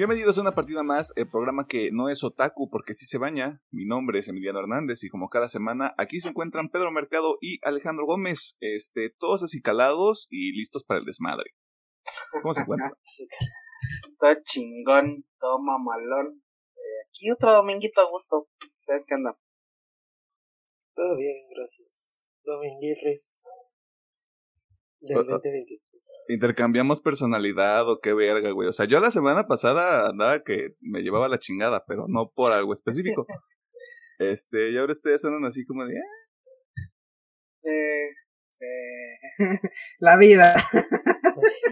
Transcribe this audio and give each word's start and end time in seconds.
Bienvenidos 0.00 0.38
a 0.38 0.40
una 0.40 0.54
partida 0.54 0.82
más, 0.82 1.12
el 1.14 1.28
programa 1.28 1.66
que 1.66 1.90
no 1.92 2.08
es 2.08 2.24
otaku 2.24 2.70
porque 2.70 2.94
sí 2.94 3.04
se 3.04 3.18
baña. 3.18 3.60
Mi 3.70 3.84
nombre 3.84 4.20
es 4.20 4.28
Emiliano 4.30 4.58
Hernández 4.58 5.04
y 5.04 5.10
como 5.10 5.28
cada 5.28 5.46
semana 5.46 5.94
aquí 5.98 6.20
se 6.20 6.30
encuentran 6.30 6.70
Pedro 6.70 6.90
Mercado 6.90 7.36
y 7.42 7.58
Alejandro 7.60 8.06
Gómez, 8.06 8.56
este, 8.60 9.10
todos 9.18 9.42
así 9.42 9.60
calados 9.60 10.26
y 10.30 10.56
listos 10.56 10.84
para 10.84 11.00
el 11.00 11.04
desmadre. 11.04 11.50
¿Cómo 12.40 12.54
se 12.54 12.62
encuentran? 12.62 12.92
todo 14.18 14.34
chingón, 14.42 15.26
todo 15.38 15.58
mamalón. 15.60 16.44
Eh, 16.76 17.00
aquí 17.10 17.30
otro 17.30 17.52
dominguito 17.52 18.00
a 18.00 18.08
gusto. 18.08 18.48
¿Ustedes 18.80 19.04
qué 19.06 19.16
andan? 19.16 19.34
Todo 20.94 21.14
bien, 21.18 21.46
gracias. 21.54 22.24
Dominguirri. 22.42 23.20
Del 25.00 25.26
2023. 25.26 25.89
Intercambiamos 26.28 27.00
personalidad 27.00 27.88
o 27.88 28.00
qué 28.00 28.12
verga, 28.14 28.50
güey. 28.52 28.68
O 28.68 28.72
sea, 28.72 28.86
yo 28.86 29.00
la 29.00 29.10
semana 29.10 29.46
pasada 29.46 30.08
andaba 30.08 30.42
que 30.44 30.74
me 30.80 31.02
llevaba 31.02 31.28
la 31.28 31.38
chingada, 31.38 31.84
pero 31.86 32.06
no 32.08 32.30
por 32.34 32.52
algo 32.52 32.72
específico. 32.72 33.26
Este, 34.22 34.70
y 34.70 34.76
ahora 34.76 34.92
ustedes 34.92 35.22
son 35.22 35.42
así 35.46 35.64
como 35.64 35.82
de... 35.86 35.94
Eh, 37.62 38.10
eh, 38.60 39.18
la 39.98 40.18
vida. 40.18 40.54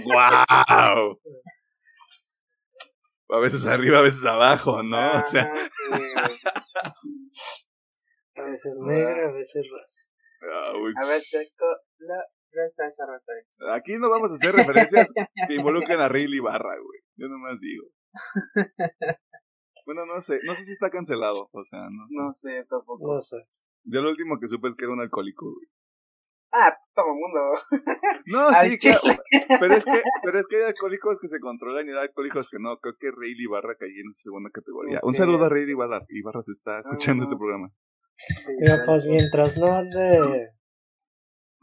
¡Wow! 0.07 1.21
A 3.31 3.39
veces 3.41 3.67
arriba, 3.67 3.99
a 3.99 4.03
veces 4.03 4.25
abajo, 4.25 4.83
¿no? 4.83 5.21
o 5.21 5.25
sea. 5.27 5.53
a 8.37 8.43
veces 8.45 8.79
negra, 8.81 9.29
a 9.29 9.33
veces 9.33 9.69
rosa. 9.71 10.09
a 10.97 11.07
veces 11.07 11.55
la 11.99 12.25
Aquí 13.73 13.95
no 13.99 14.11
vamos 14.11 14.33
a 14.33 14.35
hacer 14.35 14.55
referencias 14.55 15.09
que 15.49 15.55
involucren 15.55 16.01
a 16.01 16.09
Riley 16.09 16.41
Barra, 16.41 16.77
güey. 16.79 17.01
Yo 17.17 17.29
nomás 17.29 17.61
digo. 17.61 17.89
Bueno, 19.87 20.07
no 20.07 20.21
sé, 20.21 20.41
no 20.45 20.55
sé 20.55 20.65
si 20.65 20.73
está 20.73 20.91
cancelado, 20.91 21.49
o 21.51 21.65
sea, 21.65 21.81
no 21.91 22.07
sé. 22.09 22.15
No 22.17 22.33
sé, 22.33 22.67
tampoco. 22.69 23.13
No 23.13 23.19
sé. 23.19 23.37
Yo 23.85 24.03
lo 24.03 24.11
último 24.11 24.39
que 24.39 24.49
supe 24.49 24.69
es 24.69 24.75
que 24.75 24.85
era 24.85 24.93
un 24.93 25.01
alcohólico, 25.01 25.47
güey. 25.47 25.67
Ah, 26.53 26.75
todo 26.95 27.07
el 27.07 27.15
mundo. 27.15 27.41
No, 28.27 28.53
sí, 28.61 28.77
claro. 28.79 29.01
Pero 29.61 29.75
es, 29.75 29.85
que, 29.85 30.03
pero 30.23 30.39
es 30.39 30.47
que 30.47 30.57
hay 30.57 30.63
alcohólicos 30.65 31.19
que 31.19 31.29
se 31.29 31.41
controlan 31.41 31.87
y 31.87 31.91
hay 31.91 31.99
alcohólicos 31.99 32.51
que 32.51 32.59
no. 32.59 32.79
Creo 32.79 32.95
que 32.99 33.11
Riley 33.11 33.47
Barra 33.47 33.77
caía 33.79 34.03
en 34.03 34.11
esa 34.11 34.25
segunda 34.25 34.51
categoría. 34.51 35.01
Un 35.03 35.15
saludo 35.15 35.45
a 35.45 35.49
Riley 35.49 35.75
Barra. 35.75 36.01
Barra 36.25 36.43
se 36.43 36.53
está 36.53 36.81
escuchando 36.81 37.25
este 37.25 37.37
programa. 37.37 37.71
Mira, 38.59 38.83
pues 38.85 39.07
mientras 39.07 39.59
no 39.59 39.67
ande 39.73 40.51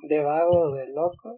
de 0.08 0.24
vago, 0.24 0.74
de 0.74 0.88
loco, 0.94 1.38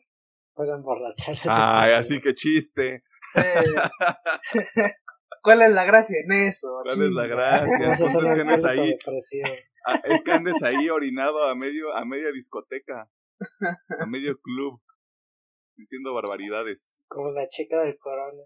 puede 0.54 0.74
emborracharse. 0.74 1.50
Ay, 1.52 1.94
así 1.94 2.20
que 2.20 2.34
chiste. 2.34 3.04
¿Cuál 5.44 5.62
es 5.62 5.72
la 5.72 5.86
gracia 5.86 6.18
en 6.24 6.32
eso? 6.32 6.68
¿Cuál 6.84 7.04
es 7.08 7.12
la 7.12 7.28
gracia? 7.28 7.92
es 7.92 8.00
que 8.00 8.42
andes 8.42 8.66
ahí. 8.66 8.98
Ah, 9.86 10.02
es 10.04 10.22
que 10.24 10.32
andes 10.32 10.62
ahí 10.64 10.90
orinado 10.90 11.44
a 11.48 11.56
medio, 11.56 11.96
a 11.96 12.04
media 12.04 12.32
discoteca, 12.32 13.10
a 14.00 14.06
medio 14.06 14.38
club, 14.42 14.82
diciendo 15.78 16.14
barbaridades. 16.14 17.06
Como 17.08 17.32
la 17.32 17.48
chica 17.48 17.82
del 17.82 17.98
corona. 17.98 18.44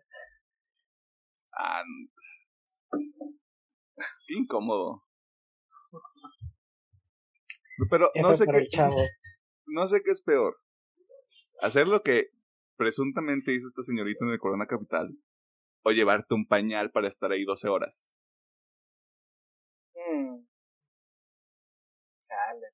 Ah, 1.57 1.83
incómodo. 4.27 5.03
Pero 7.89 8.11
no 8.15 8.33
sé 8.35 8.45
qué 8.45 8.67
no 9.71 9.87
sé 9.87 10.01
qué 10.03 10.11
es 10.11 10.21
peor. 10.21 10.57
Hacer 11.61 11.87
lo 11.87 12.01
que 12.01 12.29
presuntamente 12.77 13.53
hizo 13.53 13.67
esta 13.67 13.83
señorita 13.83 14.25
en 14.25 14.31
el 14.31 14.39
Corona 14.39 14.67
Capital 14.67 15.15
o 15.83 15.91
llevarte 15.91 16.33
un 16.33 16.45
pañal 16.45 16.91
para 16.91 17.07
estar 17.07 17.31
ahí 17.31 17.43
12 17.45 17.67
horas. 17.69 18.15
Mm. 19.95 20.45
Chale. 22.21 22.67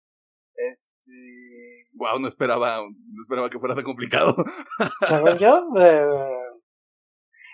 Este. 0.55 1.87
Wow, 1.93 2.19
no 2.19 2.27
esperaba, 2.27 2.79
no 2.79 3.21
esperaba 3.21 3.49
que 3.49 3.59
fuera 3.59 3.75
tan 3.75 3.83
complicado. 3.83 4.35
¿Según 5.07 5.37
yo? 5.37 5.67
Eh, 5.79 6.57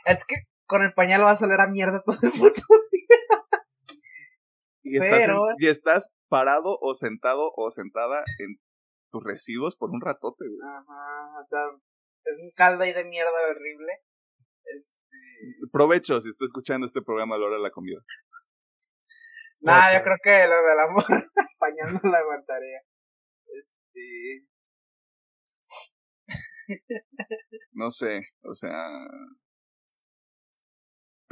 es 0.05 0.25
que 0.25 0.35
con 0.65 0.81
el 0.83 0.93
pañal 0.93 1.23
va 1.23 1.31
a 1.31 1.35
salir 1.35 1.59
a 1.59 1.67
mierda 1.67 2.01
todo 2.03 2.17
el 2.23 2.31
puto 2.31 2.61
Y 4.83 4.97
estás, 4.97 5.29
y 5.59 5.67
estás 5.67 6.13
parado 6.29 6.77
o 6.81 6.93
sentado 6.93 7.51
o 7.55 7.69
sentada 7.69 8.23
en 8.39 8.57
tus 9.13 9.23
residuos 9.23 9.77
por 9.77 9.91
un 9.91 10.01
ratote, 10.01 10.43
güey. 10.47 10.59
Ajá, 10.59 11.39
o 11.39 11.45
sea, 11.45 11.59
es 12.25 12.41
un 12.41 12.51
caldo 12.55 12.83
ahí 12.83 12.93
de 12.93 13.05
mierda 13.05 13.31
horrible. 13.49 14.01
Este... 14.79 14.99
Provecho 15.71 16.19
si 16.19 16.29
está 16.29 16.45
escuchando 16.45 16.87
este 16.87 17.03
programa 17.03 17.35
a 17.35 17.37
la 17.37 17.45
hora 17.45 17.57
de 17.57 17.61
la 17.61 17.71
comida. 17.71 17.99
Nah, 19.61 19.93
yo 19.93 20.03
creo 20.03 20.17
que 20.21 20.47
lo 20.47 20.61
del 20.63 20.79
amor 20.79 21.05
español 21.51 22.01
no 22.01 22.09
lo 22.11 22.17
aguantaría. 22.17 22.81
Este. 23.61 24.47
no 27.71 27.91
sé, 27.91 28.21
o 28.41 28.53
sea, 28.53 28.73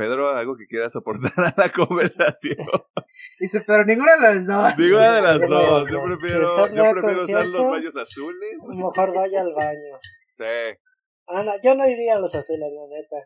Pedro, 0.01 0.29
algo 0.29 0.57
que 0.57 0.65
quieras 0.65 0.95
aportar 0.95 1.31
a 1.37 1.53
la 1.55 1.71
conversación. 1.77 2.57
Dice, 3.39 3.61
pero 3.67 3.85
ninguna 3.85 4.15
de 4.15 4.21
las 4.21 4.47
dos. 4.47 4.77
Ninguna 4.79 5.13
de 5.13 5.21
las 5.21 5.39
dos. 5.47 5.91
Yo 5.91 6.03
prefiero, 6.03 6.41
yo 6.73 6.91
prefiero 6.91 7.23
usar 7.23 7.45
los 7.45 7.67
baños 7.69 7.95
azules. 7.95 8.57
Mejor 8.67 9.13
vaya 9.13 9.41
al 9.41 9.53
baño. 9.53 9.93
Sí. 10.37 10.79
Ah, 11.27 11.43
no, 11.43 11.51
yo 11.63 11.75
no 11.75 11.87
iría 11.87 12.15
a 12.15 12.19
los 12.19 12.33
azules, 12.33 12.65
la 12.73 12.97
neta. 12.97 13.17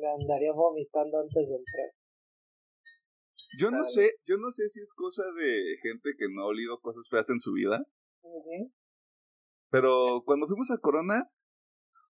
Me 0.00 0.08
andaría 0.08 0.52
vomitando 0.52 1.20
antes 1.20 1.50
de 1.50 1.56
entrar. 1.56 1.90
Yo 3.60 3.70
no 3.70 3.84
sé, 3.84 4.12
yo 4.24 4.38
no 4.38 4.50
sé 4.50 4.70
si 4.70 4.80
es 4.80 4.94
cosa 4.94 5.22
de 5.38 5.76
gente 5.82 6.10
que 6.16 6.28
no 6.32 6.44
ha 6.44 6.46
olido 6.46 6.80
cosas 6.80 7.06
feas 7.10 7.28
en 7.28 7.40
su 7.40 7.52
vida. 7.52 7.84
Pero 9.70 10.22
cuando 10.24 10.46
fuimos 10.46 10.70
a 10.70 10.78
Corona, 10.78 11.28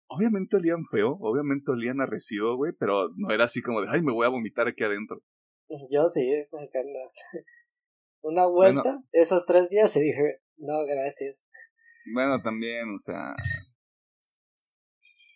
obviamente 0.08 0.56
olían 0.56 0.84
feo, 0.90 1.16
obviamente 1.20 1.70
olían 1.70 2.00
a 2.00 2.06
residuo, 2.06 2.56
güey, 2.56 2.72
pero 2.78 3.10
no 3.16 3.30
era 3.32 3.44
así 3.44 3.62
como 3.62 3.80
de, 3.80 3.88
ay, 3.90 4.02
me 4.02 4.12
voy 4.12 4.26
a 4.26 4.30
vomitar 4.30 4.68
aquí 4.68 4.84
adentro. 4.84 5.20
Yo 5.90 6.08
sí, 6.08 6.28
una 8.22 8.46
vuelta, 8.46 9.02
esos 9.12 9.46
tres 9.46 9.70
días, 9.70 9.96
y 9.96 10.00
dije, 10.00 10.40
no, 10.58 10.84
gracias. 10.86 11.46
Bueno, 12.14 12.40
también, 12.40 12.88
o 12.94 12.98
sea, 12.98 13.34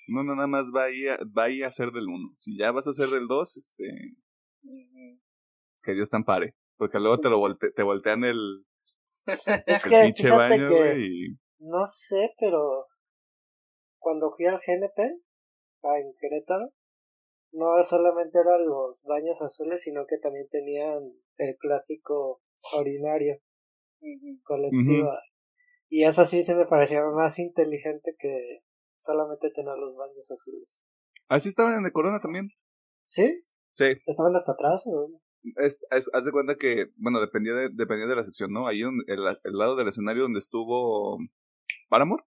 no, 0.09 0.23
nada 0.23 0.47
más 0.47 0.67
va 0.75 0.85
a, 0.85 1.19
va 1.37 1.45
a, 1.45 1.67
a 1.67 1.71
ser 1.71 1.91
del 1.91 2.09
uno. 2.09 2.33
Si 2.37 2.57
ya 2.57 2.71
vas 2.71 2.87
a 2.87 2.93
ser 2.93 3.09
del 3.09 3.27
dos, 3.27 3.57
este, 3.57 3.85
que 5.83 5.93
Dios 5.93 6.11
te 6.11 6.17
ampare, 6.17 6.55
porque 6.77 6.99
luego 6.99 7.19
te 7.19 7.29
lo 7.29 7.39
volte, 7.41 7.71
te 7.73 7.83
voltean 7.83 8.25
el, 8.25 8.65
es 9.27 9.85
que, 9.85 10.13
fíjate 10.17 10.57
que, 10.59 11.35
no 11.59 11.87
sé, 11.87 12.33
pero 12.39 12.87
cuando 14.01 14.35
fui 14.35 14.47
al 14.47 14.59
GNP, 14.59 15.21
en 15.83 16.15
Querétaro, 16.19 16.73
no 17.53 17.83
solamente 17.83 18.39
eran 18.39 18.67
los 18.67 19.05
baños 19.05 19.41
azules, 19.43 19.83
sino 19.83 20.07
que 20.07 20.19
también 20.19 20.49
tenían 20.51 21.13
el 21.37 21.57
clásico 21.57 22.43
orinario 22.77 23.41
colectivo. 24.45 25.11
Y 25.89 26.05
eso 26.05 26.25
sí 26.25 26.43
se 26.45 26.55
me 26.55 26.67
parecía 26.67 27.01
más 27.11 27.39
inteligente 27.39 28.15
que 28.19 28.61
solamente 28.99 29.51
tener 29.51 29.77
los 29.77 29.97
baños 29.97 30.31
azules. 30.31 30.83
¿Así 31.29 31.49
estaban 31.49 31.79
en 31.79 31.87
el 31.87 31.93
Corona 31.93 32.21
también? 32.21 32.51
¿Sí? 33.05 33.43
Sí. 33.75 33.97
¿Estaban 34.07 34.35
hasta 34.37 34.53
atrás? 34.53 34.85
Es, 35.57 35.81
haz 35.91 36.25
de 36.25 36.33
cuenta 36.33 36.57
que, 36.57 36.87
bueno, 36.97 37.21
dependía 37.21 37.55
de, 37.55 37.71
dependía 37.73 38.07
de 38.07 38.17
la 38.17 38.25
sección, 38.25 38.53
¿no? 38.53 38.69
Ahí 38.69 38.83
en 38.83 39.01
el, 39.09 39.39
el 39.43 39.59
lado 39.59 39.75
del 39.75 39.89
escenario 39.89 40.23
donde 40.23 40.39
estuvo 40.39 41.19
Paramore. 41.89 42.23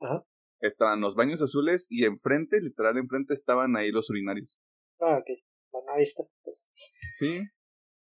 Ajá 0.00 0.24
estaban 0.60 1.00
los 1.00 1.14
baños 1.14 1.42
azules 1.42 1.86
y 1.90 2.04
enfrente, 2.04 2.60
literal 2.60 2.98
enfrente, 2.98 3.34
estaban 3.34 3.76
ahí 3.76 3.90
los 3.90 4.10
urinarios. 4.10 4.58
Ah, 5.00 5.18
ok. 5.18 5.38
Bueno, 5.70 5.92
ahí 5.92 6.02
está. 6.02 6.24
Pues. 6.42 6.66
Sí. 7.16 7.40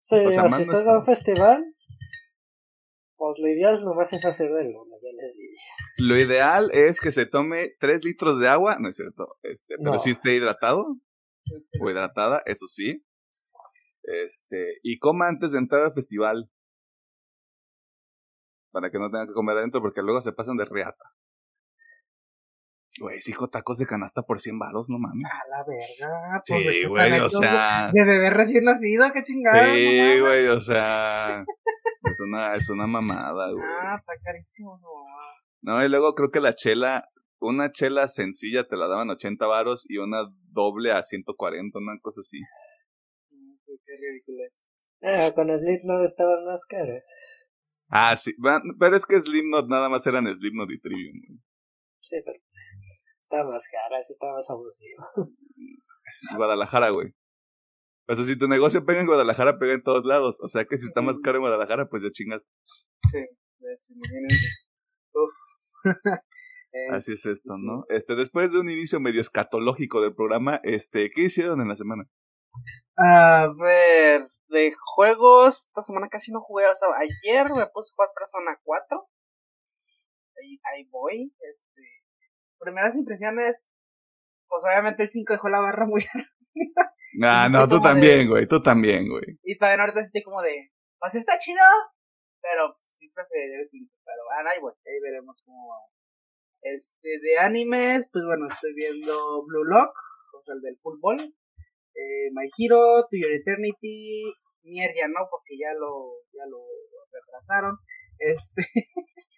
Sí, 0.02 0.16
si 0.16 0.62
estás 0.62 0.80
en 0.80 0.88
un 0.88 1.04
festival, 1.04 1.64
pues 3.16 3.38
lo 3.38 3.48
ideal 3.48 3.84
nomás 3.84 4.12
es 4.12 4.24
hacer 4.24 4.50
de 4.50 4.64
luna, 4.64 4.96
ya 5.02 5.10
les 5.12 5.36
diría. 5.36 5.60
Lo 5.98 6.16
ideal 6.16 6.70
es 6.72 7.00
que 7.00 7.12
se 7.12 7.26
tome 7.26 7.76
3 7.78 8.04
litros 8.04 8.40
de 8.40 8.48
agua, 8.48 8.78
no 8.80 8.88
es 8.88 8.96
cierto, 8.96 9.36
este, 9.42 9.74
pero 9.76 9.98
si 9.98 10.10
esté 10.12 10.34
hidratado 10.34 10.96
o 11.80 11.90
hidratada, 11.90 12.42
eso 12.46 12.66
sí. 12.66 13.04
Este, 14.02 14.78
y 14.82 14.98
coma 14.98 15.28
antes 15.28 15.52
de 15.52 15.58
entrar 15.58 15.84
al 15.84 15.92
festival. 15.92 16.50
Para 18.72 18.90
que 18.90 18.98
no 18.98 19.10
tenga 19.10 19.26
que 19.26 19.34
comer 19.34 19.58
adentro 19.58 19.82
porque 19.82 20.00
luego 20.00 20.22
se 20.22 20.32
pasan 20.32 20.56
de 20.56 20.64
reata. 20.64 21.04
Güey, 23.00 23.18
hijo 23.26 23.48
tacos 23.48 23.78
de 23.78 23.86
canasta 23.86 24.20
por 24.22 24.40
100 24.40 24.58
baros, 24.58 24.90
no 24.90 24.98
mames. 24.98 25.24
A 25.24 25.48
la 25.48 25.64
verga. 25.64 26.42
Pues 26.46 26.62
sí, 26.62 26.84
güey, 26.86 27.18
o 27.18 27.30
sea. 27.30 27.90
De 27.94 28.04
bebé 28.04 28.28
recién 28.28 28.64
nacido, 28.64 29.06
qué 29.14 29.22
chingada. 29.22 29.72
Sí, 29.74 30.20
güey, 30.20 30.48
o 30.48 30.60
sea. 30.60 31.42
es 32.02 32.20
una, 32.20 32.54
es 32.54 32.68
una 32.68 32.86
mamada, 32.86 33.50
güey. 33.52 33.64
Ah, 33.64 33.96
está 33.98 34.12
carísimo, 34.22 34.78
no. 34.82 34.88
No, 35.62 35.82
y 35.82 35.88
luego 35.88 36.14
creo 36.14 36.30
que 36.30 36.40
la 36.40 36.54
chela, 36.54 37.08
una 37.40 37.72
chela 37.72 38.06
sencilla 38.06 38.68
te 38.68 38.76
la 38.76 38.86
daban 38.86 39.08
80 39.08 39.46
varos 39.46 39.86
y 39.88 39.96
una 39.96 40.24
doble 40.50 40.92
a 40.92 41.02
140, 41.02 41.78
una 41.78 41.98
cosa 42.02 42.20
así. 42.20 42.38
Qué 43.64 43.96
ridículo 43.96 44.42
Ah, 45.02 45.32
con 45.34 45.48
Slipknot 45.58 46.02
estaban 46.02 46.44
más 46.44 46.66
caras. 46.66 47.10
Ah, 47.88 48.14
sí, 48.16 48.34
pero 48.78 48.94
es 48.94 49.06
que 49.06 49.18
Slipknot 49.18 49.68
nada 49.68 49.88
más 49.88 50.06
eran 50.06 50.26
Slipknot 50.32 50.70
y 50.70 50.80
Trivium. 50.80 51.40
Sí, 52.00 52.16
pero 52.24 52.38
está 53.22 53.44
más 53.44 53.68
cara, 53.70 54.02
sí 54.02 54.12
está 54.12 54.32
más 54.32 54.50
abusivo. 54.50 55.04
Guadalajara, 56.36 56.90
güey. 56.90 57.14
O 58.08 58.14
sea, 58.14 58.24
si 58.24 58.36
tu 58.36 58.48
negocio 58.48 58.84
pega 58.84 59.00
en 59.00 59.06
Guadalajara, 59.06 59.58
pega 59.58 59.74
en 59.74 59.82
todos 59.82 60.04
lados. 60.04 60.38
O 60.40 60.48
sea 60.48 60.64
que 60.64 60.78
si 60.78 60.86
está 60.86 61.00
más 61.00 61.20
caro 61.20 61.36
en 61.36 61.42
Guadalajara, 61.42 61.88
pues 61.88 62.02
ya 62.02 62.10
chingas. 62.10 62.42
Sí, 63.10 63.18
de 63.18 63.74
hecho, 63.74 63.92
imagínense. 63.94 64.66
Uf. 65.14 65.30
Así 66.92 67.12
es 67.12 67.26
esto, 67.26 67.56
¿no? 67.58 67.84
Este, 67.88 68.14
después 68.14 68.52
de 68.52 68.60
un 68.60 68.70
inicio 68.70 69.00
medio 69.00 69.20
escatológico 69.20 70.00
del 70.00 70.14
programa, 70.14 70.60
este, 70.62 71.10
¿qué 71.10 71.22
hicieron 71.22 71.60
en 71.60 71.68
la 71.68 71.76
semana? 71.76 72.08
A 72.96 73.48
ver, 73.58 74.30
de 74.48 74.72
juegos, 74.94 75.66
esta 75.66 75.82
semana 75.82 76.08
casi 76.08 76.32
no 76.32 76.40
jugué, 76.40 76.66
o 76.66 76.74
sea, 76.74 76.88
ayer 76.96 77.46
me 77.56 77.66
puse 77.66 77.92
a 77.92 77.94
jugar 77.94 78.10
Persona 78.14 78.58
4. 78.62 79.08
Ahí, 80.40 80.60
ahí 80.72 80.84
voy, 80.90 81.34
este, 81.40 81.82
primeras 82.58 82.96
impresiones, 82.96 83.70
pues 84.48 84.64
obviamente 84.64 85.02
el 85.02 85.10
5 85.10 85.32
dejó 85.32 85.48
la 85.48 85.60
barra 85.60 85.86
muy 85.86 86.02
arriba. 86.14 86.94
Nah, 87.18 87.48
no, 87.48 87.68
tú 87.68 87.80
también, 87.80 88.28
güey, 88.28 88.46
tú 88.46 88.62
también, 88.62 89.08
güey. 89.08 89.38
Y 89.42 89.58
también 89.58 89.80
ahorita 89.80 90.00
estoy 90.00 90.22
como 90.22 90.42
de, 90.42 90.70
pues 90.98 91.14
está 91.14 91.38
chido, 91.38 91.62
pero 92.40 92.76
sí 92.80 93.10
preferiría 93.14 93.60
el 93.60 93.68
5, 93.68 93.92
pero 94.04 94.18
bueno, 94.26 94.50
ahí 94.50 94.60
voy, 94.60 94.72
ahí 94.86 95.00
veremos 95.02 95.42
cómo 95.44 95.68
va. 95.68 95.76
Este, 96.62 97.18
de 97.20 97.38
animes, 97.38 98.08
pues 98.12 98.24
bueno, 98.24 98.46
estoy 98.48 98.74
viendo 98.74 99.44
Blue 99.46 99.64
Lock, 99.64 99.94
o 100.34 100.44
sea, 100.44 100.54
el 100.54 100.60
del 100.60 100.78
fútbol. 100.78 101.16
Eh, 101.20 102.30
My 102.32 102.48
Hero, 102.56 103.02
To 103.02 103.16
Your 103.16 103.32
Eternity, 103.32 104.32
Nier 104.62 104.92
ya 104.94 105.08
no, 105.08 105.26
porque 105.30 105.56
ya 105.58 105.72
lo, 105.74 106.22
ya 106.32 106.46
lo 106.46 106.58
retrasaron. 107.12 107.78
Este, 108.18 108.62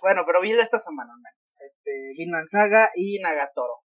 bueno, 0.00 0.22
pero 0.26 0.40
vi 0.40 0.52
esta 0.52 0.78
semana, 0.78 1.12
Este, 1.46 2.12
Vinland 2.16 2.48
Saga 2.48 2.90
y 2.94 3.18
Nagatoro. 3.20 3.82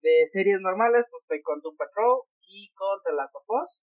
De 0.00 0.26
series 0.26 0.60
normales, 0.60 1.04
pues 1.10 1.22
estoy 1.22 1.42
con 1.42 1.60
Doom 1.60 1.76
Patrol 1.76 2.22
y 2.42 2.70
con 2.74 2.98
The 3.04 3.12
Last 3.14 3.34
of 3.36 3.44
Us. 3.48 3.82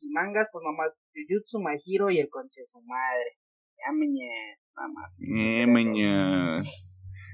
Y 0.00 0.10
mangas, 0.10 0.48
pues 0.52 0.62
nomás 0.62 0.98
Jujutsu, 1.14 1.60
My 1.60 1.76
Hero 1.86 2.10
y 2.10 2.18
el 2.18 2.28
conche 2.28 2.64
su 2.66 2.80
madre. 2.82 3.38
Ya 3.76 3.92
nada 3.92 4.88
más. 4.88 5.18
Eh, 5.22 5.66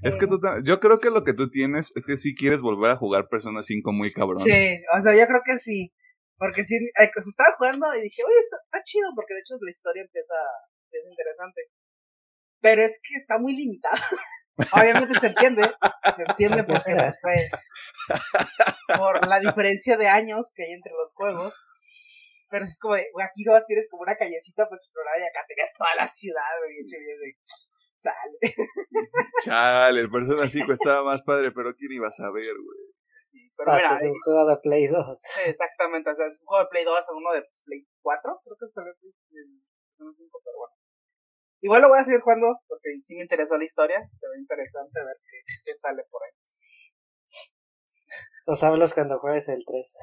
es 0.05 0.17
que 0.17 0.27
tú, 0.27 0.39
yo 0.65 0.81
creo 0.81 0.99
que 1.01 1.09
lo 1.11 1.25
que 1.25 1.33
tú 1.33 1.49
tienes 1.49 1.93
es 1.97 2.05
que 2.07 2.19
si 2.19 2.35
quieres 2.35 2.61
volver 2.61 2.91
a 2.91 2.97
jugar 2.97 3.29
Persona 3.29 3.63
5 3.63 3.91
muy 3.93 4.13
cabrón. 4.13 4.39
Sí, 4.39 4.77
o 4.93 5.01
sea, 5.01 5.17
yo 5.17 5.27
creo 5.27 5.41
que 5.45 5.57
sí. 5.57 5.93
Porque 6.37 6.65
sí, 6.65 6.77
se 6.77 7.11
pues, 7.15 7.27
estaba 7.27 7.57
jugando 7.57 7.87
y 7.97 8.03
dije, 8.03 8.21
oye, 8.21 8.37
está, 8.37 8.83
chido, 8.85 9.09
porque 9.15 9.35
de 9.35 9.41
hecho 9.41 9.55
la 9.61 9.71
historia 9.71 10.03
empieza, 10.03 10.35
es 10.91 11.05
interesante. 11.09 11.73
Pero 12.65 12.81
es 12.81 12.99
que 13.05 13.21
está 13.21 13.37
muy 13.39 13.55
limitada. 13.55 14.01
Obviamente 14.73 15.21
se 15.21 15.27
entiende, 15.27 15.63
se 16.17 16.23
entiende 16.27 16.65
porque 16.65 16.97
por 18.97 19.29
la 19.29 19.39
diferencia 19.39 19.99
de 19.99 20.09
años 20.09 20.51
que 20.55 20.63
hay 20.65 20.73
entre 20.73 20.93
los 20.93 21.13
juegos. 21.13 21.53
Pero 22.49 22.65
es 22.65 22.79
como 22.81 22.95
de, 22.95 23.05
aquí 23.23 23.45
vas, 23.45 23.67
tienes 23.67 23.87
como 23.91 24.05
una 24.05 24.17
callecita 24.17 24.65
para 24.65 24.77
explorar 24.77 25.21
y 25.21 25.25
acá 25.25 25.45
tenías 25.47 25.75
toda 25.77 25.95
la 25.95 26.07
ciudad, 26.07 26.49
güey, 26.61 26.87
de, 26.89 27.37
chale. 28.01 28.39
Chale, 29.45 30.01
el 30.01 30.11
Persona 30.11 30.49
5 30.49 30.73
estaba 30.73 31.05
más 31.05 31.23
padre, 31.23 31.51
pero 31.53 31.75
¿quién 31.75 31.93
iba 31.93 32.09
a 32.09 32.13
saber, 32.13 32.49
güey? 32.49 32.81
pero 33.59 33.73
ah, 33.73 33.77
mira, 33.77 33.95
es 33.95 34.05
un 34.05 34.19
juego 34.25 34.49
de 34.49 34.57
Play 34.63 34.87
2. 34.87 35.23
Exactamente, 35.47 36.11
o 36.11 36.15
sea, 36.15 36.27
es 36.27 36.41
un 36.41 36.47
juego 36.47 36.65
de 36.65 36.71
Play 36.71 36.85
2 36.85 37.11
o 37.11 37.17
uno 37.17 37.33
de 37.33 37.43
Play 37.67 37.87
4, 38.01 38.41
creo 38.43 38.57
que 38.57 38.65
es 38.65 38.73
el 38.73 39.61
Persona 39.99 40.15
5, 40.17 40.41
pero 40.45 40.57
bueno. 40.57 40.74
Igual 41.65 41.81
lo 41.81 41.89
voy 41.89 41.99
a 41.99 42.05
seguir 42.05 42.21
jugando 42.21 42.61
porque 42.69 43.01
sí 43.01 43.17
me 43.17 43.23
interesó 43.23 43.57
la 43.57 43.65
historia, 43.65 43.97
se 44.03 44.29
ve 44.29 44.39
interesante 44.39 45.01
ver 45.03 45.17
qué, 45.17 45.39
qué 45.65 45.73
sale 45.79 46.05
por 46.11 46.23
ahí. 46.23 46.31
No 48.47 48.55
sabes 48.55 48.93
cuando 48.93 49.19
juegues 49.19 49.49
el 49.49 49.65
3. 49.65 49.97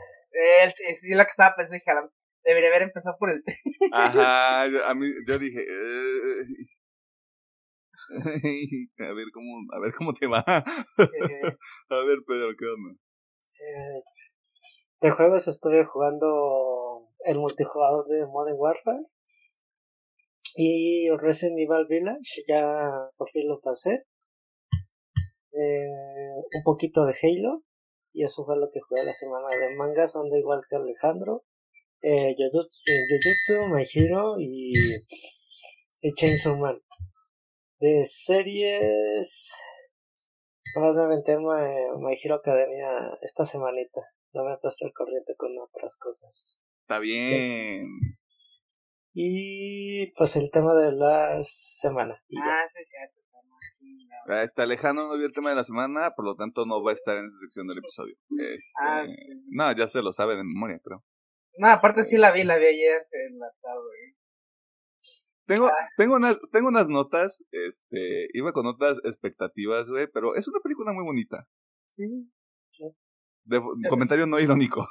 El, 0.64 0.74
es 0.90 1.04
lo 1.08 1.24
que 1.24 1.30
estaba 1.30 1.56
pensando, 1.56 2.12
Debería 2.44 2.70
haber 2.70 2.82
empezado 2.82 3.16
por 3.20 3.30
el 3.30 3.44
Ajá, 3.94 4.64
a 4.90 4.96
mí, 4.96 5.06
yo 5.28 5.38
dije, 5.38 5.64
a 8.98 9.14
ver 9.14 9.28
cómo, 9.32 9.62
a 9.72 9.80
ver 9.80 9.94
cómo 9.94 10.16
te 10.16 10.26
va. 10.26 10.44
a 10.48 10.64
ver, 12.04 12.24
Pedro, 12.26 12.56
¿qué 12.58 12.66
onda? 12.66 13.00
Eh, 13.60 14.02
de 15.02 15.12
juegos 15.12 15.48
estuve 15.48 15.86
jugando 15.86 17.08
el 17.24 17.38
multijugador 17.38 18.04
de 18.08 18.26
Modern 18.26 18.58
Warfare 18.58 19.06
y 20.56 21.10
Resident 21.12 21.60
Evil 21.60 21.88
Village, 21.88 22.44
ya 22.48 22.90
por 23.18 23.30
fin 23.30 23.48
lo 23.48 23.60
pasé. 23.62 24.06
Eh, 25.54 25.88
un 26.54 26.64
poquito 26.64 27.06
de 27.06 27.14
Halo, 27.22 27.64
y 28.14 28.24
eso 28.24 28.46
fue 28.46 28.58
lo 28.58 28.70
que 28.70 28.80
jugué 28.80 29.04
la 29.04 29.14
semana 29.14 29.48
de 29.50 29.76
mangas, 29.76 30.16
ando 30.16 30.38
igual 30.38 30.62
que 30.70 30.76
Alejandro 30.76 31.46
eh, 32.02 32.36
Jujutsu, 32.36 33.68
My 33.70 33.84
Hero 33.94 34.36
y, 34.40 34.74
y 36.02 36.14
Chainsaw 36.14 36.56
Man. 36.58 36.82
De 37.80 38.06
series, 38.06 39.58
más 40.76 40.96
me 40.96 41.04
aventé 41.04 41.38
My, 41.38 41.98
My 42.00 42.16
Hero 42.22 42.36
Academia 42.36 42.88
esta 43.22 43.46
semanita. 43.46 44.02
No 44.34 44.44
me 44.44 44.54
he 44.54 44.58
puesto 44.58 44.86
el 44.86 44.94
corriente 44.94 45.36
con 45.36 45.52
otras 45.60 45.98
cosas. 45.98 46.64
Está 46.84 47.00
bien. 47.00 47.86
Y 49.14 50.12
pues 50.18 50.36
el 50.38 50.50
tema 50.52 50.74
de 50.74 50.94
la 50.94 51.40
semana. 51.44 52.16
Ah, 52.42 52.64
sí, 52.68 52.84
cierto. 52.84 53.22
Ah, 54.28 54.44
está 54.44 54.64
Alejandro 54.64 55.08
no 55.08 55.18
vio 55.18 55.26
el 55.26 55.34
tema 55.34 55.50
de 55.50 55.56
la 55.56 55.64
semana, 55.64 56.12
por 56.16 56.26
lo 56.26 56.36
tanto 56.36 56.66
no 56.66 56.84
va 56.84 56.92
a 56.92 56.94
estar 56.94 57.18
en 57.18 57.26
esa 57.26 57.40
sección 57.40 57.68
del 57.68 57.80
episodio. 57.80 58.16
ah, 58.80 59.04
este, 59.04 59.34
No, 59.50 59.76
ya 59.76 59.88
se 59.88 60.02
lo 60.02 60.12
sabe 60.12 60.36
de 60.36 60.44
memoria, 60.44 60.80
pero. 60.84 61.04
No, 61.58 61.68
aparte 61.70 62.06
sí 62.06 62.18
la 62.18 62.32
vi, 62.32 62.44
la 62.44 62.58
vi 62.58 62.68
ayer 62.68 63.08
en 63.12 63.40
la 63.40 63.52
tarde. 63.62 64.16
Tengo, 65.46 65.68
ah. 65.68 65.90
tengo, 65.98 66.16
unas, 66.16 66.40
tengo 66.52 66.70
unas 66.70 66.88
notas, 66.88 67.44
este, 67.52 68.28
iba 68.34 68.54
con 68.54 68.68
otras 68.68 69.00
expectativas, 69.04 69.90
güey, 69.90 70.08
pero 70.08 70.36
es 70.36 70.48
una 70.48 70.60
película 70.62 70.94
muy 70.94 71.04
bonita. 71.04 71.48
Sí. 71.88 72.32
De, 73.44 73.62
comentario 73.90 74.28
no 74.28 74.40
irónico. 74.40 74.88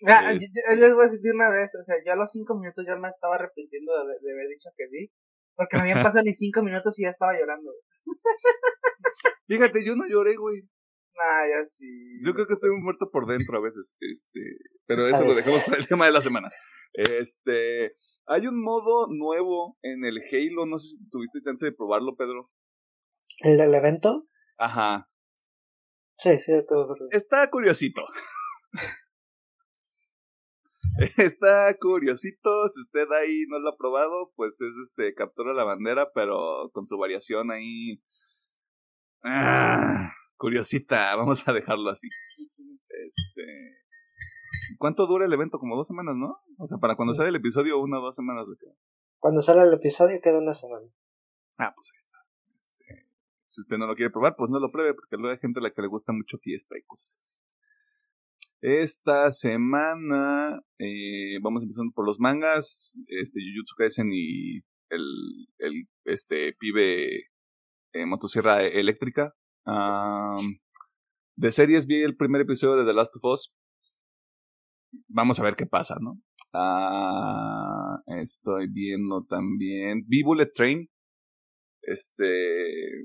Mira, 0.00 0.32
les 0.32 0.94
voy 0.94 1.04
a 1.04 1.08
decir 1.08 1.32
una 1.34 1.50
vez, 1.50 1.74
o 1.74 1.82
sea, 1.82 1.96
yo 2.04 2.12
a 2.12 2.16
los 2.16 2.30
cinco 2.30 2.58
minutos 2.58 2.84
ya 2.86 2.96
me 2.96 3.08
estaba 3.08 3.36
arrepintiendo 3.36 3.92
de, 4.04 4.14
de 4.20 4.32
haber 4.32 4.48
dicho 4.48 4.70
que 4.76 4.86
vi, 4.90 5.10
porque 5.56 5.76
no 5.76 5.82
habían 5.82 6.02
pasado 6.02 6.24
ni 6.24 6.32
cinco 6.32 6.62
minutos 6.62 6.98
y 6.98 7.04
ya 7.04 7.10
estaba 7.10 7.32
llorando. 7.38 7.72
Fíjate, 9.46 9.84
yo 9.84 9.96
no 9.96 10.06
lloré, 10.06 10.36
güey. 10.36 10.62
Ah, 11.16 11.44
ya 11.48 11.64
sí. 11.64 11.86
Yo 12.24 12.34
creo 12.34 12.46
que 12.46 12.54
estoy 12.54 12.70
muerto 12.80 13.10
por 13.12 13.26
dentro 13.26 13.58
a 13.58 13.62
veces. 13.62 13.96
Este, 14.00 14.40
pero 14.86 15.06
eso 15.06 15.24
lo 15.24 15.34
dejamos 15.34 15.62
para 15.64 15.78
el 15.78 15.86
tema 15.86 16.06
de 16.06 16.12
la 16.12 16.20
semana. 16.20 16.50
Este, 16.92 17.94
hay 18.26 18.46
un 18.46 18.60
modo 18.60 19.06
nuevo 19.08 19.78
en 19.82 20.04
el 20.04 20.18
Halo, 20.18 20.66
no 20.66 20.78
sé 20.78 20.96
si 20.96 21.08
tuviste 21.10 21.40
chance 21.44 21.66
de 21.66 21.72
probarlo, 21.72 22.16
Pedro. 22.16 22.50
¿El 23.40 23.58
del 23.58 23.74
evento? 23.74 24.22
Ajá. 24.58 25.08
Sí, 26.18 26.38
sí, 26.38 26.52
todo. 26.66 26.94
Está 27.10 27.50
curiosito. 27.50 28.02
Está 31.16 31.76
curiosito, 31.78 32.68
si 32.68 32.80
usted 32.82 33.10
ahí 33.12 33.44
no 33.48 33.58
lo 33.58 33.70
ha 33.70 33.76
probado, 33.76 34.32
pues 34.36 34.60
es 34.60 34.76
este, 34.82 35.14
captura 35.14 35.52
la 35.52 35.64
bandera, 35.64 36.10
pero 36.14 36.70
con 36.72 36.86
su 36.86 36.96
variación 36.98 37.50
ahí. 37.50 38.02
Ah 39.22 40.12
curiosita, 40.44 41.16
vamos 41.16 41.46
a 41.48 41.52
dejarlo 41.52 41.90
así. 41.90 42.08
Este, 43.06 43.78
¿Cuánto 44.78 45.06
dura 45.06 45.24
el 45.24 45.32
evento? 45.32 45.58
Como 45.58 45.76
dos 45.76 45.88
semanas, 45.88 46.16
¿no? 46.16 46.38
O 46.58 46.66
sea, 46.66 46.78
para 46.78 46.96
cuando 46.96 47.14
sale 47.14 47.30
el 47.30 47.36
episodio, 47.36 47.78
una 47.80 47.98
o 47.98 48.02
dos 48.02 48.16
semanas. 48.16 48.46
¿de 48.46 48.56
Cuando 49.18 49.40
sale 49.40 49.62
el 49.62 49.72
episodio 49.72 50.20
queda 50.22 50.38
una 50.38 50.54
semana. 50.54 50.86
Ah, 51.58 51.72
pues 51.74 51.90
ahí 51.92 51.96
está. 51.96 52.18
Este, 52.54 53.08
si 53.46 53.62
usted 53.62 53.78
no 53.78 53.86
lo 53.86 53.94
quiere 53.94 54.10
probar, 54.10 54.36
pues 54.36 54.50
no 54.50 54.60
lo 54.60 54.70
pruebe, 54.70 54.94
porque 54.94 55.16
luego 55.16 55.32
hay 55.32 55.38
gente 55.38 55.60
a 55.60 55.62
la 55.62 55.72
que 55.72 55.82
le 55.82 55.88
gusta 55.88 56.12
mucho 56.12 56.38
fiesta 56.38 56.76
y 56.78 56.82
cosas 56.82 57.16
así. 57.18 57.43
Esta 58.66 59.30
semana 59.30 60.58
eh, 60.78 61.38
vamos 61.42 61.62
empezando 61.62 61.92
por 61.94 62.06
los 62.06 62.18
mangas, 62.18 62.94
este 63.08 63.40
Jujutsu 63.40 63.74
Kaisen 63.76 64.10
y 64.10 64.60
el, 64.88 65.04
el 65.58 65.86
este 66.06 66.54
pibe 66.58 67.24
eh, 67.92 68.06
motosierra 68.06 68.62
eléctrica 68.64 69.34
de 71.36 71.50
series 71.50 71.86
vi 71.86 72.00
el 72.02 72.16
primer 72.16 72.40
episodio 72.40 72.76
de 72.76 72.90
The 72.90 72.94
Last 72.94 73.14
of 73.16 73.24
Us. 73.24 73.52
Vamos 75.08 75.38
a 75.38 75.42
ver 75.42 75.56
qué 75.56 75.66
pasa, 75.66 75.96
¿no? 76.00 76.20
Ah, 76.54 77.98
estoy 78.06 78.68
viendo 78.72 79.26
también. 79.28 80.04
Vi 80.06 80.22
Bullet 80.22 80.50
Train. 80.54 80.88
Este. 81.82 83.04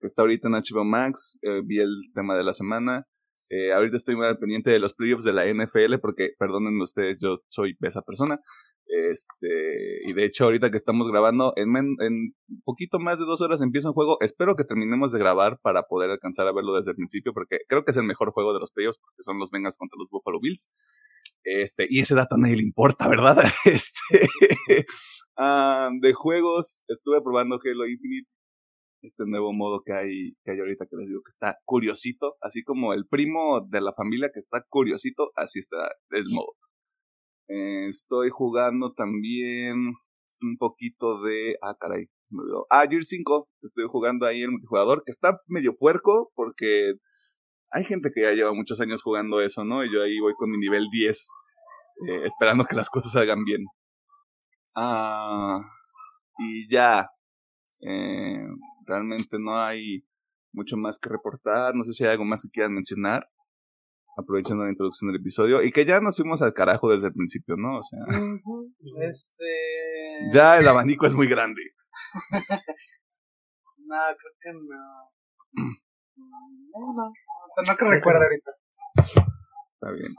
Está 0.00 0.22
ahorita 0.22 0.48
en 0.48 0.54
HBO 0.54 0.84
Max. 0.84 1.38
Eh, 1.42 1.60
vi 1.66 1.80
el 1.80 2.12
tema 2.14 2.34
de 2.34 2.44
la 2.44 2.52
semana. 2.54 3.06
Eh, 3.50 3.72
ahorita 3.72 3.96
estoy 3.96 4.14
muy 4.14 4.26
al 4.26 4.38
pendiente 4.38 4.70
de 4.70 4.78
los 4.78 4.94
playoffs 4.94 5.24
de 5.24 5.32
la 5.32 5.44
NFL 5.44 5.98
porque, 6.00 6.30
perdónenme 6.38 6.84
ustedes, 6.84 7.18
yo 7.20 7.40
soy 7.48 7.76
esa 7.82 8.02
persona. 8.02 8.40
Este, 8.86 10.00
y 10.06 10.12
de 10.12 10.24
hecho, 10.24 10.44
ahorita 10.44 10.70
que 10.70 10.76
estamos 10.76 11.10
grabando, 11.10 11.52
en, 11.56 11.68
en 11.76 12.34
poquito 12.64 12.98
más 12.98 13.18
de 13.18 13.24
dos 13.24 13.40
horas 13.40 13.60
empieza 13.60 13.88
un 13.88 13.94
juego. 13.94 14.18
Espero 14.20 14.54
que 14.54 14.64
terminemos 14.64 15.12
de 15.12 15.18
grabar 15.18 15.58
para 15.62 15.82
poder 15.82 16.10
alcanzar 16.10 16.46
a 16.46 16.52
verlo 16.52 16.74
desde 16.74 16.92
el 16.92 16.96
principio 16.96 17.32
porque 17.32 17.58
creo 17.68 17.84
que 17.84 17.90
es 17.90 17.96
el 17.96 18.04
mejor 18.04 18.30
juego 18.30 18.52
de 18.52 18.60
los 18.60 18.70
playoffs 18.70 18.98
porque 18.98 19.22
son 19.22 19.38
los 19.38 19.50
Bengals 19.50 19.76
contra 19.76 19.96
los 19.98 20.08
Buffalo 20.10 20.38
Bills. 20.40 20.70
Este, 21.42 21.86
y 21.88 22.00
ese 22.00 22.14
dato 22.14 22.36
a 22.36 22.38
nadie 22.38 22.56
le 22.56 22.62
importa, 22.62 23.08
¿verdad? 23.08 23.36
Este, 23.64 24.86
ah, 25.36 25.90
de 26.00 26.12
juegos, 26.12 26.84
estuve 26.88 27.20
probando 27.22 27.58
Halo 27.64 27.86
Infinite 27.86 28.28
este 29.02 29.24
nuevo 29.26 29.52
modo 29.52 29.82
que 29.84 29.92
hay, 29.92 30.32
que 30.44 30.52
hay 30.52 30.58
ahorita 30.58 30.86
que 30.86 30.96
les 30.96 31.08
digo 31.08 31.22
que 31.22 31.30
está 31.30 31.58
curiosito, 31.64 32.36
así 32.40 32.62
como 32.62 32.92
el 32.92 33.06
primo 33.06 33.66
de 33.68 33.80
la 33.80 33.92
familia 33.94 34.30
que 34.32 34.40
está 34.40 34.62
curiosito, 34.68 35.30
así 35.36 35.58
está 35.58 35.90
el 36.10 36.24
modo. 36.32 36.54
Estoy 37.88 38.30
jugando 38.30 38.92
también 38.92 39.94
un 40.42 40.56
poquito 40.58 41.20
de, 41.22 41.56
ah 41.62 41.74
caray, 41.78 42.06
se 42.24 42.36
me 42.36 42.42
olvidó. 42.42 42.66
Ah, 42.70 42.86
Gear 42.88 43.02
5, 43.02 43.48
estoy 43.62 43.84
jugando 43.88 44.26
ahí 44.26 44.42
el 44.42 44.50
multijugador, 44.50 45.02
que 45.04 45.12
está 45.12 45.38
medio 45.48 45.76
puerco 45.76 46.30
porque 46.34 46.94
hay 47.70 47.84
gente 47.84 48.10
que 48.14 48.22
ya 48.22 48.32
lleva 48.32 48.52
muchos 48.52 48.80
años 48.80 49.02
jugando 49.02 49.40
eso, 49.40 49.64
¿no? 49.64 49.84
Y 49.84 49.92
yo 49.92 50.02
ahí 50.02 50.18
voy 50.20 50.34
con 50.34 50.50
mi 50.50 50.58
nivel 50.58 50.88
10, 50.90 51.28
eh, 52.08 52.24
esperando 52.24 52.64
que 52.64 52.76
las 52.76 52.90
cosas 52.90 53.12
salgan 53.12 53.44
bien. 53.44 53.64
Ah, 54.74 55.60
y 56.38 56.72
ya. 56.72 57.08
Eh, 57.82 58.46
realmente 58.90 59.38
no 59.38 59.62
hay 59.62 60.04
mucho 60.52 60.76
más 60.76 60.98
que 60.98 61.08
reportar. 61.08 61.74
No 61.74 61.84
sé 61.84 61.92
si 61.92 62.04
hay 62.04 62.10
algo 62.10 62.24
más 62.24 62.42
que 62.42 62.50
quieran 62.50 62.74
mencionar. 62.74 63.28
Aprovechando 64.16 64.64
la 64.64 64.70
introducción 64.70 65.10
del 65.10 65.20
episodio. 65.20 65.62
Y 65.62 65.72
que 65.72 65.86
ya 65.86 66.00
nos 66.00 66.16
fuimos 66.16 66.42
al 66.42 66.52
carajo 66.52 66.90
desde 66.90 67.06
el 67.06 67.14
principio, 67.14 67.56
¿no? 67.56 67.78
O 67.78 67.82
sea. 67.82 68.00
Este. 69.08 70.30
Ya 70.32 70.58
el 70.58 70.68
abanico 70.68 71.06
es 71.06 71.14
muy 71.14 71.28
grande. 71.28 71.62
no, 73.78 73.96
creo 74.18 74.32
que 74.40 74.52
no. 74.52 75.10
No, 75.54 76.92
no. 76.94 77.12
No 77.66 77.76
que 77.76 77.84
recuerda 77.84 78.24
ahorita. 78.24 78.50
Está 78.96 79.92
bien. 79.92 80.14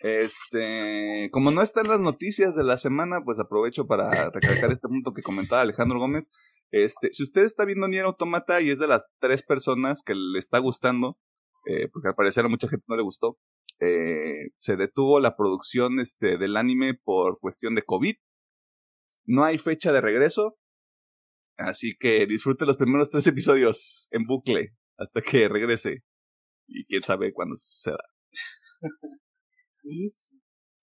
Este, 0.00 1.28
como 1.32 1.50
no 1.50 1.60
están 1.60 1.88
las 1.88 2.00
noticias 2.00 2.54
de 2.54 2.62
la 2.62 2.76
semana, 2.76 3.20
pues 3.24 3.40
aprovecho 3.40 3.86
para 3.86 4.10
recalcar 4.30 4.70
este 4.72 4.86
punto 4.86 5.12
que 5.12 5.22
comentaba 5.22 5.62
Alejandro 5.62 5.98
Gómez. 5.98 6.30
Este, 6.70 7.12
si 7.12 7.22
usted 7.22 7.44
está 7.44 7.64
viendo 7.64 7.88
Nier 7.88 8.04
Automata 8.04 8.60
y 8.60 8.70
es 8.70 8.78
de 8.78 8.86
las 8.86 9.08
tres 9.20 9.42
personas 9.42 10.02
que 10.02 10.14
le 10.14 10.38
está 10.38 10.58
gustando, 10.58 11.18
eh, 11.66 11.88
porque 11.92 12.08
al 12.08 12.14
parecer 12.14 12.44
a 12.44 12.48
mucha 12.48 12.68
gente 12.68 12.84
no 12.88 12.96
le 12.96 13.02
gustó, 13.02 13.38
eh, 13.80 14.50
se 14.56 14.76
detuvo 14.76 15.20
la 15.20 15.36
producción 15.36 16.00
este, 16.00 16.36
del 16.38 16.56
anime 16.56 16.94
por 16.94 17.38
cuestión 17.40 17.74
de 17.74 17.82
COVID. 17.82 18.16
No 19.24 19.44
hay 19.44 19.58
fecha 19.58 19.92
de 19.92 20.00
regreso, 20.00 20.56
así 21.56 21.96
que 21.98 22.26
disfrute 22.26 22.66
los 22.66 22.76
primeros 22.76 23.08
tres 23.08 23.26
episodios 23.26 24.08
en 24.10 24.24
bucle 24.24 24.74
hasta 24.96 25.22
que 25.22 25.48
regrese. 25.48 26.02
Y 26.66 26.84
quién 26.84 27.02
sabe 27.02 27.32
cuándo 27.32 27.56
suceda. 27.56 28.02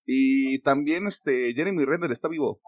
Y 0.07 0.61
también 0.61 1.07
este 1.07 1.53
Jeremy 1.53 1.83
Renner 1.83 2.11
está 2.11 2.27
vivo. 2.27 2.61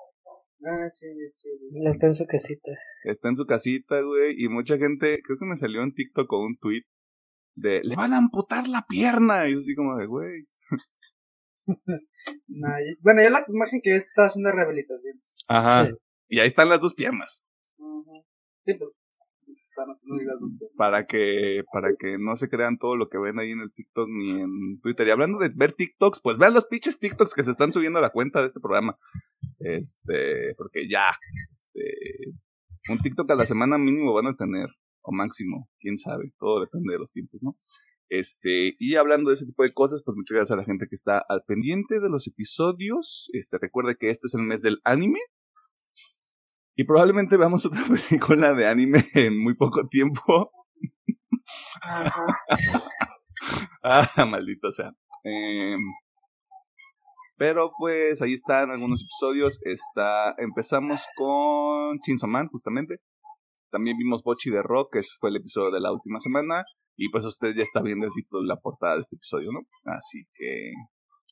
Ah, 0.64 0.90
sí, 0.90 1.08
sí. 1.36 1.50
Está 1.86 2.08
en 2.08 2.14
su 2.14 2.26
casita. 2.26 2.72
Está 3.04 3.30
en 3.30 3.36
su 3.36 3.46
casita, 3.46 4.02
güey. 4.02 4.36
Y 4.38 4.50
mucha 4.50 4.78
gente, 4.78 5.22
creo 5.24 5.38
que 5.40 5.46
me 5.46 5.56
salió 5.56 5.84
en 5.84 5.94
TikTok 5.94 6.28
con 6.28 6.42
un 6.42 6.58
tweet 6.58 6.84
de 7.56 7.82
le 7.84 7.96
van 7.96 8.14
a 8.14 8.18
amputar 8.18 8.68
la 8.68 8.86
pierna. 8.88 9.48
Y 9.48 9.54
yo 9.54 9.58
así 9.60 9.76
como 9.76 9.98
de, 9.98 10.06
güey. 10.08 10.42
bueno, 13.02 13.24
yo 13.24 13.30
la 13.30 13.46
imagen 13.48 13.82
que 13.84 13.94
ves 13.94 14.06
que 14.06 14.08
estaba 14.08 14.28
haciendo 14.28 14.52
rehabilitación. 14.52 15.22
Ajá. 15.48 15.90
Y 16.28 16.40
ahí 16.40 16.48
están 16.48 16.70
las 16.70 16.82
dos 16.82 16.94
piernas. 16.94 17.46
Sí, 18.66 18.74
pues 18.74 18.92
para 20.76 21.06
que 21.06 21.64
para 21.72 21.90
que 21.98 22.18
no 22.18 22.36
se 22.36 22.50
crean 22.50 22.78
todo 22.78 22.96
lo 22.96 23.10
que 23.10 23.18
ven 23.18 23.40
ahí 23.40 23.52
en 23.52 23.62
el 23.62 23.72
TikTok 23.72 24.08
ni 24.10 24.32
en 24.42 24.80
Twitter. 24.82 25.08
Y 25.08 25.12
hablando 25.12 25.40
de 25.40 25.52
ver 25.54 25.74
TikToks, 25.74 26.20
pues 26.22 26.38
vean 26.38 26.54
los 26.54 26.66
pinches 26.66 27.00
TikToks 27.00 27.34
que 27.34 27.44
se 27.44 27.52
están 27.52 27.72
subiendo 27.72 28.00
a 28.00 28.02
la 28.02 28.10
cuenta 28.10 28.42
de 28.42 28.48
este 28.48 28.60
programa. 28.60 28.98
Este, 29.60 30.54
porque 30.56 30.88
ya, 30.90 31.12
este, 31.52 32.92
un 32.92 33.00
TikTok 33.00 33.32
a 33.32 33.36
la 33.36 33.44
semana 33.44 33.78
mínimo 33.78 34.14
van 34.14 34.28
a 34.28 34.36
tener, 34.36 34.68
o 35.02 35.12
máximo, 35.12 35.70
quién 35.80 35.98
sabe, 35.98 36.32
todo 36.40 36.62
depende 36.62 36.94
de 36.94 37.00
los 37.00 37.12
tiempos, 37.12 37.42
¿no? 37.42 37.52
Este, 38.10 38.76
y 38.80 38.96
hablando 38.96 39.30
de 39.30 39.36
ese 39.36 39.46
tipo 39.46 39.64
de 39.64 39.74
cosas, 39.74 40.02
pues 40.06 40.16
muchas 40.16 40.36
gracias 40.36 40.54
a 40.54 40.58
la 40.58 40.64
gente 40.64 40.88
que 40.88 40.96
está 40.96 41.24
al 41.28 41.44
pendiente 41.46 42.00
de 42.00 42.10
los 42.10 42.26
episodios. 42.28 43.30
Este, 43.34 43.58
recuerde 43.58 43.98
que 44.00 44.10
este 44.10 44.28
es 44.28 44.34
el 44.36 44.44
mes 44.44 44.62
del 44.62 44.80
anime. 44.86 45.20
Y 46.76 46.86
probablemente 46.86 47.38
veamos 47.38 47.66
otra 47.66 47.84
película 48.10 48.54
de 48.54 48.68
anime 48.68 49.04
en 49.14 49.38
muy 49.38 49.56
poco 49.56 49.88
tiempo. 49.90 50.52
ah, 53.84 54.26
maldito 54.26 54.72
sea. 54.72 54.94
Em, 55.24 55.80
pero 57.38 57.72
pues 57.78 58.22
ahí 58.22 58.34
están 58.34 58.72
algunos 58.72 59.02
episodios. 59.02 59.60
Está, 59.64 60.34
empezamos 60.38 61.02
con 61.16 62.00
Chainsaw 62.00 62.30
Man, 62.30 62.48
justamente. 62.48 62.98
También 63.70 63.98
vimos 63.98 64.24
Bochi 64.24 64.50
de 64.50 64.64
Rock, 64.64 64.94
que 64.94 65.02
fue 65.20 65.30
el 65.30 65.38
episodio 65.38 65.72
de 65.72 65.80
la 65.80 65.92
última 65.92 66.20
semana. 66.20 66.66
Y 66.98 67.10
pues 67.10 67.26
usted 67.26 67.54
ya 67.56 67.62
está 67.62 67.82
viendo 67.82 68.08
el 68.08 68.12
título 68.14 68.42
de 68.42 68.48
la 68.48 68.58
portada 68.58 68.96
de 68.96 69.02
este 69.02 69.18
episodio, 69.18 69.52
¿no? 69.52 69.60
Así 69.86 70.26
que 70.34 70.72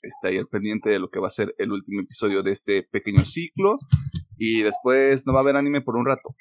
está 0.03 0.27
ahí 0.27 0.37
al 0.37 0.47
pendiente 0.47 0.91
de 0.91 0.99
lo 0.99 1.09
que 1.09 1.19
va 1.19 1.27
a 1.27 1.31
ser 1.31 1.55
el 1.57 1.71
último 1.71 2.01
episodio 2.01 2.43
de 2.43 2.51
este 2.51 2.83
pequeño 2.83 3.25
ciclo. 3.25 3.73
Y 4.37 4.61
después 4.61 5.25
no 5.25 5.33
va 5.33 5.39
a 5.39 5.41
haber 5.41 5.55
anime 5.55 5.81
por 5.81 5.95
un 5.95 6.05
rato. 6.05 6.35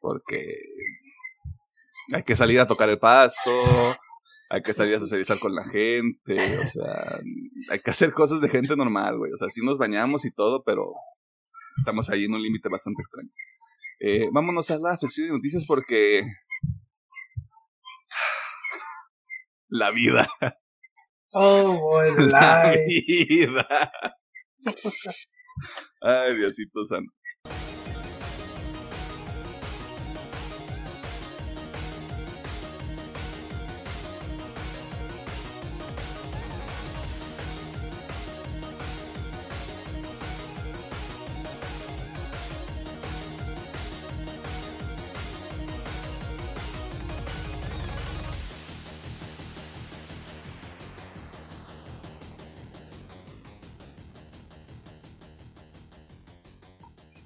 Porque 0.00 0.56
hay 2.12 2.24
que 2.24 2.34
salir 2.34 2.58
a 2.58 2.66
tocar 2.66 2.88
el 2.88 2.98
pasto, 2.98 3.50
hay 4.52 4.60
que 4.60 4.74
salir 4.74 4.94
a 4.94 5.00
socializar 5.00 5.38
con 5.38 5.54
la 5.54 5.64
gente, 5.64 6.34
o 6.58 6.66
sea, 6.66 7.20
hay 7.70 7.78
que 7.78 7.90
hacer 7.90 8.12
cosas 8.12 8.42
de 8.42 8.50
gente 8.50 8.76
normal, 8.76 9.16
güey. 9.16 9.32
O 9.32 9.36
sea, 9.38 9.48
sí 9.48 9.64
nos 9.64 9.78
bañamos 9.78 10.26
y 10.26 10.30
todo, 10.30 10.62
pero 10.62 10.92
estamos 11.78 12.10
ahí 12.10 12.26
en 12.26 12.34
un 12.34 12.42
límite 12.42 12.68
bastante 12.68 13.00
extraño. 13.00 13.30
Eh, 13.98 14.28
vámonos 14.30 14.70
a 14.70 14.78
la 14.78 14.94
sección 14.98 15.28
de 15.28 15.32
noticias 15.32 15.64
porque... 15.66 16.26
La 19.68 19.90
vida. 19.90 20.28
Oh, 21.32 22.02
la 22.18 22.74
vida. 22.86 23.90
Ay, 26.02 26.36
Diosito 26.36 26.84
santo. 26.84 27.10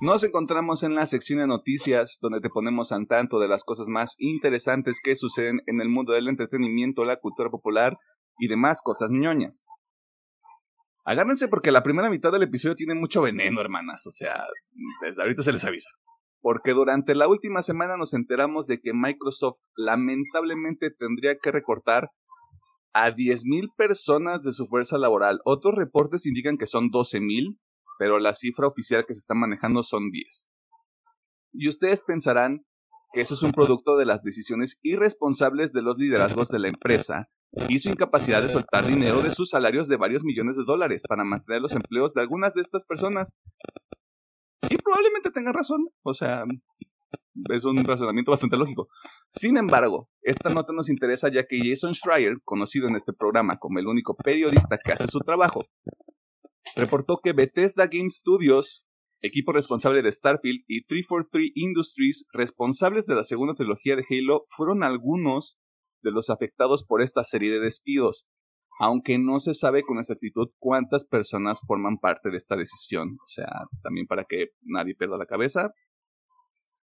Nos 0.07 0.23
encontramos 0.23 0.85
en 0.85 0.95
la 0.95 1.05
sección 1.05 1.41
de 1.41 1.49
noticias, 1.49 2.19
donde 2.23 2.41
te 2.41 2.49
ponemos 2.49 2.93
al 2.93 3.09
tanto 3.09 3.41
de 3.41 3.49
las 3.49 3.65
cosas 3.65 3.89
más 3.89 4.15
interesantes 4.21 5.01
que 5.03 5.17
suceden 5.17 5.63
en 5.67 5.81
el 5.81 5.89
mundo 5.89 6.13
del 6.13 6.29
entretenimiento, 6.29 7.05
la 7.05 7.19
cultura 7.19 7.51
popular 7.51 7.99
y 8.39 8.47
demás 8.47 8.83
cosas 8.85 9.11
ñoñas. 9.11 9.65
Agárrense 11.05 11.49
porque 11.49 11.73
la 11.73 11.83
primera 11.83 12.09
mitad 12.09 12.31
del 12.31 12.45
episodio 12.45 12.77
tiene 12.77 12.95
mucho 12.95 13.21
veneno, 13.21 13.61
hermanas. 13.61 14.07
O 14.07 14.13
sea, 14.13 14.45
desde 15.05 15.23
ahorita 15.23 15.43
se 15.43 15.51
les 15.51 15.65
avisa. 15.65 15.91
Porque 16.41 16.71
durante 16.71 17.17
la 17.17 17.27
última 17.27 17.65
semana 17.65 17.97
nos 17.97 18.15
enteramos 18.15 18.69
de 18.69 18.81
que 18.81 18.93
Microsoft 18.95 19.59
lamentablemente 19.75 20.93
tendría 20.97 21.37
que 21.43 21.51
recortar 21.51 22.11
a 22.93 23.11
10.000 23.11 23.75
personas 23.77 24.45
de 24.45 24.53
su 24.53 24.69
fuerza 24.69 24.99
laboral. 24.99 25.41
Otros 25.45 25.75
reportes 25.75 26.27
indican 26.27 26.59
que 26.59 26.67
son 26.67 26.91
12.000 26.91 27.59
pero 27.99 28.19
la 28.19 28.35
cifra 28.35 28.67
oficial 28.67 29.05
que 29.07 29.15
se 29.15 29.21
está 29.21 29.35
manejando 29.35 29.83
son 29.83 30.11
10. 30.11 30.49
Y 31.53 31.69
ustedes 31.69 32.03
pensarán 32.03 32.67
que 33.12 33.21
eso 33.21 33.35
es 33.35 33.43
un 33.43 33.53
producto 33.53 33.97
de 33.97 34.05
las 34.05 34.23
decisiones 34.23 34.79
irresponsables 34.83 35.73
de 35.73 35.83
los 35.83 35.97
liderazgos 35.97 36.49
de 36.49 36.59
la 36.59 36.69
empresa 36.69 37.31
y 37.69 37.79
su 37.79 37.88
incapacidad 37.88 38.43
de 38.43 38.49
soltar 38.49 38.85
dinero 38.87 39.23
de 39.23 39.31
sus 39.31 39.50
salarios 39.50 39.88
de 39.88 39.97
varios 39.97 40.25
millones 40.25 40.57
de 40.57 40.65
dólares 40.65 41.03
para 41.09 41.25
mantener 41.25 41.62
los 41.62 41.73
empleos 41.73 42.12
de 42.15 42.21
algunas 42.21 42.55
de 42.55 42.61
estas 42.61 42.85
personas. 42.85 43.33
Y 44.69 44.76
probablemente 44.76 45.31
tengan 45.31 45.55
razón. 45.55 45.88
O 46.03 46.12
sea, 46.12 46.45
es 47.50 47.65
un 47.65 47.85
razonamiento 47.85 48.31
bastante 48.31 48.57
lógico. 48.57 48.88
Sin 49.33 49.57
embargo, 49.57 50.11
esta 50.23 50.50
nota 50.50 50.73
nos 50.73 50.88
interesa 50.88 51.31
ya 51.31 51.47
que 51.47 51.61
Jason 51.62 51.95
Schreier, 51.95 52.38
conocido 52.45 52.88
en 52.88 52.97
este 52.97 53.12
programa 53.12 53.57
como 53.57 53.79
el 53.79 53.87
único 53.87 54.15
periodista 54.17 54.79
que 54.79 54.93
hace 54.93 55.07
su 55.07 55.21
trabajo, 55.21 55.65
reportó 56.75 57.21
que 57.23 57.33
Bethesda 57.33 57.87
Game 57.87 58.11
Studios, 58.11 58.87
equipo 59.23 59.53
responsable 59.53 60.03
de 60.03 60.11
Starfield, 60.11 60.65
y 60.67 60.85
343 60.85 61.53
Industries, 61.55 62.27
responsables 62.33 63.07
de 63.07 63.15
la 63.15 63.23
segunda 63.23 63.55
trilogía 63.55 63.97
de 63.97 64.05
Halo, 64.09 64.45
fueron 64.49 64.83
algunos 64.83 65.59
de 66.03 66.11
los 66.11 66.31
afectados 66.31 66.85
por 66.85 67.03
esta 67.03 67.25
serie 67.25 67.51
de 67.53 67.61
despidos, 67.61 68.27
aunque 68.79 69.19
no 69.19 69.41
se 69.41 69.55
sabe 69.55 69.83
con 69.83 69.99
exactitud 69.99 70.49
cuántas 70.59 71.07
personas 71.07 71.61
forman 71.67 71.99
parte 71.99 72.31
de 72.31 72.37
esta 72.37 72.57
decisión. 72.57 73.17
O 73.25 73.27
sea, 73.27 73.49
también 73.83 74.07
para 74.07 74.25
que 74.25 74.49
nadie 74.63 74.95
pierda 74.95 75.17
la 75.17 75.27
cabeza, 75.27 75.73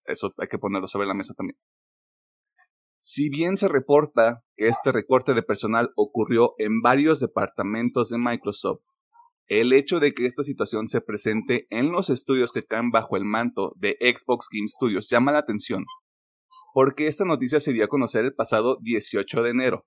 eso 0.07 0.33
hay 0.39 0.49
que 0.49 0.59
ponerlo 0.59 0.89
sobre 0.89 1.07
la 1.07 1.15
mesa 1.15 1.35
también. 1.35 1.59
Si 3.01 3.31
bien 3.31 3.57
se 3.57 3.69
reporta 3.69 4.43
que 4.57 4.67
este 4.67 4.93
recorte 4.93 5.33
de 5.33 5.43
personal 5.43 5.93
ocurrió 5.97 6.55
en 6.59 6.83
varios 6.83 7.21
departamentos 7.21 8.11
de 8.11 8.19
Microsoft, 8.19 8.83
el 9.49 9.73
hecho 9.73 9.99
de 9.99 10.12
que 10.12 10.26
esta 10.26 10.43
situación 10.43 10.88
se 10.88 11.00
presente 11.00 11.67
en 11.71 11.90
los 11.90 12.11
estudios 12.11 12.52
que 12.52 12.64
caen 12.64 12.90
bajo 12.90 13.17
el 13.17 13.25
manto 13.25 13.73
de 13.76 13.97
Xbox 14.00 14.47
Game 14.52 14.69
Studios 14.69 15.09
llama 15.09 15.33
la 15.33 15.38
atención, 15.38 15.87
porque 16.75 17.07
esta 17.07 17.25
noticia 17.25 17.59
se 17.59 17.73
dio 17.73 17.85
a 17.85 17.88
conocer 17.88 18.26
el 18.26 18.35
pasado 18.35 18.78
18 18.83 19.43
de 19.43 19.50
enero. 19.50 19.87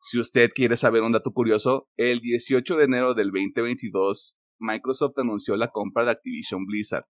Si 0.00 0.18
usted 0.18 0.50
quiere 0.52 0.76
saber 0.76 1.02
un 1.02 1.12
dato 1.12 1.30
curioso, 1.30 1.88
el 1.96 2.20
18 2.20 2.76
de 2.76 2.84
enero 2.84 3.14
del 3.14 3.30
2022, 3.30 4.36
Microsoft 4.58 5.16
anunció 5.18 5.56
la 5.56 5.68
compra 5.68 6.04
de 6.04 6.10
Activision 6.10 6.66
Blizzard. 6.66 7.04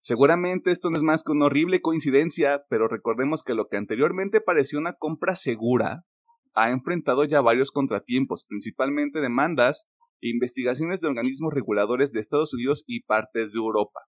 Seguramente 0.00 0.70
esto 0.70 0.90
no 0.90 0.96
es 0.96 1.02
más 1.02 1.22
que 1.22 1.32
una 1.32 1.46
horrible 1.46 1.82
coincidencia, 1.82 2.64
pero 2.70 2.88
recordemos 2.88 3.44
que 3.44 3.54
lo 3.54 3.68
que 3.68 3.76
anteriormente 3.76 4.40
parecía 4.40 4.78
una 4.78 4.94
compra 4.94 5.36
segura 5.36 6.06
ha 6.54 6.70
enfrentado 6.70 7.24
ya 7.24 7.40
varios 7.40 7.70
contratiempos, 7.70 8.44
principalmente 8.44 9.20
demandas 9.20 9.88
e 10.20 10.28
investigaciones 10.28 11.00
de 11.00 11.08
organismos 11.08 11.52
reguladores 11.52 12.12
de 12.12 12.20
Estados 12.20 12.54
Unidos 12.54 12.84
y 12.86 13.02
partes 13.02 13.52
de 13.52 13.58
Europa. 13.58 14.00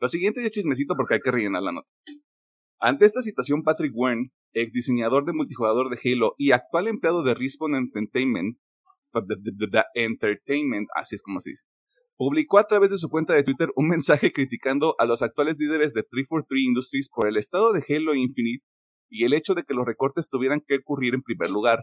Lo 0.00 0.08
siguiente 0.08 0.42
ya 0.42 0.50
chismecito 0.50 0.94
porque 0.96 1.14
hay 1.14 1.20
que 1.20 1.30
rellenar 1.30 1.62
la 1.62 1.72
nota. 1.72 1.88
Ante 2.78 3.06
esta 3.06 3.22
situación, 3.22 3.62
Patrick 3.62 3.92
Wern, 3.94 4.30
ex 4.52 4.72
diseñador 4.72 5.24
de 5.24 5.32
multijugador 5.32 5.88
de 5.90 5.98
Halo 6.04 6.34
y 6.36 6.52
actual 6.52 6.88
empleado 6.88 7.22
de 7.22 7.34
Respawn 7.34 7.74
Entertainment, 7.74 8.58
Entertainment, 9.94 10.88
así 10.94 11.14
es 11.14 11.22
como 11.22 11.40
se 11.40 11.50
dice, 11.50 11.64
publicó 12.16 12.58
a 12.58 12.66
través 12.66 12.90
de 12.90 12.98
su 12.98 13.08
cuenta 13.08 13.34
de 13.34 13.42
Twitter 13.42 13.70
un 13.76 13.88
mensaje 13.88 14.32
criticando 14.32 14.94
a 14.98 15.06
los 15.06 15.22
actuales 15.22 15.58
líderes 15.58 15.94
de 15.94 16.02
343 16.02 16.62
Industries 16.62 17.08
por 17.08 17.28
el 17.28 17.36
estado 17.36 17.72
de 17.72 17.82
Halo 17.88 18.14
Infinite 18.14 18.64
y 19.08 19.24
el 19.24 19.34
hecho 19.34 19.54
de 19.54 19.64
que 19.64 19.74
los 19.74 19.86
recortes 19.86 20.28
tuvieran 20.28 20.62
que 20.66 20.76
ocurrir 20.76 21.14
en 21.14 21.22
primer 21.22 21.50
lugar, 21.50 21.82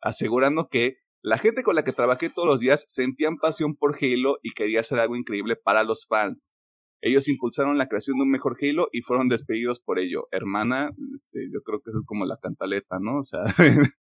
asegurando 0.00 0.68
que 0.68 0.96
la 1.22 1.38
gente 1.38 1.62
con 1.62 1.74
la 1.74 1.84
que 1.84 1.92
trabajé 1.92 2.30
todos 2.30 2.48
los 2.48 2.60
días 2.60 2.84
sentían 2.88 3.36
pasión 3.36 3.76
por 3.76 3.96
Halo 4.00 4.38
y 4.42 4.52
quería 4.52 4.80
hacer 4.80 4.98
algo 4.98 5.16
increíble 5.16 5.56
para 5.56 5.84
los 5.84 6.06
fans. 6.06 6.54
Ellos 7.02 7.28
impulsaron 7.28 7.78
la 7.78 7.88
creación 7.88 8.18
de 8.18 8.24
un 8.24 8.30
mejor 8.30 8.56
Halo 8.60 8.88
y 8.92 9.02
fueron 9.02 9.28
despedidos 9.28 9.80
por 9.80 9.98
ello. 9.98 10.28
Hermana, 10.30 10.90
este, 11.14 11.48
yo 11.52 11.60
creo 11.62 11.80
que 11.80 11.90
eso 11.90 11.98
es 11.98 12.04
como 12.06 12.26
la 12.26 12.38
cantaleta, 12.38 12.98
¿no? 13.00 13.18
O 13.18 13.22
sea, 13.22 13.40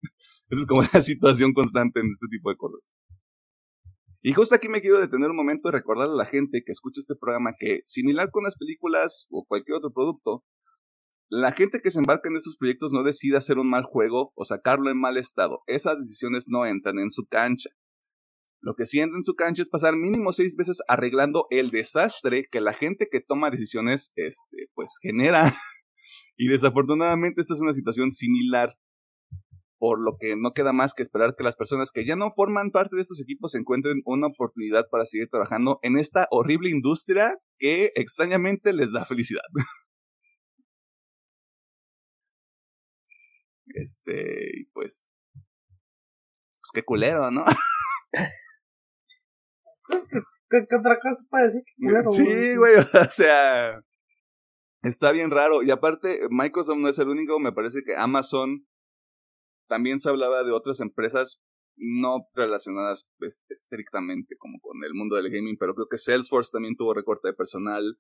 eso 0.50 0.62
es 0.62 0.66
como 0.68 0.82
la 0.82 1.02
situación 1.02 1.54
constante 1.54 2.00
en 2.00 2.08
este 2.12 2.28
tipo 2.30 2.50
de 2.50 2.58
cosas. 2.58 2.92
Y 4.22 4.34
justo 4.34 4.56
aquí 4.56 4.68
me 4.68 4.82
quiero 4.82 5.00
detener 5.00 5.30
un 5.30 5.36
momento 5.36 5.70
y 5.70 5.72
recordar 5.72 6.10
a 6.10 6.16
la 6.16 6.26
gente 6.26 6.64
que 6.66 6.72
escucha 6.72 7.00
este 7.00 7.16
programa 7.16 7.54
que, 7.58 7.82
similar 7.86 8.30
con 8.32 8.44
las 8.44 8.58
películas 8.58 9.28
o 9.30 9.46
cualquier 9.48 9.78
otro 9.78 9.92
producto, 9.92 10.44
la 11.30 11.52
gente 11.52 11.82
que 11.82 11.92
se 11.92 12.00
embarca 12.00 12.30
en 12.30 12.36
estos 12.36 12.56
proyectos 12.58 12.92
no 12.92 13.04
decide 13.04 13.38
hacer 13.38 13.58
un 13.58 13.70
mal 13.70 13.84
juego 13.84 14.32
o 14.36 14.46
sacarlo 14.46 14.90
en 14.90 15.00
mal 15.00 15.18
estado. 15.18 15.60
Esas 15.68 16.00
decisiones 16.00 16.46
no 16.48 16.66
entran 16.66 17.00
en 17.00 17.10
su 17.10 17.26
cancha. 17.26 17.70
Lo 18.62 18.76
que 18.76 18.86
sí 18.86 19.00
entra 19.00 19.18
en 19.18 19.24
su 19.24 19.36
cancha 19.36 19.62
es 19.62 19.70
pasar 19.70 19.96
mínimo 19.96 20.32
seis 20.32 20.56
veces 20.56 20.82
arreglando 20.88 21.46
el 21.50 21.70
desastre 21.70 22.48
que 22.50 22.62
la 22.62 22.74
gente 22.74 23.08
que 23.12 23.22
toma 23.22 23.52
decisiones, 23.52 24.12
este, 24.16 24.68
pues 24.74 24.98
genera. 25.02 25.54
y 26.38 26.48
desafortunadamente 26.48 27.42
esta 27.42 27.54
es 27.54 27.62
una 27.62 27.74
situación 27.74 28.12
similar. 28.12 28.76
Por 29.80 30.04
lo 30.04 30.18
que 30.20 30.36
no 30.36 30.54
queda 30.54 30.74
más 30.74 30.96
que 30.96 31.04
esperar 31.04 31.36
que 31.38 31.44
las 31.44 31.56
personas 31.56 31.92
que 31.92 32.04
ya 32.04 32.16
no 32.16 32.32
forman 32.32 32.72
parte 32.72 32.96
de 32.96 33.04
estos 33.04 33.22
equipos 33.22 33.54
encuentren 33.54 34.02
una 34.06 34.26
oportunidad 34.26 34.86
para 34.90 35.06
seguir 35.06 35.30
trabajando 35.30 35.78
en 35.84 36.00
esta 36.00 36.28
horrible 36.32 36.72
industria 36.72 37.36
que 37.60 37.92
extrañamente 37.94 38.74
les 38.74 38.92
da 38.92 39.06
felicidad. 39.06 39.44
Este, 43.74 44.60
y 44.60 44.66
pues, 44.66 45.10
pues 45.34 46.72
qué 46.74 46.84
culero, 46.84 47.32
¿no? 47.32 47.46
¿Qué, 50.50 50.66
otra 50.78 51.00
cosa 51.00 51.28
para 51.30 51.46
decir 51.46 51.62
que 51.66 51.74
culero? 51.86 52.10
Sí, 52.10 52.56
güey, 52.56 52.76
o 53.08 53.10
sea, 53.10 53.82
está 54.84 55.12
bien 55.12 55.32
raro. 55.32 55.64
Y 55.64 55.72
aparte, 55.72 56.22
Microsoft 56.30 56.78
no 56.78 56.90
es 56.90 57.00
el 57.00 57.10
único, 57.10 57.40
me 57.40 57.52
parece 57.52 57.84
que 57.84 57.96
Amazon 57.96 58.66
también 59.68 60.00
se 60.00 60.10
hablaba 60.10 60.44
de 60.44 60.52
otras 60.52 60.80
empresas 60.80 61.42
no 61.78 62.28
relacionadas 62.34 63.08
pues, 63.20 63.44
estrictamente 63.50 64.36
como 64.38 64.60
con 64.60 64.84
el 64.84 64.94
mundo 64.94 65.16
del 65.16 65.30
gaming, 65.30 65.58
pero 65.60 65.76
creo 65.76 65.88
que 65.90 65.98
Salesforce 65.98 66.52
también 66.52 66.76
tuvo 66.76 66.94
recorte 66.94 67.28
de 67.28 67.34
personal. 67.34 68.00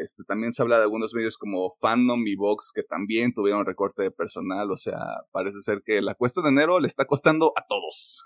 Este, 0.00 0.22
también 0.24 0.52
se 0.52 0.62
habla 0.62 0.76
de 0.76 0.84
algunos 0.84 1.12
medios 1.12 1.36
como 1.36 1.74
Fandom 1.80 2.24
y 2.26 2.36
Vox 2.36 2.72
que 2.74 2.82
también 2.82 3.34
tuvieron 3.34 3.66
recorte 3.66 4.02
de 4.02 4.10
personal. 4.10 4.70
O 4.70 4.76
sea, 4.76 4.98
parece 5.32 5.60
ser 5.60 5.82
que 5.84 6.00
la 6.00 6.14
cuesta 6.14 6.40
de 6.40 6.50
enero 6.50 6.78
le 6.78 6.86
está 6.86 7.04
costando 7.04 7.52
a 7.56 7.66
todos. 7.66 8.24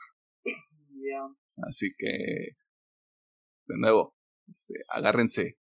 Así 1.69 1.93
que, 1.97 2.57
de 3.67 3.79
nuevo, 3.79 4.15
este, 4.49 4.75
agárrense. 4.89 5.59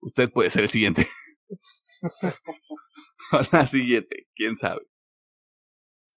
Usted 0.00 0.30
puede 0.30 0.50
ser 0.50 0.64
el 0.64 0.70
siguiente. 0.70 1.06
la 3.52 3.66
siguiente, 3.66 4.28
quién 4.34 4.56
sabe. 4.56 4.86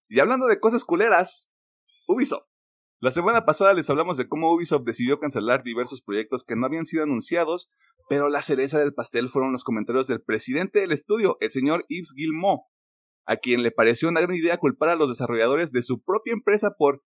Y 0.08 0.20
hablando 0.20 0.48
de 0.48 0.60
cosas 0.60 0.86
culeras, 0.86 1.54
Ubisoft. 2.08 2.51
La 3.02 3.10
semana 3.10 3.46
pasada 3.46 3.74
les 3.74 3.90
hablamos 3.90 4.16
de 4.18 4.28
cómo 4.28 4.54
Ubisoft 4.54 4.84
decidió 4.84 5.20
cancelar 5.20 5.64
diversos 5.64 6.04
proyectos 6.04 6.44
que 6.44 6.56
no 6.56 6.68
habían 6.68 6.86
sido 6.86 7.02
anunciados, 7.02 7.72
pero 8.08 8.30
la 8.30 8.44
cereza 8.44 8.78
del 8.78 8.94
pastel 8.94 9.28
fueron 9.28 9.52
los 9.52 9.64
comentarios 9.64 10.06
del 10.06 10.22
presidente 10.22 10.82
del 10.82 10.92
estudio, 10.92 11.36
el 11.40 11.50
señor 11.50 11.84
Yves 11.90 12.14
Guillemot, 12.16 12.60
a 13.26 13.38
quien 13.38 13.64
le 13.64 13.72
pareció 13.72 14.08
una 14.08 14.22
gran 14.22 14.36
idea 14.36 14.60
culpar 14.60 14.90
a 14.90 14.96
los 14.96 15.10
desarrolladores 15.10 15.72
de 15.72 15.82
su 15.82 16.04
propia 16.04 16.34
empresa 16.34 16.76
por, 16.78 17.04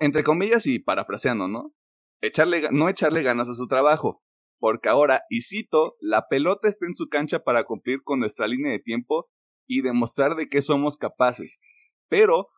entre 0.00 0.24
comillas 0.24 0.66
y 0.66 0.78
parafraseando, 0.78 1.48
¿no? 1.48 1.74
Echarle, 2.22 2.70
no 2.70 2.88
echarle 2.88 3.22
ganas 3.22 3.50
a 3.50 3.54
su 3.54 3.66
trabajo, 3.66 4.22
porque 4.58 4.88
ahora, 4.88 5.24
y 5.28 5.42
cito, 5.42 5.96
la 6.00 6.28
pelota 6.30 6.68
está 6.68 6.86
en 6.86 6.94
su 6.94 7.10
cancha 7.10 7.40
para 7.40 7.64
cumplir 7.64 8.02
con 8.02 8.20
nuestra 8.20 8.46
línea 8.46 8.72
de 8.72 8.78
tiempo 8.78 9.28
y 9.66 9.82
demostrar 9.82 10.34
de 10.34 10.48
qué 10.48 10.62
somos 10.62 10.96
capaces. 10.96 11.60
Pero 12.08 12.48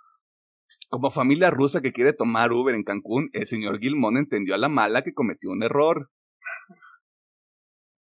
como 0.91 1.11
familia 1.11 1.51
rusa 1.51 1.81
que 1.81 1.93
quiere 1.93 2.13
tomar 2.13 2.53
Uber 2.53 2.75
en 2.75 2.85
Cancún, 2.85 3.31
el 3.33 3.47
señor 3.47 3.81
Gilmón 3.81 4.17
entendió 4.17 4.55
a 4.55 4.59
la 4.59 4.69
mala 4.69 5.03
que 5.03 5.15
cometió 5.15 5.51
un 5.51 5.63
error. 5.63 6.11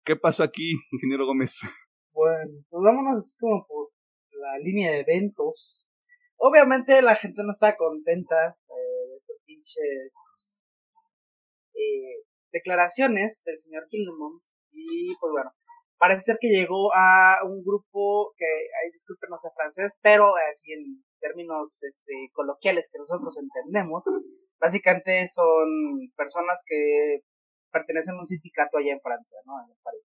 ¿Qué 0.05 0.17
pasó 0.17 0.43
aquí, 0.43 0.75
ingeniero 0.91 1.27
Gómez? 1.27 1.61
Bueno, 2.13 2.53
pues 2.69 2.83
vámonos 2.85 3.25
así 3.25 3.39
como 3.39 3.67
por 3.67 3.89
la 4.33 4.59
línea 4.59 4.93
de 4.93 5.01
eventos. 5.01 5.89
Obviamente 6.37 7.01
la 7.03 7.15
gente 7.15 7.43
no 7.45 7.53
está 7.53 7.77
contenta 7.77 8.57
eh, 8.69 9.09
de 9.09 9.17
estos 9.17 9.37
pinches 9.47 10.51
eh, 11.75 12.27
declaraciones 12.51 13.43
del 13.45 13.57
señor 13.57 13.87
Gilmón. 13.89 14.41
Y 14.71 15.15
pues 15.21 15.31
bueno, 15.31 15.53
parece 15.99 16.25
ser 16.25 16.39
que 16.41 16.49
llegó 16.49 16.95
a 16.95 17.39
un 17.45 17.63
grupo 17.65 18.35
que, 18.37 18.45
ay, 18.45 18.91
disculpen, 18.93 19.31
no 19.31 19.39
sé 19.39 19.49
francés, 19.55 19.93
pero 20.03 20.35
así 20.51 20.73
en 20.73 21.05
términos 21.23 21.83
este, 21.83 22.29
coloquiales 22.33 22.91
que 22.93 22.99
nosotros 22.99 23.39
entendemos, 23.39 24.05
básicamente 24.61 25.27
son 25.29 26.11
personas 26.17 26.63
que 26.67 27.23
pertenecen 27.71 28.17
a 28.17 28.21
un 28.21 28.27
sindicato 28.27 28.77
allá 28.77 28.93
en 28.93 29.01
Francia, 29.01 29.39
¿no? 29.47 29.55
En 29.65 29.75
París. 29.83 30.03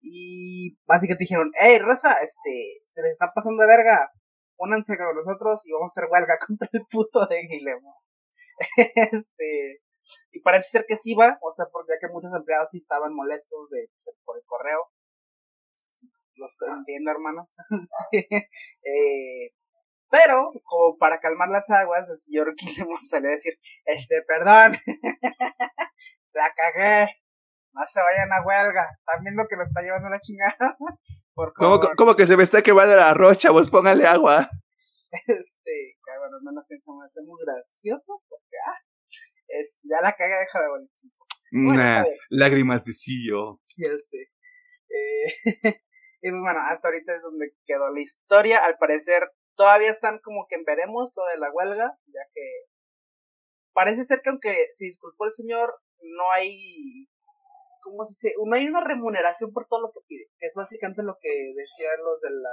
Y 0.00 0.76
básicamente 0.86 1.24
dijeron, 1.24 1.52
hey, 1.60 1.78
raza, 1.78 2.14
este, 2.22 2.82
se 2.86 3.02
les 3.02 3.12
está 3.12 3.32
pasando 3.34 3.62
de 3.62 3.68
verga, 3.68 4.10
pónganse 4.56 4.96
con 4.96 5.14
nosotros 5.14 5.66
y 5.66 5.72
vamos 5.72 5.90
a 5.90 6.00
hacer 6.00 6.10
huelga 6.10 6.38
contra 6.46 6.68
el 6.72 6.86
puto 6.90 7.26
de 7.26 7.42
Guillermo. 7.48 8.02
este, 9.12 9.82
y 10.32 10.40
parece 10.40 10.70
ser 10.70 10.86
que 10.86 10.96
sí 10.96 11.14
va, 11.14 11.38
o 11.42 11.52
sea, 11.54 11.66
porque 11.70 11.92
ya 11.92 12.00
que 12.00 12.12
muchos 12.12 12.32
empleados 12.34 12.70
sí 12.70 12.78
estaban 12.78 13.14
molestos 13.14 13.68
de, 13.70 13.90
por 14.24 14.36
el 14.36 14.44
correo. 14.44 14.90
Los 16.36 16.56
entiendo, 16.60 17.10
hermanos. 17.10 17.54
Este, 18.12 18.48
eh, 18.84 19.52
pero, 20.10 20.52
como 20.64 20.96
para 20.98 21.20
calmar 21.20 21.48
las 21.48 21.68
aguas, 21.70 22.08
el 22.08 22.20
señor 22.20 22.54
Killemon 22.56 23.04
salió 23.04 23.28
a 23.28 23.32
decir, 23.32 23.58
este, 23.84 24.22
perdón, 24.22 24.76
la 26.32 26.52
cagué. 26.54 27.08
No 27.72 27.84
se 27.84 28.00
vayan 28.00 28.32
a 28.32 28.42
huelga. 28.42 28.88
Están 28.98 29.22
viendo 29.22 29.44
que 29.48 29.56
lo 29.56 29.64
está 29.64 29.82
llevando 29.82 30.08
la 30.08 30.20
chingada. 30.20 30.76
Por 31.34 31.52
favor. 31.54 31.94
¿Cómo, 31.94 32.16
que 32.16 32.26
se 32.26 32.36
me 32.36 32.42
está 32.42 32.62
quemando 32.62 32.96
la 32.96 33.12
rocha? 33.12 33.50
Vos 33.50 33.70
póngale 33.70 34.06
agua. 34.06 34.48
Este, 35.26 35.98
bueno, 36.04 36.52
no 36.52 36.62
sé, 36.62 36.78
se 36.78 36.90
me 36.90 37.04
hace 37.04 37.20
muy 37.22 37.38
gracioso. 37.44 38.22
Porque, 38.28 38.56
ah, 38.66 38.78
es, 39.48 39.78
ya 39.82 40.00
la 40.00 40.14
cagué, 40.14 40.34
deja 40.36 40.62
de 40.62 40.68
bonito. 40.68 42.02
lágrimas 42.30 42.84
de 42.84 42.92
sillo. 42.94 43.60
Ya 43.76 43.90
sé. 43.98 44.30
Eh, 44.88 45.82
y 46.22 46.30
pues 46.30 46.40
bueno, 46.40 46.60
hasta 46.60 46.88
ahorita 46.88 47.14
es 47.14 47.22
donde 47.22 47.52
quedó 47.66 47.92
la 47.92 48.00
historia. 48.00 48.64
Al 48.64 48.78
parecer, 48.78 49.30
todavía 49.56 49.90
están 49.90 50.20
como 50.20 50.46
que 50.48 50.56
en 50.56 50.64
veremos 50.64 51.12
lo 51.16 51.24
de 51.26 51.38
la 51.38 51.50
huelga, 51.50 51.98
ya 52.06 52.20
que 52.32 52.42
parece 53.72 54.04
ser 54.04 54.20
que 54.22 54.30
aunque 54.30 54.68
se 54.72 54.86
disculpó 54.86 55.24
el 55.24 55.32
señor, 55.32 55.74
no 56.00 56.30
hay 56.32 57.08
¿cómo 57.82 58.04
se 58.04 58.28
dice? 58.28 58.36
No 58.44 58.54
hay 58.54 58.66
una 58.66 58.82
remuneración 58.82 59.52
por 59.52 59.66
todo 59.68 59.80
lo 59.82 59.92
que 59.92 60.00
pide. 60.06 60.28
Es 60.40 60.54
básicamente 60.54 61.02
lo 61.02 61.16
que 61.20 61.52
decían 61.54 61.96
los 62.04 62.20
de 62.20 62.30
la 62.30 62.50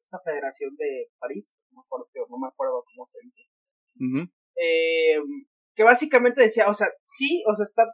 esta 0.00 0.18
federación 0.20 0.74
de 0.76 1.10
París, 1.18 1.52
no 1.70 1.80
me 1.80 1.84
acuerdo, 1.86 2.08
no 2.28 2.38
me 2.38 2.48
acuerdo 2.48 2.84
cómo 2.92 3.06
se 3.06 3.18
dice. 3.22 3.42
eh, 4.56 5.18
que 5.74 5.84
básicamente 5.84 6.42
decía, 6.42 6.68
o 6.68 6.74
sea, 6.74 6.88
sí, 7.06 7.42
o 7.46 7.54
sea, 7.56 7.64
está, 7.64 7.84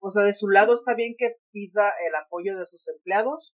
o 0.00 0.10
sea, 0.10 0.22
de 0.22 0.32
su 0.32 0.48
lado 0.48 0.74
está 0.74 0.94
bien 0.94 1.14
que 1.18 1.36
pida 1.50 1.92
el 2.06 2.14
apoyo 2.14 2.56
de 2.56 2.66
sus 2.66 2.86
empleados, 2.88 3.54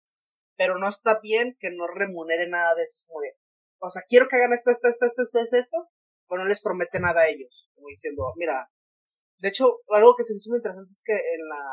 pero 0.58 0.78
no 0.78 0.90
está 0.90 1.20
bien 1.22 1.56
que 1.60 1.70
no 1.72 1.88
remunere 1.88 2.50
nada 2.50 2.76
de 2.76 2.84
eso. 2.84 3.06
Como 3.08 3.22
o 3.80 3.90
sea, 3.90 4.04
quiero 4.08 4.28
que 4.28 4.36
hagan 4.36 4.54
esto, 4.54 4.72
esto, 4.72 4.88
esto, 4.88 5.06
esto, 5.06 5.22
esto, 5.22 5.40
esto, 5.40 5.58
esto, 5.58 5.78
pero 6.28 6.44
no 6.44 6.50
les 6.50 6.62
promete 6.62 7.00
nada 7.00 7.22
a 7.22 7.28
ellos. 7.28 7.70
Como 7.76 7.88
diciendo, 7.88 8.34
mira, 8.36 8.70
de 9.40 9.50
hecho, 9.50 9.80
algo 9.90 10.16
que 10.16 10.24
se 10.24 10.34
me 10.34 10.38
hizo 10.38 10.50
muy 10.50 10.58
interesante 10.58 10.92
es 10.92 11.04
que 11.04 11.14
en 11.14 11.48
la, 11.48 11.64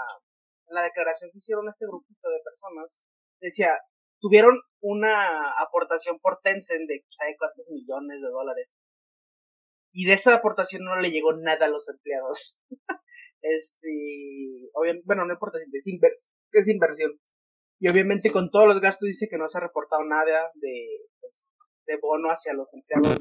la 0.69 0.83
declaración 0.83 1.31
que 1.31 1.39
hicieron 1.39 1.69
este 1.69 1.87
grupito 1.87 2.29
de 2.29 2.41
personas, 2.45 3.01
decía, 3.41 3.79
tuvieron 4.21 4.61
una 4.81 5.53
aportación 5.61 6.19
por 6.21 6.41
Tencent 6.43 6.89
de, 6.89 7.05
¿sabe 7.11 7.37
cuántos 7.39 7.69
millones 7.71 8.21
de 8.21 8.29
dólares? 8.29 8.69
Y 9.93 10.05
de 10.05 10.13
esa 10.13 10.35
aportación 10.35 10.85
no 10.85 10.97
le 10.97 11.11
llegó 11.11 11.33
nada 11.35 11.67
a 11.67 11.71
los 11.71 11.89
empleados. 11.89 12.63
este, 13.41 14.71
obviamente, 14.75 15.05
bueno, 15.07 15.25
no 15.25 15.33
importa, 15.33 15.59
es, 15.59 16.33
es 16.53 16.69
inversión. 16.69 17.19
Y 17.79 17.89
obviamente 17.89 18.31
con 18.31 18.51
todos 18.51 18.69
los 18.69 18.81
gastos 18.81 19.07
dice 19.07 19.29
que 19.29 19.39
no 19.39 19.49
se 19.49 19.59
ha 19.59 19.63
reportado 19.63 20.03
nada 20.05 20.51
de, 20.55 20.87
pues, 21.16 21.16
de 21.87 21.99
bono 22.01 22.29
hacia 22.31 22.53
los 22.55 22.73
empleados. 22.75 23.17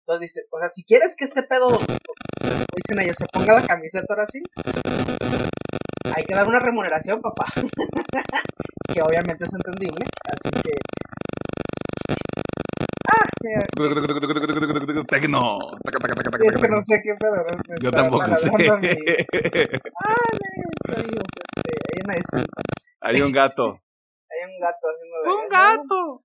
Entonces 0.00 0.20
dice, 0.20 0.46
o 0.50 0.58
sea, 0.58 0.68
si 0.68 0.84
quieres 0.84 1.14
que 1.16 1.24
este 1.24 1.42
pedo 1.42 1.78
dicen 1.78 3.00
ellos, 3.00 3.16
se 3.16 3.26
ponga 3.26 3.54
la 3.54 3.66
camiseta 3.66 4.06
ahora 4.08 4.26
sí, 4.26 4.42
hay 6.14 6.24
que 6.24 6.34
dar 6.34 6.48
una 6.48 6.60
remuneración, 6.60 7.20
papá. 7.20 7.46
que 8.92 9.02
obviamente 9.02 9.44
es 9.44 9.52
entendible, 9.54 10.06
así 10.24 10.50
que... 10.62 10.70
Ah, 13.10 13.26
Tecno. 15.06 15.58
Es 16.42 16.56
que 16.56 16.68
no 16.68 16.82
sé 16.82 17.00
qué 17.02 17.14
pedo. 17.18 17.44
Yo 17.80 17.90
tampoco 17.90 18.36
sé. 18.36 18.50
Ah, 20.00 20.14
este, 20.84 21.72
hay 21.92 22.00
una 22.04 22.14
disculpa. 22.14 22.62
Hay 23.00 23.22
un 23.22 23.32
gato. 23.32 23.80
Hay 24.30 24.44
un 24.44 24.60
gato 24.60 24.86
haciendo. 24.88 25.16
¡Un 25.36 25.48
gato! 25.48 26.16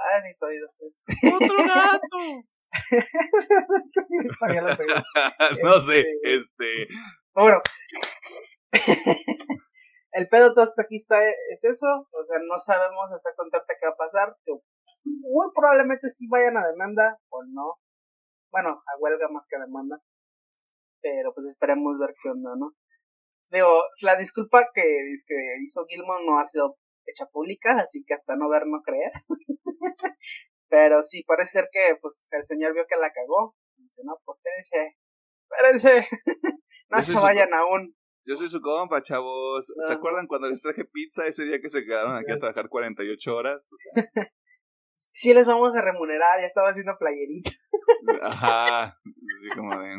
Ay, 0.00 0.22
mis 0.22 0.42
oídos. 0.42 0.70
Este. 0.80 1.04
¡Otro 1.34 1.56
gato! 1.58 2.16
es 3.84 3.92
que 3.92 4.00
sí 4.00 4.16
me 4.16 4.30
paría 4.38 4.62
la 4.62 4.74
segunda. 4.74 5.02
no 5.62 5.80
sé, 5.80 6.04
este. 6.22 6.88
Bueno. 7.34 7.60
el 10.12 10.28
pedo 10.28 10.48
entonces 10.48 10.78
aquí 10.78 10.96
está, 10.96 11.20
es 11.22 11.64
eso. 11.64 12.08
O 12.10 12.24
sea, 12.24 12.38
no 12.40 12.56
sabemos 12.58 13.12
hasta 13.12 13.34
contarte 13.36 13.74
qué 13.78 13.86
va 13.86 13.92
a 13.92 13.96
pasar. 13.96 14.36
Muy 15.04 15.48
probablemente 15.54 16.08
sí 16.08 16.26
vayan 16.30 16.56
a 16.56 16.66
demanda 16.66 17.18
o 17.28 17.42
no. 17.44 17.78
Bueno, 18.50 18.70
a 18.70 18.98
huelga 18.98 19.28
más 19.28 19.44
que 19.48 19.56
a 19.56 19.60
demanda. 19.60 19.98
Pero 21.02 21.32
pues 21.34 21.46
esperemos 21.46 21.98
ver 21.98 22.14
qué 22.22 22.30
onda, 22.30 22.50
¿no? 22.56 22.72
Digo, 23.50 23.82
la 24.02 24.16
disculpa 24.16 24.68
que, 24.72 24.82
que 25.26 25.34
hizo 25.64 25.84
Gilmore 25.86 26.24
no 26.24 26.38
ha 26.38 26.44
sido 26.44 26.76
hecha 27.10 27.26
pública, 27.26 27.76
así 27.80 28.04
que 28.06 28.14
hasta 28.14 28.36
no 28.36 28.48
ver, 28.48 28.66
no 28.66 28.80
creer. 28.82 29.12
Pero 30.68 31.02
sí, 31.02 31.24
parece 31.24 31.52
ser 31.52 31.68
que 31.72 31.96
pues 32.00 32.28
el 32.30 32.44
señor 32.44 32.74
vio 32.74 32.86
que 32.88 32.96
la 32.96 33.12
cagó. 33.12 33.56
dice, 33.76 34.02
no, 34.04 34.16
pues 34.24 34.38
espérense, 34.38 34.96
espérense, 35.50 36.08
no 36.90 37.02
se 37.02 37.14
vayan 37.14 37.52
aún. 37.52 37.96
Yo 38.24 38.36
soy 38.36 38.48
su 38.48 38.60
compa, 38.60 39.02
chavos. 39.02 39.74
¿Se 39.86 39.92
acuerdan 39.92 40.26
cuando 40.26 40.48
les 40.48 40.62
traje 40.62 40.84
pizza 40.84 41.26
ese 41.26 41.44
día 41.44 41.60
que 41.60 41.68
se 41.68 41.84
quedaron 41.84 42.14
aquí 42.16 42.30
a 42.30 42.38
trabajar 42.38 42.68
48 42.68 43.34
horas? 43.34 43.72
O 43.72 43.76
sea... 43.76 43.92
sí 45.14 45.34
les 45.34 45.46
vamos 45.46 45.74
a 45.74 45.82
remunerar, 45.82 46.38
ya 46.38 46.46
estaba 46.46 46.68
haciendo 46.68 46.96
playerita. 46.98 47.50
Ajá, 48.22 48.84
así 48.84 49.48
como 49.56 49.74
de... 49.80 49.96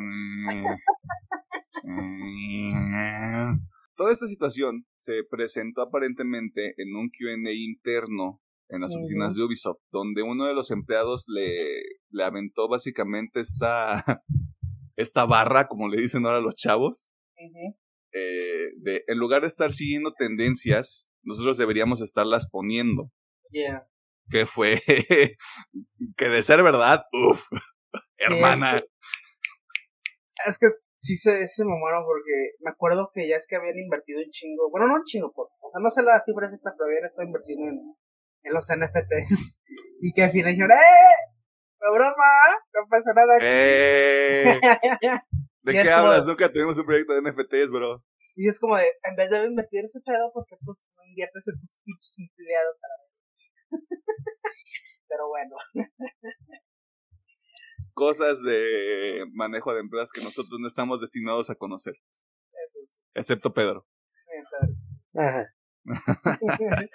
Mm, 3.91 3.93
mm". 3.93 3.95
Toda 3.95 4.11
esta 4.11 4.27
situación 4.27 4.85
se 4.97 5.23
presentó 5.29 5.81
aparentemente 5.81 6.73
en 6.77 6.95
un 6.95 7.09
Q&A 7.09 7.51
interno 7.51 8.41
en 8.71 8.81
las 8.81 8.95
oficinas 8.95 9.35
de 9.35 9.43
Ubisoft, 9.43 9.81
donde 9.91 10.23
uno 10.23 10.45
de 10.45 10.53
los 10.53 10.71
empleados 10.71 11.25
le, 11.27 11.81
le 12.09 12.23
aventó 12.23 12.69
básicamente 12.69 13.41
esta, 13.41 14.03
esta 14.95 15.25
barra, 15.25 15.67
como 15.67 15.89
le 15.89 16.01
dicen 16.01 16.25
ahora 16.25 16.39
los 16.39 16.55
chavos, 16.55 17.11
eh, 18.13 18.69
de 18.77 19.03
en 19.07 19.17
lugar 19.17 19.41
de 19.41 19.47
estar 19.47 19.73
siguiendo 19.73 20.13
tendencias, 20.13 21.09
nosotros 21.23 21.57
deberíamos 21.57 22.01
estarlas 22.01 22.49
poniendo. 22.49 23.11
Yeah. 23.51 23.87
Que 24.29 24.45
fue, 24.45 24.81
que 26.17 26.29
de 26.29 26.43
ser 26.43 26.63
verdad, 26.63 27.03
uff, 27.11 27.43
hermana. 28.17 28.75
Es 30.47 30.57
que, 30.57 30.67
sí 31.01 31.15
se, 31.15 31.47
se 31.47 31.65
mamaron 31.65 32.05
porque 32.05 32.55
me 32.61 32.71
acuerdo 32.71 33.11
que 33.13 33.27
ya 33.27 33.35
es 33.35 33.47
que 33.49 33.57
habían 33.57 33.77
invertido 33.77 34.21
un 34.21 34.29
chingo, 34.29 34.69
bueno, 34.69 34.87
no 34.87 34.95
un 34.95 35.03
chingo, 35.03 35.33
o 35.35 35.71
sea, 35.71 35.81
no 35.81 35.89
sé 35.89 36.03
la 36.03 36.21
cifra 36.21 36.45
exacta, 36.45 36.71
pero 36.77 36.87
habían 36.87 37.05
estado 37.05 37.27
invirtiendo 37.27 37.67
en 37.67 37.95
en 38.43 38.53
los 38.53 38.67
NFTs. 38.67 39.59
Y 40.03 40.13
que 40.13 40.23
al 40.23 40.31
final 40.31 40.51
dijeron, 40.51 40.71
¡eh! 40.71 41.39
¡No 41.79 41.93
broma! 41.93 42.33
No 42.73 42.87
pasa 42.89 43.13
nada 43.13 43.35
aquí. 43.35 43.45
¡Eh! 43.47 44.59
¿De 45.61 45.73
qué 45.73 45.91
hablas? 45.91 46.25
Nunca 46.25 46.51
tuvimos 46.51 46.77
un 46.79 46.85
proyecto 46.87 47.13
de 47.13 47.21
NFTs, 47.21 47.69
bro. 47.69 48.03
Y 48.35 48.49
es 48.49 48.59
como 48.59 48.77
de, 48.77 48.87
en 49.03 49.15
vez 49.15 49.29
de 49.29 49.45
invertir 49.45 49.85
ese 49.85 50.01
pedo, 50.01 50.31
porque 50.33 50.57
pues 50.65 50.83
no 50.97 51.03
inviertes 51.05 51.47
en 51.47 51.59
tus 51.59 51.77
pinches 51.85 52.15
empleados 52.17 52.79
a 52.81 52.87
la 52.87 52.95
vez. 52.97 53.11
Pero 55.07 55.27
bueno. 55.27 55.55
Cosas 57.93 58.41
de 58.43 59.25
manejo 59.33 59.73
de 59.73 59.81
empresas 59.81 60.11
que 60.11 60.23
nosotros 60.23 60.59
no 60.59 60.67
estamos 60.67 61.01
destinados 61.01 61.49
a 61.49 61.55
conocer. 61.55 61.95
Eso 62.67 62.79
sí. 62.85 63.01
Excepto 63.13 63.53
Pedro. 63.53 63.87
Ajá. 65.15 65.53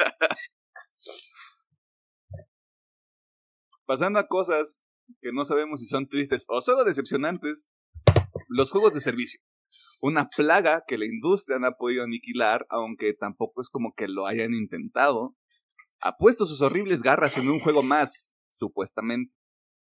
Pasando 3.87 4.19
a 4.19 4.27
cosas 4.27 4.85
que 5.21 5.31
no 5.33 5.45
sabemos 5.45 5.81
si 5.81 5.87
son 5.87 6.09
tristes 6.09 6.45
o 6.49 6.61
solo 6.61 6.85
decepcionantes, 6.85 7.69
los 8.49 8.71
juegos 8.71 8.93
de 8.95 9.01
servicio. 9.01 9.41
Una 10.03 10.29
plaga 10.29 10.85
que 10.87 10.99
la 10.99 11.07
industria 11.07 11.59
no 11.59 11.69
ha 11.69 11.77
podido 11.77 12.05
aniquilar, 12.05 12.67
aunque 12.69 13.15
tampoco 13.15 13.61
es 13.61 13.71
como 13.71 13.93
que 13.95 14.09
lo 14.09 14.27
hayan 14.27 14.55
intentado. 14.55 15.37
Ha 16.01 16.17
puesto 16.17 16.45
sus 16.45 16.63
horribles 16.63 17.03
garras 17.03 17.37
en 17.39 17.49
un 17.49 17.61
juego 17.61 17.83
más, 17.83 18.33
supuestamente. 18.51 19.33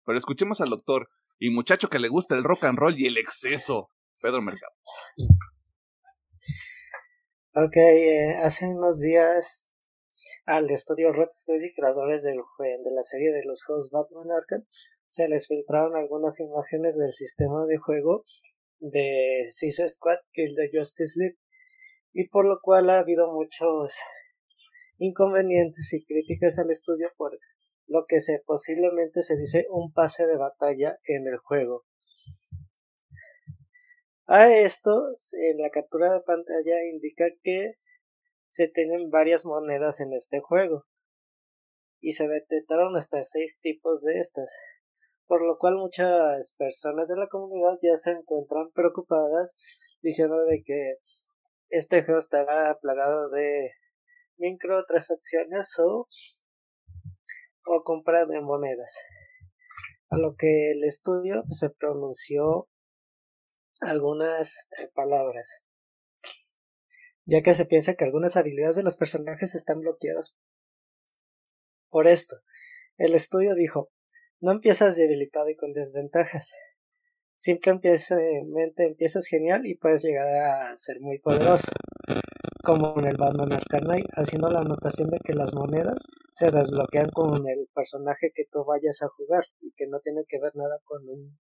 Pero 0.06 0.18
escuchemos 0.18 0.60
al 0.60 0.70
doctor 0.70 1.08
y 1.38 1.50
muchacho 1.50 1.88
que 1.88 1.98
le 1.98 2.08
gusta 2.08 2.36
el 2.36 2.44
rock 2.44 2.64
and 2.64 2.78
roll 2.78 2.98
y 2.98 3.06
el 3.06 3.18
exceso, 3.18 3.90
Pedro 4.22 4.40
Mercado. 4.40 4.72
Ok, 7.54 7.76
eh, 7.76 8.36
hace 8.38 8.68
unos 8.68 9.00
días 9.00 9.72
al 10.44 10.70
estudio 10.70 11.12
Rocksteady, 11.12 11.74
creadores 11.74 12.22
del, 12.22 12.36
de 12.36 12.94
la 12.94 13.02
serie 13.02 13.32
de 13.32 13.44
los 13.44 13.64
juegos 13.64 13.90
Batman 13.90 14.30
Arkham, 14.30 14.64
se 15.08 15.28
les 15.28 15.48
filtraron 15.48 15.96
algunas 15.96 16.38
imágenes 16.40 16.96
del 16.96 17.12
sistema 17.12 17.64
de 17.66 17.78
juego 17.78 18.22
de 18.78 19.48
Suicide 19.50 19.88
Squad, 19.88 20.18
que 20.32 20.44
es 20.44 20.54
de 20.54 20.70
Justice 20.72 21.18
League, 21.18 21.38
y 22.12 22.28
por 22.28 22.46
lo 22.46 22.60
cual 22.62 22.90
ha 22.90 23.00
habido 23.00 23.32
muchos 23.32 23.96
inconvenientes 24.98 25.92
y 25.92 26.04
críticas 26.04 26.58
al 26.58 26.70
estudio 26.70 27.08
por 27.16 27.38
lo 27.86 28.04
que 28.06 28.20
se 28.20 28.42
posiblemente 28.44 29.22
se 29.22 29.36
dice 29.36 29.66
un 29.70 29.92
pase 29.92 30.26
de 30.26 30.36
batalla 30.36 30.98
en 31.04 31.26
el 31.26 31.38
juego. 31.38 31.84
A 34.26 34.52
esto, 34.52 35.12
en 35.34 35.58
la 35.58 35.70
captura 35.70 36.12
de 36.12 36.20
pantalla 36.20 36.84
indica 36.84 37.26
que 37.42 37.74
se 38.50 38.66
tienen 38.68 39.10
varias 39.10 39.46
monedas 39.46 40.00
en 40.00 40.12
este 40.14 40.40
juego 40.40 40.84
y 42.00 42.12
se 42.12 42.26
detectaron 42.26 42.96
hasta 42.96 43.22
seis 43.22 43.60
tipos 43.60 44.02
de 44.02 44.18
estas. 44.18 44.52
por 45.28 45.44
lo 45.44 45.58
cual 45.58 45.74
muchas 45.74 46.54
personas 46.56 47.08
de 47.08 47.16
la 47.16 47.26
comunidad 47.26 47.76
ya 47.82 47.96
se 47.96 48.12
encuentran 48.12 48.68
preocupadas 48.72 49.56
diciendo 50.00 50.44
de 50.44 50.62
que 50.64 50.98
este 51.68 52.04
juego 52.04 52.18
estará 52.18 52.78
plagado 52.80 53.28
de 53.30 53.72
microtransacciones 54.36 55.78
o, 55.80 56.06
o 57.66 57.82
compra 57.82 58.26
de 58.26 58.40
monedas. 58.40 58.94
A 60.08 60.18
lo 60.18 60.36
que 60.36 60.70
el 60.70 60.84
estudio 60.84 61.44
se 61.50 61.70
pronunció 61.70 62.68
algunas 63.80 64.68
eh, 64.78 64.88
palabras, 64.94 65.64
ya 67.24 67.42
que 67.42 67.54
se 67.54 67.66
piensa 67.66 67.94
que 67.94 68.04
algunas 68.04 68.36
habilidades 68.36 68.76
de 68.76 68.82
los 68.82 68.96
personajes 68.96 69.54
están 69.54 69.80
bloqueadas 69.80 70.36
por 71.90 72.06
esto. 72.06 72.36
El 72.96 73.14
estudio 73.14 73.54
dijo, 73.54 73.90
no 74.40 74.52
empiezas 74.52 74.96
debilitado 74.96 75.48
y 75.48 75.56
con 75.56 75.72
desventajas. 75.72 76.54
Simplemente 77.38 78.86
empiezas 78.86 79.26
genial 79.26 79.66
y 79.66 79.76
puedes 79.76 80.02
llegar 80.02 80.26
a 80.26 80.76
ser 80.76 81.00
muy 81.00 81.18
poderoso, 81.18 81.72
como 82.66 82.98
en 82.98 83.04
el 83.04 83.16
Batman 83.16 83.52
Arcane, 83.52 84.02
haciendo 84.16 84.50
la 84.50 84.58
anotación 84.58 85.08
de 85.08 85.20
que 85.24 85.34
las 85.34 85.54
monedas 85.54 86.04
se 86.34 86.50
desbloquean 86.50 87.10
con 87.10 87.48
el 87.48 87.68
personaje 87.72 88.32
que 88.34 88.42
tú 88.50 88.64
vayas 88.64 89.02
a 89.02 89.08
jugar 89.08 89.44
y 89.60 89.70
que 89.76 89.86
no 89.86 90.00
tiene 90.00 90.24
que 90.26 90.40
ver 90.40 90.50
nada 90.56 90.80
con 90.84 91.08
un 91.08 91.38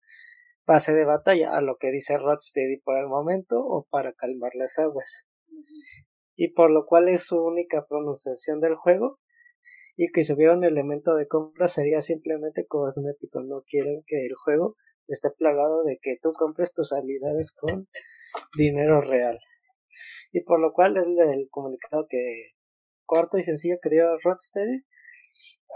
pase 0.65 0.93
de 0.93 1.05
batalla, 1.05 1.55
a 1.55 1.61
lo 1.61 1.77
que 1.77 1.91
dice 1.91 2.17
Rodsteady 2.17 2.81
por 2.81 2.97
el 2.97 3.07
momento 3.07 3.55
o 3.57 3.87
para 3.89 4.11
calmar 4.11 4.51
las 4.55 4.77
aguas. 4.79 5.25
Y 6.35 6.49
por 6.49 6.69
lo 6.69 6.85
cual 6.85 7.07
es 7.07 7.23
su 7.25 7.41
única 7.41 7.85
pronunciación 7.87 8.59
del 8.59 8.75
juego 8.75 9.21
y 9.95 10.11
que 10.11 10.25
si 10.25 10.33
hubiera 10.33 10.57
un 10.57 10.65
elemento 10.65 11.15
de 11.15 11.29
compra 11.29 11.69
sería 11.69 12.01
simplemente 12.01 12.65
cosmético, 12.67 13.41
no 13.43 13.55
quieren 13.65 14.03
que 14.05 14.25
el 14.25 14.35
juego 14.35 14.75
esté 15.07 15.29
plagado 15.31 15.85
de 15.85 15.99
que 16.01 16.17
tú 16.21 16.33
compres 16.37 16.73
tus 16.73 16.91
habilidades 16.91 17.55
con 17.55 17.87
dinero 18.57 18.99
real. 18.99 19.39
Y 20.31 20.41
por 20.43 20.59
lo 20.59 20.73
cual 20.73 20.97
es 20.97 21.05
el 21.05 21.47
comunicado 21.49 22.07
que 22.09 22.51
corto 23.05 23.37
y 23.37 23.43
sencillo 23.43 23.77
que 23.81 23.89
dio 23.89 24.05
Rocksteady 24.23 24.83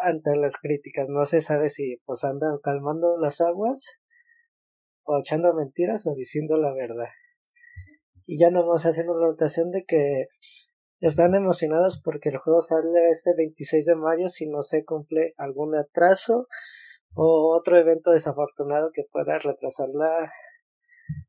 ante 0.02 0.36
las 0.36 0.58
críticas. 0.58 1.10
No 1.10 1.26
se 1.26 1.42
sabe 1.42 1.70
si 1.70 1.98
pues 2.06 2.24
andan 2.24 2.60
calmando 2.62 3.18
las 3.18 3.42
aguas 3.42 4.00
o 5.04 5.20
echando 5.20 5.54
mentiras 5.54 6.06
o 6.08 6.14
diciendo 6.16 6.58
la 6.58 6.74
verdad. 6.74 7.10
Y 8.26 8.38
ya 8.40 8.50
nomás 8.50 8.86
hacen 8.86 9.10
una 9.10 9.28
notación 9.28 9.72
de 9.72 9.86
que 9.86 10.26
están 11.00 11.36
emocionados 11.36 12.02
porque 12.04 12.30
el 12.30 12.38
juego 12.38 12.62
sale 12.62 13.10
este 13.10 13.32
26 13.38 13.86
de 13.86 13.96
mayo 13.96 14.30
si 14.30 14.50
no 14.50 14.64
se 14.64 14.84
cumple 14.84 15.34
algún 15.38 15.76
atraso 15.76 16.48
o 17.14 17.56
otro 17.56 17.78
evento 17.78 18.12
desafortunado 18.12 18.90
que 18.94 19.04
pueda 19.12 19.40
retrasar 19.40 19.88
la, 19.94 20.32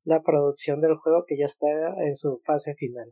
la 0.05 0.23
producción 0.23 0.81
del 0.81 0.97
juego 0.97 1.25
que 1.27 1.39
ya 1.39 1.47
está 1.47 1.69
en 2.03 2.15
su 2.15 2.41
fase 2.45 2.75
final. 2.75 3.11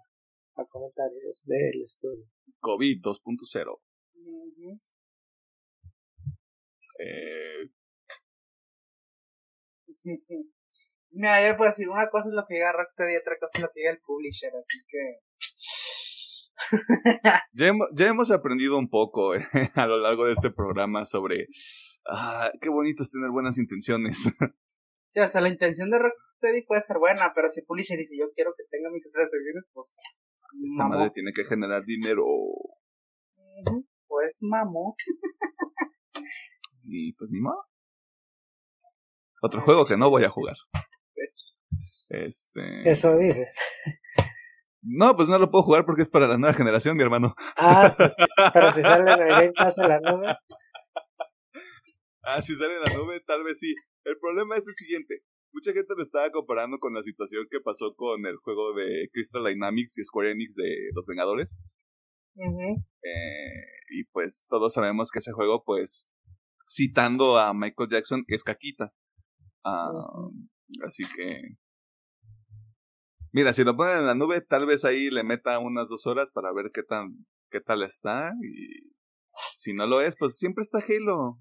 A 0.55 0.65
comentarios 0.65 1.45
del 1.45 1.83
estudio. 1.83 2.25
COVID 2.61 3.03
2.0. 3.03 3.79
eh... 6.99 7.71
Mira, 11.11 11.47
yo 11.47 11.57
puedo 11.57 11.71
decir, 11.71 11.89
una 11.89 12.09
cosa 12.09 12.29
es 12.29 12.35
lo 12.35 12.45
que 12.47 12.55
diga 12.55 12.73
Rockstar 12.73 13.11
y 13.11 13.17
otra 13.17 13.37
cosa 13.39 13.53
es 13.55 13.63
lo 13.63 13.69
que 13.69 13.81
diga 13.81 13.91
el 13.91 14.01
publisher, 14.01 14.53
así 14.55 14.79
que 14.89 15.27
ya, 17.53 17.67
hemos, 17.67 17.89
ya, 17.93 18.07
hemos, 18.09 18.31
aprendido 18.31 18.79
un 18.79 18.89
poco 18.89 19.35
eh, 19.35 19.41
a 19.75 19.87
lo 19.87 19.99
largo 19.99 20.27
de 20.27 20.33
este 20.33 20.51
programa 20.51 21.05
sobre 21.05 21.49
ah, 22.09 22.51
qué 22.61 22.69
bonito 22.69 23.03
es 23.03 23.11
tener 23.11 23.31
buenas 23.31 23.59
intenciones. 23.59 24.33
Sí, 25.17 25.23
o 25.23 25.29
sea, 25.29 25.41
la 25.41 25.49
intención 25.49 25.91
de 25.91 25.99
Rocksteady 25.99 26.67
puede 26.67 26.83
ser 26.83 26.99
buena, 26.99 27.33
pero 27.35 27.49
si 27.49 27.63
Pulisher 27.63 27.97
dice 27.97 28.19
yo 28.21 28.27
quiero 28.35 28.53
que 28.55 28.65
tenga 28.71 28.91
microtransacciones, 28.91 29.67
pues. 29.73 29.97
Esta 30.63 30.89
madre 30.89 31.11
tiene 31.15 31.33
que 31.33 31.45
generar 31.45 31.87
dinero. 31.87 32.23
Pues 34.07 34.35
mamo. 34.43 34.95
y 36.83 37.15
pues 37.15 37.31
ni 37.31 37.41
modo. 37.41 37.65
Otro 39.41 39.63
juego 39.63 39.87
que 39.87 39.97
no 39.97 40.11
voy 40.11 40.25
a 40.25 40.29
jugar. 40.29 40.57
Este. 42.11 42.83
Eso 42.85 43.17
dices. 43.17 43.59
No, 44.83 45.17
pues 45.17 45.29
no 45.29 45.39
lo 45.39 45.51
puedo 45.51 45.65
jugar 45.65 45.87
porque 45.87 46.03
es 46.03 46.11
para 46.11 46.29
la 46.29 46.37
nueva 46.37 46.55
generación, 46.55 46.97
mi 46.97 47.03
hermano. 47.03 47.35
Ah, 47.57 47.95
pues 47.97 48.17
pero 48.53 48.71
si 48.71 48.83
sale 48.83 49.15
en 49.15 49.21
el 49.21 49.29
Game 49.29 49.53
Pass 49.53 49.79
la 49.79 49.99
nube. 49.99 50.37
Ah, 52.23 52.43
si 52.43 52.55
sale 52.55 52.75
en 52.75 52.81
la 52.81 52.95
nube, 52.99 53.21
tal 53.27 53.43
vez 53.45 53.59
sí. 53.59 53.75
El 54.07 54.19
problema 54.19 54.57
es 54.57 54.67
el 54.69 54.75
siguiente. 54.75 55.23
Mucha 55.53 55.73
gente 55.73 55.95
lo 55.97 56.03
estaba 56.03 56.31
comparando 56.31 56.79
con 56.79 56.95
la 56.95 57.03
situación 57.03 57.47
que 57.51 57.61
pasó 57.61 57.95
con 57.97 58.25
el 58.25 58.37
juego 58.37 58.73
de 58.75 59.09
Crystal 59.13 59.45
Dynamics 59.45 59.99
y 59.99 60.05
Square 60.05 60.31
Enix 60.31 60.55
de 60.55 60.79
Los 60.95 61.07
Vengadores. 61.07 61.61
eh, 63.03 63.67
y 63.91 64.05
pues 64.13 64.45
todos 64.49 64.73
sabemos 64.75 65.11
que 65.11 65.19
ese 65.19 65.33
juego, 65.33 65.65
pues, 65.65 66.13
citando 66.69 67.39
a 67.39 67.53
Michael 67.53 67.91
Jackson, 67.91 68.25
es 68.29 68.45
caquita. 68.45 68.93
Uh, 69.65 70.31
Así 70.85 71.05
que 71.17 71.57
Mira, 73.33 73.53
si 73.53 73.65
lo 73.65 73.77
ponen 73.77 73.99
en 73.99 74.07
la 74.07 74.15
nube, 74.15 74.41
tal 74.41 74.67
vez 74.67 74.85
ahí 74.85 75.11
le 75.11 75.23
meta 75.23 75.59
unas 75.59 75.89
dos 75.89 76.07
horas 76.07 76.31
para 76.31 76.55
ver 76.55 76.71
qué 76.73 76.83
tan, 76.83 77.27
qué 77.51 77.61
tal 77.61 77.83
está. 77.83 78.33
Y 78.41 78.95
si 79.55 79.75
no 79.75 79.87
lo 79.87 80.01
es, 80.01 80.17
pues 80.17 80.39
siempre 80.39 80.63
está 80.63 80.79
Halo. 80.79 81.39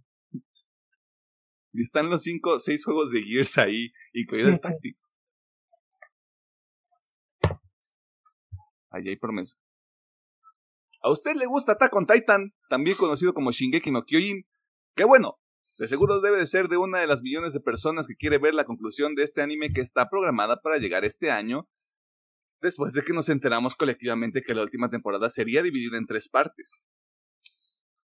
Y 1.76 1.82
están 1.82 2.10
los 2.10 2.22
cinco, 2.22 2.58
seis 2.58 2.86
juegos 2.86 3.12
de 3.12 3.22
Gears 3.22 3.58
ahí, 3.58 3.92
incluido 4.14 4.48
el 4.48 4.60
Tactics. 4.62 5.14
Ahí 8.90 9.10
hay 9.10 9.18
promesa. 9.18 9.58
¿A 11.02 11.12
usted 11.12 11.36
le 11.36 11.46
gusta 11.46 11.74
Attack 11.74 11.94
on 11.94 12.08
Titan, 12.08 12.54
también 12.70 12.96
conocido 12.96 13.34
como 13.34 13.52
Shingeki 13.52 13.92
no 13.92 14.06
Kyojin? 14.06 14.48
¡Qué 14.96 15.04
bueno! 15.04 15.38
De 15.78 15.90
seguro 15.90 16.22
debe 16.22 16.38
de 16.38 16.46
ser 16.46 16.70
de 16.70 16.78
una 16.78 17.02
de 17.02 17.08
las 17.08 17.22
millones 17.22 17.52
de 17.52 17.60
personas 17.60 18.08
que 18.08 18.16
quiere 18.16 18.38
ver 18.38 18.54
la 18.54 18.64
conclusión 18.64 19.14
de 19.14 19.24
este 19.24 19.42
anime 19.42 19.68
que 19.68 19.82
está 19.82 20.10
programada 20.10 20.62
para 20.62 20.78
llegar 20.78 21.04
este 21.04 21.30
año 21.30 21.68
después 22.62 22.94
de 22.94 23.04
que 23.04 23.12
nos 23.12 23.28
enteramos 23.28 23.76
colectivamente 23.76 24.42
que 24.42 24.56
la 24.56 24.62
última 24.62 24.88
temporada 24.88 25.30
sería 25.30 25.62
dividida 25.62 25.98
en 25.98 26.06
tres 26.06 26.30
partes. 26.30 26.82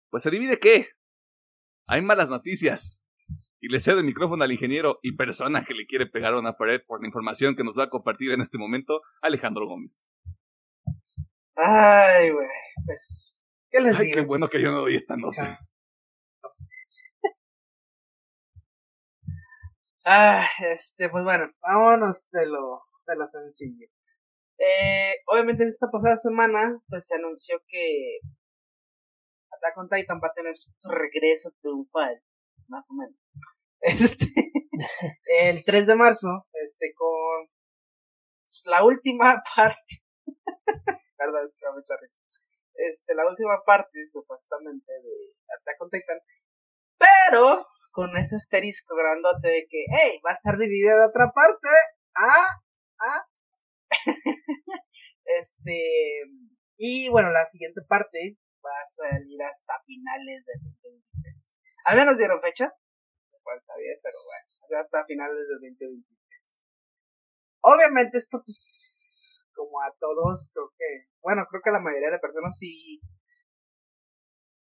Pues 0.10 0.24
se 0.24 0.32
divide 0.32 0.58
qué? 0.58 0.88
Hay 1.86 2.02
malas 2.02 2.30
noticias. 2.30 3.07
Y 3.60 3.70
le 3.70 3.80
cedo 3.80 4.00
el 4.00 4.06
micrófono 4.06 4.44
al 4.44 4.52
ingeniero 4.52 5.00
y 5.02 5.16
persona 5.16 5.66
que 5.66 5.74
le 5.74 5.88
quiere 5.88 6.06
pegar 6.06 6.34
a 6.34 6.40
una 6.40 6.58
pared 6.58 6.82
por 6.86 7.02
la 7.02 7.08
información 7.08 7.56
que 7.56 7.64
nos 7.64 7.78
va 7.78 7.86
a 7.86 7.90
compartir 7.90 8.32
en 8.32 8.42
este 8.42 8.58
momento, 8.58 9.02
Alejandro 9.22 9.68
Gómez. 9.68 10.08
Ay, 11.56 12.30
güey, 12.30 12.48
pues, 12.86 13.40
¿qué 13.72 13.82
les 13.82 14.00
Ay, 14.00 14.12
qué 14.12 14.22
bueno 14.22 14.48
que 14.48 14.62
yo 14.62 14.72
no 14.72 14.82
doy 14.82 14.96
esta 14.96 15.18
nota. 15.18 15.60
Ah, 20.10 20.48
este, 20.60 21.10
pues 21.10 21.26
bueno, 21.26 21.52
vámonos 21.62 22.24
de 22.32 22.46
lo, 22.46 22.84
de 23.08 23.16
lo 23.18 23.28
sencillo. 23.28 23.88
Eh, 24.58 25.16
obviamente 25.26 25.66
esta 25.66 25.92
pasada 25.92 26.16
semana 26.16 26.80
pues 26.88 27.08
se 27.08 27.16
anunció 27.16 27.62
que 27.68 28.20
Attack 29.52 29.78
on 29.78 29.90
Titan 29.90 30.20
va 30.24 30.30
a 30.30 30.34
tener 30.34 30.58
su 30.58 30.72
regreso 30.90 31.52
triunfal, 31.62 32.22
más 32.68 32.88
o 32.92 32.96
menos. 32.96 33.16
Este, 33.80 34.26
el 35.40 35.64
3 35.64 35.86
de 35.86 35.96
marzo, 35.96 36.48
este, 36.52 36.94
con 36.96 37.48
la 38.66 38.84
última 38.84 39.42
parte, 39.56 40.04
verdad 41.18 41.46
es 41.46 41.58
este, 42.78 43.16
la 43.16 43.28
última 43.28 43.64
parte 43.66 44.06
supuestamente 44.08 44.92
de 44.92 45.36
Attack 45.60 45.82
on 45.82 45.90
pero 46.98 47.68
con 47.92 48.16
ese 48.18 48.36
asterisco 48.36 48.96
grandote 48.96 49.48
de 49.48 49.68
que, 49.70 49.86
hey, 49.90 50.20
va 50.26 50.32
a 50.32 50.34
estar 50.34 50.58
dividida 50.58 50.94
en 50.94 51.10
otra 51.10 51.32
parte, 51.32 51.68
ah, 52.16 52.62
ah, 53.00 53.26
este, 55.26 56.22
y 56.78 57.10
bueno, 57.10 57.32
la 57.32 57.46
siguiente 57.46 57.82
parte 57.88 58.38
va 58.64 58.70
a 58.70 58.88
salir 58.88 59.42
hasta 59.44 59.74
finales 59.86 60.46
de 60.46 60.54
2023. 60.64 60.87
Al 61.88 61.96
menos 61.96 62.18
dieron 62.18 62.42
fecha, 62.42 62.66
lo 63.32 63.40
cual 63.44 63.60
está 63.60 63.74
bien, 63.78 63.98
pero 64.04 64.18
bueno, 64.26 64.82
hasta 64.82 65.06
finales 65.06 65.38
de 65.38 65.54
2023. 65.54 66.64
Obviamente 67.62 68.18
esto 68.18 68.42
pues, 68.44 69.46
como 69.56 69.82
a 69.82 69.96
todos, 69.98 70.50
creo 70.52 70.74
que, 70.78 71.08
bueno, 71.22 71.46
creo 71.50 71.62
que 71.64 71.70
a 71.70 71.74
la 71.74 71.80
mayoría 71.80 72.12
de 72.12 72.20
personas 72.20 72.58
sí, 72.58 73.00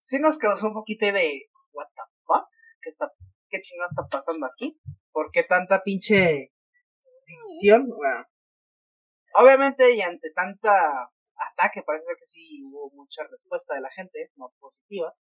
sí 0.03 0.19
nos 0.19 0.37
causó 0.37 0.67
un 0.67 0.75
poquito 0.75 1.07
de, 1.07 1.49
what 1.73 1.87
the 1.95 2.03
fuck, 2.27 2.47
¿qué 2.83 2.91
está, 2.91 3.11
qué 3.49 3.59
chingado 3.63 3.89
está 3.91 4.07
pasando 4.07 4.45
aquí? 4.45 4.79
¿Por 5.11 5.31
qué 5.31 5.45
tanta 5.45 5.81
pinche 5.81 6.53
división? 7.27 7.89
Obviamente, 9.33 9.95
y 9.95 10.03
ante 10.03 10.31
tanta 10.31 11.11
ataque, 11.53 11.83
parece 11.87 12.13
que 12.19 12.27
sí 12.27 12.61
hubo 12.65 12.91
mucha 12.91 13.23
respuesta 13.23 13.77
de 13.77 13.81
la 13.81 13.91
gente, 13.91 14.31
no 14.37 14.53
positiva. 14.61 15.17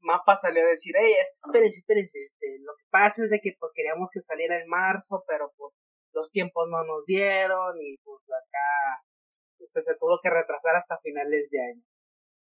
Mapa 0.00 0.36
salió 0.36 0.62
a 0.62 0.70
decir, 0.70 0.94
hey, 0.98 1.12
este, 1.20 1.38
espérense, 1.46 1.78
espérense, 1.78 2.18
este, 2.22 2.58
lo 2.60 2.72
que 2.76 2.84
pasa 2.90 3.24
es 3.24 3.30
de 3.30 3.40
que 3.40 3.52
pues, 3.58 3.72
queríamos 3.74 4.08
que 4.12 4.20
saliera 4.20 4.58
en 4.60 4.68
marzo, 4.68 5.24
pero 5.26 5.52
pues 5.56 5.74
los 6.12 6.30
tiempos 6.30 6.68
no 6.68 6.84
nos 6.84 7.04
dieron 7.06 7.76
y 7.80 7.96
pues 7.98 8.22
acá 8.24 9.04
este, 9.58 9.82
se 9.82 9.94
tuvo 9.96 10.18
que 10.22 10.30
retrasar 10.30 10.76
hasta 10.76 10.98
finales 10.98 11.48
de 11.50 11.60
año. 11.60 11.82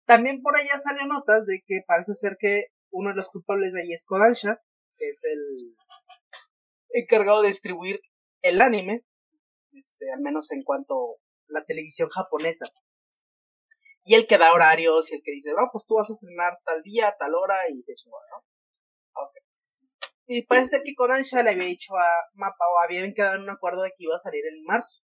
También 0.06 0.42
por 0.42 0.56
allá 0.56 0.78
salió 0.78 1.06
notas 1.06 1.46
de 1.46 1.62
que 1.66 1.80
parece 1.86 2.14
ser 2.14 2.36
que 2.38 2.66
uno 2.90 3.10
de 3.10 3.16
los 3.16 3.28
culpables 3.28 3.72
de 3.72 3.82
ahí 3.82 3.92
es 3.92 4.04
Kodansha, 4.04 4.60
que 4.98 5.08
es 5.08 5.22
el 5.24 5.76
encargado 6.90 7.42
de 7.42 7.48
distribuir 7.48 8.00
el 8.42 8.60
anime, 8.60 9.04
este, 9.72 10.10
al 10.12 10.20
menos 10.20 10.50
en 10.52 10.62
cuanto 10.62 10.94
a 10.94 11.52
la 11.52 11.64
televisión 11.64 12.08
japonesa. 12.08 12.66
Y 14.10 14.16
el 14.16 14.26
que 14.26 14.38
da 14.38 14.52
horarios 14.52 15.12
y 15.12 15.14
el 15.14 15.22
que 15.22 15.30
dice, 15.30 15.50
no, 15.50 15.68
pues 15.70 15.86
tú 15.86 15.94
vas 15.94 16.10
a 16.10 16.12
estrenar 16.12 16.58
tal 16.64 16.82
día, 16.82 17.14
tal 17.16 17.32
hora 17.32 17.54
y 17.68 17.80
de 17.80 17.92
hecho, 17.92 18.10
¿no? 18.10 18.42
Okay. 19.22 19.42
Y 20.26 20.46
parece 20.46 20.66
ser 20.66 20.82
que 20.82 20.96
Kodansha 20.96 21.44
le 21.44 21.50
había 21.50 21.66
dicho 21.66 21.94
a 21.96 22.08
Mapa 22.34 22.64
o 22.74 22.80
habían 22.80 23.14
quedado 23.14 23.36
en 23.36 23.42
un 23.42 23.50
acuerdo 23.50 23.82
de 23.84 23.90
que 23.90 24.02
iba 24.02 24.16
a 24.16 24.18
salir 24.18 24.44
en 24.48 24.64
marzo. 24.64 25.04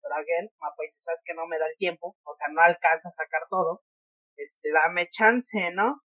Pero 0.00 0.14
again, 0.14 0.48
Mapa 0.56 0.76
dice, 0.80 1.00
sabes 1.00 1.20
que 1.26 1.34
no 1.34 1.46
me 1.46 1.58
da 1.58 1.66
el 1.66 1.76
tiempo, 1.76 2.16
o 2.24 2.34
sea, 2.34 2.48
no 2.50 2.62
alcanza 2.62 3.10
a 3.10 3.12
sacar 3.12 3.42
todo. 3.50 3.82
Este, 4.38 4.72
dame 4.72 5.10
chance, 5.10 5.70
¿no? 5.74 6.00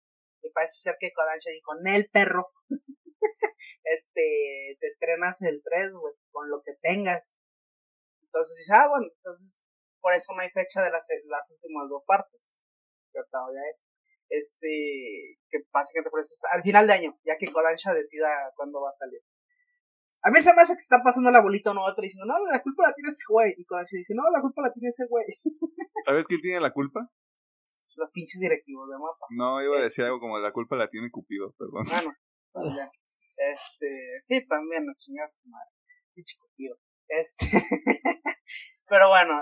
Y 0.41 0.49
parece 0.51 0.75
ser 0.75 0.95
que 1.01 1.11
Kodansha 1.11 1.51
dijo, 1.51 1.75
Nel 1.81 2.09
perro. 2.09 2.53
este, 3.83 4.77
te 4.79 4.87
estrenas 4.87 5.41
el 5.41 5.61
3, 5.61 5.91
güey, 5.99 6.13
con 6.31 6.49
lo 6.49 6.61
que 6.63 6.71
tengas. 6.81 7.37
Entonces 8.21 8.55
dice, 8.59 8.73
ah, 8.75 8.87
bueno, 8.87 9.07
entonces 9.13 9.65
por 10.03 10.13
eso 10.13 10.35
no 10.35 10.41
hay 10.41 10.49
fecha 10.51 10.83
de 10.83 10.91
las, 10.91 11.07
las 11.25 11.49
últimas 11.49 11.87
dos 11.89 12.03
partes. 12.05 12.65
Que 13.13 13.19
ya 13.23 13.63
es. 13.71 13.87
Este, 14.27 15.39
que 15.49 15.59
básicamente 15.71 16.09
por 16.09 16.19
eso 16.19 16.35
al 16.51 16.61
final 16.61 16.87
de 16.87 16.93
año, 16.93 17.19
ya 17.23 17.37
que 17.37 17.51
Kodansha 17.51 17.93
decida 17.93 18.27
cuándo 18.55 18.81
va 18.81 18.89
a 18.89 18.99
salir. 18.99 19.21
A 20.23 20.31
mí 20.31 20.41
se 20.41 20.53
me 20.53 20.61
hace 20.61 20.73
que 20.73 20.79
se 20.79 20.85
está 20.85 21.03
pasando 21.03 21.31
la 21.31 21.41
bolita 21.41 21.71
uno 21.71 21.85
a 21.85 21.91
otro 21.91 22.01
diciendo, 22.01 22.25
no, 22.25 22.39
la 22.49 22.61
culpa 22.61 22.83
la 22.83 22.93
tiene 22.93 23.09
ese 23.09 23.23
güey. 23.27 23.53
Y 23.57 23.65
Kodansha 23.65 23.97
dice, 23.97 24.13
no, 24.15 24.23
la 24.31 24.41
culpa 24.41 24.61
la 24.61 24.73
tiene 24.73 24.89
ese 24.89 25.05
güey. 25.07 25.25
¿Sabes 26.05 26.27
quién 26.27 26.41
tiene 26.41 26.59
la 26.59 26.71
culpa? 26.71 27.07
Los 27.95 28.11
pinches 28.11 28.41
directivos 28.41 28.89
de 28.89 28.97
mapa. 28.97 29.27
No, 29.29 29.61
iba 29.61 29.77
a 29.77 29.83
decir 29.83 30.03
algo 30.03 30.19
como 30.19 30.39
la 30.39 30.51
culpa 30.51 30.75
la 30.75 30.89
tiene 30.89 31.11
Cupido, 31.11 31.53
perdón. 31.57 31.85
Bueno, 31.87 32.13
pues 32.51 32.75
ya. 32.75 32.91
Este, 33.51 34.19
sí, 34.21 34.45
también, 34.47 34.85
no 34.85 34.93
chingas, 34.97 35.39
madre. 35.45 35.69
Pinche 36.13 36.35
Cupido. 36.39 36.77
Este, 37.07 37.45
pero 38.87 39.09
bueno, 39.09 39.41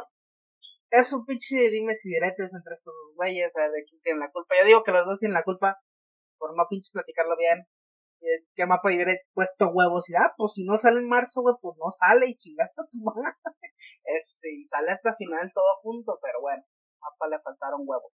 es 0.92 1.14
un 1.14 1.26
pinche 1.26 1.70
dime 1.70 1.96
si 1.96 2.10
diretes 2.10 2.54
entre 2.54 2.74
estos 2.74 2.94
dos 2.94 3.16
güeyes, 3.16 3.56
a 3.58 3.62
ver 3.62 3.72
de 3.72 3.84
quién 3.86 4.02
tiene 4.02 4.20
la 4.20 4.32
culpa. 4.32 4.56
Yo 4.60 4.66
digo 4.68 4.84
que 4.84 4.92
los 4.92 5.06
dos 5.06 5.20
tienen 5.20 5.34
la 5.34 5.44
culpa 5.44 5.80
por 6.38 6.56
no 6.56 6.68
pinches 6.70 6.92
platicarlo 6.92 7.36
bien. 7.38 7.66
Y 8.20 8.28
que 8.54 8.68
mapa 8.68 8.90
hubiera 8.90 9.14
puesto 9.34 9.70
huevos 9.70 10.08
y 10.10 10.14
ah, 10.16 10.34
pues 10.38 10.54
si 10.54 10.64
no 10.64 10.78
sale 10.78 11.00
en 11.00 11.08
marzo, 11.08 11.42
güey, 11.42 11.56
pues 11.60 11.76
no 11.80 11.92
sale 11.92 12.28
y 12.30 12.36
chingaste 12.36 12.82
a 12.82 12.86
tu 12.86 13.00
madre. 13.04 13.34
Este, 14.04 14.52
y 14.54 14.64
sale 14.68 14.92
hasta 14.92 15.16
final 15.16 15.52
todo 15.56 15.66
junto, 15.82 16.20
pero 16.22 16.40
bueno, 16.40 16.64
mapa 17.00 17.28
le 17.36 17.42
faltaron 17.42 17.82
huevos. 17.84 18.14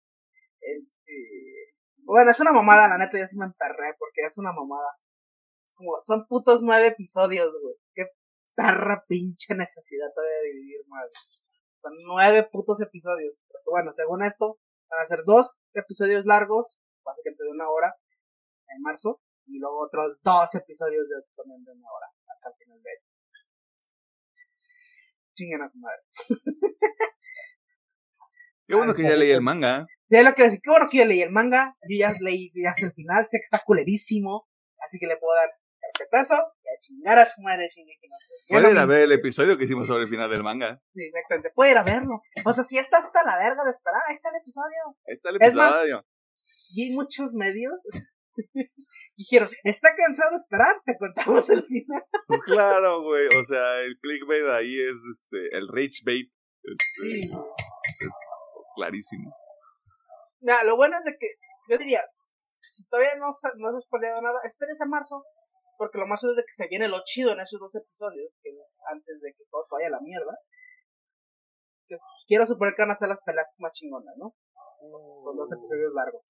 Este, 0.61 1.73
bueno, 2.03 2.29
es 2.29 2.39
una 2.39 2.51
mamada, 2.51 2.88
la 2.88 2.99
neta, 2.99 3.17
yo 3.17 3.25
sí 3.25 3.35
me 3.35 3.45
emperré 3.45 3.95
porque 3.97 4.21
es 4.27 4.38
una 4.38 4.51
mamada. 4.51 4.93
Es 5.65 5.73
como, 5.73 5.99
son 6.01 6.27
putos 6.27 6.61
nueve 6.61 6.88
episodios, 6.88 7.57
güey. 7.59 7.75
Qué 7.95 8.05
perra 8.55 9.03
pinche 9.07 9.55
necesidad 9.55 10.13
todavía 10.13 10.38
de 10.38 10.47
dividir 10.49 10.81
más. 10.88 11.44
Nueve 12.06 12.48
putos 12.52 12.82
episodios. 12.82 13.43
Pero 13.48 13.63
bueno, 13.67 13.93
según 13.93 14.24
esto, 14.24 14.60
van 14.89 15.02
a 15.02 15.06
ser 15.06 15.19
dos 15.26 15.58
episodios 15.74 16.26
largos, 16.26 16.78
básicamente 17.04 17.43
de 17.43 17.52
una 17.52 17.69
hora, 17.69 17.95
en 18.67 18.82
marzo, 18.82 19.21
y 19.45 19.60
luego 19.60 19.86
otros 19.86 20.19
dos 20.24 20.56
episodios 20.56 21.08
de, 21.08 21.15
también 21.36 21.63
de 21.63 21.71
una 21.71 21.91
hora, 21.91 22.08
hasta 22.28 22.50
el 22.50 22.56
final 22.56 22.80
de 22.82 22.89
año. 22.89 23.06
Chinguen 25.36 25.62
a 25.62 25.69
su 25.69 25.80
madre. 25.80 26.02
Qué 28.67 28.76
bueno 28.76 28.93
que 28.93 29.04
ya 29.04 29.15
leí 29.15 29.32
el 29.32 29.41
manga. 29.41 29.86
Ya 30.10 30.24
lo 30.24 30.34
que 30.34 30.43
decir, 30.43 30.60
qué 30.62 30.69
bueno 30.69 30.88
que 30.89 30.98
ya 30.98 31.06
leí 31.06 31.21
el 31.21 31.32
manga, 31.32 31.78
yo 31.88 31.98
ya 32.00 32.13
leí 32.21 32.52
ya 32.56 32.71
hasta 32.71 32.88
el 32.88 32.93
final, 32.93 33.26
sé 33.30 33.38
que 33.38 33.43
está 33.43 33.62
culerísimo, 33.63 34.48
así 34.80 34.98
que 35.00 35.08
le 35.08 35.17
puedo 35.17 35.36
dar 35.36 35.50
carpetazo 35.93 36.36
y 36.63 36.67
a 36.67 36.80
chingar 36.80 37.19
a 37.19 37.26
su 37.26 37.41
madre 37.41 37.67
Shingeki 37.67 38.08
no 38.08 38.15
Puede 38.50 38.71
ir 38.71 38.78
a 38.78 38.86
ver 38.86 39.02
el 39.02 39.12
episodio 39.12 39.58
que 39.58 39.65
hicimos 39.65 39.88
sobre 39.88 40.04
el 40.04 40.10
final 40.10 40.30
del 40.30 40.43
manga. 40.43 40.82
Sí, 40.93 41.04
exactamente, 41.04 41.52
puede 41.54 41.71
ir 41.71 41.78
a 41.78 41.84
verlo. 41.84 42.21
O 42.45 42.54
sea, 42.54 42.63
si 42.63 42.76
ya 42.76 42.82
está 42.82 42.98
hasta 42.98 43.24
la 43.24 43.38
verga 43.38 43.63
de 43.63 43.71
esperar, 43.71 44.02
ahí 44.08 44.13
está 44.13 44.30
el 44.30 44.38
episodio. 44.38 44.98
Ahí 45.08 45.15
está 45.15 45.30
el 45.30 45.36
episodio. 45.38 45.48
Es 45.50 45.93
más, 45.93 46.06
y 46.76 46.84
hay 46.84 46.95
muchos 46.95 47.34
medios 47.34 47.74
dijeron, 49.17 49.50
¿está 49.63 49.95
cansado 49.95 50.32
de 50.32 50.38
esperar? 50.38 50.82
Te 50.86 50.98
contamos 50.98 51.50
el 51.50 51.63
final. 51.63 52.04
Pues 52.28 52.41
claro, 52.41 53.04
güey, 53.04 53.28
o 53.28 53.43
sea, 53.43 53.80
el 53.80 53.98
clickbait 54.00 54.45
ahí 54.45 54.82
es 54.82 55.00
este, 55.12 55.58
el 55.58 55.67
rage 55.67 56.04
bait. 56.06 56.32
Este, 56.63 57.12
sí. 57.12 57.32
Es 57.32 58.10
clarísimo. 58.76 59.32
Nah, 60.41 60.63
lo 60.63 60.76
bueno 60.76 60.98
es 61.00 61.06
de 61.06 61.17
que, 61.17 61.28
yo 61.69 61.78
diría, 61.78 62.02
si 62.56 62.84
todavía 62.89 63.15
no, 63.15 63.28
no 63.58 63.78
has 63.78 63.84
spoileado 63.84 64.21
nada, 64.21 64.39
espérese 64.43 64.84
a 64.84 64.88
marzo, 64.88 65.24
porque 65.77 65.97
lo 65.97 66.07
más 66.07 66.23
es 66.23 66.35
de 66.35 66.43
que 66.43 66.51
se 66.51 66.67
viene 66.67 66.88
lo 66.88 67.01
chido 67.05 67.31
en 67.33 67.39
esos 67.39 67.59
dos 67.59 67.75
episodios, 67.75 68.31
que 68.41 68.51
antes 68.91 69.21
de 69.21 69.33
que 69.33 69.43
todo 69.49 69.63
se 69.63 69.75
vaya 69.75 69.88
a 69.88 69.97
la 69.97 70.01
mierda. 70.01 70.33
Que, 71.88 71.97
quiero 72.27 72.45
suponer 72.45 72.73
que 72.75 72.81
van 72.81 72.91
a 72.91 72.95
ser 72.95 73.09
las 73.09 73.21
pelas 73.21 73.53
más 73.59 73.71
chingonas, 73.73 74.15
¿no? 74.17 74.33
Con 74.79 75.35
dos 75.35 75.49
episodios 75.51 75.93
largos. 75.93 76.21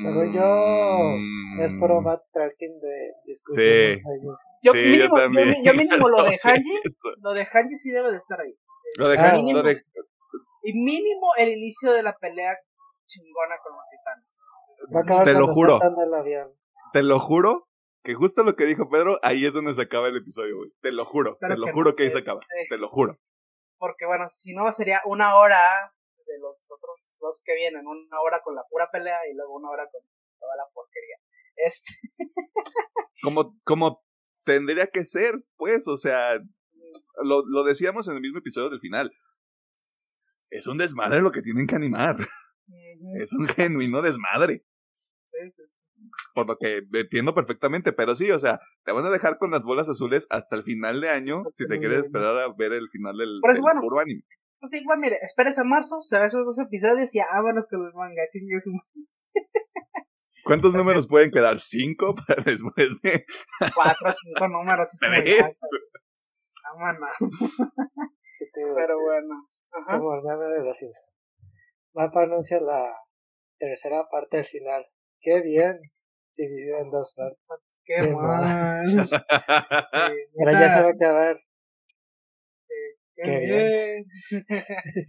Según 0.00 0.30
yo, 0.30 1.62
es 1.62 1.74
por 1.74 2.02
bad 2.02 2.20
tracking 2.32 2.80
de 2.80 3.12
discusión. 3.24 3.98
Sí. 3.98 4.28
Yo, 4.62 4.72
sí, 4.72 4.78
mínimo, 4.78 5.16
yo, 5.16 5.22
también. 5.22 5.54
yo, 5.64 5.74
mínimo 5.74 6.08
lo 6.08 6.22
de 6.24 6.38
Hanji, 6.42 6.80
lo 7.22 7.32
de 7.32 7.44
Hanji 7.44 7.76
sí 7.76 7.90
debe 7.90 8.10
de 8.10 8.18
estar 8.18 8.40
ahí. 8.40 8.54
Lo 8.98 9.08
de 9.08 9.18
Hanji, 9.18 9.52
lo 9.52 9.62
de... 9.62 9.80
Y 10.62 10.72
mínimo 10.72 11.28
el 11.38 11.50
inicio 11.50 11.92
de 11.92 12.02
la 12.02 12.14
pelea 12.16 12.56
chingona 13.06 13.56
con 13.62 13.74
los 13.74 13.84
titanes. 13.90 15.24
Te 15.24 15.32
lo 15.32 15.48
juro. 15.48 15.78
Te 16.92 17.02
lo 17.02 17.20
juro 17.20 17.68
que 18.04 18.14
justo 18.14 18.42
lo 18.44 18.54
que 18.54 18.66
dijo 18.66 18.88
Pedro, 18.90 19.18
ahí 19.22 19.46
es 19.46 19.54
donde 19.54 19.72
se 19.72 19.82
acaba 19.82 20.08
el 20.08 20.16
episodio, 20.16 20.58
güey. 20.58 20.70
Te 20.82 20.92
lo 20.92 21.06
juro, 21.06 21.38
te 21.40 21.56
lo 21.56 21.72
juro 21.72 21.96
que 21.96 22.04
ahí 22.04 22.10
se 22.10 22.18
acaba. 22.18 22.40
Te 22.68 22.76
lo 22.76 22.88
juro. 22.88 23.18
Porque 23.78 24.04
bueno, 24.06 24.28
si 24.28 24.54
no 24.54 24.70
sería 24.72 25.00
una 25.06 25.36
hora 25.36 25.58
de 26.26 26.38
los 26.38 26.70
otros 26.70 27.16
dos 27.18 27.42
que 27.44 27.54
vienen, 27.54 27.86
una 27.86 28.20
hora 28.20 28.42
con 28.44 28.54
la 28.54 28.62
pura 28.68 28.90
pelea 28.92 29.18
y 29.30 29.34
luego 29.34 29.56
una 29.56 29.70
hora 29.70 29.88
con 29.90 30.02
toda 30.38 30.54
la 30.56 30.64
porquería. 30.74 31.16
Este. 31.56 31.92
como, 33.22 33.58
como 33.64 34.04
tendría 34.44 34.86
que 34.88 35.04
ser, 35.04 35.34
pues, 35.56 35.88
o 35.88 35.96
sea, 35.96 36.38
lo, 37.22 37.42
lo 37.46 37.64
decíamos 37.64 38.06
en 38.08 38.16
el 38.16 38.20
mismo 38.20 38.38
episodio 38.38 38.68
del 38.68 38.80
final. 38.80 39.10
Es 40.50 40.66
un 40.66 40.76
desmadre 40.76 41.22
lo 41.22 41.32
que 41.32 41.40
tienen 41.40 41.66
que 41.66 41.74
animar. 41.74 42.16
Es 43.18 43.32
un 43.32 43.46
genuino 43.46 44.02
desmadre. 44.02 44.64
Por 46.34 46.48
lo 46.48 46.56
que 46.58 46.82
entiendo 46.92 47.34
perfectamente, 47.34 47.92
pero 47.92 48.14
sí, 48.16 48.30
o 48.30 48.38
sea, 48.38 48.60
te 48.84 48.92
van 48.92 49.04
a 49.04 49.10
dejar 49.10 49.38
con 49.38 49.50
las 49.50 49.62
bolas 49.62 49.88
azules 49.88 50.26
hasta 50.30 50.56
el 50.56 50.64
final 50.64 51.00
de 51.00 51.10
año 51.10 51.44
si 51.52 51.66
te 51.66 51.78
quieres 51.78 52.06
esperar 52.06 52.36
a 52.38 52.52
ver 52.56 52.72
el 52.72 52.88
final 52.90 53.16
del, 53.16 53.40
puro 53.80 54.00
anime. 54.00 54.22
Pues 54.60 54.72
igual, 54.80 54.98
mire, 54.98 55.18
esperes 55.22 55.58
a 55.58 55.64
marzo, 55.64 56.00
se 56.00 56.18
ve 56.18 56.26
esos 56.26 56.44
dos 56.44 56.58
episodios 56.58 57.14
y 57.14 57.18
vámonos 57.18 57.66
con 57.68 57.84
los 57.84 57.94
manga, 57.94 58.22
chingues. 58.30 58.64
¿Cuántos 60.44 60.74
números 60.74 61.06
pueden 61.06 61.30
quedar? 61.30 61.58
¿Cinco 61.58 62.14
para 62.26 62.42
después 62.42 63.00
de...? 63.02 63.24
Cuatro, 63.74 64.12
cinco 64.12 64.48
números. 64.48 64.90
¿Tres? 65.00 65.60
Vámonos. 66.64 67.16
Pero 68.52 69.00
bueno. 69.00 69.46
Ajá. 69.72 69.98
Como 69.98 70.20
de 70.20 70.64
la 70.64 70.74
ciencia. 70.74 71.06
Mapa 71.94 72.22
anuncia 72.22 72.60
la 72.60 72.92
tercera 73.58 74.06
parte 74.10 74.38
del 74.38 74.46
final. 74.46 74.86
Qué 75.20 75.40
bien. 75.42 75.80
Dividido 76.36 76.78
en 76.78 76.90
dos 76.90 77.14
partes. 77.16 77.64
Qué, 77.84 78.12
mal. 78.14 79.08
Pero 80.36 80.52
ya 80.52 80.68
se 80.68 80.80
va 80.80 80.88
a 80.88 80.90
acabar. 80.90 81.40
Qué, 83.16 83.38
bien. 83.38 84.04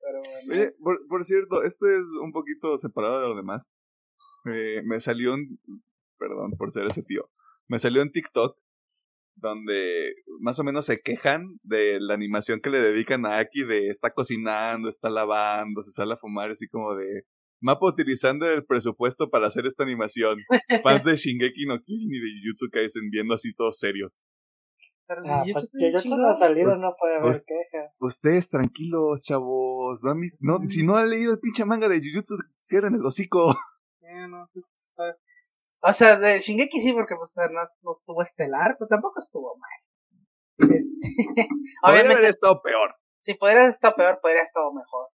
Pero 0.00 0.20
bueno. 0.46 0.70
por, 0.82 1.06
por, 1.08 1.24
cierto, 1.24 1.62
esto 1.62 1.86
es 1.86 2.06
un 2.20 2.32
poquito 2.32 2.76
separado 2.76 3.20
de 3.20 3.28
lo 3.28 3.36
demás. 3.36 3.70
Eh, 4.46 4.82
me 4.84 5.00
salió 5.00 5.34
un. 5.34 5.60
Perdón 6.18 6.52
por 6.58 6.72
ser 6.72 6.86
ese 6.86 7.02
tío. 7.02 7.30
Me 7.68 7.78
salió 7.78 8.02
en 8.02 8.10
TikTok 8.10 8.58
donde 9.36 10.14
más 10.40 10.58
o 10.58 10.64
menos 10.64 10.84
se 10.86 11.00
quejan 11.00 11.58
de 11.62 11.98
la 12.00 12.14
animación 12.14 12.60
que 12.60 12.70
le 12.70 12.80
dedican 12.80 13.24
a 13.26 13.38
Aki 13.38 13.64
de 13.64 13.88
está 13.88 14.12
cocinando, 14.12 14.88
está 14.88 15.08
lavando, 15.08 15.82
se 15.82 15.90
sale 15.90 16.14
a 16.14 16.16
fumar, 16.16 16.50
así 16.50 16.68
como 16.68 16.94
de 16.94 17.24
mapa 17.62 17.86
utilizando 17.86 18.46
el 18.46 18.64
presupuesto 18.64 19.30
para 19.30 19.46
hacer 19.46 19.66
esta 19.66 19.84
animación. 19.84 20.38
Fans 20.82 21.04
de 21.04 21.14
Shingeki 21.14 21.66
no 21.66 21.78
Kyojin 21.78 22.12
y 22.12 22.18
de 22.18 22.28
Jujutsu 22.42 22.68
Kaisen 22.70 23.08
viendo 23.10 23.34
así 23.34 23.54
todos 23.54 23.78
serios. 23.78 24.24
ah, 25.08 25.44
pues 25.50 25.70
Jujutsu 25.72 26.18
no 26.18 26.28
ha 26.28 26.34
salido, 26.34 26.70
pues, 26.70 26.78
no 26.78 26.94
puede 26.98 27.14
haber 27.14 27.30
pues, 27.30 27.44
queja. 27.46 27.92
Ustedes 27.98 28.48
tranquilos, 28.48 29.22
chavos. 29.22 30.02
No, 30.40 30.58
si 30.68 30.84
no 30.84 30.96
han 30.96 31.08
leído 31.08 31.32
el 31.32 31.38
pinche 31.38 31.64
manga 31.64 31.88
de 31.88 32.00
Jujutsu, 32.00 32.36
cierren 32.60 32.94
el 32.94 33.06
hocico. 33.06 33.54
no, 34.28 34.48
está, 34.74 35.16
O 35.82 35.92
sea, 35.92 36.18
de 36.18 36.40
Shingeki 36.40 36.80
sí, 36.80 36.92
porque 36.92 37.14
pues 37.16 37.32
no, 37.36 37.60
no 37.82 37.92
estuvo 37.92 38.22
estelar, 38.22 38.76
pero 38.78 38.88
tampoco 38.88 39.20
estuvo 39.20 39.56
mal. 39.56 39.70
Este, 40.58 41.08
obviamente 41.82 42.14
haber 42.14 42.30
estado 42.30 42.60
peor. 42.60 42.94
Si 43.20 43.34
podría 43.34 43.58
haber 43.58 43.70
estado 43.70 43.94
peor, 43.94 44.18
podría 44.20 44.38
haber 44.38 44.46
estado 44.46 44.72
mejor. 44.72 45.06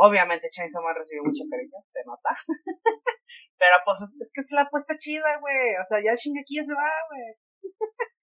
Obviamente 0.00 0.48
Chainsaw 0.50 0.82
Man 0.82 0.94
recibió 0.94 1.24
mucho 1.24 1.42
cariño, 1.50 1.78
se 1.92 2.00
nota. 2.06 2.30
Pero 3.58 3.76
pues 3.84 4.02
es, 4.02 4.30
que 4.32 4.40
es 4.40 4.52
la 4.52 4.62
apuesta 4.62 4.96
chida, 4.96 5.38
güey. 5.40 5.74
O 5.80 5.84
sea, 5.84 5.98
ya 5.98 6.14
Shingeki 6.14 6.56
ya 6.56 6.64
se 6.64 6.74
va, 6.74 6.88
güey. 7.10 7.72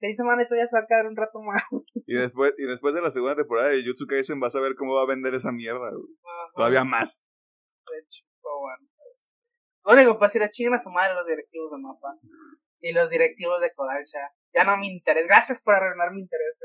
Chainsaw 0.00 0.26
Man 0.26 0.40
todavía 0.48 0.66
se 0.66 0.76
va 0.76 0.82
a 0.82 0.86
quedar 0.86 1.06
un 1.06 1.16
rato 1.16 1.40
más. 1.42 1.62
Y 2.06 2.14
después, 2.14 2.52
y 2.56 2.64
después 2.64 2.94
de 2.94 3.02
la 3.02 3.10
segunda 3.10 3.36
temporada 3.36 3.70
de 3.70 3.84
Jutsu 3.84 4.06
Kaisen 4.06 4.40
vas 4.40 4.56
a 4.56 4.60
ver 4.60 4.74
cómo 4.74 4.94
va 4.94 5.02
a 5.02 5.06
vender 5.06 5.34
esa 5.34 5.52
mierda, 5.52 5.90
güey. 5.90 6.16
Todavía 6.54 6.84
más. 6.84 7.24
De 7.90 7.98
hecho, 7.98 8.24
bueno. 8.40 8.88
Este. 9.14 9.32
Lo 9.84 9.92
único 9.92 10.18
que 10.18 10.26
es 10.26 10.32
que 10.32 10.74
a 10.74 10.78
su 10.78 10.90
madre 10.90 11.14
los 11.14 11.26
directivos 11.26 11.70
de 11.70 11.78
Mapa. 11.78 12.18
Y 12.80 12.92
los 12.92 13.08
directivos 13.10 13.60
de 13.60 13.72
Kodansha. 13.74 14.32
Ya 14.52 14.64
no 14.64 14.76
me 14.76 14.86
interesa. 14.86 15.28
Gracias 15.28 15.62
por 15.62 15.74
arruinar 15.74 16.10
mi 16.12 16.22
interés. 16.22 16.60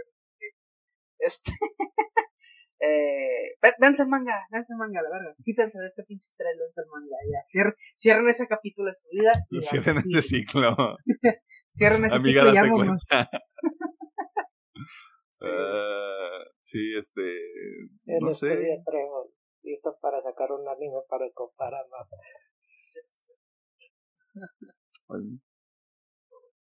Este. 1.20 1.52
Eh, 2.80 3.58
danza 3.80 4.04
el 4.04 4.10
manga, 4.10 4.46
danza 4.52 4.74
el 4.74 4.78
manga, 4.78 5.02
la 5.02 5.10
verdad. 5.10 5.36
Quítense 5.44 5.80
de 5.80 5.88
este 5.88 6.04
pinche 6.04 6.28
estrés, 6.28 6.58
danza 6.60 6.82
el 6.82 6.88
manga, 6.90 7.18
ya. 7.26 7.74
Cierren, 7.96 8.28
ese 8.30 8.48
capítulo 8.48 8.90
de 8.90 8.96
su 8.96 9.08
vida. 9.12 9.34
Y 9.50 9.62
cierren 9.64 9.98
ese 9.98 10.22
ciclo. 10.22 10.98
cierren 11.72 12.06
ese 12.06 12.20
ciclo 12.20 12.52
y 12.52 12.56
vámonos. 12.56 13.04
uh, 15.42 15.46
sí, 16.62 16.96
este. 16.98 17.22
El 18.06 18.20
no 18.22 18.32
sé. 18.32 18.84
listo 19.64 19.98
para 20.00 20.22
sacar 20.22 20.52
un 20.52 20.68
anime 20.68 21.02
para 21.10 21.26
comparar 21.34 21.86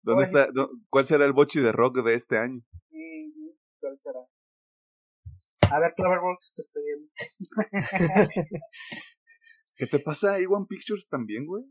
¿Dónde 0.02 0.24
está, 0.24 0.48
¿Cuál 0.88 1.04
será 1.04 1.26
el 1.26 1.32
bochi 1.34 1.60
de 1.60 1.72
rock 1.72 1.98
de 2.02 2.14
este 2.14 2.38
año? 2.38 2.62
¿Cuál 3.80 3.98
será? 4.02 4.20
A 5.70 5.78
ver, 5.80 5.92
Cloverbox, 5.94 6.54
te 6.54 6.62
estoy 6.62 6.82
viendo. 6.82 7.10
¿Qué 9.76 9.86
te 9.86 9.98
pasa 9.98 10.34
a 10.34 10.38
A1 10.38 10.66
Pictures 10.66 11.08
también, 11.08 11.46
güey? 11.46 11.64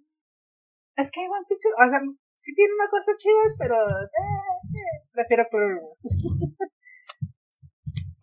Es 0.95 1.11
que 1.11 1.21
A1 1.21 1.47
Pictures, 1.49 1.75
o 1.77 1.89
sea, 1.89 1.99
sí 2.35 2.53
tiene 2.53 2.73
una 2.73 2.89
cosa 2.89 3.11
chida, 3.17 3.41
pero 3.57 3.75
eh, 3.75 4.05
eh, 4.05 4.99
prefiero 5.13 5.45
Cloverbox. 5.49 5.99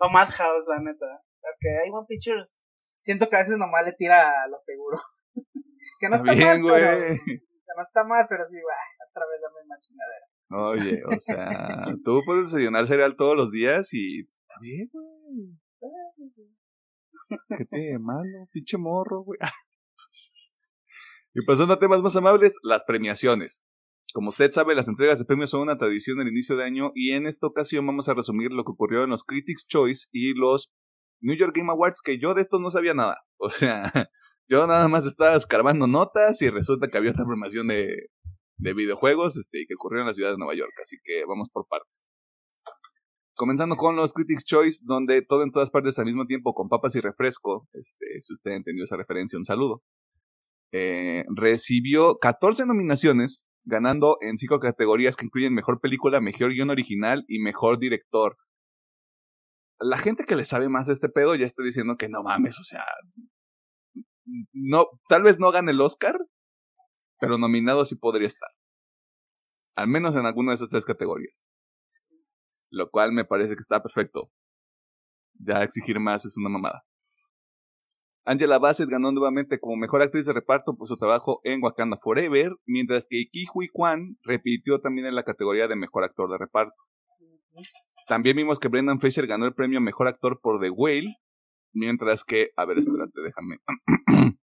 o 0.01 0.09
Madhouse, 0.11 0.68
la 0.68 0.81
neta. 0.81 1.22
Porque 1.41 1.91
A1 1.91 2.07
Pictures, 2.07 2.64
siento 3.03 3.29
que 3.29 3.37
a 3.37 3.41
veces 3.41 3.59
nomás 3.59 3.85
le 3.85 3.93
tira 3.93 4.45
a 4.45 4.49
lo 4.49 4.59
seguro. 4.64 4.99
que 6.01 6.09
no 6.09 6.16
está, 6.16 6.33
bien, 6.33 6.62
mal, 6.62 6.62
güey. 6.62 7.18
que 7.27 7.75
no 7.77 7.83
está 7.83 8.05
mal, 8.05 8.27
pero 8.29 8.47
sí, 8.47 8.55
güey, 8.55 8.77
otra 9.11 9.25
vez 9.27 9.41
la 9.43 9.51
misma 9.61 9.77
chingadera. 9.81 10.27
Oye, 10.51 11.03
o 11.05 11.18
sea, 11.18 11.85
tú 12.05 12.20
puedes 12.25 12.53
desayunar 12.53 12.87
cereal 12.87 13.16
todos 13.16 13.37
los 13.37 13.51
días 13.51 13.93
y 13.93 14.20
está 14.20 14.55
bien, 14.61 14.89
güey. 14.93 15.64
¿Qué 17.59 17.64
te 17.64 17.99
malo? 17.99 18.49
Pinche 18.53 18.76
morro, 18.76 19.22
güey. 19.22 19.39
y 21.35 21.45
pasando 21.45 21.74
a 21.74 21.78
temas 21.78 22.01
más 22.01 22.16
amables, 22.16 22.59
las 22.62 22.85
premiaciones. 22.85 23.64
Como 24.12 24.28
usted 24.28 24.51
sabe, 24.51 24.74
las 24.74 24.89
entregas 24.89 25.18
de 25.18 25.24
premios 25.24 25.51
son 25.51 25.62
una 25.62 25.76
tradición 25.76 26.18
del 26.18 26.28
inicio 26.28 26.57
de 26.57 26.64
año 26.64 26.93
y 26.95 27.12
en 27.12 27.26
esta 27.26 27.47
ocasión 27.47 27.87
vamos 27.87 28.09
a 28.09 28.14
resumir 28.14 28.53
lo 28.53 28.64
que 28.64 28.70
ocurrió 28.70 29.03
en 29.03 29.11
los 29.11 29.24
Critics' 29.24 29.66
Choice 29.66 30.09
y 30.12 30.35
los 30.35 30.72
New 31.20 31.37
York 31.37 31.57
Game 31.57 31.72
Awards, 31.72 32.01
que 32.05 32.20
yo 32.20 32.35
de 32.35 32.43
esto 32.43 32.59
no 32.61 32.70
sabía 32.70 32.95
nada. 32.95 33.16
O 33.39 33.51
sea, 33.51 33.93
yo 34.49 34.66
nada 34.66 34.89
más 34.89 35.05
estaba 35.05 35.37
escarbando 35.37 35.87
notas 35.87 36.41
y 36.41 36.49
resulta 36.49 36.89
que 36.89 36.97
había 36.97 37.11
otra 37.11 37.26
premiación 37.26 37.66
de, 37.66 38.09
de 38.57 38.74
videojuegos 38.74 39.37
este, 39.37 39.66
que 39.66 39.74
ocurrió 39.74 40.01
en 40.01 40.07
la 40.07 40.12
ciudad 40.12 40.30
de 40.30 40.39
Nueva 40.39 40.55
York, 40.55 40.72
así 40.80 40.97
que 41.03 41.24
vamos 41.26 41.49
por 41.53 41.66
partes. 41.66 42.09
Comenzando 43.37 43.74
con 43.74 43.97
los 43.97 44.12
Critics 44.12 44.45
Choice, 44.45 44.85
donde 44.87 45.22
todo 45.22 45.43
en 45.43 45.51
todas 45.51 45.70
partes 45.70 45.99
al 45.99 46.05
mismo 46.05 46.24
tiempo 46.26 46.55
con 46.55 46.68
papas 46.68 46.95
y 46.95 47.01
refresco, 47.01 47.68
este, 47.72 48.20
si 48.20 48.32
usted 48.32 48.53
entendió 48.53 48.85
esa 48.85 48.97
referencia, 48.97 49.37
un 49.39 49.45
saludo. 49.45 49.82
Eh, 50.72 51.24
recibió 51.35 52.18
14 52.18 52.64
nominaciones, 52.64 53.49
ganando 53.64 54.18
en 54.20 54.39
cinco 54.39 54.61
categorías 54.61 55.16
que 55.16 55.24
incluyen 55.24 55.53
mejor 55.53 55.80
película, 55.80 56.20
mejor 56.20 56.53
guion 56.53 56.70
original 56.70 57.24
y 57.26 57.41
mejor 57.41 57.80
director. 57.80 58.37
La 59.80 59.99
gente 59.99 60.24
que 60.24 60.37
le 60.37 60.45
sabe 60.45 60.68
más 60.68 60.87
de 60.87 60.93
este 60.93 61.09
pedo 61.09 61.35
ya 61.35 61.47
está 61.47 61.64
diciendo 61.64 61.97
que 61.97 62.09
no 62.09 62.22
mames, 62.22 62.61
o 62.61 62.64
sea, 62.64 62.85
no, 64.53 64.87
tal 65.09 65.24
vez 65.24 65.41
no 65.41 65.51
gane 65.51 65.72
el 65.72 65.80
Oscar, 65.80 66.16
pero 67.18 67.37
nominado 67.37 67.85
sí 67.85 67.97
podría 67.97 68.28
estar. 68.28 68.51
Al 69.74 69.89
menos 69.89 70.14
en 70.14 70.24
alguna 70.24 70.53
de 70.53 70.57
esas 70.57 70.70
tres 70.70 70.87
categorías 70.87 71.49
lo 72.75 72.91
cual 72.91 73.12
me 73.12 73.25
parece 73.25 73.55
que 73.55 73.61
está 73.61 73.83
perfecto. 73.83 74.31
Ya 75.39 75.62
exigir 75.62 75.99
más 76.01 76.25
es 76.25 76.37
una 76.37 76.49
mamada. 76.49 76.85
Angela 78.27 78.59
Bassett 78.59 78.89
ganó 78.89 79.12
nuevamente 79.12 79.61
como 79.61 79.77
mejor 79.77 80.01
actriz 80.01 80.25
de 80.27 80.33
reparto 80.33 80.77
por 80.77 80.89
su 80.89 80.97
trabajo 80.97 81.41
en 81.45 81.62
Wakanda 81.62 81.99
Forever, 82.03 82.53
mientras 82.64 83.07
que 83.09 83.27
Ki 83.31 83.47
Hui 83.53 83.68
Kwan 83.68 84.16
repitió 84.22 84.81
también 84.81 85.07
en 85.07 85.14
la 85.14 85.25
categoría 85.25 85.68
de 85.68 85.77
mejor 85.77 86.05
actor 86.05 86.31
de 86.31 86.39
reparto. 86.39 86.75
También 88.09 88.37
vimos 88.37 88.59
que 88.59 88.68
Brendan 88.68 88.99
Fraser 88.99 89.27
ganó 89.27 89.47
el 89.47 89.55
premio 89.55 89.81
mejor 89.81 90.09
actor 90.09 90.41
por 90.43 90.61
The 90.61 90.70
Whale, 90.70 91.14
mientras 91.72 92.25
que, 92.25 92.51
a 92.57 92.64
ver, 92.64 92.79
espérate, 92.79 93.20
déjame. 93.20 93.59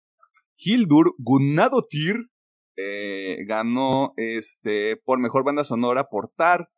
Hildur 0.57 1.13
Gunadotir 1.17 2.27
eh, 2.75 3.37
ganó 3.45 4.13
este 4.17 4.97
por 5.03 5.19
mejor 5.19 5.43
banda 5.45 5.63
sonora 5.63 6.05
por 6.09 6.29
Tar, 6.29 6.69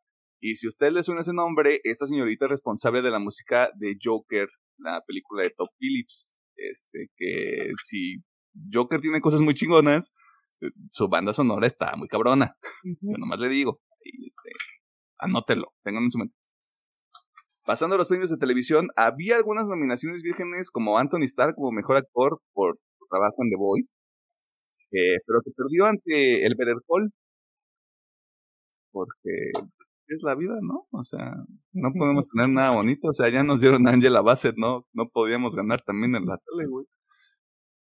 y 0.42 0.56
si 0.56 0.68
usted 0.68 0.92
le 0.92 1.04
suena 1.04 1.22
ese 1.22 1.34
nombre, 1.34 1.80
esta 1.84 2.08
señorita 2.08 2.46
es 2.46 2.52
responsable 2.52 3.04
de 3.04 3.12
la 3.12 3.20
música 3.20 3.70
de 3.76 3.96
Joker, 4.04 4.50
la 4.78 5.02
película 5.06 5.44
de 5.44 5.52
Top 5.52 5.70
Phillips. 5.78 6.40
Este, 6.56 7.10
que 7.16 7.72
si 7.84 8.18
Joker 8.74 9.00
tiene 9.00 9.22
cosas 9.22 9.42
muy 9.42 9.54
chingonas, 9.54 10.14
eh, 10.62 10.72
su 10.90 11.08
banda 11.08 11.32
sonora 11.32 11.68
está 11.68 11.96
muy 11.96 12.08
cabrona. 12.08 12.56
Yo 12.84 13.18
nomás 13.20 13.40
le 13.40 13.50
digo. 13.50 13.78
Este, 14.04 14.50
anótelo, 15.20 15.74
tengan 15.84 16.06
en 16.06 16.12
su 16.12 16.18
mente. 16.18 16.36
Pasando 17.64 17.94
a 17.96 18.00
los 18.00 18.08
premios 18.08 18.32
de 18.32 18.38
televisión, 18.38 18.88
había 18.96 19.38
algunas 19.38 19.68
nominaciones 19.68 20.24
vírgenes 20.24 20.72
como 20.72 20.98
Anthony 20.98 21.26
Starr 21.26 21.54
como 21.54 21.72
mejor 21.72 21.98
actor 21.98 22.42
por 22.54 22.80
su 22.98 23.06
trabajo 23.08 23.36
en 23.44 23.50
The 23.52 23.56
Voice, 23.58 23.92
eh, 24.92 25.22
pero 25.28 25.42
que 25.46 25.52
perdió 25.56 25.86
ante 25.86 26.46
el 26.46 26.56
Better 26.58 26.78
Call 26.88 27.12
porque 28.92 29.52
es 30.16 30.24
la 30.24 30.36
vida, 30.36 30.56
¿no? 30.62 30.88
O 30.92 31.04
sea, 31.04 31.34
no 31.74 31.92
podemos 31.94 32.30
tener 32.30 32.50
nada 32.50 32.76
bonito. 32.76 33.08
O 33.10 33.14
sea, 33.14 33.30
ya 33.30 33.44
nos 33.44 33.62
dieron 33.62 33.88
a 33.88 33.92
Angela 33.92 34.22
Bassett, 34.22 34.56
¿no? 34.58 34.88
No 34.94 35.10
podíamos 35.10 35.56
ganar 35.56 35.82
también 35.82 36.16
en 36.16 36.26
la 36.26 36.38
tele, 36.38 36.68
güey. 36.70 36.86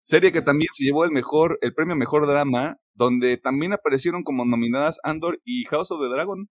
Serie 0.03 0.31
que 0.31 0.41
también 0.41 0.69
se 0.71 0.85
llevó 0.85 1.03
el 1.03 1.11
mejor, 1.11 1.57
el 1.61 1.73
premio 1.73 1.95
mejor 1.95 2.27
drama, 2.27 2.77
donde 2.93 3.37
también 3.37 3.73
aparecieron 3.73 4.23
como 4.23 4.45
nominadas 4.45 4.99
Andor 5.03 5.39
y 5.43 5.65
House 5.65 5.91
of 5.91 5.99
the 5.99 6.09
Dragon. 6.09 6.47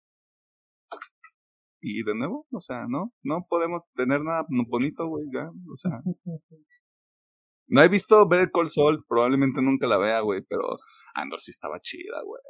Y 1.82 2.04
de 2.04 2.14
nuevo, 2.14 2.46
o 2.52 2.60
sea, 2.60 2.86
no, 2.88 3.14
no 3.24 3.46
podemos 3.50 3.84
tener 3.96 4.22
nada 4.22 4.46
bonito, 4.50 5.08
güey, 5.08 5.26
ya, 5.34 5.50
o 5.50 5.78
sea. 5.78 5.92
No 7.68 7.82
he 7.82 7.88
visto 7.88 8.28
Better 8.28 8.52
Call 8.52 8.68
Saul, 8.68 9.06
probablemente 9.08 9.62
nunca 9.62 9.88
la 9.88 9.98
vea, 9.98 10.20
güey, 10.22 10.42
pero 10.48 10.78
Andor 11.14 11.40
sí 11.40 11.52
estaba 11.52 11.80
chida, 11.80 12.22
güey. 12.24 12.42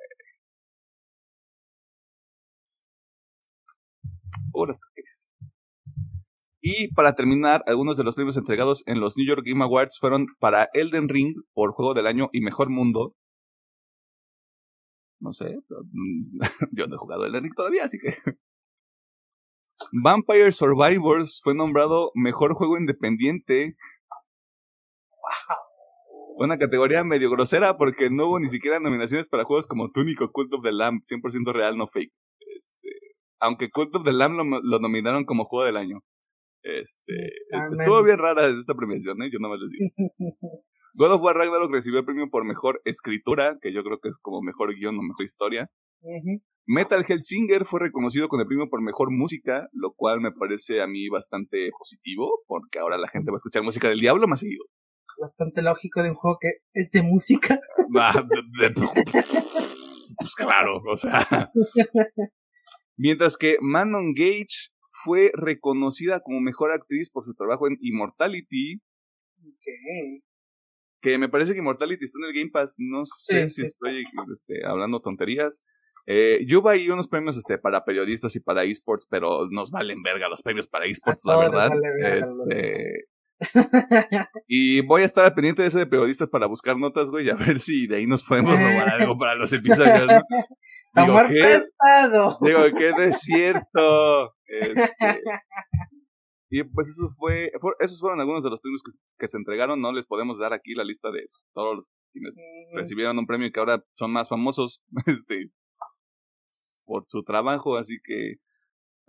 Y 6.61 6.93
para 6.93 7.15
terminar, 7.15 7.63
algunos 7.67 7.97
de 7.97 8.03
los 8.03 8.15
premios 8.15 8.35
entregados 8.37 8.83
en 8.85 8.99
los 8.99 9.15
New 9.17 9.27
York 9.27 9.43
Game 9.45 9.63
Awards 9.63 9.97
fueron 9.99 10.27
para 10.39 10.69
Elden 10.73 11.07
Ring 11.07 11.35
por 11.53 11.71
Juego 11.71 11.93
del 11.93 12.07
Año 12.07 12.29
y 12.33 12.41
Mejor 12.41 12.69
Mundo. 12.69 13.15
No 15.21 15.31
sé, 15.31 15.57
mm, 15.69 16.39
yo 16.71 16.87
no 16.87 16.95
he 16.95 16.97
jugado 16.97 17.25
Elden 17.25 17.43
Ring 17.43 17.55
todavía, 17.55 17.85
así 17.85 17.97
que... 17.97 18.13
Vampire 20.03 20.51
Survivors 20.51 21.39
fue 21.41 21.55
nombrado 21.55 22.11
Mejor 22.13 22.53
Juego 22.53 22.77
Independiente. 22.77 23.77
Una 26.35 26.57
categoría 26.57 27.03
medio 27.05 27.29
grosera 27.29 27.77
porque 27.77 28.09
no 28.09 28.27
hubo 28.27 28.39
ni 28.39 28.47
siquiera 28.47 28.79
nominaciones 28.79 29.29
para 29.29 29.45
juegos 29.45 29.67
como 29.67 29.91
Tunic 29.91 30.21
o 30.21 30.31
Cult 30.31 30.53
of 30.53 30.63
the 30.63 30.71
Lamb, 30.73 31.01
100% 31.05 31.53
real, 31.53 31.77
no 31.77 31.87
fake. 31.87 32.13
Aunque 33.39 33.69
Cult 33.69 33.95
of 33.95 34.03
the 34.03 34.13
Lamb 34.13 34.37
lo, 34.63 34.79
nominaron 34.79 35.25
como 35.25 35.45
juego 35.45 35.65
del 35.65 35.77
año. 35.77 36.01
Este, 36.61 37.31
ah, 37.53 37.67
estuvo 37.71 38.03
bien 38.03 38.17
rara 38.17 38.47
esta 38.47 38.73
premiación, 38.73 39.21
¿eh? 39.23 39.29
Yo 39.31 39.39
no 39.39 39.49
más 39.49 39.59
les 39.59 39.69
digo. 39.69 39.89
God 40.95 41.13
of 41.13 41.21
War 41.21 41.35
Ragnarok 41.35 41.71
recibió 41.71 41.99
el 41.99 42.05
premio 42.05 42.29
por 42.29 42.45
mejor 42.45 42.81
escritura, 42.83 43.57
que 43.61 43.71
yo 43.71 43.83
creo 43.83 43.99
que 43.99 44.09
es 44.09 44.19
como 44.19 44.41
mejor 44.41 44.75
guion 44.75 44.97
o 44.97 45.01
mejor 45.01 45.23
historia. 45.23 45.69
Metal 46.65 47.05
Hellsinger 47.07 47.65
fue 47.65 47.79
reconocido 47.79 48.27
con 48.27 48.39
el 48.41 48.47
premio 48.47 48.69
por 48.69 48.81
mejor 48.81 49.11
música, 49.11 49.69
lo 49.71 49.93
cual 49.93 50.19
me 50.19 50.31
parece 50.31 50.81
a 50.81 50.87
mí 50.87 51.07
bastante 51.09 51.69
positivo, 51.77 52.41
porque 52.47 52.79
ahora 52.79 52.97
la 52.97 53.07
gente 53.07 53.31
va 53.31 53.35
a 53.35 53.37
escuchar 53.37 53.63
música 53.63 53.87
del 53.87 53.99
diablo 53.99 54.27
más 54.27 54.41
seguido. 54.41 54.65
bastante 55.21 55.61
lógico 55.61 56.01
de 56.03 56.09
un 56.09 56.15
juego 56.15 56.37
que 56.39 56.49
es 56.73 56.91
de 56.91 57.01
música. 57.01 57.59
Pues 60.17 60.35
claro, 60.35 60.81
o 60.85 60.95
sea. 60.95 61.51
Mientras 62.99 63.37
que 63.37 63.57
Manon 63.61 64.13
Gage 64.13 64.71
fue 64.91 65.31
reconocida 65.33 66.19
como 66.19 66.41
mejor 66.41 66.71
actriz 66.71 67.09
por 67.09 67.23
su 67.23 67.33
trabajo 67.33 67.65
en 67.65 67.77
Immortality. 67.79 68.81
Que 71.01 71.17
me 71.17 71.29
parece 71.29 71.53
que 71.53 71.59
Immortality 71.59 72.03
está 72.03 72.19
en 72.19 72.25
el 72.25 72.33
Game 72.33 72.51
Pass. 72.51 72.75
No 72.77 73.05
sé 73.05 73.47
si 73.47 73.61
estoy 73.61 74.03
este, 74.33 74.65
hablando 74.65 74.99
tonterías. 74.99 75.63
Eh, 76.07 76.43
yo 76.45 76.67
ahí 76.67 76.89
unos 76.89 77.07
premios 77.07 77.37
este, 77.37 77.57
para 77.57 77.85
periodistas 77.85 78.35
y 78.35 78.41
para 78.41 78.65
esports, 78.65 79.07
pero 79.09 79.47
nos 79.49 79.71
valen 79.71 80.03
verga 80.03 80.27
los 80.27 80.41
premios 80.41 80.67
para 80.67 80.85
esports, 80.85 81.23
la 81.23 81.37
verdad. 81.37 81.71
este, 82.01 83.05
y 84.47 84.81
voy 84.81 85.03
a 85.03 85.05
estar 85.05 85.33
pendiente 85.33 85.61
de 85.61 85.69
ese 85.69 85.79
de 85.79 85.85
periodistas 85.85 86.29
para 86.29 86.47
buscar 86.47 86.77
notas, 86.77 87.09
güey, 87.09 87.29
a 87.29 87.35
ver 87.35 87.59
si 87.59 87.87
de 87.87 87.97
ahí 87.97 88.07
nos 88.07 88.23
podemos 88.23 88.59
robar 88.59 88.89
algo 89.01 89.17
para 89.17 89.35
los 89.35 89.51
episodios. 89.53 90.07
Digo, 90.95 91.19
¿qué? 91.27 91.59
Digo, 92.41 92.77
que 92.77 92.91
no 92.91 93.03
es 93.03 93.19
cierto. 93.19 94.35
Este, 94.51 95.21
y 96.49 96.63
pues 96.63 96.89
eso 96.89 97.07
fue, 97.19 97.51
esos 97.79 97.99
fueron 97.99 98.19
algunos 98.19 98.43
de 98.43 98.49
los 98.49 98.59
premios 98.59 98.81
que, 99.19 99.27
se 99.27 99.37
entregaron. 99.37 99.79
No 99.79 99.91
les 99.91 100.07
podemos 100.07 100.39
dar 100.39 100.53
aquí 100.53 100.73
la 100.73 100.83
lista 100.83 101.11
de 101.11 101.27
todos 101.53 101.77
los 101.77 101.85
quienes 102.11 102.35
recibieron 102.73 103.19
un 103.19 103.27
premio 103.27 103.45
y 103.45 103.51
que 103.51 103.59
ahora 103.59 103.85
son 103.93 104.11
más 104.11 104.27
famosos 104.27 104.81
este, 105.05 105.51
por 106.83 107.05
su 107.09 107.23
trabajo, 107.23 107.77
así 107.77 107.99
que 108.03 108.37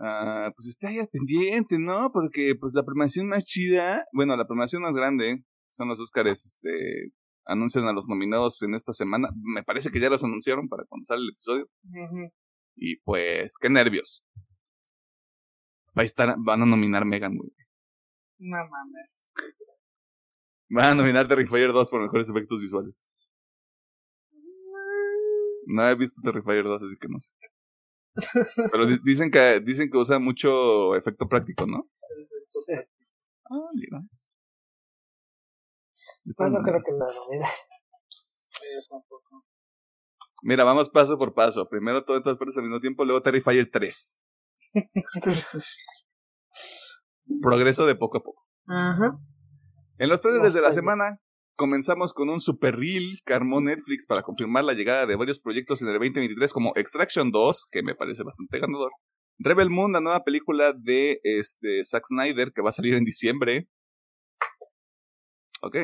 Ah, 0.03 0.51
pues 0.57 0.69
esté 0.69 0.87
ahí 0.87 1.07
pendiente, 1.13 1.79
¿no? 1.79 2.11
Porque 2.11 2.55
pues 2.59 2.73
la 2.75 2.85
premiación 2.85 3.29
más 3.29 3.45
chida, 3.45 4.07
bueno, 4.13 4.35
la 4.35 4.47
premiación 4.47 4.81
más 4.83 4.95
grande 4.95 5.45
son 5.69 5.89
los 5.89 6.01
Oscars, 6.01 6.47
este, 6.47 7.13
anuncian 7.45 7.87
a 7.87 7.93
los 7.93 8.09
nominados 8.09 8.63
en 8.63 8.75
esta 8.75 8.93
semana. 8.93 9.29
Me 9.43 9.63
parece 9.63 9.91
que 9.91 10.01
ya 10.01 10.09
los 10.09 10.25
anunciaron 10.25 10.69
para 10.69 10.85
cuando 10.85 11.05
sale 11.05 11.23
el 11.23 11.31
episodio. 11.31 11.69
Y 12.77 12.97
pues, 13.01 13.55
qué 13.61 13.69
nervios. 13.69 14.25
Va 15.97 16.03
a 16.03 16.05
estar, 16.05 16.35
van 16.39 16.63
a 16.63 16.67
nominar 16.67 17.05
Megan, 17.05 17.37
güey. 17.37 17.51
No 18.39 18.57
mames. 18.57 19.33
Van 20.71 20.93
a 20.93 20.95
nominar 20.95 21.29
Terrifier 21.29 21.73
2 21.73 21.91
por 21.91 22.01
mejores 22.01 22.31
efectos 22.31 22.61
visuales. 22.61 23.13
No 25.67 25.87
he 25.87 25.95
visto 25.95 26.23
Terrifier 26.23 26.65
2, 26.65 26.83
así 26.85 26.97
que 26.97 27.09
no 27.09 27.21
sé. 27.21 27.35
Pero 28.73 28.87
dicen 29.05 29.31
que 29.31 29.61
dicen 29.61 29.91
que 29.91 29.99
usa 29.99 30.19
mucho 30.19 30.97
efecto 30.97 31.29
práctico, 31.29 31.67
¿no? 31.67 31.89
Sí. 32.51 32.73
Ah, 33.51 33.69
mira. 33.75 34.01
no 36.25 36.63
creo 36.63 36.81
que 36.81 36.93
la 36.93 37.07
nomina. 37.15 37.47
Mira, 40.43 40.65
vamos 40.65 40.89
paso 40.89 41.19
por 41.19 41.35
paso. 41.35 41.69
Primero 41.69 42.03
todo 42.05 42.23
todas 42.23 42.39
partes 42.39 42.57
al 42.57 42.65
mismo 42.65 42.81
tiempo, 42.81 43.05
luego 43.05 43.21
Terrifier 43.23 43.71
3. 43.71 44.23
Progreso 47.43 47.85
de 47.87 47.95
poco 47.95 48.19
a 48.19 48.23
poco. 48.23 48.45
Ajá. 48.67 49.17
En 49.99 50.09
los 50.09 50.21
trailers 50.21 50.55
de 50.55 50.63
la 50.63 50.73
semana, 50.73 51.21
comenzamos 51.61 52.15
con 52.15 52.31
un 52.31 52.41
super 52.41 52.75
reel 52.75 53.19
que 53.27 53.39
Netflix 53.39 54.07
para 54.07 54.23
confirmar 54.23 54.65
la 54.65 54.73
llegada 54.73 55.05
de 55.05 55.15
varios 55.15 55.39
proyectos 55.39 55.83
en 55.83 55.89
el 55.89 55.99
2023 55.99 56.55
como 56.55 56.73
Extraction 56.75 57.31
2, 57.31 57.67
que 57.71 57.83
me 57.83 57.95
parece 57.95 58.23
bastante 58.23 58.59
ganador. 58.59 58.91
Rebel 59.39 59.69
Moon, 59.69 59.93
la 59.93 60.01
nueva 60.01 60.25
película 60.25 60.73
de 60.73 61.21
este, 61.23 61.85
Zack 61.85 62.07
Snyder 62.07 62.53
que 62.55 62.63
va 62.63 62.71
a 62.71 62.73
salir 62.73 62.95
en 62.95 63.05
diciembre. 63.05 63.69
Ok. 65.61 65.77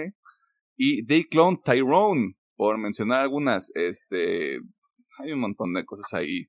Y 0.79 1.05
They 1.05 1.24
Clone 1.24 1.59
Tyrone, 1.62 2.39
por 2.57 2.79
mencionar 2.79 3.20
algunas. 3.20 3.70
Este, 3.74 4.55
hay 5.18 5.33
un 5.33 5.41
montón 5.41 5.74
de 5.74 5.85
cosas 5.85 6.11
ahí. 6.14 6.47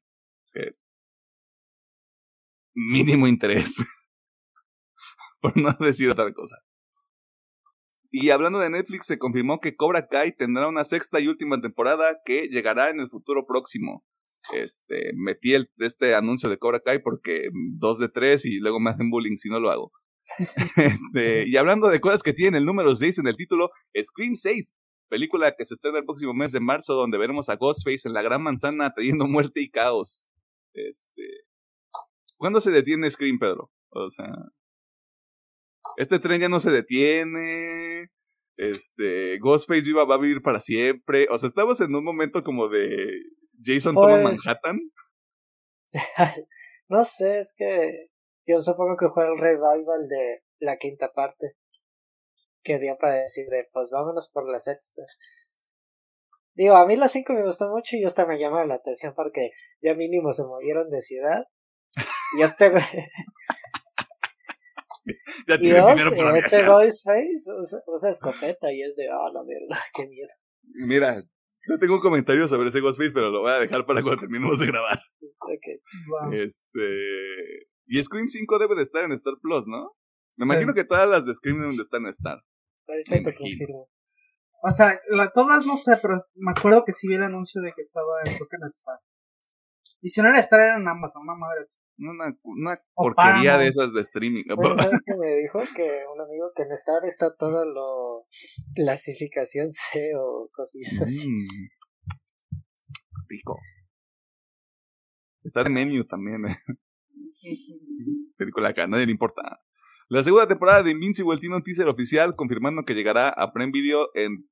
mínimo 2.73 3.28
interés. 3.28 3.75
por 5.41 5.57
no 5.57 5.73
decir 5.82 6.09
otra 6.09 6.34
cosa. 6.34 6.55
Y 8.12 8.30
hablando 8.30 8.60
de 8.60 8.70
Netflix, 8.70 9.05
se 9.05 9.18
confirmó 9.18 9.60
que 9.60 9.76
Cobra 9.76 10.08
Kai 10.08 10.36
tendrá 10.36 10.68
una 10.68 10.84
sexta 10.84 11.20
y 11.20 11.28
última 11.28 11.60
temporada 11.62 12.20
que 12.26 12.47
llegará 12.47 12.89
en 12.89 12.99
el 12.99 13.10
futuro 13.10 13.45
próximo. 13.45 14.03
Este, 14.53 15.12
metí 15.16 15.53
el, 15.53 15.70
este 15.80 16.16
anuncio 16.16 16.49
de 16.49 16.58
Cobra 16.58 16.80
Kai 16.80 16.99
porque 17.01 17.49
dos 17.78 17.99
de 17.99 18.10
tres 18.10 18.45
y 18.45 18.60
luego 18.60 18.80
me 18.80 18.91
hacen 18.91 19.10
bullying 19.10 19.36
si 19.36 19.49
no 19.49 19.60
lo 19.60 19.72
hago. 19.72 19.91
este, 20.78 21.47
y 21.47 21.58
hablando 21.58 21.88
de 21.88 22.01
cosas 22.01 22.24
que 22.24 22.34
tienen 22.34 22.55
el 22.55 22.66
número 22.66 22.95
6 22.95 23.20
en 23.20 23.28
el 23.28 23.38
título, 23.38 23.70
Scream 24.01 24.36
6, 24.36 24.76
película 25.10 25.53
que 25.58 25.66
se 25.66 25.76
estrena 25.76 25.99
el 25.99 26.05
próximo 26.05 26.34
mes 26.34 26.51
de 26.51 26.60
marzo, 26.60 26.93
donde 26.93 27.18
veremos 27.18 27.49
a 27.49 27.55
Ghostface 27.55 28.08
en 28.08 28.14
la 28.14 28.22
gran 28.22 28.43
manzana 28.43 28.93
trayendo 28.93 29.26
muerte 29.28 29.62
y 29.62 29.70
caos. 29.70 30.30
Este, 30.74 31.24
¿Cuándo 32.38 32.62
se 32.62 32.72
detiene 32.72 33.10
Scream, 33.10 33.39
Pedro? 33.39 33.72
O 33.89 34.10
sea, 34.10 34.28
este 35.95 36.19
tren 36.19 36.41
ya 36.41 36.49
no 36.49 36.59
se 36.59 36.71
detiene, 36.71 38.09
este, 38.57 39.38
Ghostface 39.39 39.81
viva 39.81 40.05
va 40.05 40.15
a 40.15 40.19
vivir 40.19 40.41
para 40.41 40.59
siempre, 40.59 41.27
o 41.31 41.38
sea, 41.38 41.47
estamos 41.47 41.79
en 41.81 41.95
un 41.95 42.03
momento 42.03 42.43
como 42.43 42.67
de 42.67 42.88
Jason 43.63 43.95
toma 43.95 44.21
pues, 44.21 44.23
Manhattan. 44.45 44.79
no 46.89 47.03
sé, 47.03 47.39
es 47.39 47.55
que 47.57 48.09
yo 48.45 48.59
supongo 48.59 48.95
que 48.97 49.09
fue 49.09 49.25
el 49.25 49.38
revival 49.38 50.07
de 50.07 50.43
la 50.59 50.77
quinta 50.77 51.11
parte 51.13 51.55
que 52.63 52.79
dio 52.79 52.97
para 52.97 53.15
decir 53.15 53.47
de, 53.47 53.67
pues 53.71 53.89
vámonos 53.91 54.29
por 54.33 54.49
la 54.49 54.59
sexta. 54.59 55.03
Digo, 56.53 56.75
a 56.75 56.85
mí 56.85 56.95
las 56.95 57.11
cinco 57.11 57.33
me 57.33 57.43
gustó 57.43 57.69
mucho 57.69 57.95
y 57.95 58.03
hasta 58.03 58.25
me 58.25 58.39
llama 58.39 58.65
la 58.65 58.75
atención 58.75 59.13
porque 59.15 59.51
ya 59.81 59.93
mínimo 59.93 60.33
se 60.33 60.43
movieron 60.43 60.89
de 60.89 61.01
ciudad. 61.01 61.45
Y 62.38 62.41
este 62.41 62.71
ya 65.47 65.60
tiene 65.60 65.80
dinero 65.80 66.12
para 66.16 66.38
Este 66.38 66.66
Ghostface 66.66 67.51
usa, 67.58 67.80
usa, 67.88 68.10
escopeta 68.10 68.72
y 68.72 68.82
es 68.82 68.95
de, 68.95 69.08
ah, 69.10 69.30
la 69.34 69.41
verdad, 69.41 69.84
qué 69.93 70.08
miedo. 70.08 70.28
Mira, 70.86 71.22
yo 71.68 71.80
tengo 71.80 71.95
un 71.95 72.01
comentario 72.01 72.47
sobre 72.47 72.70
ese 72.70 72.82
Ghostface, 72.82 73.14
pero 73.14 73.30
lo 73.30 73.41
voy 73.41 73.51
a 73.51 73.60
dejar 73.60 73.86
para 73.86 74.01
cuando 74.01 74.22
terminemos 74.22 74.60
de 74.60 74.68
grabar. 74.68 74.99
Este. 76.34 77.68
Y 77.86 78.03
Scream 78.03 78.28
5 78.28 78.60
debe 78.60 78.76
de 78.76 78.82
estar 78.82 79.03
en 79.03 79.14
Star 79.14 79.36
Plus, 79.41 79.66
¿no? 79.68 79.95
Me 80.38 80.45
imagino 80.45 80.74
que 80.74 80.84
todas 80.84 81.08
las 81.08 81.26
de 81.26 81.34
Scream 81.34 81.60
deben 81.60 81.78
de 81.78 81.82
estar 81.82 81.99
en 81.99 82.08
Star. 82.08 82.41
Ahorita 82.88 83.32
te 83.32 83.36
confirmo. 83.36 83.89
O 84.64 84.70
sea, 84.72 84.99
todas 85.34 85.66
no 85.66 85.78
sé, 85.78 85.93
pero 86.01 86.26
me 86.36 86.51
acuerdo 86.51 86.84
que 86.84 86.93
sí 86.93 87.08
vi 87.08 87.16
el 87.16 87.24
anuncio 87.24 87.62
de 87.62 87.72
que 87.74 87.82
estaba 87.82 88.20
en 88.26 88.68
Star. 88.68 88.99
Y 90.01 90.10
si 90.10 90.22
no 90.22 90.30
era 90.30 90.39
estar 90.39 90.60
en 90.60 90.88
Amazon, 90.88 91.24
una 91.24 91.36
madre 91.36 91.62
Una, 91.99 92.37
una 92.43 92.79
porquería 92.93 93.57
de 93.57 93.67
esas 93.67 93.91
de 93.93 94.01
streaming. 94.01 94.43
¿Sabes 94.75 95.01
qué 95.05 95.15
me 95.17 95.35
dijo? 95.35 95.59
Que 95.75 96.03
un 96.13 96.21
amigo 96.21 96.51
que 96.55 96.63
en 96.63 96.71
Star 96.73 97.03
está 97.05 97.35
todo 97.35 97.65
lo 97.65 98.21
clasificación 98.75 99.71
C 99.71 100.11
o 100.15 100.49
cosillas 100.53 101.01
así. 101.01 101.29
Mm. 101.29 101.47
Rico. 103.27 103.59
Está 105.43 105.61
en 105.61 105.73
menú 105.73 106.05
también. 106.05 106.45
Eh. 106.45 106.57
Película 108.37 108.69
acá, 108.69 108.87
nadie 108.87 109.05
le 109.05 109.11
importa. 109.11 109.61
La 110.09 110.23
segunda 110.23 110.47
temporada 110.47 110.83
de 110.83 110.91
Invincible 110.91 111.37
tiene 111.37 111.55
un 111.55 111.63
teaser 111.63 111.87
oficial 111.87 112.35
confirmando 112.35 112.83
que 112.83 112.93
llegará 112.93 113.29
a 113.29 113.51
Prime 113.51 113.71
Video 113.71 114.07
en 114.13 114.45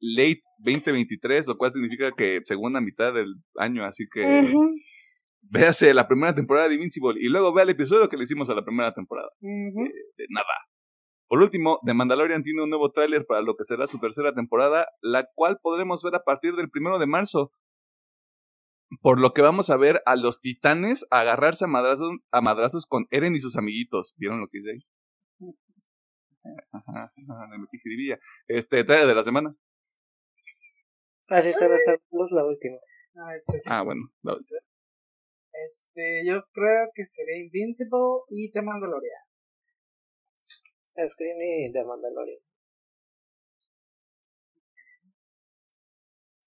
late 0.00 0.42
2023, 0.58 1.46
lo 1.46 1.56
cual 1.56 1.72
significa 1.72 2.10
que 2.16 2.40
segunda 2.44 2.80
mitad 2.80 3.14
del 3.14 3.36
año, 3.56 3.84
así 3.84 4.08
que 4.12 4.52
véase 5.42 5.92
la 5.94 6.08
primera 6.08 6.34
temporada 6.34 6.68
de 6.68 6.74
Invincible 6.74 7.20
y 7.20 7.28
luego 7.28 7.52
vea 7.52 7.64
el 7.64 7.70
episodio 7.70 8.08
que 8.08 8.16
le 8.16 8.24
hicimos 8.24 8.48
a 8.50 8.54
la 8.54 8.64
primera 8.64 8.92
temporada. 8.94 9.30
Este, 9.40 9.80
de 10.16 10.26
nada. 10.30 10.54
Por 11.28 11.40
último, 11.40 11.80
The 11.84 11.94
Mandalorian 11.94 12.42
tiene 12.42 12.62
un 12.62 12.70
nuevo 12.70 12.90
tráiler 12.90 13.24
para 13.26 13.40
lo 13.40 13.56
que 13.56 13.64
será 13.64 13.86
su 13.86 13.98
tercera 13.98 14.34
temporada, 14.34 14.88
la 15.00 15.26
cual 15.34 15.58
podremos 15.62 16.02
ver 16.02 16.14
a 16.14 16.24
partir 16.24 16.54
del 16.56 16.70
primero 16.70 16.98
de 16.98 17.06
marzo. 17.06 17.52
Por 19.00 19.18
lo 19.18 19.32
que 19.32 19.40
vamos 19.40 19.70
a 19.70 19.78
ver 19.78 20.02
a 20.04 20.16
los 20.16 20.40
titanes 20.40 21.06
agarrarse 21.10 21.64
a 21.64 21.68
madrazos, 21.68 22.12
a 22.30 22.42
madrazos 22.42 22.84
con 22.86 23.06
Eren 23.10 23.34
y 23.34 23.38
sus 23.38 23.56
amiguitos. 23.56 24.14
¿Vieron 24.18 24.40
lo 24.40 24.48
que 24.48 24.58
dice 24.58 24.70
ahí? 24.72 25.52
Ajá, 26.72 27.12
Este, 28.46 28.84
trailer 28.84 29.06
de 29.06 29.14
la 29.14 29.24
semana. 29.24 29.56
Ah, 31.30 31.40
sí, 31.40 31.48
está 31.48 31.64
en 31.64 31.72
Star 31.72 31.98
Plus 32.10 32.30
la 32.32 32.44
última. 32.44 32.76
Ah, 33.16 33.78
ah, 33.78 33.82
bueno, 33.82 34.02
la 34.22 34.34
última. 34.34 34.60
Este, 35.52 36.24
yo 36.26 36.42
creo 36.52 36.88
que 36.94 37.06
sería 37.06 37.38
Invincible 37.44 38.24
y 38.30 38.50
The 38.52 38.62
Mandalorian. 38.62 39.22
Screen 41.06 41.36
y 41.40 41.72
The 41.72 41.84
Mandalorian. 41.84 42.40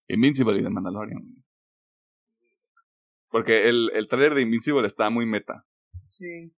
Invincible 0.08 0.60
y 0.60 0.64
The 0.64 0.70
Mandalorian. 0.70 1.44
Porque 3.30 3.70
el, 3.70 3.92
el 3.94 4.08
trailer 4.08 4.34
de 4.34 4.42
Invincible 4.42 4.88
está 4.88 5.10
muy 5.10 5.26
meta. 5.26 5.66
Sí. 6.08 6.54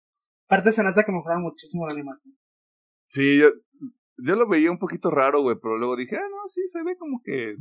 Aparte 0.47 0.72
se 0.72 0.82
nota 0.82 1.05
que 1.05 1.12
mejoraron 1.12 1.42
muchísimo 1.42 1.86
la 1.86 1.94
animación. 1.94 2.36
Sí, 3.09 3.38
yo, 3.38 3.51
yo 4.18 4.36
lo 4.36 4.49
veía 4.49 4.70
un 4.70 4.78
poquito 4.78 5.11
raro, 5.11 5.42
güey, 5.42 5.57
pero 5.61 5.78
luego 5.78 5.97
dije, 5.97 6.16
ah, 6.16 6.28
no, 6.28 6.47
sí, 6.47 6.62
se 6.68 6.82
ve 6.82 6.97
como 6.97 7.20
que. 7.24 7.57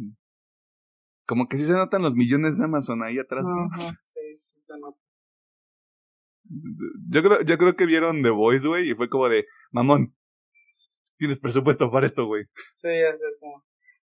Como 1.27 1.47
que 1.47 1.57
sí 1.57 1.65
se 1.65 1.73
notan 1.73 2.03
los 2.03 2.15
millones 2.15 2.57
de 2.57 2.65
Amazon 2.65 3.03
ahí 3.03 3.17
atrás. 3.17 3.45
Ajá, 3.45 3.79
sí, 4.01 4.13
sí 4.13 4.44
nota. 4.79 4.99
Yo 7.09 7.23
creo, 7.23 7.41
yo 7.41 7.57
creo 7.57 7.75
que 7.75 7.85
vieron 7.85 8.21
The 8.21 8.29
Voice, 8.29 8.67
güey, 8.67 8.91
y 8.91 8.95
fue 8.95 9.09
como 9.09 9.29
de, 9.29 9.45
mamón, 9.71 10.15
tienes 11.17 11.39
presupuesto 11.39 11.89
para 11.91 12.05
esto, 12.05 12.25
güey. 12.25 12.45
Sí, 12.73 12.87
ya 12.87 13.11
sé, 13.13 13.23
como. 13.39 13.65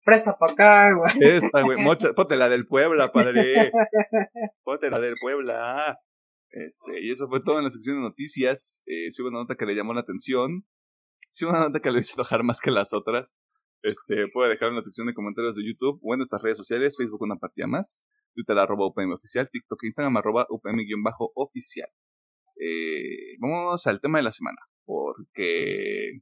Presta 0.05 0.37
pa' 0.37 0.53
acá, 0.53 0.93
güey. 0.95 1.13
Esta, 1.21 1.63
güey, 1.63 1.79
mocha, 1.83 2.13
ponte 2.13 2.37
la 2.37 2.49
del 2.49 2.67
Puebla, 2.67 3.11
padre. 3.11 3.73
Ponte 4.65 4.91
la 4.91 5.01
del 5.01 5.15
Puebla. 5.21 5.99
Este, 6.51 7.01
y 7.01 7.11
eso 7.11 7.27
fue 7.29 7.43
todo 7.43 7.59
en 7.59 7.65
la 7.65 7.71
sección 7.71 7.97
de 7.97 8.03
noticias. 8.03 8.83
Eh, 8.87 9.11
sí 9.11 9.23
hubo 9.23 9.31
una 9.31 9.41
nota 9.41 9.57
que 9.57 9.67
le 9.67 9.75
llamó 9.75 9.95
la 9.95 10.03
atención. 10.03 10.67
Sí 11.31 11.45
hubo 11.45 11.53
una 11.53 11.63
nota 11.63 11.81
que 11.81 11.91
le 11.91 12.01
hizo 12.01 12.15
enojar 12.17 12.43
más 12.43 12.61
que 12.61 12.71
las 12.71 12.93
otras. 12.93 13.35
Este, 13.83 14.29
puede 14.33 14.51
dejar 14.51 14.69
en 14.71 14.77
la 14.77 14.83
sección 14.83 15.07
de 15.07 15.15
comentarios 15.15 15.57
de 15.57 15.67
YouTube 15.67 16.01
o 16.03 16.15
en 16.15 16.19
nuestras 16.19 16.43
redes 16.43 16.57
sociales, 16.57 16.97
Facebook 16.97 17.21
una 17.21 17.37
partida 17.37 17.67
más, 17.67 18.07
Twitter 18.35 18.59
arroba 18.59 18.87
UPM 18.87 19.15
oficial, 19.15 19.49
TikTok 19.51 19.85
e 19.85 19.87
Instagram 19.87 20.17
arroba 20.17 20.47
UPM-oficial. 20.51 21.89
Eh, 22.61 23.37
vamos 23.39 23.87
al 23.87 24.01
tema 24.01 24.19
de 24.19 24.25
la 24.25 24.31
semana, 24.31 24.59
porque... 24.85 26.21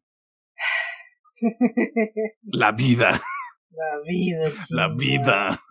la 2.43 2.73
vida. 2.73 3.21
La 3.71 4.01
vida. 4.07 4.53
La 4.71 4.95
vida. 4.95 5.63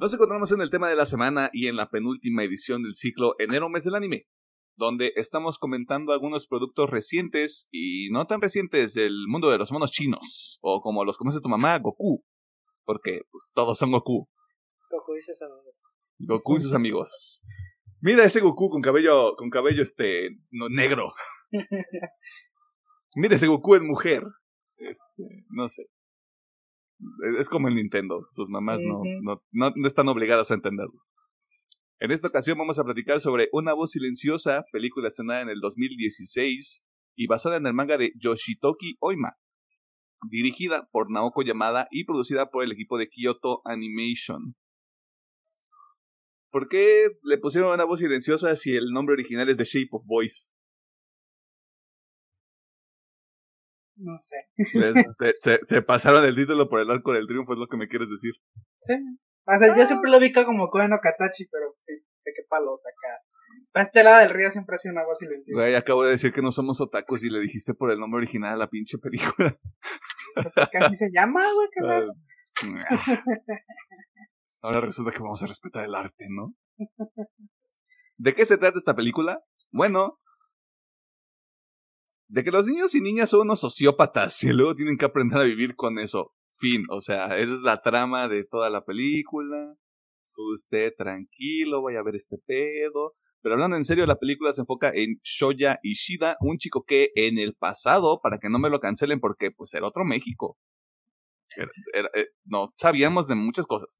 Nos 0.00 0.14
encontramos 0.14 0.52
en 0.52 0.60
el 0.60 0.70
tema 0.70 0.88
de 0.88 0.94
la 0.94 1.06
semana 1.06 1.50
y 1.52 1.66
en 1.66 1.74
la 1.74 1.90
penúltima 1.90 2.44
edición 2.44 2.84
del 2.84 2.94
ciclo 2.94 3.34
Enero 3.40 3.68
Mes 3.68 3.82
del 3.82 3.96
Anime, 3.96 4.28
donde 4.76 5.12
estamos 5.16 5.58
comentando 5.58 6.12
algunos 6.12 6.46
productos 6.46 6.88
recientes 6.88 7.68
y 7.72 8.08
no 8.12 8.24
tan 8.28 8.40
recientes 8.40 8.94
del 8.94 9.26
mundo 9.26 9.50
de 9.50 9.58
los 9.58 9.72
monos 9.72 9.90
chinos, 9.90 10.60
o 10.62 10.80
como 10.82 11.04
los 11.04 11.18
conoce 11.18 11.40
tu 11.40 11.48
mamá, 11.48 11.76
Goku, 11.80 12.24
porque 12.84 13.22
pues 13.32 13.50
todos 13.52 13.76
son 13.76 13.90
Goku. 13.90 14.28
Goku 14.88 15.16
y 15.16 15.20
sus 15.20 15.42
amigos. 15.42 15.82
Goku 16.20 16.56
y 16.56 16.60
sus 16.60 16.74
amigos. 16.74 17.42
Mira 18.00 18.24
ese 18.24 18.38
Goku 18.38 18.70
con 18.70 18.80
cabello, 18.80 19.34
con 19.34 19.50
cabello 19.50 19.82
este, 19.82 20.28
no, 20.52 20.68
negro. 20.68 21.12
Mira 23.16 23.34
ese 23.34 23.48
Goku 23.48 23.74
es 23.74 23.82
mujer. 23.82 24.22
Este, 24.76 25.44
no 25.50 25.66
sé. 25.66 25.88
Es 27.38 27.48
como 27.48 27.68
el 27.68 27.76
Nintendo, 27.76 28.26
sus 28.32 28.48
mamás 28.48 28.80
no, 28.82 29.02
no, 29.22 29.40
no, 29.52 29.86
están 29.86 30.08
obligadas 30.08 30.50
a 30.50 30.54
entenderlo. 30.54 31.00
En 32.00 32.10
esta 32.10 32.28
ocasión 32.28 32.58
vamos 32.58 32.78
a 32.78 32.84
platicar 32.84 33.20
sobre 33.20 33.48
Una 33.52 33.72
voz 33.72 33.92
silenciosa, 33.92 34.64
película 34.72 35.08
estrenada 35.08 35.42
en 35.42 35.48
el 35.48 35.60
2016 35.60 36.84
y 37.16 37.26
basada 37.26 37.56
en 37.56 37.66
el 37.66 37.74
manga 37.74 37.98
de 37.98 38.12
Yoshitoki 38.16 38.96
Oima, 39.00 39.34
dirigida 40.30 40.88
por 40.90 41.10
Naoko 41.10 41.42
Yamada 41.42 41.88
y 41.90 42.04
producida 42.04 42.50
por 42.50 42.64
el 42.64 42.72
equipo 42.72 42.98
de 42.98 43.08
Kyoto 43.08 43.62
Animation. 43.64 44.54
¿Por 46.50 46.68
qué 46.68 47.08
le 47.22 47.38
pusieron 47.38 47.72
una 47.72 47.84
voz 47.84 48.00
silenciosa 48.00 48.56
si 48.56 48.74
el 48.74 48.90
nombre 48.92 49.12
original 49.12 49.48
es 49.48 49.56
The 49.56 49.64
Shape 49.64 49.88
of 49.92 50.04
Voice? 50.06 50.50
No 53.98 54.16
sé. 54.20 54.36
se, 55.40 55.60
se, 55.64 55.82
pasaron 55.82 56.24
el 56.24 56.36
título 56.36 56.68
por 56.68 56.80
el 56.80 56.90
arco 56.90 57.12
del 57.12 57.26
triunfo, 57.26 57.52
es 57.52 57.58
lo 57.58 57.66
que 57.66 57.76
me 57.76 57.88
quieres 57.88 58.08
decir. 58.08 58.32
Sí. 58.80 58.94
O 59.44 59.58
sea, 59.58 59.76
yo 59.76 59.86
siempre 59.86 60.10
lo 60.10 60.20
vi 60.20 60.32
como 60.32 60.68
Koen 60.68 60.90
no 60.90 60.98
Katachi, 61.00 61.46
pero 61.46 61.74
sí, 61.78 61.94
de 61.94 62.32
qué 62.36 62.42
palos 62.48 62.80
acá. 62.86 63.22
Para 63.72 63.84
este 63.84 64.04
lado 64.04 64.18
del 64.20 64.30
río 64.30 64.50
siempre 64.50 64.74
ha 64.74 64.78
sido 64.78 64.92
una 64.92 65.04
voz 65.04 65.18
silenciosa. 65.18 65.58
Güey, 65.58 65.74
acabo 65.74 66.04
de 66.04 66.10
decir 66.10 66.32
que 66.32 66.42
no 66.42 66.50
somos 66.50 66.80
otakus 66.80 67.24
y 67.24 67.30
le 67.30 67.40
dijiste 67.40 67.74
por 67.74 67.90
el 67.90 67.98
nombre 67.98 68.18
original 68.18 68.54
a 68.54 68.56
la 68.56 68.68
pinche 68.68 68.98
película. 68.98 69.58
¿Qué 70.70 70.78
así 70.78 70.94
se 70.94 71.10
llama, 71.12 71.42
güey? 71.54 71.68
¿Qué 71.72 71.80
ah, 71.86 72.06
Ahora 74.62 74.80
resulta 74.80 75.12
que 75.12 75.22
vamos 75.22 75.42
a 75.42 75.46
respetar 75.46 75.84
el 75.84 75.94
arte, 75.94 76.26
¿no? 76.28 76.54
¿De 78.16 78.34
qué 78.34 78.44
se 78.44 78.58
trata 78.58 78.78
esta 78.78 78.94
película? 78.94 79.40
Bueno, 79.70 80.18
de 82.28 82.44
que 82.44 82.50
los 82.50 82.66
niños 82.66 82.94
y 82.94 83.00
niñas 83.00 83.30
son 83.30 83.40
unos 83.40 83.60
sociópatas 83.60 84.42
y 84.44 84.52
luego 84.52 84.74
tienen 84.74 84.96
que 84.96 85.06
aprender 85.06 85.38
a 85.40 85.44
vivir 85.44 85.74
con 85.74 85.98
eso. 85.98 86.32
Fin, 86.52 86.84
o 86.90 87.00
sea, 87.00 87.38
esa 87.38 87.54
es 87.54 87.60
la 87.60 87.80
trama 87.82 88.28
de 88.28 88.44
toda 88.44 88.70
la 88.70 88.84
película. 88.84 89.74
Usted 90.54 90.92
tranquilo, 90.96 91.82
vaya 91.82 91.98
a 91.98 92.04
ver 92.04 92.14
este 92.14 92.36
pedo. 92.38 93.14
Pero 93.40 93.54
hablando 93.54 93.76
en 93.76 93.84
serio, 93.84 94.06
la 94.06 94.18
película 94.18 94.52
se 94.52 94.60
enfoca 94.60 94.90
en 94.94 95.20
Shoya 95.22 95.78
Ishida, 95.82 96.36
un 96.40 96.58
chico 96.58 96.84
que 96.86 97.10
en 97.14 97.38
el 97.38 97.54
pasado, 97.54 98.20
para 98.22 98.38
que 98.38 98.48
no 98.48 98.58
me 98.58 98.70
lo 98.70 98.78
cancelen 98.78 99.20
porque 99.20 99.50
pues 99.50 99.74
era 99.74 99.86
otro 99.86 100.04
México. 100.04 100.58
Eh, 101.56 102.26
no 102.44 102.72
sabíamos 102.76 103.26
de 103.26 103.34
muchas 103.34 103.66
cosas. 103.66 103.98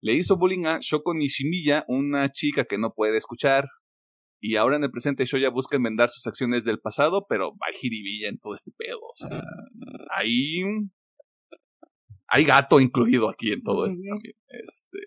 Le 0.00 0.14
hizo 0.14 0.36
bullying 0.36 0.66
a 0.66 0.78
Shoko 0.80 1.14
Nishimiya, 1.14 1.84
una 1.88 2.30
chica 2.30 2.64
que 2.64 2.78
no 2.78 2.92
puede 2.92 3.16
escuchar, 3.16 3.66
y 4.40 4.56
ahora 4.56 4.76
en 4.76 4.84
el 4.84 4.90
presente 4.90 5.24
Shoya 5.24 5.50
busca 5.50 5.76
enmendar 5.76 6.08
sus 6.08 6.26
acciones 6.26 6.64
del 6.64 6.78
pasado, 6.78 7.26
pero 7.28 7.52
va 7.52 7.66
jiribilla 7.74 8.28
en 8.28 8.38
todo 8.38 8.54
este 8.54 8.70
pedo. 8.76 9.00
O 9.00 9.14
sea, 9.14 9.42
hay. 10.16 10.62
Hay 12.28 12.44
gato 12.44 12.80
incluido 12.80 13.28
aquí 13.28 13.52
en 13.52 13.62
todo 13.62 13.86
esto 13.86 14.00
también. 14.08 14.34
Este. 14.48 14.98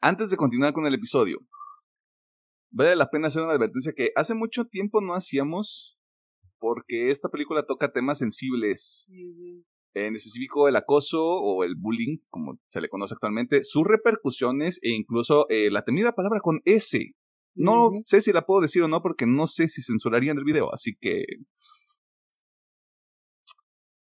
Antes 0.00 0.30
de 0.30 0.36
continuar 0.36 0.72
con 0.74 0.86
el 0.86 0.94
episodio, 0.94 1.38
vale 2.70 2.94
la 2.94 3.08
pena 3.08 3.28
hacer 3.28 3.42
una 3.42 3.52
advertencia 3.52 3.92
que 3.96 4.10
hace 4.16 4.34
mucho 4.34 4.66
tiempo 4.66 5.00
no 5.00 5.14
hacíamos, 5.14 5.98
porque 6.58 7.08
esta 7.08 7.28
película 7.28 7.64
toca 7.66 7.92
temas 7.92 8.18
sensibles. 8.18 9.10
En 9.94 10.14
específico 10.14 10.68
el 10.68 10.76
acoso 10.76 11.22
o 11.22 11.64
el 11.64 11.74
bullying, 11.76 12.18
como 12.30 12.58
se 12.68 12.80
le 12.80 12.88
conoce 12.88 13.14
actualmente, 13.14 13.62
sus 13.62 13.86
repercusiones 13.86 14.78
e 14.82 14.90
incluso 14.90 15.46
eh, 15.50 15.70
la 15.70 15.84
temida 15.84 16.12
palabra 16.12 16.40
con 16.40 16.60
S, 16.64 17.14
no 17.54 17.90
sé 18.04 18.20
si 18.20 18.32
la 18.32 18.46
puedo 18.46 18.60
decir 18.60 18.82
o 18.82 18.88
no 18.88 19.02
porque 19.02 19.26
no 19.26 19.46
sé 19.46 19.68
si 19.68 19.82
censurarían 19.82 20.38
el 20.38 20.44
video, 20.44 20.72
así 20.72 20.96
que... 21.00 21.24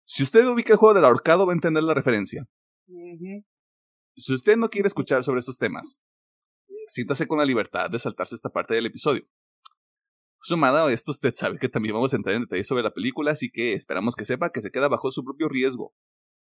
Si 0.05 0.23
usted 0.23 0.45
ubica 0.47 0.73
el 0.73 0.79
juego 0.79 0.95
del 0.95 1.05
ahorcado 1.05 1.45
va 1.45 1.53
a 1.53 1.55
entender 1.55 1.83
la 1.83 1.93
referencia. 1.93 2.45
Si 4.15 4.33
usted 4.33 4.57
no 4.57 4.69
quiere 4.69 4.87
escuchar 4.87 5.23
sobre 5.23 5.39
estos 5.39 5.57
temas, 5.57 6.01
siéntase 6.87 7.27
con 7.27 7.37
la 7.37 7.45
libertad 7.45 7.89
de 7.89 7.99
saltarse 7.99 8.35
esta 8.35 8.49
parte 8.49 8.73
del 8.73 8.87
episodio. 8.87 9.23
Sumada 10.41 10.85
a 10.85 10.91
esto, 10.91 11.11
usted 11.11 11.33
sabe 11.35 11.59
que 11.59 11.69
también 11.69 11.93
vamos 11.93 12.13
a 12.13 12.15
entrar 12.15 12.35
en 12.35 12.43
detalles 12.43 12.67
sobre 12.67 12.83
la 12.83 12.93
película, 12.93 13.31
así 13.31 13.51
que 13.51 13.73
esperamos 13.73 14.15
que 14.15 14.25
sepa 14.25 14.51
que 14.51 14.61
se 14.61 14.71
queda 14.71 14.87
bajo 14.87 15.11
su 15.11 15.23
propio 15.23 15.49
riesgo. 15.49 15.93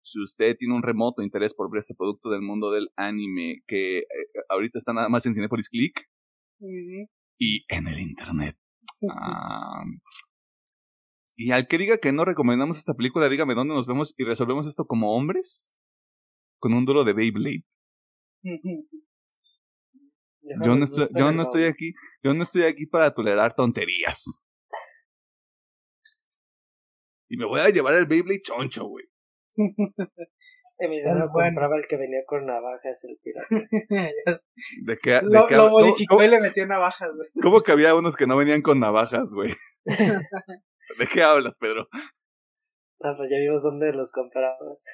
Si 0.02 0.20
usted 0.20 0.56
tiene 0.56 0.74
un 0.74 0.82
remoto 0.82 1.22
interés 1.22 1.54
por 1.54 1.70
ver 1.70 1.80
este 1.80 1.94
producto 1.94 2.30
del 2.30 2.42
mundo 2.42 2.70
del 2.70 2.90
anime 2.96 3.62
que 3.66 3.98
eh, 3.98 4.04
ahorita 4.48 4.78
está 4.78 4.92
nada 4.92 5.08
más 5.08 5.26
en 5.26 5.34
Cinepolis 5.34 5.68
Click, 5.68 6.00
y 7.38 7.64
en 7.68 7.86
el 7.88 8.00
Internet. 8.00 8.56
y 11.36 11.50
al 11.50 11.66
que 11.66 11.78
diga 11.78 11.98
que 11.98 12.12
no 12.12 12.24
recomendamos 12.24 12.78
esta 12.78 12.94
película, 12.94 13.28
dígame 13.28 13.54
dónde 13.54 13.74
nos 13.74 13.86
vemos 13.86 14.14
y 14.16 14.24
resolvemos 14.24 14.66
esto 14.66 14.84
como 14.86 15.16
hombres 15.16 15.80
con 16.60 16.74
un 16.74 16.84
duro 16.84 17.04
de 17.04 17.12
Beyblade. 17.12 17.64
Yo 20.64 20.76
no, 20.76 20.84
estoy, 20.84 21.06
yo 21.16 21.32
no 21.32 21.42
estoy 21.42 21.64
aquí, 21.64 21.94
yo 22.22 22.34
no 22.34 22.42
estoy 22.42 22.62
aquí 22.64 22.86
para 22.86 23.14
tolerar 23.14 23.54
tonterías. 23.54 24.44
Y 27.28 27.36
me 27.36 27.46
voy 27.46 27.60
a 27.60 27.70
llevar 27.70 27.94
el 27.94 28.06
Beyblade 28.06 28.42
choncho, 28.42 28.86
güey. 28.86 29.06
Emiliano 30.82 31.28
compraba 31.30 31.76
el 31.76 31.86
que 31.86 31.96
venía 31.96 32.20
con 32.26 32.44
navajas, 32.44 33.04
el 33.04 33.16
pirata. 33.22 33.46
¿De 34.84 34.98
qué, 34.98 35.10
de 35.12 35.22
lo, 35.22 35.48
lo 35.48 35.70
modificó 35.70 36.22
y 36.22 36.28
le 36.28 36.40
metió 36.40 36.66
navajas, 36.66 37.10
güey. 37.14 37.28
¿Cómo 37.40 37.62
que 37.62 37.70
había 37.70 37.94
unos 37.94 38.16
que 38.16 38.26
no 38.26 38.36
venían 38.36 38.62
con 38.62 38.80
navajas, 38.80 39.30
güey? 39.32 39.54
¿De 40.98 41.06
qué 41.06 41.22
hablas, 41.22 41.56
Pedro? 41.56 41.86
Ah, 43.00 43.14
pues 43.16 43.30
ya 43.30 43.38
vimos 43.38 43.62
dónde 43.62 43.92
los 43.92 44.10
comprabas. 44.10 44.84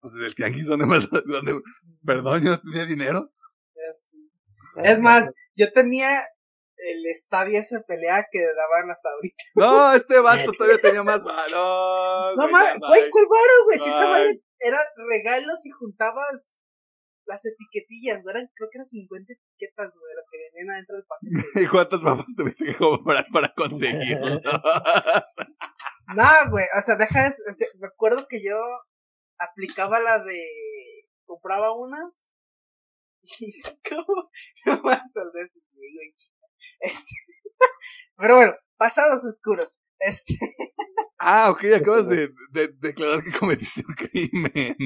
Pues 0.00 0.14
del 0.14 0.34
tianguis, 0.34 0.68
¿dónde 0.68 0.86
más? 0.86 1.06
Dónde... 1.10 1.60
Perdón, 2.04 2.42
yo 2.42 2.50
no 2.52 2.60
tenía 2.60 2.86
dinero. 2.86 3.30
Es 4.82 5.00
más, 5.00 5.28
yo 5.54 5.70
tenía 5.72 6.22
el 6.76 7.06
estadio 7.06 7.60
ese 7.60 7.80
pelea 7.80 8.26
que 8.30 8.40
daban 8.40 8.90
hasta 8.90 9.08
ahorita. 9.10 9.44
No, 9.54 9.92
este 9.92 10.18
vato 10.20 10.52
todavía 10.58 10.78
tenía 10.78 11.02
más 11.02 11.22
valor. 11.22 12.36
No 12.36 12.48
más, 12.48 12.78
güey, 12.78 13.10
¿cuál 13.10 13.26
varo, 13.26 13.64
güey? 13.64 13.78
Si 13.78 13.88
esa 13.88 14.10
era 14.64 14.78
regalos 15.08 15.66
y 15.66 15.70
juntabas 15.70 16.58
las 17.26 17.44
etiquetillas, 17.46 18.22
¿no? 18.22 18.30
Eran, 18.30 18.50
creo 18.54 18.68
que 18.70 18.78
eran 18.78 18.86
50 18.86 19.32
etiquetas, 19.32 19.94
güey, 19.96 20.14
las 20.14 20.26
que 20.30 20.38
venían 20.38 20.74
adentro 20.74 20.96
del 20.96 21.06
paquete. 21.06 21.32
¿Y 21.64 21.68
cuántas 21.68 22.02
papas 22.02 22.26
tuviste 22.36 22.64
que 22.66 22.76
comprar 22.76 23.24
para 23.32 23.52
conseguirlo? 23.54 24.40
no, 26.16 26.50
güey, 26.50 26.66
o 26.76 26.80
sea, 26.82 26.96
deja 26.96 27.26
eso. 27.26 27.42
Me 27.78 27.86
acuerdo 27.86 28.26
que 28.28 28.42
yo 28.42 28.56
aplicaba 29.38 30.00
la 30.00 30.22
de. 30.22 30.44
compraba 31.24 31.72
unas 31.76 32.32
y 33.40 33.50
sacaba 33.62 34.30
más 34.82 35.16
al 35.16 35.32
de 35.32 35.42
este, 35.42 35.60
este. 36.80 37.14
Pero 38.16 38.36
bueno, 38.36 38.52
pasados 38.76 39.24
oscuros. 39.24 39.78
Este. 40.04 40.34
Ah, 41.18 41.50
ok, 41.50 41.64
acabas 41.80 42.08
de, 42.08 42.28
de 42.50 42.68
declarar 42.78 43.22
que 43.22 43.32
cometiste 43.32 43.82
un 43.86 43.94
crimen. 43.94 44.76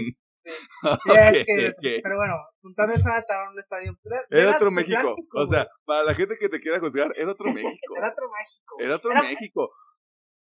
Pero 1.04 2.16
bueno, 2.16 2.34
juntando 2.62 2.94
esa 2.94 3.14
data 3.14 3.44
a 3.44 3.50
un 3.50 3.58
estadio. 3.58 3.92
Era, 4.30 4.56
otro 4.56 4.70
México. 4.70 5.16
o 5.34 5.46
sea, 5.46 5.68
para 5.84 6.04
la 6.04 6.14
gente 6.14 6.36
que 6.38 6.48
te 6.48 6.60
quiera 6.60 6.80
juzgar, 6.80 7.10
era 7.16 7.32
otro 7.32 7.46
México. 7.52 7.96
era 7.96 8.08
otro 8.08 8.30
México. 8.30 8.76
Era 8.78 8.96
otro 8.96 9.10
México. 9.14 9.70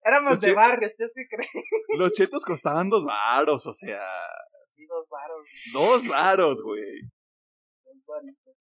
Éramos 0.02 0.40
de 0.40 0.52
barrio, 0.52 0.86
¿ustedes 0.86 1.14
qué 1.14 1.24
creen? 1.26 1.64
Los 1.96 2.12
chetos 2.12 2.44
costaban 2.44 2.90
dos 2.90 3.06
varos, 3.06 3.66
o 3.66 3.72
sea. 3.72 4.02
Sí, 4.66 4.84
dos 4.86 5.06
varos. 5.08 5.48
Dos 5.72 6.08
varos, 6.08 6.62
güey. 6.62 7.08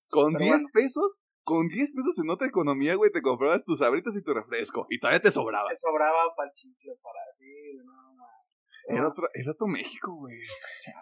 Con 0.10 0.36
diez 0.36 0.64
pesos, 0.72 1.20
con 1.44 1.68
10 1.68 1.94
pesos 1.94 2.20
en 2.20 2.30
otra 2.30 2.48
economía, 2.48 2.96
güey, 2.96 3.12
te 3.12 3.22
comprabas 3.22 3.64
tus 3.66 3.82
abritas 3.82 4.16
y 4.16 4.24
tu 4.24 4.34
refresco. 4.34 4.88
Y 4.90 5.00
todavía 5.00 5.22
te 5.22 5.32
sobraba. 5.32 5.70
Te 5.70 5.76
sobraba 5.76 6.34
para 6.36 6.50
el 6.50 6.90
ahora, 7.04 7.20
sí, 7.38 7.78
no, 7.84 8.14
era 8.90 9.08
otro, 9.08 9.30
era 9.34 9.52
otro 9.52 9.68
México, 9.68 10.14
güey. 10.14 10.38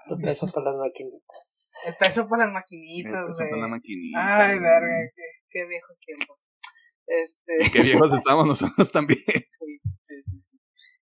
El 0.10 0.22
peso 0.22 0.48
por 0.52 0.64
las 0.64 0.76
maquinitas. 0.76 1.74
El 1.86 1.96
peso 1.98 2.28
por 2.28 2.38
las 2.38 2.52
maquinitas, 2.52 3.12
güey. 3.12 3.24
El 3.24 3.28
peso 3.28 3.50
por 3.50 3.60
las 3.60 3.70
maquinitas. 3.70 4.22
Ay, 4.24 4.60
verga, 4.60 5.12
qué, 5.16 5.24
qué, 5.50 5.66
viejos 5.68 6.00
tiempos. 6.06 6.38
Este. 7.08 7.66
Y 7.66 7.72
qué 7.72 7.82
viejos 7.82 8.14
estamos 8.14 8.46
nosotros 8.46 8.92
también. 8.92 9.20
Sí, 9.28 9.80
sí, 10.08 10.24
sí. 10.24 10.42
sí. 10.42 10.60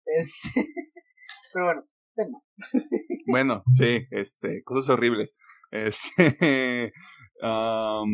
Este. 0.04 0.64
Pero 1.52 1.64
bueno, 1.64 1.82
tema. 2.14 2.38
Bueno, 3.26 3.62
sí, 3.70 4.06
este, 4.10 4.62
cosas 4.64 4.90
horribles. 4.90 5.36
Este. 5.70 6.92
Um, 7.42 8.08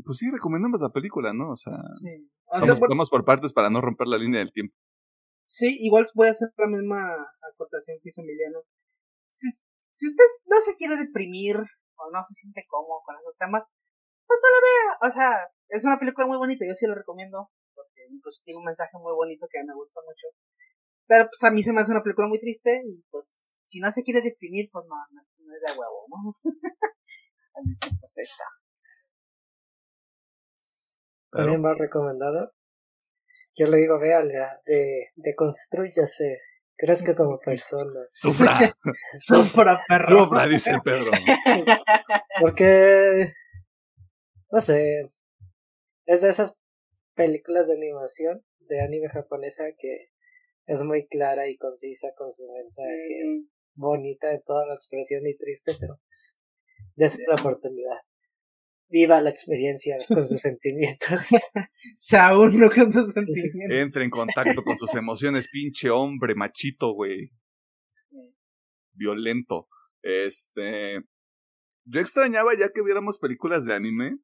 pues 0.00 0.18
sí, 0.18 0.30
recomendamos 0.30 0.80
la 0.80 0.88
película, 0.88 1.32
¿no? 1.32 1.50
O 1.52 1.56
sea, 1.56 1.76
sí. 2.00 2.30
vamos 2.88 3.10
por 3.10 3.24
partes 3.24 3.52
para 3.52 3.68
no 3.68 3.80
romper 3.80 4.06
la 4.06 4.16
línea 4.16 4.40
del 4.40 4.52
tiempo. 4.52 4.74
Sí, 5.46 5.76
igual 5.80 6.08
voy 6.14 6.28
a 6.28 6.30
hacer 6.30 6.48
la 6.56 6.66
misma 6.66 7.12
acotación 7.52 7.98
que 8.02 8.08
hizo 8.08 8.22
Emiliano. 8.22 8.60
Si, 9.34 9.50
si 9.92 10.08
usted 10.08 10.24
no 10.46 10.60
se 10.60 10.76
quiere 10.76 10.96
deprimir 10.96 11.56
o 11.58 12.10
no 12.10 12.22
se 12.24 12.32
siente 12.34 12.64
cómodo 12.66 13.02
con 13.04 13.16
esos 13.20 13.36
temas, 13.36 13.66
pues 14.26 14.40
no 14.40 14.48
la 14.48 14.60
vea. 14.64 14.88
O 15.04 15.10
sea, 15.12 15.30
es 15.68 15.84
una 15.84 15.98
película 15.98 16.26
muy 16.26 16.38
bonita, 16.38 16.64
yo 16.66 16.74
sí 16.74 16.86
lo 16.86 16.94
recomiendo, 16.94 17.50
porque 17.74 18.08
pues, 18.22 18.40
tiene 18.44 18.58
un 18.58 18.64
mensaje 18.64 18.96
muy 18.96 19.12
bonito 19.12 19.46
que 19.50 19.62
me 19.64 19.74
gusta 19.74 20.00
mucho. 20.00 20.28
Pero 21.06 21.28
pues 21.28 21.42
a 21.44 21.52
mí 21.52 21.62
se 21.62 21.72
me 21.72 21.82
hace 21.82 21.92
una 21.92 22.02
película 22.02 22.28
muy 22.28 22.40
triste 22.40 22.80
y 22.86 23.04
pues 23.10 23.52
si 23.66 23.80
no 23.80 23.90
se 23.92 24.02
quiere 24.02 24.22
deprimir, 24.22 24.70
pues 24.72 24.86
no, 24.88 24.96
no, 25.12 25.20
es 25.20 25.60
de 25.60 25.78
huevo, 25.78 26.06
¿no? 26.08 26.32
pues 28.00 28.18
está. 28.18 28.44
También 31.32 31.64
va 31.64 31.74
recomendado 31.74 32.52
yo 33.54 33.66
le 33.66 33.78
digo, 33.78 33.98
véala, 33.98 34.60
de, 34.64 35.10
de 35.14 35.34
construyase, 35.34 36.40
crezca 36.76 37.14
como 37.14 37.38
persona. 37.38 38.00
Sufra. 38.12 38.76
Sufra, 39.14 39.82
perro. 39.86 40.24
Sufra, 40.24 40.46
dice 40.46 40.70
el 40.70 40.80
perro. 40.82 41.10
Porque, 42.40 43.32
no 44.50 44.60
sé, 44.60 45.10
es 46.06 46.22
de 46.22 46.30
esas 46.30 46.58
películas 47.14 47.68
de 47.68 47.76
animación 47.76 48.42
de 48.60 48.80
anime 48.80 49.08
japonesa 49.08 49.64
que 49.76 50.12
es 50.66 50.82
muy 50.82 51.06
clara 51.08 51.46
y 51.48 51.58
concisa 51.58 52.08
con 52.16 52.32
su 52.32 52.50
mensaje 52.50 53.22
mm. 53.24 53.48
bonita 53.74 54.28
de 54.28 54.40
toda 54.40 54.66
la 54.66 54.74
expresión 54.74 55.26
y 55.26 55.36
triste, 55.36 55.72
pero 55.78 56.00
pues, 56.06 56.40
es 56.96 57.18
una 57.28 57.40
oportunidad 57.40 57.98
viva 58.92 59.20
la 59.22 59.30
experiencia 59.30 59.96
con 60.06 60.24
sus 60.26 60.40
sentimientos. 60.40 61.08
Se 61.96 62.18
uno 62.18 62.68
con 62.68 62.92
sus 62.92 63.12
sentimientos. 63.12 63.76
Entra 63.76 64.04
en 64.04 64.10
contacto 64.10 64.62
con 64.62 64.76
sus 64.76 64.94
emociones, 64.94 65.48
pinche 65.50 65.90
hombre, 65.90 66.34
machito, 66.34 66.92
güey. 66.92 67.30
Violento. 68.92 69.68
Este. 70.02 71.00
Yo 71.84 72.00
extrañaba 72.00 72.52
ya 72.56 72.70
que 72.72 72.82
viéramos 72.82 73.18
películas 73.18 73.64
de 73.64 73.74
anime. 73.74 74.18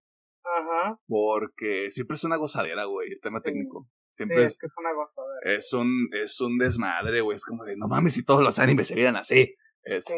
Ajá. 0.45 1.01
Porque 1.07 1.91
siempre 1.91 2.15
es 2.15 2.25
una 2.25 2.37
gozadera, 2.37 2.85
güey, 2.85 3.11
el 3.11 3.21
tema 3.21 3.41
técnico. 3.41 3.89
Siempre 4.13 4.45
es, 4.45 4.59
que 4.59 4.67
es 4.67 4.73
una 4.77 4.93
gozadera. 4.93 5.57
Es 5.57 5.73
un, 5.73 6.09
es 6.13 6.41
un 6.41 6.59
desmadre, 6.59 7.21
güey. 7.21 7.37
Es 7.37 7.45
como 7.45 7.65
de, 7.65 7.77
no 7.77 7.89
mames, 7.89 8.15
si 8.15 8.25
todos 8.25 8.43
los 8.43 8.59
animes 8.59 8.89
se 8.89 8.95
vieran 8.95 9.17
así. 9.17 9.55
Este... 9.83 10.15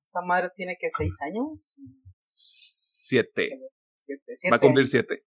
Esta 0.00 0.22
madre 0.22 0.50
tiene 0.54 0.76
que 0.78 0.88
seis 0.90 1.16
años 1.22 1.76
siete. 3.06 3.50
Va 4.50 4.56
a 4.56 4.60
cumplir 4.60 4.86
siete. 4.86 5.24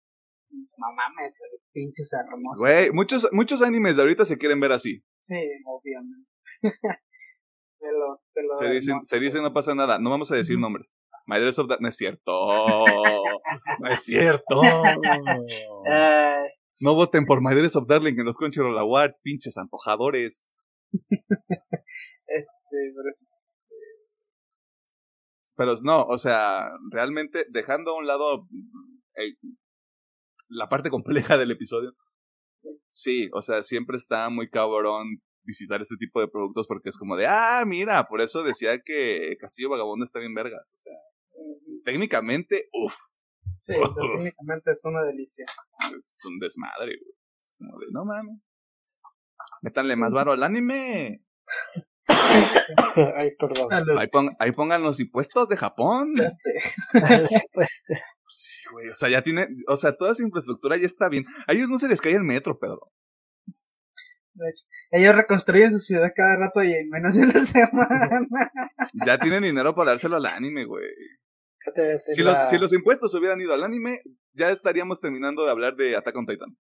No 0.49 0.87
mames, 0.95 1.41
pinches 1.71 2.11
hermosos. 2.13 2.59
Güey, 2.59 2.91
muchos, 2.91 3.27
muchos 3.31 3.61
animes 3.61 3.95
de 3.95 4.03
ahorita 4.03 4.25
se 4.25 4.37
quieren 4.37 4.59
ver 4.59 4.71
así. 4.71 5.03
Sí, 5.21 5.35
obviamente. 5.65 6.29
se, 8.59 8.69
dicen, 8.69 9.03
se 9.03 9.41
no 9.41 9.53
pasa 9.53 9.73
nada. 9.73 9.97
No 9.99 10.09
vamos 10.09 10.31
a 10.31 10.35
decir 10.35 10.59
nombres. 10.59 10.93
My 11.25 11.39
Dress 11.39 11.57
of 11.59 11.69
That 11.69 11.79
no 11.79 11.87
es 11.87 11.95
cierto. 11.95 12.49
no 13.79 13.89
es 13.89 14.03
cierto. 14.03 14.61
no 16.81 16.95
voten 16.95 17.25
por 17.25 17.41
My 17.41 17.55
Dress 17.55 17.75
of 17.75 17.87
Darling 17.87 18.19
en 18.19 18.25
los 18.25 18.37
Crunchyroll 18.37 18.77
Awards, 18.77 19.19
pinches 19.21 19.57
antojadores. 19.57 20.57
este, 20.91 22.77
pero 22.95 23.09
pero 25.55 25.73
no, 25.83 26.03
o 26.03 26.17
sea, 26.17 26.69
realmente 26.91 27.45
dejando 27.49 27.91
a 27.91 27.97
un 27.97 28.07
lado 28.07 28.47
la 30.49 30.69
parte 30.69 30.89
compleja 30.89 31.37
del 31.37 31.51
episodio, 31.51 31.95
sí, 32.89 33.29
o 33.33 33.41
sea, 33.41 33.63
siempre 33.63 33.97
está 33.97 34.29
muy 34.29 34.49
cabrón 34.49 35.21
visitar 35.45 35.81
ese 35.81 35.97
tipo 35.97 36.21
de 36.21 36.27
productos 36.27 36.67
porque 36.67 36.89
es 36.89 36.97
como 36.97 37.15
de, 37.15 37.27
ah, 37.27 37.63
mira, 37.65 38.07
por 38.07 38.21
eso 38.21 38.43
decía 38.43 38.81
que 38.83 39.35
Castillo 39.39 39.69
Vagabundo 39.69 40.03
está 40.03 40.19
bien 40.19 40.33
vergas, 40.33 40.71
o 40.73 40.77
sea, 40.77 40.93
técnicamente, 41.83 42.69
uff. 42.73 42.95
Sí, 43.65 43.73
técnicamente 43.73 44.71
es 44.71 44.83
una 44.83 45.03
delicia. 45.03 45.45
Es 45.97 46.19
un 46.25 46.37
desmadre, 46.39 46.97
güey. 46.99 47.15
Es 47.39 47.55
como 47.57 47.79
de, 47.79 47.85
no 47.91 48.03
mames. 48.03 48.43
Métanle 49.61 49.95
más 49.95 50.13
varo 50.13 50.33
al 50.33 50.43
anime. 50.43 51.23
Ay, 53.15 53.31
perdón. 53.37 53.69
Ahí, 54.39 54.51
pongan 54.51 54.83
los 54.83 54.99
impuestos 54.99 55.47
de 55.49 55.57
Japón. 55.57 56.13
Ya 56.15 56.29
sé. 56.29 56.51
sí, 58.27 58.53
güey. 58.71 58.89
O 58.89 58.93
sea, 58.93 59.09
ya 59.09 59.23
tiene. 59.23 59.47
O 59.67 59.75
sea, 59.75 59.95
toda 59.95 60.11
esa 60.11 60.23
infraestructura 60.23 60.77
ya 60.77 60.85
está 60.85 61.09
bien. 61.09 61.23
A 61.47 61.53
ellos 61.53 61.69
no 61.69 61.77
se 61.77 61.87
les 61.87 62.01
cae 62.01 62.13
el 62.13 62.23
metro, 62.23 62.57
Pedro. 62.59 62.91
Ellos 64.91 65.15
reconstruyen 65.15 65.71
su 65.71 65.79
ciudad 65.79 66.11
cada 66.15 66.35
rato 66.37 66.63
y 66.63 66.73
en 66.73 66.89
menos 66.89 67.15
de 67.15 67.23
una 67.23 67.39
semana. 67.39 68.09
ya 69.05 69.19
tienen 69.19 69.43
dinero 69.43 69.75
para 69.75 69.91
dárselo 69.91 70.15
al 70.15 70.25
anime, 70.25 70.65
güey. 70.65 70.89
Si, 71.97 72.21
los, 72.21 72.49
si 72.49 72.57
los 72.57 72.73
impuestos 72.73 73.13
hubieran 73.13 73.39
ido 73.39 73.53
al 73.53 73.63
anime, 73.63 74.01
ya 74.33 74.49
estaríamos 74.49 74.99
terminando 74.99 75.45
de 75.45 75.51
hablar 75.51 75.75
de 75.75 75.95
Attack 75.95 76.15
on 76.15 76.25
Titan. 76.25 76.57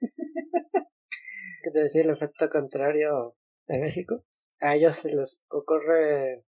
¿Qué 0.00 1.70
te 1.72 1.80
decía 1.80 2.02
el 2.02 2.10
efecto 2.10 2.48
contrario 2.48 3.36
de 3.68 3.78
México? 3.78 4.24
A 4.60 4.74
ellos 4.74 4.94
se 4.94 5.14
les 5.14 5.42
ocurre 5.48 6.44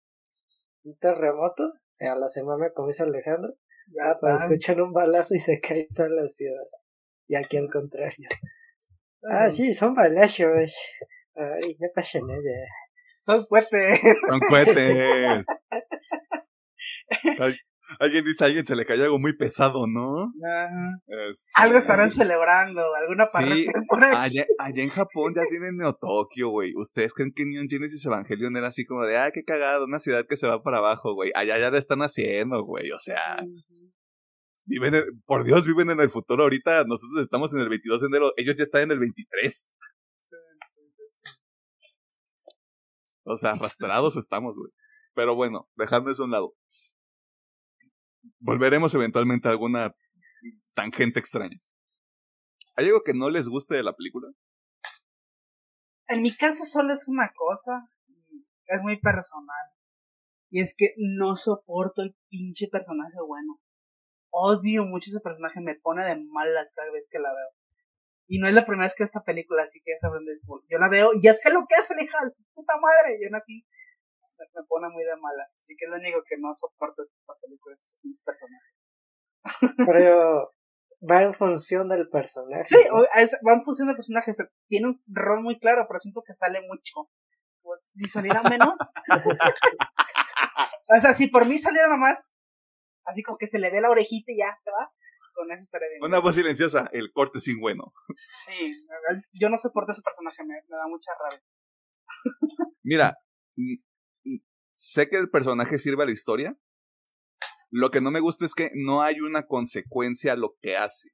un 0.84 0.96
terremoto, 0.98 1.70
a 2.00 2.14
la 2.14 2.28
semana 2.28 2.70
como 2.74 2.88
dice 2.88 3.02
Alejandro, 3.02 3.54
ah, 4.02 4.16
pues 4.20 4.42
escuchan 4.42 4.80
un 4.80 4.92
balazo 4.92 5.34
y 5.34 5.40
se 5.40 5.61
cae 5.61 5.88
toda 5.94 6.09
la 6.09 6.26
ciudad. 6.26 6.64
Y 7.26 7.36
aquí 7.36 7.59
al 7.59 7.70
contrario. 7.70 8.28
Ah, 9.22 9.50
sí, 9.50 9.74
son 9.74 9.94
balazos. 9.94 10.74
Ay, 11.34 11.76
no 11.78 11.88
pasa 11.94 12.20
nada. 12.20 12.40
Son 13.26 13.44
cohetes. 13.44 14.00
Son 14.26 14.40
cohetes. 14.48 15.46
Alguien 17.99 18.24
dice, 18.24 18.45
a 18.45 18.47
alguien 18.47 18.66
se 18.66 18.76
le 18.76 18.84
cae 18.84 19.03
algo 19.03 19.18
muy 19.18 19.36
pesado, 19.36 19.86
¿no? 19.86 20.32
Este, 21.07 21.51
algo 21.55 21.78
estarán 21.78 22.11
celebrando, 22.11 22.82
alguna. 22.95 23.26
Sí, 23.26 23.66
allá, 24.14 24.47
allá, 24.59 24.82
en 24.82 24.91
Japón 24.91 25.34
ya 25.34 25.43
tienen 25.49 25.76
Neo 25.76 25.95
Tokio, 25.95 26.51
güey. 26.51 26.72
¿Ustedes 26.76 27.14
creen 27.14 27.32
que 27.34 27.47
Neon 27.47 27.68
Genesis 27.68 28.05
Evangelion 28.05 28.57
era 28.57 28.68
así 28.68 28.84
como 28.84 29.07
de, 29.07 29.16
ah, 29.16 29.30
qué 29.32 29.43
cagado, 29.43 29.86
una 29.86 29.99
ciudad 29.99 30.26
que 30.28 30.36
se 30.36 30.47
va 30.47 30.62
para 30.62 30.78
abajo, 30.78 31.14
güey? 31.14 31.32
Allá 31.34 31.59
ya 31.59 31.70
la 31.70 31.78
están 31.78 32.01
haciendo, 32.01 32.62
güey, 32.62 32.91
o 32.93 32.99
sea. 32.99 33.43
Viven, 34.66 34.95
por 35.24 35.45
Dios, 35.45 35.66
viven 35.66 35.91
en 35.91 36.01
el 36.01 36.11
futuro. 36.11 36.43
Ahorita 36.43 36.84
nosotros 36.84 37.22
estamos 37.22 37.55
en 37.55 37.61
el 37.61 37.70
22 37.70 38.03
de 38.03 38.07
enero, 38.07 38.32
ellos 38.36 38.55
ya 38.57 38.64
están 38.64 38.82
en 38.82 38.91
el 38.91 38.99
23. 38.99 39.76
O 43.24 43.36
sea, 43.36 43.53
arrastrados 43.53 44.16
estamos, 44.16 44.55
güey. 44.57 44.72
Pero 45.14 45.34
bueno, 45.34 45.68
dejando 45.76 46.11
eso 46.11 46.22
a 46.22 46.26
un 46.26 46.32
lado. 46.32 46.55
Volveremos 48.41 48.95
eventualmente 48.95 49.49
a 49.49 49.53
alguna 49.53 49.95
tangente 50.74 51.18
extraña. 51.18 51.59
¿Hay 52.76 52.86
algo 52.86 53.03
que 53.03 53.14
no 53.14 53.28
les 53.30 53.49
guste 53.49 53.74
de 53.74 53.82
la 53.82 53.95
película? 53.95 54.28
En 56.09 56.22
mi 56.22 56.34
caso 56.34 56.64
solo 56.64 56.93
es 56.93 57.09
una 57.09 57.30
cosa 57.34 57.91
y 58.07 58.47
es 58.66 58.82
muy 58.82 58.99
personal. 59.01 59.66
Y 60.51 60.62
es 60.62 60.74
que 60.76 60.95
no 60.97 61.36
soporto 61.36 62.03
el 62.03 62.16
pinche 62.28 62.68
personaje 62.68 63.16
bueno. 63.26 63.61
Odio 64.30 64.84
mucho 64.84 65.11
ese 65.11 65.20
personaje, 65.20 65.61
me 65.61 65.74
pone 65.74 66.05
de 66.05 66.16
malas 66.16 66.72
cada 66.74 66.91
vez 66.93 67.09
que 67.11 67.18
la 67.18 67.30
veo. 67.30 67.51
Y 68.26 68.39
no 68.39 68.47
es 68.47 68.55
la 68.55 68.64
primera 68.64 68.86
vez 68.86 68.95
que 68.95 69.05
esta 69.05 69.24
película, 69.24 69.62
así 69.62 69.80
que 69.82 69.93
ya 69.93 69.99
saben, 69.99 70.22
yo 70.68 70.78
la 70.78 70.89
veo 70.89 71.11
y 71.14 71.22
ya 71.22 71.34
sé 71.34 71.53
lo 71.53 71.66
que 71.66 71.74
hace 71.74 71.95
la 71.95 72.05
hija 72.05 72.18
de 72.22 72.30
su 72.30 72.45
puta 72.55 72.74
madre. 72.76 73.18
Yo 73.22 73.28
nací, 73.30 73.66
me, 74.39 74.62
pone 74.68 74.89
muy 74.89 75.05
de 75.05 75.16
mala. 75.16 75.49
Así 75.59 75.74
que 75.76 75.86
es 75.86 75.91
lo 75.91 75.99
único 75.99 76.22
que 76.26 76.36
no 76.39 76.55
soporto 76.55 77.03
de 77.03 77.09
esta 77.09 77.34
película, 77.41 77.74
es 77.74 77.99
ese 78.03 78.22
personaje. 78.24 78.72
Pero 79.86 80.55
va 81.09 81.22
en 81.22 81.32
función 81.32 81.89
del 81.89 82.09
personaje. 82.09 82.64
Sí, 82.66 82.76
va 82.86 83.53
en 83.53 83.62
función 83.62 83.89
del 83.89 83.97
personaje. 83.97 84.32
tiene 84.68 84.89
un 84.89 85.03
rol 85.07 85.43
muy 85.43 85.59
claro, 85.59 85.86
pero 85.89 85.99
siento 85.99 86.22
que 86.26 86.34
sale 86.34 86.61
mucho. 86.66 87.11
Pues 87.62 87.93
si 87.95 88.09
saliera 88.09 88.43
menos. 88.43 88.74
o 90.89 91.01
sea, 91.01 91.12
si 91.12 91.28
por 91.28 91.47
mí 91.47 91.59
saliera 91.59 91.97
más, 91.97 92.30
así 93.05 93.22
como 93.22 93.39
que 93.39 93.47
se 93.47 93.59
le 93.59 93.70
ve 93.70 93.80
la 93.80 93.91
orejita 93.91 94.32
y 94.32 94.39
ya 94.39 94.55
se 94.59 94.70
va, 94.70 94.91
con 95.34 95.51
eso 95.53 95.62
estaría 95.62 95.89
bien. 95.89 96.03
Una 96.03 96.18
voz 96.20 96.34
silenciosa, 96.34 96.89
el 96.93 97.12
corte 97.12 97.41
sin 97.41 97.61
bueno. 97.61 97.93
Sí, 98.47 98.86
yo 99.39 99.49
no 99.49 99.59
soporto 99.59 99.93
ese 99.93 100.03
personaje, 100.03 100.43
me, 100.45 100.55
da 100.68 100.86
mucha 100.89 101.12
rabia. 101.18 101.45
Mira, 102.82 103.18
sé 104.78 105.08
que 105.08 105.16
el 105.16 105.28
personaje 105.28 105.76
sirve 105.78 106.04
a 106.04 106.06
la 106.06 106.12
historia. 106.12 106.56
Lo 107.70 107.90
que 107.90 108.00
no 108.00 108.10
me 108.10 108.20
gusta 108.20 108.44
es 108.44 108.54
que 108.54 108.70
no 108.74 109.02
hay 109.02 109.20
una 109.20 109.46
consecuencia 109.46 110.32
a 110.32 110.36
lo 110.36 110.54
que 110.62 110.76
hace. 110.76 111.10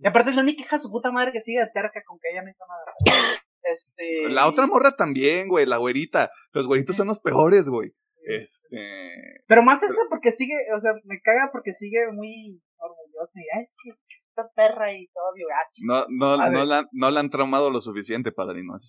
Y 0.00 0.06
aparte 0.06 0.30
es 0.30 0.36
la 0.36 0.42
única 0.42 0.62
hija 0.62 0.78
su 0.78 0.90
puta 0.90 1.10
madre 1.10 1.32
que 1.32 1.40
sigue 1.40 1.58
de 1.58 1.70
terca 1.74 2.00
con 2.06 2.18
que 2.20 2.30
ella 2.30 2.48
hizo 2.48 2.64
nada. 2.66 2.94
Este... 3.60 4.30
La 4.30 4.46
otra 4.46 4.66
morra 4.66 4.96
también, 4.96 5.46
güey, 5.46 5.66
la 5.66 5.76
güerita. 5.76 6.30
Los 6.52 6.66
güeritos 6.66 6.96
son 6.96 7.08
los 7.08 7.20
peores, 7.20 7.68
güey. 7.68 7.92
Este. 8.22 9.42
Pero 9.46 9.62
más 9.62 9.82
eso 9.82 10.00
porque 10.08 10.32
sigue, 10.32 10.54
o 10.74 10.80
sea, 10.80 10.92
me 11.04 11.20
caga 11.20 11.50
porque 11.52 11.74
sigue 11.74 12.10
muy 12.10 12.62
orgullosa 12.78 13.40
y 13.40 13.60
es 13.60 13.76
que 13.82 13.90
esta 13.90 14.48
perra 14.54 14.94
y 14.94 15.08
todo 15.08 15.32
gacho. 15.34 15.82
No, 15.84 16.06
no, 16.08 16.50
no 16.50 16.64
la, 16.64 16.88
no 16.92 17.10
la 17.10 17.20
han 17.20 17.28
traumado 17.28 17.68
lo 17.68 17.82
suficiente, 17.82 18.32
padrino. 18.32 18.72
Así 18.74 18.88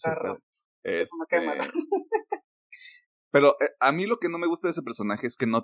este... 0.83 1.09
Pero 3.31 3.55
eh, 3.61 3.69
a 3.79 3.91
mí 3.91 4.05
lo 4.05 4.17
que 4.17 4.29
no 4.29 4.37
me 4.37 4.47
gusta 4.47 4.67
de 4.67 4.71
ese 4.71 4.81
personaje 4.81 5.27
es 5.27 5.37
que 5.37 5.45
no, 5.45 5.63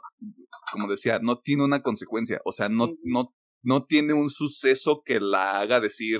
como 0.71 0.87
decía, 0.87 1.19
no 1.19 1.39
tiene 1.39 1.63
una 1.63 1.81
consecuencia. 1.81 2.39
O 2.45 2.51
sea, 2.51 2.69
no, 2.69 2.95
no, 3.03 3.33
no 3.63 3.85
tiene 3.85 4.13
un 4.13 4.29
suceso 4.29 5.01
que 5.03 5.19
la 5.19 5.59
haga 5.59 5.79
decir. 5.79 6.19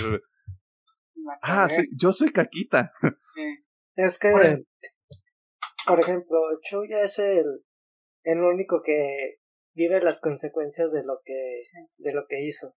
Ah, 1.42 1.70
sí, 1.70 1.84
yo 1.96 2.12
soy 2.14 2.32
Caquita. 2.32 2.92
Es 3.98 4.20
que 4.20 4.66
por 5.88 6.00
ejemplo, 6.00 6.40
Chuya 6.64 7.04
es 7.04 7.20
el, 7.20 7.64
el 8.24 8.40
único 8.42 8.82
que 8.84 9.38
vive 9.74 10.02
las 10.02 10.20
consecuencias 10.20 10.92
de 10.92 11.04
lo 11.04 11.20
que, 11.24 11.68
de 11.98 12.14
lo 12.14 12.26
que 12.28 12.42
hizo. 12.44 12.76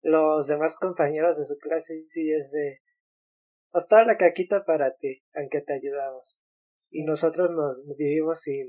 Los 0.00 0.48
demás 0.48 0.76
compañeros 0.78 1.38
de 1.38 1.44
su 1.44 1.56
clase 1.58 2.04
sí 2.08 2.32
es 2.32 2.50
de, 2.50 2.80
hasta 3.72 4.04
la 4.04 4.16
caquita 4.16 4.64
para 4.64 4.96
ti, 4.96 5.22
aunque 5.34 5.60
te 5.60 5.74
ayudamos. 5.74 6.41
Y 6.92 7.04
nosotros 7.04 7.50
nos 7.50 7.82
vivimos 7.96 8.40
sin, 8.40 8.66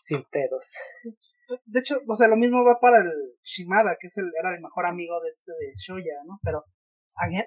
sin 0.00 0.24
pedos. 0.30 0.74
De 1.66 1.80
hecho, 1.80 2.00
o 2.08 2.16
sea, 2.16 2.28
lo 2.28 2.36
mismo 2.36 2.64
va 2.64 2.80
para 2.80 2.98
el 2.98 3.12
Shimada, 3.42 3.96
que 4.00 4.06
es 4.06 4.16
el, 4.16 4.30
era 4.38 4.54
el 4.54 4.62
mejor 4.62 4.86
amigo 4.86 5.20
de 5.20 5.28
este 5.28 5.52
de 5.52 5.72
Shoya, 5.76 6.14
¿no? 6.26 6.38
Pero 6.42 6.64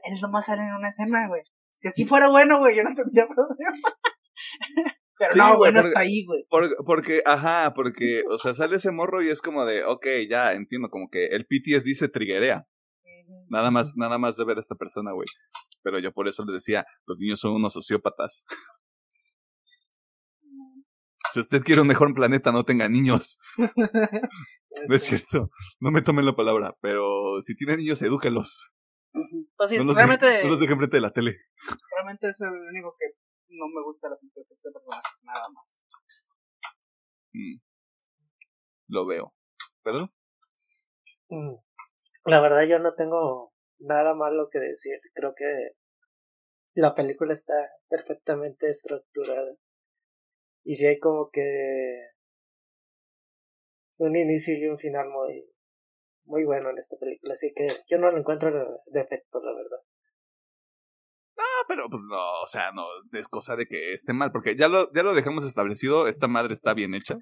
él 0.03 0.19
nomás 0.21 0.45
sale 0.45 0.61
en 0.63 0.73
una 0.73 0.89
escena, 0.89 1.27
güey. 1.27 1.41
Si 1.71 1.87
así 1.87 2.05
fuera 2.05 2.29
bueno, 2.29 2.59
güey, 2.59 2.75
yo 2.75 2.83
no 2.83 2.93
tendría 2.95 3.27
problema. 3.27 3.71
Pero 5.19 5.35
no, 5.35 5.57
güey, 5.57 5.73
no 5.73 5.79
está 5.79 6.01
ahí, 6.01 6.25
güey. 6.25 6.45
porque, 6.85 7.23
ajá, 7.25 7.73
porque, 7.73 8.23
o 8.29 8.37
sea, 8.37 8.53
sale 8.53 8.75
ese 8.75 8.91
morro 8.91 9.23
y 9.23 9.29
es 9.29 9.41
como 9.41 9.65
de, 9.65 9.83
ok, 9.83 10.05
ya 10.29 10.53
entiendo, 10.53 10.89
como 10.89 11.09
que 11.09 11.25
el 11.27 11.47
PTSD 11.47 11.95
se 11.95 12.07
triguea. 12.07 12.67
Nada 13.49 13.71
más, 13.71 13.93
nada 13.95 14.17
más 14.19 14.37
de 14.37 14.45
ver 14.45 14.57
a 14.57 14.59
esta 14.59 14.75
persona, 14.75 15.13
güey. 15.13 15.27
Pero 15.81 15.99
yo 15.99 16.11
por 16.11 16.27
eso 16.27 16.45
le 16.45 16.53
decía, 16.53 16.85
los 17.07 17.19
niños 17.19 17.39
son 17.39 17.53
unos 17.53 17.73
sociópatas. 17.73 18.45
Si 21.37 21.41
usted 21.41 21.61
quiere 21.61 21.81
un 21.81 21.87
mejor 21.87 22.15
planeta, 22.15 22.51
no 22.51 22.65
tenga 22.65 22.89
niños. 22.89 23.37
no 24.87 24.95
es 24.95 25.03
cierto. 25.03 25.51
No 25.79 25.91
me 25.91 26.01
tomen 26.01 26.25
la 26.25 26.35
palabra, 26.35 26.75
pero 26.81 27.39
si 27.41 27.55
tiene 27.55 27.77
niños, 27.77 28.01
edúquelos. 28.01 28.73
Pues 29.55 29.69
sí, 29.69 29.77
realmente. 29.77 30.41
no 30.41 30.49
los 30.49 30.59
dejen 30.59 30.77
frente 30.77 30.97
de 30.97 31.01
la 31.01 31.13
tele. 31.13 31.37
Realmente 31.93 32.29
es 32.29 32.41
el 32.41 32.49
único 32.49 32.95
que 32.97 33.05
no 33.49 33.67
me 33.67 33.83
gusta 33.83 34.09
la 34.09 34.15
personaje, 34.15 35.09
nada 35.21 35.47
más. 35.49 35.83
Mm. 37.33 37.59
Lo 38.87 39.05
veo. 39.05 39.35
¿Perdón? 39.83 40.11
Mm. 41.29 41.53
La 42.25 42.41
verdad 42.41 42.63
yo 42.63 42.79
no 42.79 42.95
tengo 42.95 43.53
nada 43.77 44.15
malo 44.15 44.49
que 44.51 44.57
decir. 44.57 44.97
Creo 45.13 45.35
que 45.37 45.45
la 46.73 46.95
película 46.95 47.31
está 47.31 47.53
perfectamente 47.89 48.71
estructurada. 48.71 49.55
Y 50.69 50.75
si 50.75 50.85
hay 50.85 50.99
como 50.99 51.29
que 51.31 52.09
un 53.99 54.17
inicio 54.17 54.53
y 54.53 54.67
un 54.67 54.77
final 54.77 55.07
muy 55.07 55.45
muy 56.25 56.43
bueno 56.43 56.69
en 56.69 56.77
esta 56.77 56.97
película, 56.99 57.31
así 57.31 57.53
que 57.55 57.69
yo 57.89 57.97
no 57.97 58.11
le 58.11 58.19
encuentro 58.19 58.51
defecto, 58.87 59.39
la 59.41 59.53
verdad. 59.53 59.77
No, 61.37 61.43
pero 61.69 61.87
pues 61.89 62.01
no, 62.09 62.41
o 62.41 62.45
sea, 62.45 62.73
no, 62.73 62.83
es 63.13 63.29
cosa 63.29 63.55
de 63.55 63.65
que 63.65 63.93
esté 63.93 64.11
mal, 64.11 64.33
porque 64.33 64.57
ya 64.57 64.67
lo, 64.67 64.91
ya 64.93 65.03
lo 65.03 65.13
dejamos 65.13 65.45
establecido, 65.45 66.09
esta 66.09 66.27
madre 66.27 66.51
está 66.51 66.73
bien 66.73 66.93
hecha. 66.93 67.15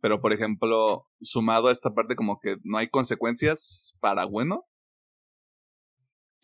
Pero, 0.00 0.20
por 0.20 0.32
ejemplo, 0.32 1.08
sumado 1.20 1.66
a 1.66 1.72
esta 1.72 1.90
parte 1.90 2.14
como 2.14 2.38
que 2.40 2.54
no 2.62 2.78
hay 2.78 2.88
consecuencias 2.88 3.96
para 3.98 4.26
bueno. 4.26 4.64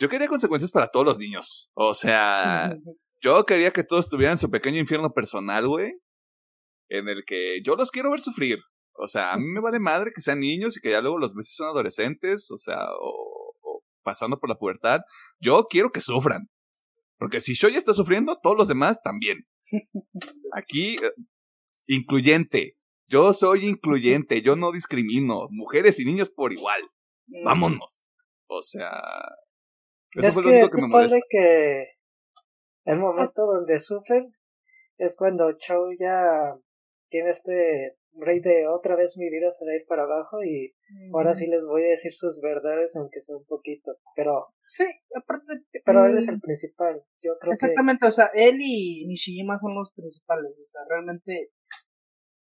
Yo 0.01 0.09
quería 0.09 0.27
consecuencias 0.27 0.73
para 0.73 0.89
todos 0.89 1.07
los 1.07 1.19
niños. 1.21 1.71
O 1.75 1.95
sea, 1.95 2.77
yo 3.21 3.45
quería 3.45 3.73
que 3.73 3.85
todos 3.85 4.09
tuvieran 4.09 4.39
su 4.39 4.51
pequeño 4.51 4.79
infierno 4.79 5.13
personal, 5.13 5.67
güey. 5.67 5.93
En 6.89 7.09
el 7.09 7.25
que 7.27 7.61
yo 7.63 7.75
los 7.77 7.91
quiero 7.91 8.11
ver 8.11 8.21
sufrir. 8.21 8.59
O 8.95 9.07
sea, 9.07 9.33
a 9.33 9.39
mí 9.39 9.45
me 9.47 9.61
vale 9.61 9.79
madre 9.79 10.11
que 10.15 10.21
sean 10.21 10.41
niños 10.41 10.77
y 10.77 10.81
que 10.81 10.91
ya 10.91 11.01
luego 11.01 11.19
los 11.19 11.35
veces 11.35 11.55
son 11.55 11.69
adolescentes, 11.69 12.51
o 12.51 12.57
sea, 12.57 12.79
o 13.01 13.83
pasando 14.03 14.41
por 14.41 14.49
la 14.49 14.57
pubertad, 14.57 15.01
yo 15.39 15.67
quiero 15.69 15.91
que 15.91 16.01
sufran. 16.01 16.49
Porque 17.19 17.41
si 17.41 17.55
yo 17.55 17.69
ya 17.69 17.79
está 17.79 17.93
sufriendo, 17.93 18.39
todos 18.43 18.57
los 18.57 18.69
demás 18.69 19.03
también. 19.03 19.47
Aquí, 20.53 20.97
eh, 20.97 21.13
incluyente. 21.89 22.77
Yo 23.07 23.33
soy 23.33 23.67
incluyente, 23.67 24.41
yo 24.41 24.57
no 24.57 24.73
discrimino. 24.73 25.49
Mujeres 25.51 25.99
y 25.99 26.05
niños 26.05 26.31
por 26.31 26.53
igual. 26.53 26.81
Mm. 27.27 27.45
Vámonos. 27.45 28.05
O 28.47 28.63
sea. 28.63 28.91
Eso 30.13 30.27
es 30.27 30.35
fue 30.35 30.43
que, 30.45 30.63
lo 30.63 30.71
que 30.71 30.81
me 30.81 30.89
molesta. 30.89 31.19
que 31.29 31.85
el 32.89 32.99
momento 32.99 33.45
donde 33.45 33.79
sufren 33.79 34.35
es 34.97 35.17
cuando 35.17 35.53
Chow 35.53 35.93
ya 35.99 36.57
tiene 37.09 37.31
este 37.31 37.99
rey 38.15 38.41
de 38.41 38.67
otra 38.67 38.97
vez 38.97 39.17
mi 39.19 39.29
vida 39.31 39.51
se 39.51 39.67
va 39.67 39.73
a 39.73 39.77
ir 39.77 39.87
para 39.87 40.05
abajo 40.05 40.43
y 40.43 40.75
ahora 41.13 41.35
sí 41.35 41.47
les 41.47 41.67
voy 41.67 41.85
a 41.85 41.91
decir 41.91 42.13
sus 42.13 42.41
verdades 42.41 42.97
aunque 42.97 43.21
sea 43.21 43.37
un 43.37 43.45
poquito 43.45 43.93
pero 44.17 44.49
sí 44.67 44.87
aparte 45.15 45.45
pero 45.85 46.07
él 46.07 46.17
es 46.17 46.29
el 46.29 46.39
mm, 46.39 46.41
principal 46.41 47.05
yo 47.21 47.39
creo 47.39 47.53
exactamente 47.53 48.07
o 48.07 48.11
sea 48.11 48.31
él 48.35 48.57
y 48.61 49.07
Nishijima 49.07 49.59
son 49.59 49.75
los 49.75 49.93
principales 49.93 50.51
o 50.51 50.67
sea 50.67 50.81
realmente 50.89 51.53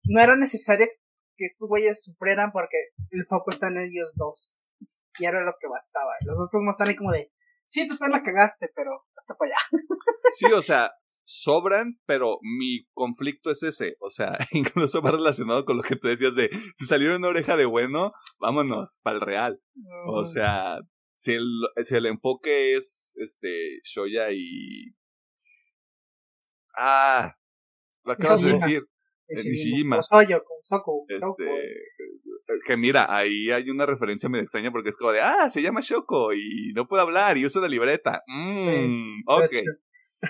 no 0.05 0.21
era 0.21 0.36
necesario 0.36 0.88
que 1.36 1.45
estos 1.45 1.67
güeyes 1.67 2.03
sufrieran 2.03 2.51
porque 2.51 2.77
el 3.09 3.25
foco 3.25 3.49
está 3.49 3.67
en 3.67 3.80
ellos 3.80 4.11
dos 4.15 4.75
y 5.19 5.25
era 5.25 5.43
lo 5.43 5.53
que 5.59 5.67
bastaba 5.67 6.13
los 6.21 6.38
otros 6.39 6.63
no 6.63 6.71
están 6.71 6.88
ahí 6.88 6.95
como 6.95 7.11
de 7.11 7.32
sí 7.70 7.88
tú 7.88 7.95
la 7.99 8.22
cagaste 8.22 8.70
pero 8.76 8.91
hasta 9.15 9.36
para 9.36 9.51
allá 9.51 9.57
sí 10.34 10.45
o 10.51 10.61
sea 10.61 10.91
sobran, 11.30 11.99
pero 12.07 12.39
mi 12.41 12.86
conflicto 12.93 13.51
es 13.51 13.61
ese. 13.61 13.95
O 13.99 14.09
sea, 14.09 14.36
incluso 14.51 15.01
va 15.01 15.11
relacionado 15.11 15.63
con 15.63 15.78
lo 15.78 15.84
que 15.84 15.95
te 15.95 16.09
decías 16.09 16.36
de 16.36 16.49
si 16.78 16.86
salieron 16.86 17.17
una 17.17 17.28
oreja 17.28 17.55
de 17.55 17.65
bueno, 17.65 18.13
vámonos, 18.39 18.99
para 19.03 19.17
el 19.17 19.22
real. 19.22 19.61
O 20.07 20.24
sea, 20.24 20.80
si 21.17 21.34
el, 21.34 21.45
si 21.84 21.95
el 21.95 22.07
enfoque 22.07 22.76
es 22.76 23.15
este 23.17 23.80
Shoya 23.84 24.32
y. 24.32 24.95
Ah, 26.76 27.36
lo 28.05 28.13
acabas 28.13 28.41
de 28.41 28.53
decir. 28.53 28.88
Nishijima. 29.28 30.01
Soyo, 30.01 30.41
Soku, 30.63 31.05
este, 31.07 31.45
que 32.66 32.78
mira, 32.78 33.06
ahí 33.14 33.52
hay 33.52 33.70
una 33.70 33.86
referencia 33.86 34.30
medio 34.30 34.43
extraña 34.43 34.72
porque 34.72 34.89
es 34.89 34.97
como 34.97 35.12
de, 35.12 35.22
ah, 35.22 35.50
se 35.50 35.62
llama 35.62 35.82
Shoko 35.82 36.34
y 36.34 36.74
no 36.74 36.88
puede 36.88 37.04
hablar 37.04 37.38
y 37.38 37.45
usa 37.45 37.62
la 37.62 37.68
libreta. 37.68 38.24
Mmm, 38.28 39.22
ok. 39.28 39.52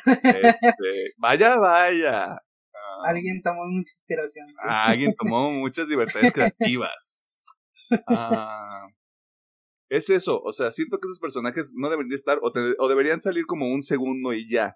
Este, 0.06 1.14
vaya, 1.18 1.58
vaya. 1.58 2.42
alguien 3.08 3.42
tomó 3.42 3.66
mucha 3.66 3.92
inspiración. 3.92 4.48
Alguien 4.64 5.16
tomó 5.16 5.52
muchas 5.52 5.88
libertades 5.88 6.32
creativas. 6.32 7.24
Ah, 8.08 8.86
es 9.90 10.12
eso, 10.12 10.40
o 10.44 10.52
sea, 10.52 10.70
siento 10.70 11.00
que 11.00 11.08
esos 11.08 11.20
personajes 11.20 11.74
no 11.76 11.90
deberían 11.90 12.14
estar 12.14 12.38
o, 12.44 12.52
o 12.78 12.88
deberían 12.88 13.20
salir 13.20 13.48
como 13.48 13.74
un 13.74 13.82
segundo 13.82 14.32
y 14.34 14.48
ya. 14.48 14.76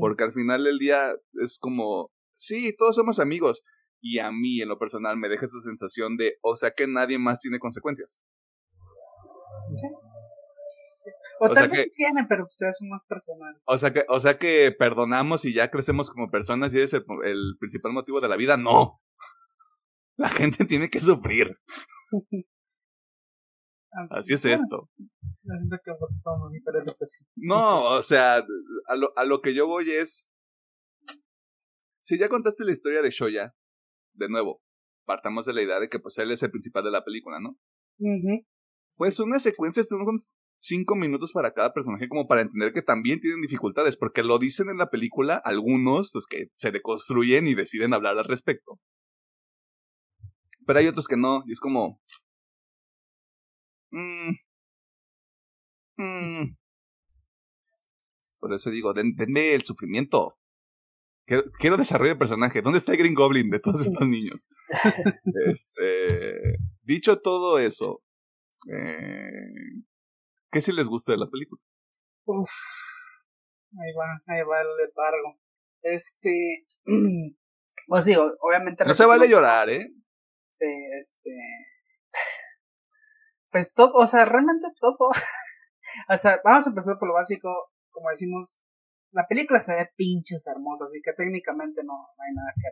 Porque 0.00 0.24
al 0.24 0.32
final 0.32 0.64
del 0.64 0.78
día 0.78 1.14
es 1.40 1.58
como, 1.60 2.10
sí, 2.34 2.74
todos 2.76 2.96
somos 2.96 3.20
amigos. 3.20 3.62
Y 4.00 4.18
a 4.18 4.30
mí, 4.30 4.60
en 4.60 4.68
lo 4.68 4.78
personal, 4.78 5.16
me 5.16 5.28
deja 5.28 5.46
esa 5.46 5.60
sensación 5.60 6.16
de, 6.16 6.36
o 6.42 6.56
sea, 6.56 6.72
que 6.72 6.86
nadie 6.86 7.18
más 7.18 7.40
tiene 7.40 7.58
consecuencias. 7.58 8.22
O, 11.40 11.50
tal 11.50 11.68
vez 11.68 11.84
sí 11.84 11.90
tienen, 11.94 12.26
pero 12.28 12.46
pues 12.46 12.60
es 12.62 12.78
más 12.88 13.02
personal. 13.06 13.54
O 13.66 13.76
sea, 13.76 13.92
que, 13.92 14.04
o 14.08 14.18
sea 14.18 14.38
que 14.38 14.74
perdonamos 14.78 15.44
y 15.44 15.52
ya 15.52 15.70
crecemos 15.70 16.10
como 16.10 16.30
personas 16.30 16.74
y 16.74 16.80
es 16.80 16.94
el, 16.94 17.04
el 17.24 17.56
principal 17.58 17.92
motivo 17.92 18.20
de 18.20 18.28
la 18.28 18.36
vida. 18.36 18.56
No. 18.56 19.00
La 20.16 20.28
gente 20.28 20.64
tiene 20.66 20.88
que 20.88 21.00
sufrir. 21.00 21.58
Así 24.10 24.34
es 24.34 24.44
esto. 24.44 24.90
No, 27.36 27.96
o 27.96 28.02
sea, 28.02 28.44
a 28.88 28.96
lo, 28.96 29.16
a 29.16 29.24
lo 29.24 29.40
que 29.40 29.54
yo 29.54 29.66
voy 29.66 29.90
es. 29.90 30.30
Si 32.02 32.18
ya 32.18 32.28
contaste 32.28 32.64
la 32.64 32.72
historia 32.72 33.00
de 33.00 33.10
Shoya, 33.10 33.54
de 34.16 34.28
nuevo, 34.28 34.60
partamos 35.04 35.46
de 35.46 35.54
la 35.54 35.62
idea 35.62 35.80
de 35.80 35.88
que 35.88 35.98
pues 35.98 36.18
él 36.18 36.30
es 36.30 36.42
el 36.42 36.50
principal 36.50 36.84
de 36.84 36.90
la 36.90 37.04
película, 37.04 37.40
¿no? 37.40 37.56
Pues 38.96 39.20
una 39.20 39.38
secuencia 39.38 39.82
son 39.82 40.02
unos 40.02 40.30
cinco 40.58 40.96
minutos 40.96 41.32
para 41.32 41.52
cada 41.52 41.72
personaje 41.72 42.08
como 42.08 42.26
para 42.26 42.42
entender 42.42 42.72
que 42.72 42.82
también 42.82 43.20
tienen 43.20 43.40
dificultades, 43.40 43.96
porque 43.96 44.22
lo 44.22 44.38
dicen 44.38 44.68
en 44.70 44.78
la 44.78 44.90
película 44.90 45.40
algunos, 45.44 46.10
los 46.14 46.26
que 46.26 46.48
se 46.54 46.72
deconstruyen 46.72 47.46
y 47.46 47.54
deciden 47.54 47.94
hablar 47.94 48.18
al 48.18 48.24
respecto. 48.24 48.78
Pero 50.66 50.78
hay 50.78 50.88
otros 50.88 51.06
que 51.06 51.16
no, 51.16 51.44
y 51.46 51.52
es 51.52 51.60
como, 51.60 52.00
Mm. 53.96 54.36
Mm. 55.98 56.56
Por 58.40 58.52
eso 58.52 58.70
digo, 58.70 58.92
denme 58.92 59.54
el 59.54 59.62
sufrimiento. 59.62 60.36
Quiero, 61.26 61.76
desarrollo 61.76 62.12
de 62.12 62.18
personaje. 62.18 62.62
¿Dónde 62.62 62.78
está 62.78 62.92
el 62.92 62.98
Green 62.98 63.14
Goblin 63.14 63.50
de 63.50 63.58
todos 63.58 63.80
estos 63.80 64.06
niños? 64.06 64.48
este, 65.46 66.56
dicho 66.82 67.20
todo 67.20 67.58
eso, 67.58 68.02
eh, 68.72 69.82
¿qué 70.52 70.60
si 70.60 70.72
les 70.72 70.86
gusta 70.86 71.12
de 71.12 71.18
la 71.18 71.28
película? 71.28 71.60
Uf, 72.26 72.50
ahí 73.72 73.92
va, 73.94 74.22
ahí 74.26 74.42
va 74.42 74.60
el 74.60 74.68
letargo. 74.76 75.40
Este, 75.82 76.66
pues 77.86 78.04
digo, 78.04 78.32
obviamente. 78.40 78.84
No 78.84 78.94
se 78.94 79.04
vale 79.04 79.28
llorar, 79.28 79.68
¿eh? 79.68 79.92
Sí, 80.50 80.66
este 81.00 81.30
pues 83.56 83.72
todo, 83.72 83.92
o 83.94 84.06
sea, 84.06 84.26
realmente 84.26 84.66
todo. 84.78 85.08
o 86.10 86.16
sea, 86.16 86.40
vamos 86.44 86.66
a 86.66 86.70
empezar 86.70 86.98
por 86.98 87.08
lo 87.08 87.14
básico, 87.14 87.72
como 87.90 88.10
decimos, 88.10 88.60
la 89.16 89.26
película 89.26 89.58
se 89.60 89.74
ve 89.74 89.88
pinches 89.96 90.46
hermosa, 90.46 90.84
así 90.84 91.00
que 91.02 91.12
técnicamente 91.14 91.82
no, 91.82 91.94
hay 92.18 92.34
nada 92.34 92.52
que, 92.54 92.68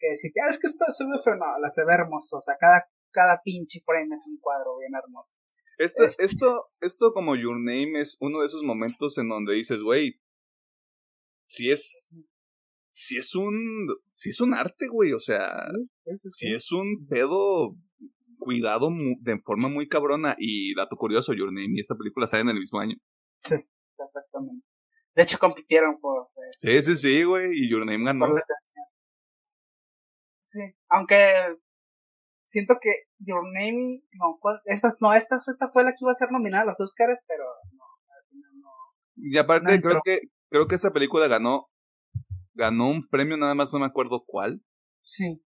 que 0.00 0.10
decir, 0.10 0.32
ah, 0.44 0.50
es 0.50 0.58
que 0.58 0.66
esto 0.66 0.84
se 0.88 1.04
ve 1.04 1.12
feo, 1.22 1.36
no, 1.36 1.58
la 1.60 1.70
se 1.70 1.84
ve 1.84 1.94
hermosa, 1.94 2.38
o 2.38 2.40
sea, 2.40 2.56
cada, 2.58 2.84
cada 3.12 3.40
pinche 3.42 3.78
frame 3.80 4.12
es 4.12 4.26
un 4.26 4.38
cuadro 4.38 4.76
bien 4.78 4.90
hermoso. 4.92 5.38
Esto, 5.78 6.04
esto, 6.18 6.70
esto 6.80 7.12
como 7.12 7.36
Your 7.36 7.56
Name 7.56 8.00
es 8.00 8.16
uno 8.20 8.40
de 8.40 8.46
esos 8.46 8.64
momentos 8.64 9.16
en 9.18 9.28
donde 9.28 9.54
dices, 9.54 9.80
güey, 9.80 10.20
si 11.46 11.70
es, 11.70 12.10
si 12.90 13.16
es 13.16 13.34
un, 13.36 13.86
si 14.12 14.30
es 14.30 14.40
un 14.40 14.54
arte, 14.54 14.88
güey, 14.88 15.12
o 15.12 15.20
sea, 15.20 15.48
si 16.28 16.52
es 16.52 16.72
un 16.72 17.06
pedo 17.08 17.76
cuidado 18.38 18.90
de 19.20 19.38
forma 19.40 19.68
muy 19.68 19.88
cabrona. 19.88 20.34
Y 20.38 20.74
dato 20.74 20.96
curioso, 20.96 21.32
Your 21.32 21.52
Name 21.52 21.74
y 21.74 21.80
esta 21.80 21.94
película 21.94 22.26
salen 22.26 22.48
en 22.48 22.56
el 22.56 22.60
mismo 22.60 22.80
año. 22.80 22.96
Sí, 23.44 23.54
exactamente. 23.98 24.71
De 25.14 25.22
hecho, 25.22 25.38
compitieron 25.38 26.00
por. 26.00 26.28
Eh, 26.36 26.50
sí, 26.58 26.82
sí, 26.82 26.96
sí, 26.96 27.24
güey. 27.24 27.50
Y 27.52 27.70
Your 27.70 27.84
Name 27.84 28.04
ganó. 28.04 28.26
Sí, 30.46 30.60
aunque 30.88 31.56
siento 32.46 32.76
que 32.80 32.90
Your 33.18 33.44
Name, 33.54 34.02
no, 34.12 34.38
esta, 34.66 34.90
no, 35.00 35.14
esta, 35.14 35.40
esta 35.46 35.70
fue 35.70 35.84
la 35.84 35.92
que 35.92 35.98
iba 36.02 36.10
a 36.10 36.14
ser 36.14 36.30
nominada 36.30 36.64
a 36.64 36.66
los 36.66 36.80
Oscars, 36.80 37.18
pero 37.26 37.44
no, 37.72 37.84
no. 38.60 38.70
Y 39.16 39.38
aparte, 39.38 39.80
creo 39.80 40.00
que, 40.04 40.20
creo 40.50 40.66
que 40.66 40.74
esta 40.74 40.92
película 40.92 41.26
ganó, 41.28 41.68
ganó 42.52 42.88
un 42.88 43.08
premio, 43.08 43.38
nada 43.38 43.54
más 43.54 43.72
no 43.72 43.78
me 43.78 43.86
acuerdo 43.86 44.24
cuál. 44.26 44.62
Sí. 45.02 45.42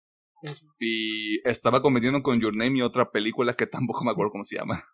Y 0.79 1.49
estaba 1.49 1.81
compitiendo 1.81 2.23
con 2.23 2.41
Your 2.41 2.55
Name 2.55 2.79
y 2.79 2.83
otra 2.83 3.11
película 3.11 3.55
que 3.55 3.67
tampoco 3.67 4.05
me 4.05 4.11
acuerdo 4.11 4.33
cómo 4.33 4.45
se 4.45 4.57
llama. 4.57 4.85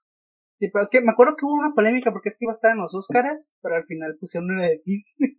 Sí, 0.58 0.68
pero 0.72 0.84
es 0.84 0.90
que 0.90 1.00
me 1.00 1.12
acuerdo 1.12 1.34
que 1.36 1.44
hubo 1.44 1.54
una 1.54 1.74
polémica 1.74 2.12
porque 2.12 2.28
es 2.28 2.36
que 2.38 2.44
iba 2.44 2.52
a 2.52 2.58
estar 2.58 2.72
en 2.72 2.78
los 2.78 2.94
Oscars, 2.94 3.52
pero 3.62 3.76
al 3.76 3.84
final 3.84 4.16
pusieron 4.18 4.50
una 4.50 4.64
de 4.68 4.80
Disney. 4.84 5.34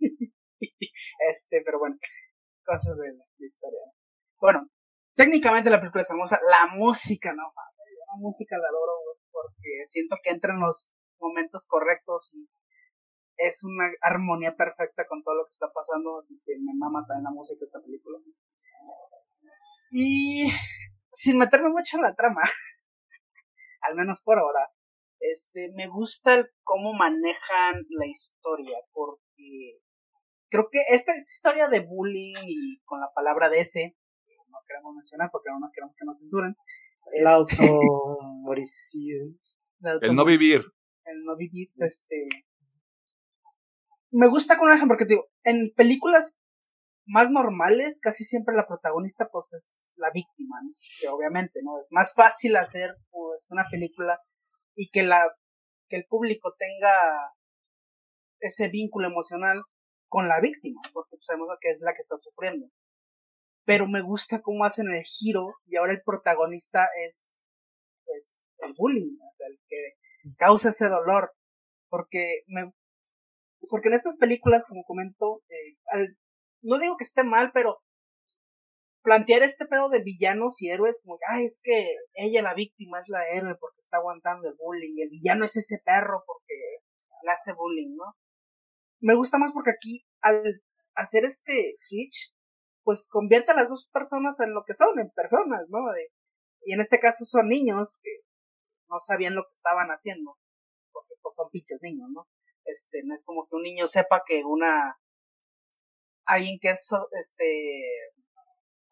este, 1.30 1.61
pero 1.64 1.80
bueno, 1.80 1.97
cosas 2.66 2.97
de 2.97 3.14
la, 3.14 3.24
historia. 3.39 3.80
Bueno, 4.39 4.68
técnicamente 5.16 5.70
la 5.70 5.80
película 5.80 6.01
es 6.01 6.09
hermosa, 6.09 6.39
la 6.49 6.68
música, 6.76 7.34
no 7.34 7.53
la 8.14 8.20
música 8.20 8.57
la 8.57 8.68
adoro, 8.68 8.93
porque 9.32 9.86
siento 9.88 10.18
que 10.24 10.32
entra 10.32 10.53
en 10.53 10.59
los 10.59 10.91
momentos 11.20 11.66
correctos 11.68 12.30
y 12.34 12.47
es 13.38 13.64
una 13.64 13.89
armonía 14.01 14.55
perfecta 14.55 15.07
con 15.07 15.24
todo 15.24 15.36
lo 15.36 15.45
que 15.45 15.53
está 15.53 15.72
pasando, 15.74 16.20
así 16.20 16.39
que 16.45 16.53
me 16.59 16.74
mama 16.78 17.03
también 17.07 17.24
la 17.24 17.32
música 17.32 17.59
de 17.59 17.66
esta 17.66 17.82
película. 17.82 18.20
Y 19.89 20.49
sin 21.11 21.38
meterme 21.38 21.70
mucho 21.70 21.97
en 21.97 22.03
la 22.03 22.16
trama, 22.16 22.41
al 23.82 23.95
menos 23.95 24.22
por 24.22 24.38
ahora, 24.38 24.70
este, 25.32 25.71
me 25.74 25.88
gusta 25.88 26.36
el 26.36 26.49
cómo 26.63 26.93
manejan 26.93 27.86
la 27.89 28.07
historia, 28.07 28.78
porque 28.91 29.80
creo 30.49 30.67
que 30.71 30.80
esta, 30.91 31.13
esta 31.15 31.32
historia 31.32 31.67
de 31.67 31.80
bullying 31.82 32.36
y 32.45 32.80
con 32.84 32.99
la 32.99 33.11
palabra 33.13 33.49
de 33.49 33.61
ese, 33.61 33.95
no 34.49 34.59
queremos 34.67 34.95
mencionar 34.95 35.30
porque 35.32 35.49
no 35.49 35.69
queremos 35.74 35.95
que 35.97 36.05
nos 36.05 36.19
censuren. 36.19 36.55
La 37.19 37.38
este, 39.95 40.07
el 40.07 40.15
no 40.15 40.24
vivir. 40.24 40.63
El 41.03 41.26
no 41.26 41.36
vivir, 41.36 41.67
este. 41.67 42.28
Me 44.11 44.28
gusta 44.30 44.57
con 44.57 44.71
ejemplo 44.71 44.95
porque 44.95 45.05
digo, 45.05 45.28
en 45.43 45.74
películas 45.76 46.38
más 47.05 47.30
normales, 47.30 47.99
casi 47.99 48.24
siempre 48.24 48.55
la 48.55 48.67
protagonista 48.67 49.28
pues 49.30 49.53
es 49.53 49.91
la 49.97 50.11
víctima, 50.13 50.61
¿no? 50.63 50.74
Que 51.01 51.09
obviamente, 51.09 51.59
¿no? 51.63 51.82
Es 51.82 51.88
más 51.91 52.13
fácil 52.13 52.55
hacer 52.55 52.95
pues 53.11 53.47
una 53.49 53.65
película 53.69 54.21
y 54.76 54.89
que 54.89 55.03
la 55.03 55.24
que 55.88 55.97
el 55.97 56.05
público 56.05 56.55
tenga 56.57 56.91
ese 58.39 58.67
vínculo 58.69 59.07
emocional 59.07 59.61
con 60.07 60.28
la 60.28 60.39
víctima, 60.39 60.82
porque 60.93 61.17
sabemos 61.21 61.49
que 61.61 61.71
es 61.71 61.82
la 61.82 61.93
que 61.93 62.01
está 62.01 62.17
sufriendo. 62.17 62.67
Pero 63.65 63.88
me 63.88 64.01
gusta 64.01 64.41
cómo 64.41 64.65
hacen 64.65 64.88
el 64.91 65.03
giro 65.03 65.55
y 65.65 65.78
ahora 65.78 65.93
el 65.93 66.01
protagonista 66.03 66.88
es 67.05 67.45
pues 68.05 68.43
el 68.59 68.74
bullying, 68.78 69.17
el 69.39 69.59
que 69.67 69.93
causa 70.38 70.69
ese 70.69 70.88
dolor, 70.88 71.34
porque 71.89 72.43
me 72.47 72.71
porque 73.69 73.88
en 73.88 73.95
estas 73.95 74.17
películas, 74.17 74.65
como 74.65 74.84
comento, 74.84 75.41
eh, 75.49 75.78
al 75.88 76.17
no 76.61 76.80
digo 76.80 76.95
que 76.97 77.03
esté 77.03 77.24
mal, 77.24 77.51
pero 77.53 77.80
plantear 79.03 79.43
este 79.43 79.65
pedo 79.65 79.89
de 79.89 80.01
villanos 80.01 80.61
y 80.61 80.69
héroes 80.69 81.01
como, 81.03 81.19
ay, 81.29 81.45
es 81.45 81.59
que 81.61 81.95
ella 82.13 82.41
la 82.41 82.53
víctima 82.53 82.99
es 82.99 83.09
la 83.09 83.21
héroe 83.35 83.55
porque 83.59 83.81
está 83.81 83.97
aguantando 83.97 84.47
el 84.47 84.55
bullying 84.55 84.93
y 84.95 85.01
el 85.03 85.09
villano 85.09 85.45
es 85.45 85.55
ese 85.57 85.79
perro 85.83 86.23
porque 86.25 86.55
le 87.23 87.31
hace 87.31 87.53
bullying, 87.53 87.95
¿no? 87.95 88.15
Me 89.01 89.15
gusta 89.15 89.37
más 89.37 89.51
porque 89.53 89.71
aquí 89.71 90.05
al 90.21 90.41
hacer 90.95 91.25
este 91.25 91.73
switch, 91.75 92.33
pues 92.83 93.07
convierte 93.09 93.51
a 93.51 93.55
las 93.55 93.69
dos 93.69 93.89
personas 93.91 94.39
en 94.39 94.53
lo 94.53 94.63
que 94.65 94.73
son, 94.73 94.99
en 94.99 95.11
personas, 95.11 95.63
¿no? 95.69 95.79
y 96.65 96.73
en 96.73 96.79
este 96.79 96.99
caso 96.99 97.25
son 97.25 97.49
niños 97.49 97.99
que 98.01 98.21
no 98.89 98.99
sabían 98.99 99.35
lo 99.35 99.43
que 99.43 99.51
estaban 99.51 99.89
haciendo, 99.89 100.37
porque 100.93 101.15
pues 101.21 101.35
son 101.35 101.49
pinches 101.51 101.79
niños, 101.81 102.09
¿no? 102.13 102.27
Este, 102.63 103.01
no 103.03 103.13
es 103.13 103.25
como 103.25 103.45
que 103.47 103.55
un 103.55 103.63
niño 103.63 103.87
sepa 103.87 104.23
que 104.25 104.43
una 104.45 104.97
alguien 106.25 106.57
que 106.61 106.69
es 106.69 106.89
este 107.19 107.81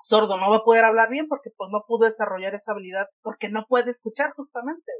sordo 0.01 0.37
no 0.37 0.49
va 0.49 0.57
a 0.57 0.63
poder 0.63 0.85
hablar 0.85 1.09
bien 1.09 1.27
porque 1.27 1.51
pues 1.55 1.69
no 1.71 1.83
pudo 1.87 2.05
desarrollar 2.05 2.55
esa 2.55 2.73
habilidad 2.73 3.07
porque 3.21 3.49
no 3.49 3.65
puede 3.67 3.91
escuchar 3.91 4.31
justamente 4.33 4.91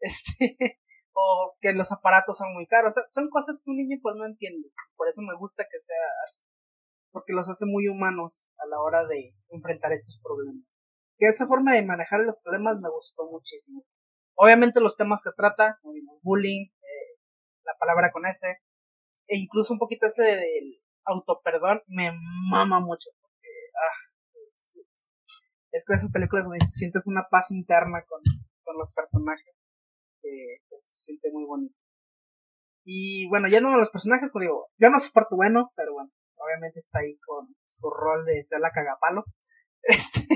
este 0.00 0.56
o 1.12 1.56
que 1.60 1.72
los 1.72 1.92
aparatos 1.92 2.38
son 2.38 2.54
muy 2.54 2.66
caros 2.66 2.94
son 3.10 3.28
cosas 3.30 3.60
que 3.64 3.70
un 3.70 3.78
niño 3.78 3.98
pues 4.02 4.14
no 4.16 4.26
entiende 4.26 4.68
por 4.96 5.08
eso 5.08 5.22
me 5.22 5.36
gusta 5.36 5.64
que 5.64 5.80
sea 5.80 6.06
así 6.24 6.44
porque 7.10 7.32
los 7.32 7.48
hace 7.48 7.66
muy 7.66 7.88
humanos 7.88 8.48
a 8.58 8.66
la 8.68 8.80
hora 8.80 9.06
de 9.06 9.34
enfrentar 9.48 9.92
estos 9.92 10.20
problemas 10.22 10.64
que 11.18 11.26
esa 11.26 11.46
forma 11.46 11.72
de 11.72 11.84
manejar 11.84 12.20
los 12.20 12.36
problemas 12.42 12.78
me 12.80 12.90
gustó 12.90 13.26
muchísimo. 13.30 13.84
Obviamente 14.34 14.80
los 14.80 14.96
temas 14.96 15.22
que 15.24 15.30
trata, 15.36 15.78
bullying, 16.22 16.66
eh, 16.66 17.18
la 17.64 17.74
palabra 17.78 18.12
con 18.12 18.26
S, 18.26 18.46
e 19.28 19.36
incluso 19.36 19.72
un 19.72 19.78
poquito 19.78 20.06
ese 20.06 20.22
del 20.22 20.82
autoperdón, 21.04 21.80
me 21.86 22.12
mama 22.50 22.80
mucho. 22.80 23.10
Porque, 23.20 23.48
ah, 23.74 23.96
es 25.76 25.84
que 25.86 25.94
esas 25.94 26.10
películas 26.10 26.46
donde 26.46 26.64
sientes 26.66 27.06
una 27.06 27.26
paz 27.30 27.50
interna 27.50 28.02
con, 28.08 28.20
con 28.64 28.78
los 28.78 28.94
personajes, 28.94 29.54
que 30.22 30.58
se 30.80 30.98
siente 30.98 31.30
muy 31.32 31.44
bonito. 31.44 31.76
Y 32.84 33.28
bueno, 33.28 33.48
ya 33.48 33.60
no 33.60 33.76
los 33.76 33.90
personajes, 33.90 34.30
como 34.30 34.42
digo, 34.42 34.68
yo 34.78 34.90
no 34.90 35.00
soporto 35.00 35.36
bueno, 35.36 35.72
pero 35.76 35.92
bueno, 35.92 36.10
obviamente 36.36 36.80
está 36.80 37.00
ahí 37.00 37.18
con 37.18 37.54
su 37.66 37.90
rol 37.90 38.24
de 38.24 38.44
ser 38.44 38.60
la 38.60 38.70
cagapalos. 38.70 39.34
Este. 39.88 40.26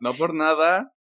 No 0.00 0.14
por 0.14 0.32
nada, 0.32 0.94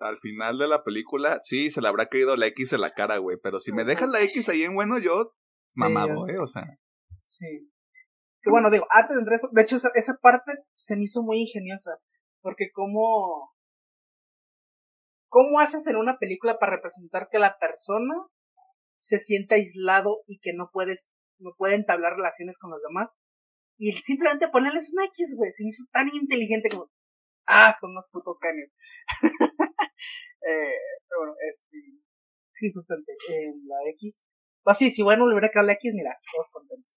al 0.00 0.16
final 0.18 0.58
de 0.58 0.66
la 0.66 0.82
película, 0.82 1.38
sí, 1.42 1.70
se 1.70 1.80
le 1.80 1.86
habrá 1.86 2.06
caído 2.06 2.34
la 2.34 2.46
X 2.48 2.72
en 2.72 2.80
la 2.80 2.90
cara, 2.90 3.18
güey. 3.18 3.36
Pero 3.40 3.60
si 3.60 3.70
me 3.70 3.84
dejan 3.84 4.10
la 4.10 4.20
X 4.22 4.48
ahí 4.48 4.64
en 4.64 4.74
bueno, 4.74 4.98
yo 4.98 5.34
mamado, 5.76 6.28
¿eh? 6.28 6.38
O 6.40 6.48
sea. 6.48 6.64
Sí. 7.22 7.70
Que 8.42 8.50
bueno, 8.50 8.70
digo, 8.70 8.86
antes 8.90 9.16
de 9.16 9.34
eso, 9.34 9.48
de 9.52 9.62
hecho, 9.62 9.76
esa, 9.76 9.90
esa 9.94 10.16
parte 10.20 10.52
se 10.74 10.96
me 10.96 11.02
hizo 11.02 11.22
muy 11.22 11.42
ingeniosa. 11.42 11.92
Porque 12.42 12.70
como. 12.72 13.52
¿Cómo 15.28 15.60
haces 15.60 15.86
en 15.86 15.96
una 15.96 16.18
película 16.18 16.58
para 16.58 16.72
representar 16.72 17.28
que 17.30 17.38
la 17.38 17.56
persona 17.58 18.14
se 18.98 19.20
sienta 19.20 19.54
aislado 19.54 20.22
y 20.26 20.40
que 20.40 20.52
no 20.52 20.70
puedes, 20.72 21.08
no 21.38 21.52
puede 21.56 21.76
entablar 21.76 22.14
relaciones 22.14 22.58
con 22.58 22.72
los 22.72 22.82
demás? 22.82 23.16
Y 23.78 23.92
simplemente 23.92 24.48
ponerles 24.48 24.92
una 24.92 25.06
X, 25.06 25.36
güey, 25.38 25.52
se 25.52 25.62
me 25.62 25.68
hizo 25.68 25.84
tan 25.92 26.08
inteligente 26.08 26.68
como, 26.68 26.90
ah, 27.46 27.72
son 27.78 27.92
unos 27.92 28.04
putos 28.10 28.38
caños. 28.38 28.68
eh, 30.42 30.78
bueno, 31.16 31.34
este, 31.48 31.78
sí, 32.52 32.72
justamente, 32.72 33.12
en 33.28 33.66
la 33.66 33.76
X. 33.94 34.24
Pues 34.62 34.78
sí, 34.78 34.90
si 34.90 35.02
bueno, 35.02 35.26
le 35.26 35.34
hubiera 35.34 35.50
quedado 35.50 35.66
la 35.66 35.72
X, 35.74 35.92
mira, 35.94 36.16
todos 36.32 36.48
contentos. 36.50 36.96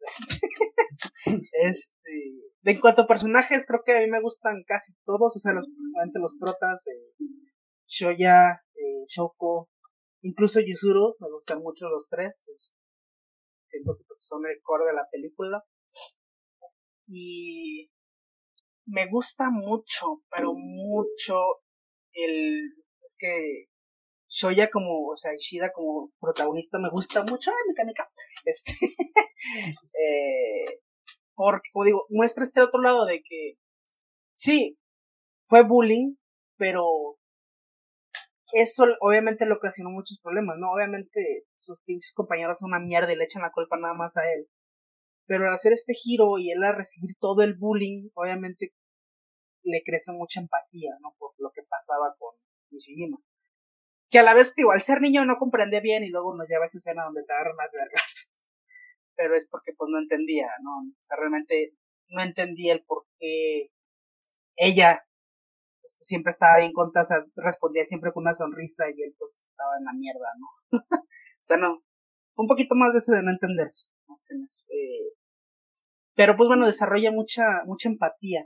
este, 1.54 2.44
en 2.64 2.80
cuanto 2.80 3.04
a 3.04 3.08
personajes, 3.08 3.66
creo 3.66 3.82
que 3.86 3.98
a 3.98 4.00
mí 4.00 4.08
me 4.10 4.22
gustan 4.22 4.64
casi 4.68 4.94
todos, 5.06 5.36
o 5.36 5.40
sea, 5.40 5.54
los, 5.54 5.68
los 6.14 6.34
protas, 6.40 6.88
eh, 6.88 7.26
Shoya, 7.88 8.62
eh, 8.76 9.06
Shoko, 9.08 9.70
incluso 10.22 10.60
Yuzuru, 10.60 11.16
me 11.20 11.30
gustan 11.30 11.60
mucho 11.60 11.88
los 11.90 12.08
tres, 12.10 12.50
siento 13.70 13.98
que 13.98 14.04
son 14.18 14.46
el 14.46 14.62
core 14.62 14.86
de 14.86 14.94
la 14.94 15.08
película. 15.12 15.64
Y 17.06 17.90
me 18.86 19.08
gusta 19.10 19.50
mucho, 19.50 20.24
pero 20.30 20.54
mucho 20.54 21.44
el 22.14 22.62
es 23.04 23.18
que 23.20 23.68
Shoya 24.34 24.72
como, 24.72 25.10
o 25.10 25.16
sea, 25.16 25.32
Ishida 25.36 25.72
como 25.72 26.12
protagonista 26.20 26.80
me 26.80 26.90
gusta 26.90 27.24
mucho, 27.24 27.52
ay, 27.52 27.68
mecánica, 27.68 28.10
este, 28.46 28.74
eh, 29.94 30.80
porque, 31.36 31.70
como 31.72 31.86
digo, 31.86 32.06
muestra 32.10 32.44
este 32.44 32.62
otro 32.62 32.82
lado 32.82 33.06
de 33.06 33.22
que, 33.22 33.60
sí, 34.36 34.80
fue 35.48 35.62
bullying, 35.62 36.16
pero 36.58 37.20
eso 38.54 38.86
obviamente 39.02 39.46
le 39.46 39.54
ocasionó 39.54 39.92
muchos 39.92 40.20
problemas, 40.20 40.56
¿no? 40.58 40.72
Obviamente 40.72 41.46
sus 41.58 41.80
pinches 41.86 42.14
compañeros 42.14 42.58
son 42.58 42.70
una 42.70 42.80
mierda 42.80 43.14
y 43.14 43.16
le 43.16 43.26
echan 43.26 43.44
la 43.44 43.52
culpa 43.52 43.78
nada 43.78 43.94
más 43.94 44.18
a 44.18 44.24
él. 44.32 44.48
Pero 45.28 45.48
al 45.48 45.54
hacer 45.54 45.74
este 45.74 45.94
giro 45.94 46.40
y 46.40 46.52
él 46.52 46.64
a 46.64 46.76
recibir 46.76 47.16
todo 47.20 47.44
el 47.44 47.56
bullying, 47.56 48.10
obviamente 48.16 48.74
le 49.64 49.84
crece 49.84 50.12
mucha 50.12 50.40
empatía, 50.40 50.92
¿no? 51.02 51.16
Por 51.20 51.34
lo 51.38 51.52
que 51.52 51.62
pasaba 51.64 52.16
con 52.18 52.36
Nishijima. 52.72 53.18
Que 54.14 54.20
a 54.20 54.24
la 54.24 54.36
vez, 54.36 54.54
digo, 54.54 54.72
al 54.72 54.84
ser 54.84 55.02
niño 55.02 55.26
no 55.26 55.40
comprendía 55.40 55.82
bien 55.82 56.04
y 56.04 56.10
luego 56.10 56.36
nos 56.36 56.48
lleva 56.48 56.66
a 56.66 56.68
esa 56.68 56.78
escena 56.78 57.06
donde 57.06 57.24
te 57.24 57.34
agarran 57.34 57.58
las 57.58 57.72
vergas. 57.72 58.30
Pero 59.16 59.36
es 59.36 59.48
porque 59.50 59.74
pues 59.76 59.90
no 59.92 59.98
entendía, 59.98 60.46
¿no? 60.62 60.82
O 60.88 61.04
sea, 61.04 61.18
realmente 61.18 61.74
no 62.10 62.22
entendía 62.22 62.74
el 62.74 62.84
por 62.86 63.08
qué 63.18 63.72
ella 64.56 65.04
este, 65.82 66.04
siempre 66.04 66.30
estaba 66.30 66.60
bien 66.60 66.74
contra, 66.74 67.02
o 67.02 67.06
sea, 67.06 67.26
respondía 67.38 67.88
siempre 67.88 68.12
con 68.14 68.22
una 68.22 68.36
sonrisa 68.36 68.86
y 68.88 69.02
él 69.02 69.16
pues 69.18 69.44
estaba 69.50 69.72
en 69.80 69.86
la 69.86 69.94
mierda, 69.94 70.30
¿no? 70.38 70.78
o 71.02 71.42
sea, 71.42 71.58
no, 71.58 71.84
fue 72.36 72.44
un 72.44 72.50
poquito 72.50 72.76
más 72.76 72.94
de 72.94 73.00
ese 73.00 73.16
de 73.16 73.24
no 73.24 73.32
entenderse. 73.32 73.90
Eh, 74.70 75.10
pero 76.14 76.38
pues 76.38 76.50
bueno, 76.50 76.68
desarrolla 76.68 77.12
mucha, 77.12 77.64
mucha 77.66 77.90
empatía. 77.90 78.46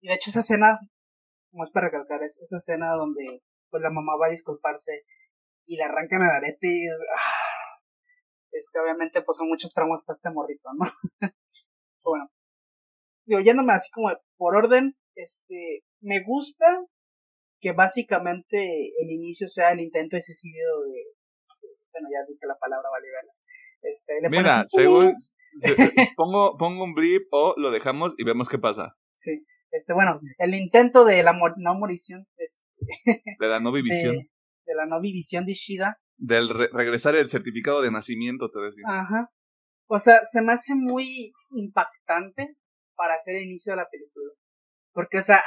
Y 0.00 0.06
de 0.06 0.14
hecho 0.14 0.30
esa 0.30 0.40
escena, 0.40 0.78
es 1.52 1.70
para 1.72 1.86
recalcar, 1.86 2.22
es 2.22 2.38
esa 2.40 2.58
escena 2.58 2.92
donde 2.94 3.42
pues 3.72 3.82
la 3.82 3.90
mamá 3.90 4.12
va 4.20 4.26
a 4.26 4.30
disculparse 4.30 5.04
y 5.64 5.76
le 5.76 5.84
arrancan 5.84 6.20
el 6.22 6.28
arete 6.30 6.68
y 6.68 6.86
ah, 6.86 7.80
este 8.52 8.78
obviamente 8.78 9.22
pues 9.22 9.38
son 9.38 9.48
muchos 9.48 9.72
tramos 9.72 10.02
para 10.04 10.16
este 10.16 10.30
morrito, 10.30 10.68
¿no? 10.74 10.84
bueno, 12.04 12.30
digo, 13.24 13.40
yéndome 13.40 13.72
así 13.72 13.90
como 13.90 14.10
por 14.36 14.56
orden, 14.56 14.94
este, 15.16 15.84
me 16.00 16.22
gusta 16.22 16.84
que 17.60 17.72
básicamente 17.72 18.92
el 19.00 19.10
inicio 19.10 19.48
sea 19.48 19.72
el 19.72 19.80
intento 19.80 20.16
de 20.16 20.22
suicidio 20.22 20.80
de, 20.82 21.04
bueno, 21.92 22.08
ya 22.12 22.26
dije 22.28 22.46
la 22.46 22.58
palabra, 22.58 22.88
vale, 22.90 23.06
vale. 23.10 23.32
Este, 23.82 24.28
Mira, 24.28 24.64
según, 24.66 25.14
pongo, 26.16 26.58
pongo 26.58 26.84
un 26.84 26.94
blip 26.94 27.22
o 27.30 27.54
lo 27.56 27.70
dejamos 27.70 28.14
y 28.18 28.24
vemos 28.24 28.48
qué 28.48 28.58
pasa. 28.58 28.96
Sí. 29.14 29.46
Este, 29.70 29.94
bueno, 29.94 30.20
el 30.36 30.54
intento 30.54 31.04
de 31.06 31.22
la 31.22 31.32
no 31.32 31.74
morición. 31.74 32.26
Este, 32.36 32.62
de 33.38 33.48
la 33.48 33.60
no 33.60 33.72
vivisión. 33.72 34.16
De, 34.66 34.74
la 34.74 34.86
no 34.86 35.00
de 35.00 35.52
Ishida. 35.52 35.98
Del 36.16 36.48
regresar 36.48 37.14
el 37.16 37.28
certificado 37.28 37.82
de 37.82 37.90
nacimiento, 37.90 38.50
te 38.50 38.60
decía. 38.60 38.84
Ajá. 38.86 39.30
O 39.88 39.98
sea, 39.98 40.20
se 40.24 40.40
me 40.40 40.52
hace 40.52 40.74
muy 40.74 41.32
impactante 41.50 42.56
para 42.94 43.14
hacer 43.14 43.36
el 43.36 43.44
inicio 43.44 43.72
de 43.72 43.78
la 43.78 43.88
película. 43.90 44.32
Porque, 44.92 45.18
o 45.18 45.22
sea, 45.22 45.42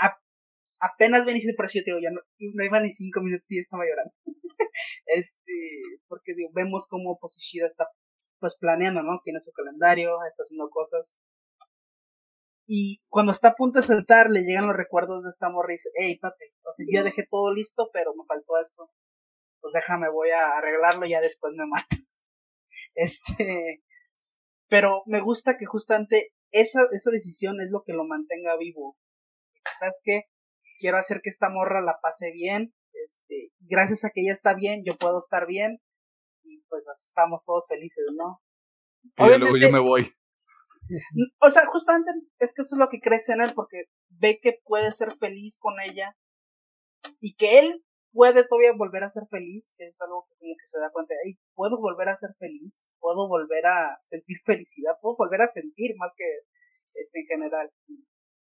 apenas 0.80 1.26
venís 1.26 1.48
por 1.56 1.66
eso, 1.66 1.80
digo, 1.86 2.00
ya 2.02 2.12
no, 2.12 2.22
no 2.54 2.64
iba 2.64 2.80
ni 2.80 2.92
cinco 2.92 3.22
minutos 3.22 3.50
y 3.50 3.60
estaba 3.60 3.84
llorando. 3.86 4.14
este, 5.06 5.54
porque 6.08 6.34
digo, 6.36 6.50
vemos 6.54 6.88
cómo 6.88 7.18
pues 7.20 7.38
Ishida 7.38 7.66
está 7.66 7.88
pues 8.40 8.58
planeando, 8.60 9.02
¿no? 9.02 9.22
Tiene 9.24 9.40
su 9.40 9.52
calendario, 9.52 10.18
está 10.30 10.42
haciendo 10.42 10.68
cosas. 10.70 11.18
Y 12.68 13.04
cuando 13.10 13.32
está 13.32 13.50
a 13.50 13.56
punto 13.56 13.80
de 13.80 13.86
saltar, 13.86 14.30
le 14.30 14.42
llegan 14.42 14.68
los 14.68 14.76
recuerdos 14.76 15.24
de 15.24 15.30
esta 15.30 15.50
morra 15.50 15.72
y 15.72 15.76
dice, 15.76 15.90
hey, 15.96 16.18
papi, 16.20 16.46
o 16.64 16.74
sea, 16.74 16.86
ya 16.92 17.04
dejé 17.04 17.28
todo 17.30 17.54
listo, 17.54 17.90
pero 17.94 18.14
me 18.16 18.26
faltó 18.26 18.60
esto. 18.60 18.92
Pues 19.62 19.74
déjame, 19.74 20.10
voy 20.10 20.30
a 20.32 20.58
arreglarlo 20.58 21.06
y 21.06 21.12
ya 21.12 21.22
después 21.22 21.54
me 21.56 21.66
mato. 21.68 21.88
Este, 22.94 23.84
pero 24.68 25.04
me 25.06 25.22
gusta 25.22 25.56
que 25.58 25.66
justamente 25.66 26.34
esa, 26.52 26.82
esa 26.92 27.12
decisión 27.12 27.62
es 27.62 27.70
lo 27.70 27.84
que 27.86 27.94
lo 27.94 28.06
mantenga 28.06 28.58
vivo. 28.58 28.98
¿Sabes 29.80 30.02
qué? 30.04 30.24
Quiero 30.78 30.98
hacer 30.98 31.22
que 31.22 31.30
esta 31.30 31.50
morra 31.50 31.82
la 31.82 32.00
pase 32.02 32.32
bien. 32.32 32.74
Este, 33.06 33.52
gracias 33.60 34.04
a 34.04 34.10
que 34.10 34.22
ella 34.22 34.34
está 34.34 34.54
bien, 34.56 34.84
yo 34.86 34.98
puedo 34.98 35.20
estar 35.20 35.46
bien 35.48 35.82
y 36.44 36.62
pues 36.70 36.86
estamos 36.88 37.42
todos 37.46 37.68
felices, 37.68 38.06
¿no? 38.16 38.42
Y 39.04 39.40
luego 39.40 39.58
yo 39.58 39.72
me 39.72 39.80
voy. 39.80 40.16
O 41.42 41.50
sea, 41.50 41.66
justamente 41.68 42.12
es 42.40 42.54
que 42.54 42.62
eso 42.62 42.76
es 42.76 42.80
lo 42.80 42.90
que 42.90 43.00
crece 43.00 43.34
en 43.34 43.42
él, 43.42 43.54
porque 43.54 43.86
ve 44.10 44.40
que 44.42 44.60
puede 44.64 44.92
ser 44.92 45.16
feliz 45.18 45.58
con 45.60 45.74
ella 45.80 46.16
y 47.20 47.36
que 47.36 47.60
él 47.60 47.86
puede 48.12 48.48
todavía 48.48 48.72
volver 48.78 49.04
a 49.04 49.10
ser 49.10 49.24
feliz, 49.30 49.76
que 49.78 49.88
es 49.88 50.00
algo 50.02 50.26
que 50.30 50.36
como 50.40 50.56
que 50.56 50.68
se 50.68 50.80
da 50.80 50.90
cuenta, 50.90 51.14
puedo 51.54 51.82
volver 51.82 52.08
a 52.08 52.16
ser 52.16 52.30
feliz, 52.40 52.88
puedo 53.00 53.28
volver 53.28 53.66
a 53.66 54.00
sentir 54.06 54.38
felicidad, 54.46 54.94
puedo 55.02 55.18
volver 55.18 55.42
a 55.42 55.48
sentir 55.48 55.96
más 55.98 56.14
que 56.16 56.24
este 56.94 57.20
en 57.20 57.28
general. 57.28 57.70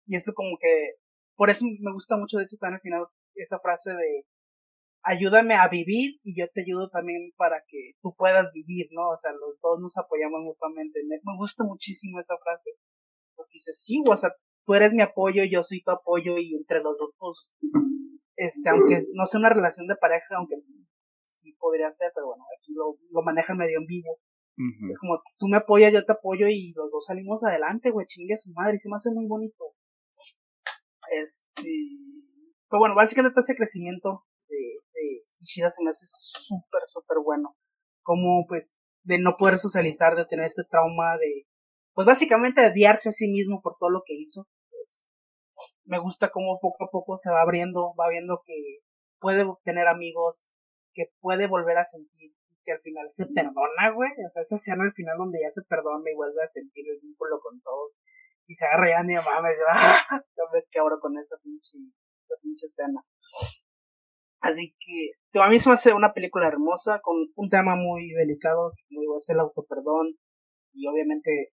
Y 0.07 0.17
esto 0.17 0.33
como 0.35 0.59
que, 0.61 0.97
por 1.37 1.49
eso 1.49 1.65
me 1.65 1.93
gusta 1.93 2.19
mucho, 2.19 2.37
de 2.37 2.45
hecho, 2.45 2.59
también 2.59 2.77
al 2.77 2.81
final, 2.83 3.07
esa 3.35 3.59
frase 3.61 3.93
de 3.93 4.27
ayúdame 5.03 5.55
a 5.55 5.69
vivir 5.69 6.21
y 6.23 6.39
yo 6.39 6.47
te 6.53 6.63
ayudo 6.63 6.89
también 6.89 7.33
para 7.37 7.63
que 7.67 7.95
tú 8.01 8.15
puedas 8.17 8.53
vivir, 8.53 8.89
¿no? 8.93 9.11
O 9.11 9.17
sea, 9.17 9.33
los 9.33 9.59
dos 9.61 9.81
nos 9.81 9.97
apoyamos 9.97 10.41
mutuamente. 10.43 11.01
Me, 11.07 11.19
gusta 11.37 11.65
muchísimo 11.65 12.19
esa 12.21 12.37
frase. 12.43 12.71
Porque 13.35 13.55
dice, 13.55 13.73
sí, 13.73 14.03
o 14.09 14.17
sea, 14.17 14.31
tú 14.65 14.75
eres 14.75 14.93
mi 14.93 15.03
apoyo, 15.03 15.43
yo 15.45 15.63
soy 15.65 15.83
tu 15.83 15.91
apoyo 15.91 16.39
y 16.39 16.55
entre 16.55 16.81
los 16.81 16.97
dos, 16.97 17.11
pues, 17.19 17.55
este, 18.37 18.69
aunque 18.69 19.05
no 19.13 19.27
sea 19.27 19.41
una 19.41 19.51
relación 19.51 19.87
de 19.87 19.97
pareja, 19.97 20.37
aunque 20.37 20.57
sí 21.25 21.55
podría 21.59 21.91
ser, 21.91 22.13
pero 22.15 22.29
bueno, 22.29 22.45
aquí 22.59 22.73
lo, 22.75 22.97
lo 23.11 23.23
maneja 23.23 23.55
medio 23.55 23.79
en 23.79 23.87
vivo. 23.87 24.19
Es 24.55 24.99
como, 24.99 25.21
tú 25.39 25.49
me 25.49 25.57
apoyas, 25.57 25.93
yo 25.93 26.05
te 26.05 26.13
apoyo 26.13 26.47
y 26.47 26.73
los 26.77 26.91
dos 26.93 27.07
salimos 27.07 27.43
adelante, 27.43 27.91
güey, 27.91 28.07
chingue 28.07 28.35
a 28.35 28.37
su 28.37 28.53
madre, 28.53 28.77
y 28.77 28.79
se 28.79 28.89
me 28.91 28.97
hace 28.97 29.11
muy 29.11 29.27
bonito. 29.27 29.65
Este, 31.11 31.69
pero 32.69 32.79
bueno, 32.79 32.95
básicamente 32.95 33.41
ese 33.41 33.57
crecimiento 33.57 34.25
Ishida 35.43 35.71
se 35.71 35.83
me 35.83 35.91
hace 35.91 36.07
súper, 36.07 36.83
súper 36.87 37.19
bueno. 37.25 37.57
Como, 38.03 38.47
pues, 38.47 38.73
de 39.05 39.19
no 39.19 39.37
poder 39.37 39.59
socializar, 39.59 40.17
de 40.17 40.27
tener 40.27 40.47
este 40.47 40.63
trauma 40.65 41.17
de, 41.19 41.47
pues 41.95 42.07
básicamente 42.07 42.67
odiarse 42.67 43.09
a 43.11 43.13
sí 43.13 43.29
mismo 43.29 43.61
por 43.61 43.77
todo 43.79 43.91
lo 43.91 44.03
que 44.07 44.15
hizo. 44.15 44.47
Pues, 44.71 45.09
me 45.85 45.99
gusta 45.99 46.31
cómo 46.31 46.59
poco 46.61 46.85
a 46.85 46.91
poco 46.91 47.17
se 47.17 47.31
va 47.31 47.43
abriendo, 47.43 47.95
va 47.99 48.09
viendo 48.09 48.43
que 48.47 48.79
puede 49.21 49.45
tener 49.65 49.89
amigos, 49.89 50.47
que 50.95 51.07
puede 51.21 51.47
volver 51.49 51.79
a 51.79 51.85
sentir 51.85 52.33
y 52.49 52.63
que 52.65 52.73
al 52.73 52.81
final 52.81 53.09
se 53.11 53.27
perdona, 53.27 53.91
güey. 53.95 54.11
O 54.27 54.31
sea, 54.33 54.43
esa 54.43 54.57
escena 54.57 54.85
al 54.85 54.93
final 54.93 55.19
donde 55.19 55.41
ya 55.43 55.51
se 55.51 55.63
perdona 55.63 56.11
y 56.11 56.15
vuelve 56.15 56.43
a 56.43 56.49
sentir 56.49 56.85
el 56.89 57.01
vínculo 57.01 57.41
con 57.41 57.61
todos 57.61 57.97
y 58.47 58.55
se 58.55 58.67
agarra 58.67 58.91
ya 58.91 59.03
ni 59.03 59.15
mames, 59.15 59.57
yo, 59.59 59.65
¡ah! 59.71 60.23
me 60.53 60.65
quebro 60.71 61.01
con 61.01 61.17
esa 61.19 61.37
pinche, 61.43 61.79
esa 61.79 62.35
pinche 62.43 62.67
escena. 62.67 63.05
Así 64.43 64.75
que 64.81 65.41
a 65.41 65.49
mí 65.49 65.61
se 65.61 65.69
me 65.69 65.75
hace 65.75 65.95
una 65.95 66.13
película 66.13 66.49
hermosa 66.49 67.01
con 67.01 67.15
un 67.37 67.49
tema 67.49 67.77
muy 67.77 68.11
delicado, 68.11 68.73
muy 68.91 69.07
es 69.17 69.29
el 69.31 69.39
autoperdón 69.39 70.19
y 70.73 70.89
obviamente 70.89 71.53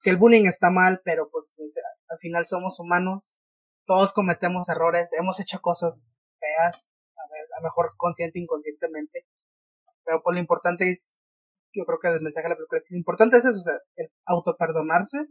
que 0.00 0.10
el 0.10 0.16
bullying 0.16 0.46
está 0.46 0.70
mal, 0.70 1.00
pero 1.04 1.28
pues, 1.30 1.52
pues 1.56 1.74
al 2.08 2.18
final 2.18 2.46
somos 2.46 2.78
humanos, 2.78 3.40
todos 3.84 4.12
cometemos 4.12 4.68
errores, 4.68 5.12
hemos 5.18 5.40
hecho 5.40 5.60
cosas 5.60 6.06
feas, 6.38 6.88
a, 7.16 7.22
ver, 7.32 7.46
a 7.56 7.60
lo 7.60 7.64
mejor 7.64 7.94
consciente 7.96 8.38
inconscientemente, 8.38 9.26
pero 10.04 10.22
pues 10.22 10.34
lo 10.34 10.40
importante 10.40 10.88
es, 10.88 11.16
yo 11.72 11.84
creo 11.84 11.98
que 12.00 12.08
el 12.08 12.20
mensaje 12.20 12.44
de 12.44 12.50
la 12.50 12.56
película 12.56 12.78
es, 12.78 12.90
lo 12.92 12.98
importante 12.98 13.38
es 13.38 13.44
eso, 13.44 13.58
o 13.58 13.62
sea, 13.62 13.78
el 13.96 14.08
autoperdonarse 14.26 15.26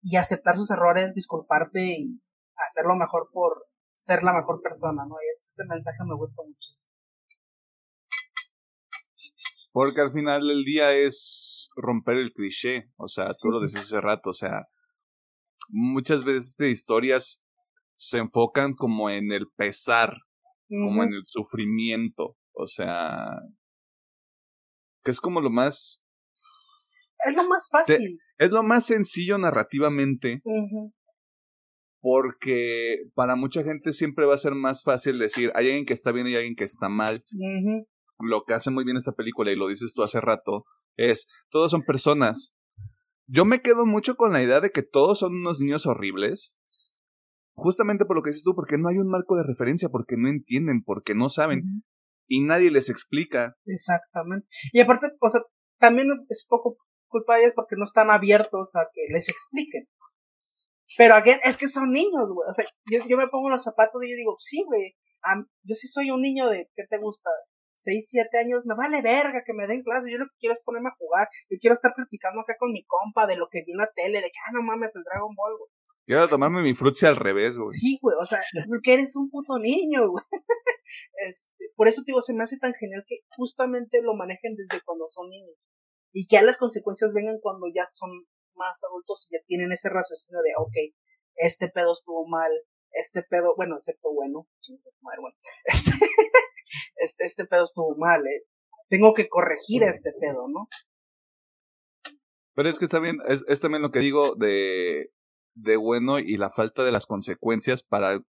y 0.00 0.16
aceptar 0.16 0.56
sus 0.56 0.70
errores, 0.70 1.14
disculparte 1.14 1.82
y 1.82 2.22
hacerlo 2.56 2.96
mejor 2.96 3.28
por 3.30 3.66
ser 4.04 4.22
la 4.22 4.34
mejor 4.34 4.60
persona, 4.60 5.02
¿no? 5.08 5.14
Y 5.14 5.48
ese 5.48 5.64
mensaje 5.66 5.98
me 6.06 6.14
gusta 6.14 6.42
muchísimo. 6.46 6.92
Porque 9.72 10.02
al 10.02 10.12
final 10.12 10.46
del 10.46 10.62
día 10.64 10.92
es 10.92 11.70
romper 11.74 12.18
el 12.18 12.32
cliché, 12.32 12.90
o 12.96 13.08
sea, 13.08 13.30
tú 13.40 13.48
lo 13.48 13.60
decías 13.60 13.84
hace 13.84 14.00
rato, 14.00 14.30
o 14.30 14.34
sea, 14.34 14.68
muchas 15.68 16.24
veces 16.24 16.50
estas 16.50 16.68
historias 16.68 17.44
se 17.94 18.18
enfocan 18.18 18.74
como 18.74 19.08
en 19.08 19.32
el 19.32 19.46
pesar, 19.56 20.12
como 20.68 21.02
en 21.02 21.14
el 21.14 21.22
sufrimiento, 21.24 22.36
o 22.52 22.66
sea, 22.66 23.40
que 25.02 25.10
es 25.10 25.20
como 25.20 25.40
lo 25.40 25.50
más... 25.50 26.04
Es 27.26 27.34
lo 27.34 27.44
más 27.48 27.68
fácil. 27.70 28.18
Es 28.36 28.50
lo 28.50 28.62
más 28.62 28.84
sencillo 28.84 29.38
narrativamente, 29.38 30.42
porque 32.04 33.08
para 33.14 33.34
mucha 33.34 33.64
gente 33.64 33.94
siempre 33.94 34.26
va 34.26 34.34
a 34.34 34.38
ser 34.38 34.54
más 34.54 34.82
fácil 34.82 35.18
decir, 35.18 35.50
hay 35.54 35.68
alguien 35.68 35.86
que 35.86 35.94
está 35.94 36.12
bien 36.12 36.26
y 36.26 36.32
hay 36.32 36.36
alguien 36.36 36.54
que 36.54 36.64
está 36.64 36.90
mal. 36.90 37.24
Lo 38.18 38.44
que 38.44 38.52
hace 38.52 38.70
muy 38.70 38.84
bien 38.84 38.98
esta 38.98 39.12
película, 39.12 39.50
y 39.50 39.56
lo 39.56 39.68
dices 39.68 39.94
tú 39.94 40.02
hace 40.02 40.20
rato, 40.20 40.66
es, 40.98 41.26
todos 41.48 41.70
son 41.70 41.80
personas. 41.80 42.54
Yo 43.26 43.46
me 43.46 43.62
quedo 43.62 43.86
mucho 43.86 44.16
con 44.16 44.34
la 44.34 44.42
idea 44.42 44.60
de 44.60 44.68
que 44.68 44.82
todos 44.82 45.20
son 45.20 45.34
unos 45.34 45.60
niños 45.60 45.86
horribles, 45.86 46.60
justamente 47.54 48.04
por 48.04 48.16
lo 48.16 48.22
que 48.22 48.30
dices 48.30 48.44
tú, 48.44 48.54
porque 48.54 48.76
no 48.76 48.90
hay 48.90 48.98
un 48.98 49.08
marco 49.08 49.34
de 49.34 49.44
referencia, 49.44 49.88
porque 49.88 50.18
no 50.18 50.28
entienden, 50.28 50.82
porque 50.84 51.14
no 51.14 51.30
saben, 51.30 51.84
y 52.28 52.42
nadie 52.42 52.70
les 52.70 52.90
explica. 52.90 53.56
Exactamente. 53.64 54.46
Y 54.74 54.80
aparte, 54.80 55.06
o 55.18 55.28
sea, 55.30 55.40
también 55.78 56.08
es 56.28 56.44
poco 56.46 56.76
culpa 57.08 57.36
de 57.36 57.44
ellos 57.44 57.52
porque 57.54 57.76
no 57.78 57.84
están 57.84 58.10
abiertos 58.10 58.76
a 58.76 58.88
que 58.92 59.06
les 59.10 59.30
expliquen. 59.30 59.86
Pero 60.96 61.14
again, 61.14 61.40
es 61.44 61.56
que 61.56 61.68
son 61.68 61.90
niños, 61.90 62.32
güey. 62.32 62.48
O 62.48 62.54
sea, 62.54 62.64
yo, 62.90 63.00
yo 63.08 63.16
me 63.16 63.28
pongo 63.28 63.50
los 63.50 63.62
zapatos 63.62 64.02
y 64.04 64.10
yo 64.10 64.16
digo, 64.16 64.36
sí, 64.38 64.64
güey. 64.66 64.94
yo 65.62 65.74
sí 65.74 65.88
soy 65.88 66.10
un 66.10 66.22
niño 66.22 66.48
de, 66.48 66.70
¿qué 66.76 66.84
te 66.88 66.98
gusta? 66.98 67.30
6, 67.76 68.08
7 68.10 68.38
años, 68.38 68.62
me 68.64 68.74
vale 68.74 69.02
verga 69.02 69.42
que 69.44 69.52
me 69.52 69.66
den 69.66 69.82
clases, 69.82 70.10
yo 70.10 70.18
lo 70.18 70.26
que 70.26 70.38
quiero 70.38 70.54
es 70.54 70.62
ponerme 70.64 70.88
a 70.88 70.96
jugar, 70.96 71.28
yo 71.50 71.58
quiero 71.60 71.74
estar 71.74 71.92
platicando 71.94 72.40
acá 72.40 72.56
con 72.58 72.72
mi 72.72 72.84
compa 72.84 73.26
de 73.26 73.36
lo 73.36 73.48
que 73.50 73.62
vi 73.66 73.72
en 73.72 73.78
la 73.78 73.90
tele, 73.94 74.20
de 74.20 74.28
que, 74.28 74.40
ah, 74.46 74.52
no 74.54 74.62
mames, 74.62 74.96
el 74.96 75.02
Dragon 75.02 75.34
Ball, 75.34 75.58
güey. 75.58 75.70
Quiero 76.06 76.28
tomarme 76.28 76.62
mi 76.62 76.74
frutzi 76.74 77.06
al 77.06 77.16
revés, 77.16 77.56
güey. 77.56 77.72
Sí, 77.72 77.98
güey, 78.00 78.16
o 78.20 78.26
sea, 78.26 78.40
porque 78.68 78.94
eres 78.94 79.16
un 79.16 79.30
puto 79.30 79.58
niño, 79.58 80.08
güey. 80.08 80.24
Este, 81.26 81.70
por 81.76 81.88
eso, 81.88 82.02
digo, 82.06 82.20
se 82.20 82.34
me 82.34 82.42
hace 82.42 82.58
tan 82.58 82.74
genial 82.74 83.04
que 83.06 83.20
justamente 83.36 84.02
lo 84.02 84.14
manejen 84.14 84.54
desde 84.54 84.84
cuando 84.84 85.06
son 85.08 85.30
niños 85.30 85.56
y 86.12 86.28
que 86.28 86.38
a 86.38 86.42
las 86.42 86.56
consecuencias 86.56 87.12
vengan 87.14 87.40
cuando 87.40 87.66
ya 87.74 87.86
son 87.86 88.10
más 88.56 88.82
adultos 88.84 89.26
y 89.28 89.36
ya 89.36 89.44
tienen 89.46 89.72
ese 89.72 89.88
raciocinio 89.88 90.40
de, 90.42 90.52
ok, 90.56 90.94
este 91.36 91.68
pedo 91.68 91.92
estuvo 91.92 92.26
mal, 92.26 92.50
este 92.92 93.22
pedo, 93.22 93.54
bueno, 93.56 93.76
excepto 93.76 94.12
bueno, 94.12 94.46
bueno, 95.02 95.36
este, 95.64 95.92
este, 96.96 97.24
este 97.24 97.44
pedo 97.44 97.64
estuvo 97.64 97.96
mal, 97.96 98.20
eh. 98.26 98.44
tengo 98.88 99.14
que 99.14 99.28
corregir 99.28 99.82
este 99.84 100.12
pedo, 100.20 100.48
¿no? 100.48 100.68
Pero 102.54 102.68
es 102.68 102.78
que 102.78 102.84
está 102.84 103.00
bien, 103.00 103.18
es, 103.26 103.44
es 103.48 103.60
también 103.60 103.82
lo 103.82 103.90
que 103.90 103.98
digo 103.98 104.36
de, 104.36 105.10
de 105.54 105.76
bueno 105.76 106.18
y 106.18 106.36
la 106.36 106.50
falta 106.50 106.84
de 106.84 106.92
las 106.92 107.06
consecuencias 107.06 107.82
para 107.82 108.20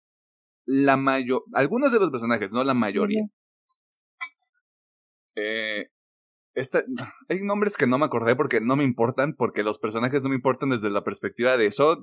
la 0.67 0.97
mayor, 0.97 1.43
algunos 1.53 1.93
de 1.93 1.99
los 1.99 2.11
personajes, 2.11 2.53
no 2.53 2.65
la 2.65 2.75
mayoría. 2.75 3.27
Eh, 5.37 5.89
esta, 6.55 6.85
hay 7.29 7.43
nombres 7.43 7.77
que 7.77 7.87
no 7.87 7.99
me 7.99 8.07
acordé 8.07 8.37
porque 8.37 8.61
no 8.61 8.77
me 8.77 8.85
importan, 8.85 9.35
porque 9.35 9.63
los 9.63 9.79
personajes 9.79 10.23
no 10.23 10.29
me 10.29 10.37
importan 10.37 10.71
desde 10.71 10.91
la 10.91 11.03
perspectiva 11.03 11.57
de 11.57 11.67
eso. 11.67 12.01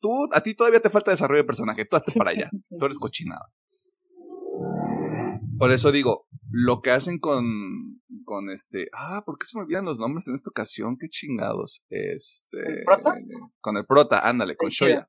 Tú, 0.00 0.28
a 0.32 0.42
ti 0.42 0.54
todavía 0.54 0.80
te 0.80 0.90
falta 0.90 1.10
desarrollo 1.10 1.42
de 1.42 1.46
personaje, 1.46 1.84
tú 1.84 1.96
hazte 1.96 2.12
para 2.16 2.30
allá, 2.30 2.50
tú 2.78 2.84
eres 2.84 2.98
cochinada. 2.98 3.46
Por 5.58 5.72
eso 5.72 5.92
digo, 5.92 6.26
lo 6.50 6.80
que 6.80 6.90
hacen 6.90 7.18
con, 7.18 8.00
con 8.24 8.50
este, 8.50 8.88
ah, 8.92 9.22
¿por 9.24 9.38
qué 9.38 9.46
se 9.46 9.56
me 9.56 9.64
olvidan 9.64 9.84
los 9.84 9.98
nombres 9.98 10.28
en 10.28 10.34
esta 10.34 10.50
ocasión? 10.50 10.96
Qué 10.98 11.08
chingados. 11.08 11.84
Este, 11.88 12.84
con 13.60 13.76
el 13.76 13.86
prota, 13.86 14.28
ándale, 14.28 14.56
con 14.56 14.70
Shoya. 14.70 15.08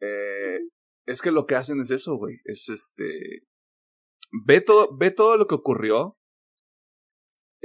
Eh, 0.00 0.58
es 1.06 1.22
que 1.22 1.30
lo 1.30 1.46
que 1.46 1.54
hacen 1.54 1.80
es 1.80 1.90
eso, 1.90 2.16
güey, 2.16 2.36
es 2.44 2.68
este, 2.68 3.46
ve 4.44 4.60
todo, 4.60 4.94
ve 4.96 5.10
todo 5.10 5.36
lo 5.36 5.46
que 5.46 5.54
ocurrió 5.54 6.18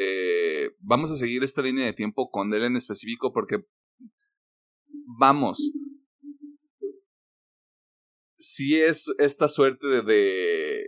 eh, 0.01 0.71
vamos 0.79 1.11
a 1.11 1.15
seguir 1.15 1.43
esta 1.43 1.61
línea 1.61 1.85
de 1.85 1.91
tiempo 1.91 2.29
con 2.31 2.53
él 2.53 2.63
en 2.63 2.77
específico 2.77 3.33
porque 3.33 3.65
vamos. 5.19 5.73
Si 8.37 8.79
es 8.79 9.13
esta 9.17 9.49
suerte 9.49 9.85
de, 9.85 10.87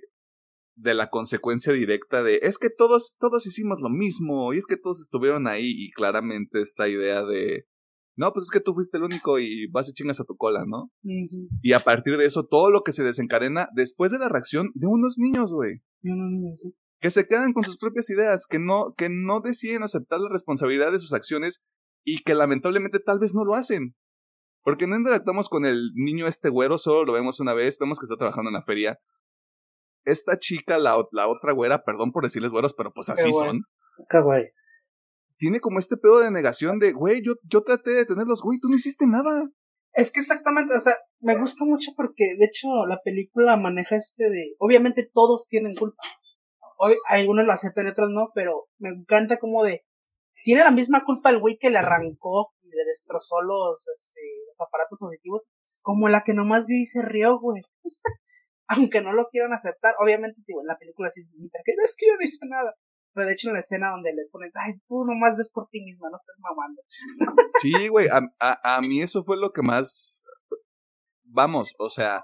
de, 0.75 0.93
la 0.93 1.09
consecuencia 1.09 1.73
directa 1.73 2.23
de 2.23 2.39
es 2.41 2.57
que 2.57 2.69
todos, 2.69 3.17
todos 3.19 3.45
hicimos 3.45 3.81
lo 3.81 3.89
mismo 3.89 4.53
y 4.53 4.57
es 4.57 4.65
que 4.65 4.77
todos 4.77 5.01
estuvieron 5.01 5.45
ahí 5.45 5.69
y 5.75 5.91
claramente 5.91 6.61
esta 6.61 6.87
idea 6.87 7.25
de 7.25 7.65
no, 8.15 8.31
pues 8.31 8.43
es 8.43 8.51
que 8.51 8.61
tú 8.61 8.73
fuiste 8.73 8.95
el 8.95 9.03
único 9.03 9.39
y 9.39 9.67
vas 9.67 9.89
y 9.89 9.93
chingas 9.93 10.21
a 10.21 10.25
tu 10.25 10.37
cola, 10.37 10.63
¿no? 10.65 10.89
Y 11.61 11.73
a 11.73 11.79
partir 11.79 12.15
de 12.17 12.25
eso, 12.25 12.45
todo 12.45 12.69
lo 12.69 12.83
que 12.83 12.91
se 12.93 13.03
desencadena 13.03 13.67
después 13.73 14.11
de 14.13 14.19
la 14.19 14.29
reacción 14.29 14.71
de 14.75 14.87
unos 14.87 15.17
niños, 15.17 15.51
güey 15.51 15.81
que 17.01 17.09
se 17.09 17.27
quedan 17.27 17.51
con 17.51 17.63
sus 17.63 17.77
propias 17.77 18.09
ideas, 18.11 18.45
que 18.47 18.59
no, 18.59 18.93
que 18.95 19.09
no 19.09 19.41
deciden 19.41 19.81
aceptar 19.81 20.19
la 20.19 20.29
responsabilidad 20.29 20.91
de 20.91 20.99
sus 20.99 21.13
acciones 21.13 21.59
y 22.05 22.23
que 22.23 22.35
lamentablemente 22.35 22.99
tal 22.99 23.17
vez 23.17 23.33
no 23.33 23.43
lo 23.43 23.55
hacen. 23.55 23.95
Porque 24.63 24.85
no 24.85 24.95
interactuamos 24.95 25.49
con 25.49 25.65
el 25.65 25.89
niño 25.95 26.27
este 26.27 26.49
güero, 26.49 26.77
solo 26.77 27.03
lo 27.03 27.13
vemos 27.13 27.39
una 27.39 27.55
vez, 27.55 27.79
vemos 27.79 27.99
que 27.99 28.05
está 28.05 28.17
trabajando 28.17 28.49
en 28.49 28.53
la 28.53 28.61
feria. 28.61 28.99
Esta 30.05 30.37
chica, 30.37 30.77
la, 30.77 31.03
la 31.11 31.27
otra 31.27 31.53
güera, 31.53 31.83
perdón 31.83 32.11
por 32.11 32.23
decirles 32.23 32.51
güeros, 32.51 32.75
pero 32.75 32.93
pues 32.93 33.09
así 33.09 33.33
son. 33.33 33.63
Qué 34.07 34.21
güey. 34.21 34.51
Tiene 35.37 35.59
como 35.59 35.79
este 35.79 35.97
pedo 35.97 36.19
de 36.19 36.29
negación 36.29 36.77
de, 36.77 36.91
güey, 36.91 37.23
yo, 37.23 37.33
yo 37.43 37.63
traté 37.63 37.91
de 37.91 38.05
tenerlos, 38.05 38.43
güey, 38.43 38.59
tú 38.59 38.69
no 38.69 38.75
hiciste 38.75 39.07
nada. 39.07 39.49
Es 39.93 40.11
que 40.11 40.19
exactamente, 40.19 40.75
o 40.75 40.79
sea, 40.79 40.93
me 41.19 41.35
gusta 41.35 41.65
mucho 41.65 41.91
porque 41.97 42.35
de 42.37 42.45
hecho 42.45 42.67
la 42.87 42.99
película 43.03 43.57
maneja 43.57 43.95
este 43.95 44.25
de, 44.25 44.55
obviamente 44.59 45.09
todos 45.11 45.47
tienen 45.47 45.73
culpa 45.73 46.03
hoy 46.81 46.95
algunos 47.07 47.45
lo 47.45 47.53
aceptan 47.53 47.87
otros 47.87 48.09
no, 48.09 48.31
pero 48.33 48.67
me 48.79 48.89
encanta 48.89 49.37
como 49.37 49.63
de, 49.63 49.85
tiene 50.43 50.63
la 50.63 50.71
misma 50.71 51.03
culpa 51.05 51.29
el 51.29 51.39
güey 51.39 51.57
que 51.59 51.69
le 51.69 51.77
arrancó 51.77 52.53
y 52.63 52.69
le 52.69 52.83
destrozó 52.85 53.41
los, 53.41 53.87
este, 53.95 54.21
los 54.47 54.59
aparatos 54.59 54.99
auditivos, 55.01 55.43
como 55.83 56.09
la 56.09 56.23
que 56.23 56.33
nomás 56.33 56.65
vio 56.67 56.79
y 56.79 56.85
se 56.85 57.01
rió, 57.03 57.39
güey. 57.39 57.61
Aunque 58.67 59.01
no 59.01 59.13
lo 59.13 59.27
quieran 59.29 59.53
aceptar, 59.53 59.95
obviamente, 59.99 60.41
digo, 60.47 60.61
en 60.61 60.67
la 60.67 60.77
película 60.77 61.11
sí 61.11 61.19
es 61.19 61.29
que 61.29 61.73
no 61.77 61.83
es 61.83 61.95
que 61.97 62.07
yo 62.07 62.15
no 62.15 62.23
hice 62.23 62.45
nada. 62.47 62.73
Pero 63.13 63.27
de 63.27 63.33
hecho 63.33 63.49
en 63.49 63.55
la 63.55 63.59
escena 63.59 63.91
donde 63.91 64.13
le 64.13 64.23
ponen, 64.31 64.51
ay, 64.55 64.75
tú 64.87 65.03
nomás 65.05 65.35
ves 65.37 65.51
por 65.51 65.67
ti 65.69 65.83
misma, 65.83 66.09
no 66.09 66.17
estás 66.17 66.35
mamando. 66.39 66.81
Sí, 67.61 67.89
güey, 67.89 68.07
a, 68.07 68.21
a, 68.39 68.77
a 68.77 68.81
mí 68.81 69.01
eso 69.01 69.25
fue 69.25 69.37
lo 69.37 69.51
que 69.51 69.61
más, 69.61 70.23
vamos, 71.25 71.73
o 71.77 71.89
sea, 71.89 72.23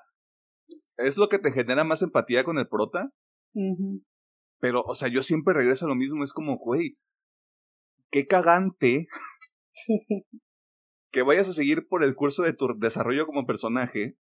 es 0.96 1.18
lo 1.18 1.28
que 1.28 1.40
te 1.40 1.52
genera 1.52 1.84
más 1.84 2.02
empatía 2.02 2.46
con 2.46 2.58
el 2.58 2.70
prota. 2.70 3.12
Pero, 4.60 4.82
o 4.84 4.96
sea, 4.96 5.08
yo 5.08 5.24
siempre 5.24 5.54
regreso 5.54 5.86
a 5.86 5.90
lo 5.90 5.96
mismo. 5.96 6.24
Es 6.24 6.34
como, 6.34 6.58
güey, 6.58 6.98
qué 8.12 8.26
cagante 8.26 9.08
que 11.12 11.22
vayas 11.22 11.50
a 11.50 11.54
seguir 11.54 11.88
por 11.88 12.04
el 12.04 12.16
curso 12.16 12.44
de 12.44 12.54
tu 12.54 12.68
desarrollo 12.78 13.26
como 13.26 13.46
personaje 13.46 14.18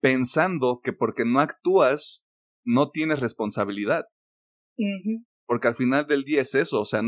pensando 0.00 0.80
que 0.82 0.92
porque 0.92 1.24
no 1.24 1.40
actúas 1.40 2.26
no 2.64 2.90
tienes 2.90 3.20
responsabilidad. 3.20 4.04
Porque 5.46 5.68
al 5.68 5.74
final 5.74 6.06
del 6.06 6.24
día 6.24 6.42
es 6.42 6.54
eso, 6.54 6.80
o 6.80 6.84
sea, 6.84 7.02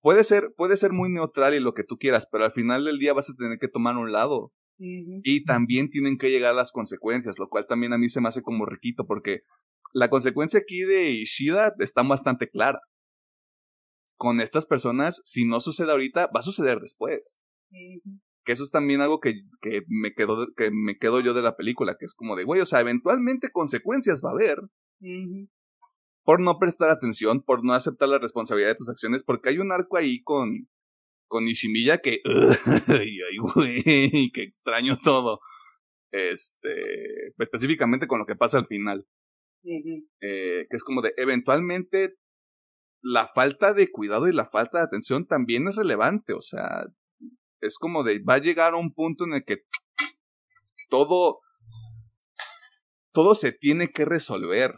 puede 0.00 0.24
ser, 0.24 0.52
puede 0.56 0.76
ser 0.76 0.92
muy 0.92 1.10
neutral 1.10 1.54
y 1.54 1.60
lo 1.60 1.74
que 1.74 1.84
tú 1.84 1.96
quieras, 1.96 2.28
pero 2.30 2.44
al 2.44 2.52
final 2.52 2.84
del 2.84 2.98
día 2.98 3.12
vas 3.12 3.30
a 3.30 3.34
tener 3.34 3.58
que 3.58 3.68
tomar 3.68 3.96
un 3.96 4.12
lado. 4.12 4.52
Y 4.76 5.44
también 5.44 5.88
tienen 5.88 6.18
que 6.18 6.30
llegar 6.30 6.54
las 6.54 6.72
consecuencias, 6.72 7.38
lo 7.38 7.48
cual 7.48 7.66
también 7.66 7.92
a 7.92 7.98
mí 7.98 8.08
se 8.08 8.20
me 8.20 8.28
hace 8.28 8.42
como 8.42 8.66
riquito, 8.66 9.06
porque 9.06 9.42
la 9.94 10.10
consecuencia 10.10 10.60
aquí 10.60 10.82
de 10.82 11.12
Ishida 11.12 11.74
está 11.78 12.02
bastante 12.02 12.48
clara. 12.48 12.80
Con 14.16 14.40
estas 14.40 14.66
personas, 14.66 15.22
si 15.24 15.46
no 15.46 15.60
sucede 15.60 15.92
ahorita, 15.92 16.26
va 16.26 16.40
a 16.40 16.42
suceder 16.42 16.80
después. 16.80 17.42
Que 18.44 18.52
eso 18.52 18.64
es 18.64 18.70
también 18.70 19.00
algo 19.00 19.20
que, 19.20 19.34
que, 19.60 19.82
me 19.88 20.12
quedo, 20.12 20.48
que 20.56 20.70
me 20.70 20.98
quedo 20.98 21.20
yo 21.20 21.32
de 21.32 21.42
la 21.42 21.56
película, 21.56 21.96
que 21.98 22.04
es 22.04 22.14
como 22.14 22.36
de, 22.36 22.44
güey, 22.44 22.60
o 22.60 22.66
sea, 22.66 22.80
eventualmente 22.80 23.50
consecuencias 23.50 24.20
va 24.24 24.30
a 24.30 24.32
haber. 24.32 24.58
Por 26.24 26.40
no 26.40 26.58
prestar 26.58 26.90
atención, 26.90 27.42
por 27.42 27.64
no 27.64 27.72
aceptar 27.72 28.08
la 28.08 28.18
responsabilidad 28.18 28.70
de 28.70 28.76
tus 28.76 28.88
acciones, 28.88 29.22
porque 29.22 29.50
hay 29.50 29.58
un 29.58 29.72
arco 29.72 29.96
ahí 29.96 30.22
con, 30.22 30.68
con 31.28 31.46
Ishimiya 31.46 31.98
que, 31.98 32.20
ay, 32.88 33.18
ay, 33.30 33.36
güey, 33.38 34.30
que 34.32 34.42
extraño 34.42 34.98
todo. 35.02 35.40
Este, 36.10 37.28
específicamente 37.38 38.06
con 38.06 38.18
lo 38.18 38.26
que 38.26 38.36
pasa 38.36 38.58
al 38.58 38.66
final. 38.66 39.06
Eh, 39.64 40.66
que 40.68 40.76
es 40.76 40.84
como 40.84 41.02
de, 41.02 41.12
eventualmente, 41.16 42.14
la 43.02 43.26
falta 43.26 43.74
de 43.74 43.90
cuidado 43.90 44.28
y 44.28 44.32
la 44.32 44.46
falta 44.46 44.78
de 44.78 44.84
atención 44.84 45.26
también 45.26 45.68
es 45.68 45.76
relevante, 45.76 46.32
o 46.32 46.40
sea, 46.40 46.86
es 47.60 47.78
como 47.78 48.02
de, 48.02 48.22
va 48.22 48.34
a 48.34 48.38
llegar 48.38 48.74
a 48.74 48.78
un 48.78 48.92
punto 48.92 49.24
en 49.24 49.34
el 49.34 49.44
que 49.44 49.58
todo, 50.88 51.40
todo 53.12 53.34
se 53.34 53.52
tiene 53.52 53.88
que 53.88 54.04
resolver. 54.04 54.72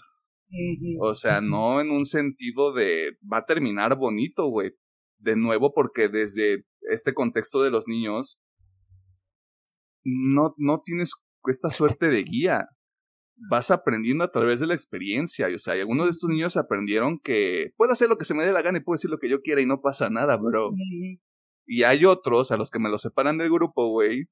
O 1.00 1.14
sea, 1.14 1.40
no 1.40 1.80
en 1.80 1.90
un 1.90 2.04
sentido 2.04 2.72
de, 2.72 3.18
va 3.30 3.38
a 3.38 3.46
terminar 3.46 3.96
bonito, 3.96 4.46
güey. 4.46 4.72
De 5.18 5.34
nuevo, 5.34 5.72
porque 5.74 6.08
desde 6.08 6.64
este 6.82 7.14
contexto 7.14 7.62
de 7.62 7.70
los 7.70 7.88
niños, 7.88 8.38
no, 10.04 10.54
no 10.56 10.82
tienes 10.84 11.10
esta 11.46 11.70
suerte 11.70 12.08
de 12.08 12.22
guía. 12.22 12.68
Vas 13.50 13.70
aprendiendo 13.70 14.24
a 14.24 14.30
través 14.30 14.60
de 14.60 14.66
la 14.66 14.74
experiencia. 14.74 15.48
O 15.54 15.58
sea, 15.58 15.74
algunos 15.74 16.06
de 16.06 16.10
estos 16.10 16.30
niños 16.30 16.56
aprendieron 16.56 17.18
que 17.18 17.72
puedo 17.76 17.92
hacer 17.92 18.08
lo 18.08 18.18
que 18.18 18.24
se 18.24 18.34
me 18.34 18.44
dé 18.44 18.52
la 18.52 18.62
gana 18.62 18.78
y 18.78 18.80
puedo 18.80 18.96
decir 18.96 19.10
lo 19.10 19.18
que 19.18 19.28
yo 19.28 19.42
quiera 19.42 19.60
y 19.60 19.66
no 19.66 19.80
pasa 19.80 20.08
nada, 20.10 20.36
bro. 20.36 20.72
Y 21.66 21.82
hay 21.82 22.04
otros 22.04 22.52
a 22.52 22.56
los 22.56 22.70
que 22.70 22.78
me 22.78 22.88
los 22.88 23.02
separan 23.02 23.38
del 23.38 23.50
grupo, 23.50 23.90
güey. 23.90 24.26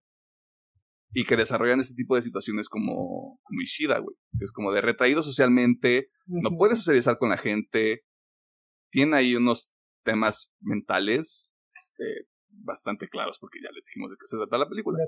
Y 1.12 1.24
que 1.24 1.36
desarrollan 1.36 1.81
este 1.81 1.94
tipo 1.94 2.16
de 2.16 2.22
situaciones 2.22 2.68
como, 2.68 3.39
como 3.43 3.60
Ishida, 3.60 3.98
güey. 3.98 4.16
Es 4.40 4.52
como 4.52 4.72
de 4.72 4.81
retraído 4.81 5.22
socialmente, 5.22 6.09
no 6.26 6.56
puede 6.56 6.74
socializar 6.74 7.18
con 7.18 7.28
la 7.28 7.36
gente. 7.36 8.02
Tiene 8.90 9.16
ahí 9.16 9.36
unos 9.36 9.72
temas 10.02 10.52
mentales 10.60 11.51
este, 11.72 12.28
bastante 12.48 13.09
claros, 13.09 13.39
porque 13.39 13.59
ya 13.62 13.70
les 13.72 13.85
dijimos 13.85 14.10
de 14.10 14.16
qué 14.16 14.26
se 14.26 14.36
trata 14.36 14.59
la 14.59 14.68
película. 14.68 14.98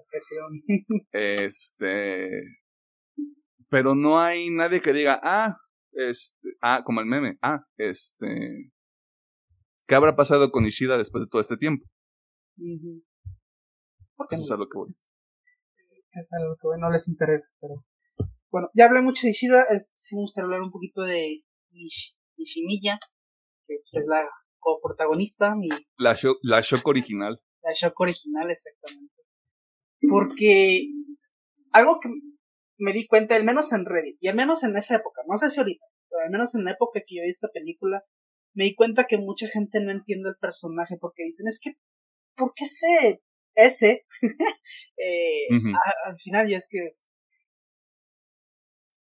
este. 1.13 2.43
Pero 3.69 3.95
no 3.95 4.19
hay 4.19 4.51
nadie 4.51 4.81
que 4.81 4.93
diga, 4.93 5.21
ah, 5.23 5.59
este, 5.93 6.51
ah, 6.61 6.83
como 6.85 7.01
el 7.01 7.07
meme, 7.07 7.39
ah, 7.43 7.65
este. 7.77 8.71
¿Qué 9.87 9.95
habrá 9.95 10.17
pasado 10.17 10.51
con 10.51 10.67
Ishida 10.67 10.99
después 10.99 11.25
de 11.25 11.29
todo 11.29 11.41
este 11.41 11.57
tiempo? 11.57 11.87
Porque 14.17 14.35
Eso 14.35 14.45
es 14.45 14.51
algo 14.51 14.69
que 14.69 14.79
voy. 14.79 14.91
Es 14.91 16.33
algo 16.33 16.57
que 16.57 16.81
no 16.81 16.91
les 16.91 17.09
interesa, 17.09 17.53
pero. 17.61 17.85
Bueno, 18.51 18.71
ya 18.75 18.87
hablé 18.87 19.03
mucho 19.03 19.27
de 19.27 19.31
Ishida, 19.31 19.67
sí 19.97 20.17
me 20.17 20.23
gustaría 20.23 20.45
hablar 20.45 20.63
un 20.63 20.71
poquito 20.71 21.03
de 21.03 21.43
Nish, 21.71 22.17
Nishimiya, 22.37 22.99
que 23.67 23.77
pues, 23.79 24.03
es 24.03 24.07
la 24.07 24.29
coprotagonista. 24.59 25.55
Mi... 25.55 25.69
La, 25.99 26.15
shock, 26.15 26.39
la 26.43 26.61
shock 26.61 26.87
original. 26.87 27.41
La 27.63 27.73
shock 27.75 27.99
original, 28.01 28.51
exactamente. 28.51 29.15
Porque 30.09 30.89
algo 31.73 31.99
que 32.01 32.09
me 32.79 32.93
di 32.93 33.07
cuenta, 33.07 33.37
al 33.37 33.45
menos 33.45 33.73
en 33.73 33.85
Reddit, 33.85 34.19
y 34.21 34.29
al 34.29 34.37
menos 34.37 34.63
en 34.65 34.77
esa 34.77 34.97
época, 34.97 35.23
no 35.27 35.37
sé 35.39 35.51
si 35.51 35.61
ahorita, 35.61 35.85
pero 36.09 36.23
al 36.25 36.31
menos 36.31 36.55
en 36.55 36.65
la 36.65 36.73
época 36.73 37.01
que 37.07 37.17
yo 37.17 37.23
vi 37.23 37.31
esta 37.31 37.49
película, 37.49 38.05
me 38.55 38.65
di 38.65 38.75
cuenta 38.75 39.07
que 39.07 39.19
mucha 39.19 39.47
gente 39.49 39.81
no 39.81 39.91
entiende 39.91 40.31
el 40.31 40.37
personaje 40.37 40.97
porque 41.01 41.25
dicen, 41.25 41.47
es 41.47 41.61
que 41.63 41.77
¿por 42.37 42.53
qué 42.55 42.65
ese, 42.65 43.23
ese, 43.55 44.07
eh, 44.97 45.49
al 46.05 46.19
final 46.19 46.49
ya 46.49 46.59
es 46.59 46.69
que 46.71 46.95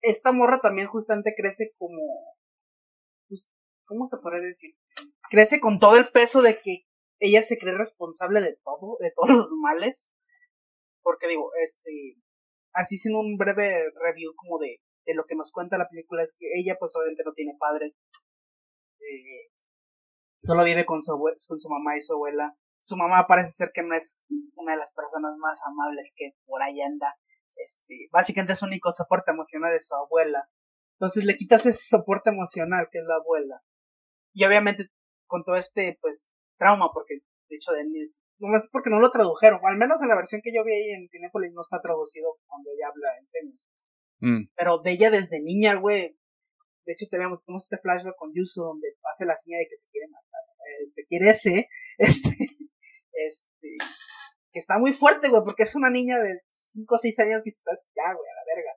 esta 0.03 0.33
morra 0.33 0.61
también 0.61 0.89
justamente 0.89 1.35
crece 1.37 1.73
como, 1.77 2.01
pues, 3.29 3.51
¿cómo 3.85 4.07
se 4.07 4.19
puede 4.19 4.41
decir? 4.41 4.75
Crece 5.31 5.61
con 5.61 5.79
todo 5.79 5.97
el 5.97 6.09
peso 6.09 6.43
de 6.43 6.61
que 6.61 6.87
ella 7.21 7.43
se 7.43 7.59
cree 7.59 7.77
responsable 7.77 8.41
de 8.41 8.59
todo, 8.65 8.97
de 9.01 9.13
todos 9.15 9.31
los 9.31 9.51
males. 9.61 10.13
Porque 11.03 11.29
digo, 11.29 11.51
este, 11.63 12.17
así 12.73 12.97
sin 12.97 13.15
un 13.15 13.37
breve 13.37 13.91
review 13.95 14.33
como 14.37 14.59
de, 14.59 14.81
de 15.07 15.15
lo 15.15 15.25
que 15.25 15.35
nos 15.35 15.53
cuenta 15.53 15.79
la 15.79 15.89
película 15.89 16.23
es 16.23 16.35
que 16.39 16.47
ella 16.59 16.77
pues 16.79 16.95
obviamente 16.97 17.23
no 17.25 17.33
tiene 17.33 17.57
padre. 17.59 17.95
Eh, 19.01 19.51
solo 20.43 20.65
vive 20.65 20.85
con 20.85 21.03
su, 21.03 21.13
con 21.49 21.61
su 21.61 21.69
mamá 21.69 21.97
y 21.97 22.03
su 22.03 22.15
abuela 22.15 22.57
su 22.81 22.97
mamá 22.97 23.27
parece 23.27 23.51
ser 23.51 23.71
que 23.73 23.83
no 23.83 23.95
es 23.95 24.25
una 24.55 24.73
de 24.73 24.79
las 24.79 24.93
personas 24.93 25.37
más 25.39 25.61
amables 25.67 26.13
que 26.17 26.33
por 26.47 26.63
ahí 26.63 26.81
anda. 26.81 27.15
Este, 27.57 28.09
básicamente 28.11 28.55
es 28.55 28.63
único 28.63 28.91
soporte 28.93 29.31
emocional 29.33 29.73
de 29.73 29.81
su 29.81 29.95
abuela. 29.95 30.49
Entonces 30.95 31.25
le 31.25 31.37
quitas 31.37 31.67
ese 31.67 31.89
soporte 31.89 32.31
emocional 32.31 32.89
que 32.91 32.99
es 32.99 33.05
la 33.05 33.17
abuela. 33.17 33.63
Y 34.33 34.45
obviamente 34.45 34.91
con 35.27 35.45
todo 35.45 35.57
este 35.57 35.99
pues 36.01 36.31
trauma, 36.59 36.91
porque 36.93 37.21
de 37.49 37.57
hecho 37.57 37.73
de 37.73 37.85
no 38.41 38.57
es 38.57 38.67
porque 38.73 38.91
no 38.91 39.01
lo 39.01 39.11
tradujeron, 39.11 39.61
al 39.63 39.77
menos 39.77 40.03
en 40.03 40.09
la 40.09 40.17
versión 40.17 40.41
que 40.43 40.53
yo 40.55 40.65
vi 40.65 40.73
ahí 40.73 40.91
en 40.91 41.09
Cinepolis 41.09 41.53
no 41.53 41.63
está 41.63 41.81
traducido 41.81 42.39
cuando 42.47 42.71
ella 42.71 42.89
habla 42.89 43.19
en 43.21 43.29
serio. 43.29 43.53
Mm. 44.21 44.51
Pero 44.57 44.79
de 44.79 44.91
ella 44.93 45.11
desde 45.11 45.41
niña, 45.41 45.75
güey. 45.75 46.17
De 46.87 46.93
hecho 46.95 47.07
tenemos, 47.11 47.45
tenemos 47.45 47.65
este 47.65 47.77
flashback 47.77 48.17
con 48.17 48.33
Yusu 48.35 48.63
donde 48.63 48.89
hace 49.13 49.27
la 49.27 49.37
señal 49.37 49.61
de 49.61 49.69
que 49.69 49.77
se 49.77 49.89
quiere 49.91 50.09
matar, 50.09 50.41
eh, 50.67 50.89
se 50.89 51.05
quiere 51.05 51.31
ese, 51.31 51.69
este, 51.99 52.31
este, 53.13 53.69
que 54.53 54.59
está 54.59 54.79
muy 54.79 54.93
fuerte, 54.93 55.29
güey, 55.29 55.43
porque 55.45 55.65
es 55.65 55.75
una 55.77 55.91
niña 55.91 56.19
de 56.19 56.41
5 56.49 56.95
o 56.95 56.99
6 56.99 57.19
años 57.21 57.43
que 57.45 57.51
dices, 57.51 57.87
ya, 57.95 58.15
güey, 58.15 58.29
a 58.31 58.35
la 58.35 58.45
verga, 58.55 58.73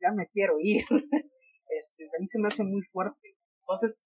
ya 0.00 0.12
me 0.12 0.28
quiero 0.28 0.56
ir. 0.58 0.84
Este, 1.68 2.04
a 2.04 2.20
mí 2.20 2.26
se 2.26 2.38
me 2.38 2.46
hace 2.46 2.62
muy 2.62 2.80
fuerte. 2.80 3.36
Entonces, 3.60 4.00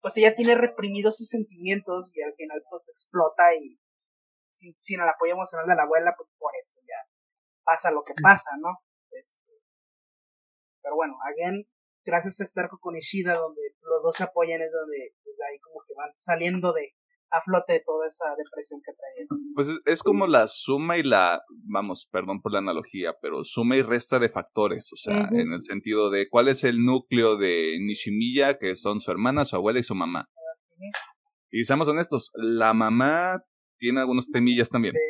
pues 0.00 0.16
ella 0.16 0.34
tiene 0.34 0.54
reprimidos 0.54 1.16
sus 1.16 1.28
sentimientos 1.28 2.12
y 2.14 2.22
al 2.22 2.34
final 2.34 2.62
pues 2.70 2.88
explota 2.88 3.54
y 3.54 3.78
sin, 4.52 4.74
sin 4.78 5.00
el 5.00 5.08
apoyo 5.08 5.32
emocional 5.32 5.66
de 5.66 5.74
la 5.74 5.82
abuela, 5.82 6.14
pues 6.16 6.28
por 6.38 6.52
eso 6.66 6.80
ya 6.82 7.08
pasa 7.64 7.90
lo 7.90 8.02
que 8.02 8.14
pasa, 8.22 8.50
¿no? 8.60 8.78
Este, 9.10 9.52
pero 10.82 10.96
bueno, 10.96 11.18
again, 11.24 11.66
gracias 12.04 12.40
a 12.40 12.44
este 12.44 12.60
arco 12.60 12.78
con 12.80 12.96
Ishida, 12.96 13.34
donde 13.34 13.62
los 13.82 14.02
dos 14.02 14.16
se 14.16 14.24
apoyan, 14.24 14.62
es 14.62 14.72
donde 14.72 15.14
pues, 15.22 15.36
ahí 15.48 15.58
como 15.60 15.82
que 15.86 15.94
van 15.94 16.10
saliendo 16.18 16.72
de, 16.72 16.94
a 17.30 17.40
flote 17.42 17.82
toda 17.84 18.08
esa 18.08 18.24
depresión 18.36 18.80
que 18.84 18.92
traes. 18.92 19.28
Pues 19.54 19.80
es, 19.84 20.02
como 20.02 20.26
la 20.26 20.46
suma 20.46 20.98
y 20.98 21.02
la, 21.02 21.42
vamos, 21.64 22.08
perdón 22.10 22.40
por 22.40 22.52
la 22.52 22.58
analogía, 22.58 23.14
pero 23.20 23.44
suma 23.44 23.76
y 23.76 23.82
resta 23.82 24.18
de 24.18 24.28
factores, 24.28 24.92
o 24.92 24.96
sea, 24.96 25.28
en 25.32 25.52
el 25.52 25.60
sentido 25.60 26.10
de 26.10 26.28
cuál 26.28 26.48
es 26.48 26.64
el 26.64 26.84
núcleo 26.84 27.36
de 27.36 27.78
Nishimiya, 27.80 28.58
que 28.58 28.76
son 28.76 29.00
su 29.00 29.10
hermana, 29.10 29.44
su 29.44 29.56
abuela 29.56 29.78
y 29.78 29.82
su 29.82 29.94
mamá. 29.94 30.28
Y 31.50 31.64
seamos 31.64 31.88
honestos, 31.88 32.30
la 32.34 32.72
mamá 32.74 33.42
tiene 33.78 34.00
algunos 34.00 34.30
temillas 34.30 34.70
también. 34.70 34.94
Sí, 34.94 35.00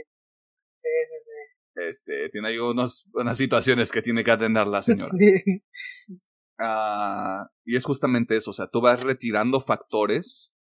sí, 0.82 1.16
sí. 1.23 1.89
Este, 1.89 2.28
tiene 2.31 2.49
ahí 2.49 2.59
unos, 2.59 3.07
unas 3.12 3.36
situaciones 3.36 3.93
que 3.93 4.03
tiene 4.03 4.24
que 4.24 4.31
atender 4.31 4.66
la 4.66 4.82
señora. 4.82 5.12
Ah, 6.61 7.49
y 7.65 7.77
es 7.77 7.85
justamente 7.85 8.36
eso, 8.36 8.51
o 8.51 8.53
sea, 8.53 8.66
tú 8.66 8.81
vas 8.81 9.01
retirando 9.05 9.61
factores 9.61 10.57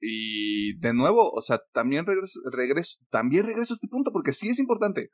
y 0.00 0.78
de 0.78 0.94
nuevo, 0.94 1.30
o 1.30 1.42
sea, 1.42 1.60
también 1.72 2.06
regreso, 2.06 2.40
regreso, 2.50 2.98
también 3.10 3.44
regreso 3.46 3.74
a 3.74 3.76
este 3.76 3.88
punto 3.88 4.12
porque 4.12 4.32
sí 4.32 4.48
es 4.48 4.58
importante. 4.58 5.10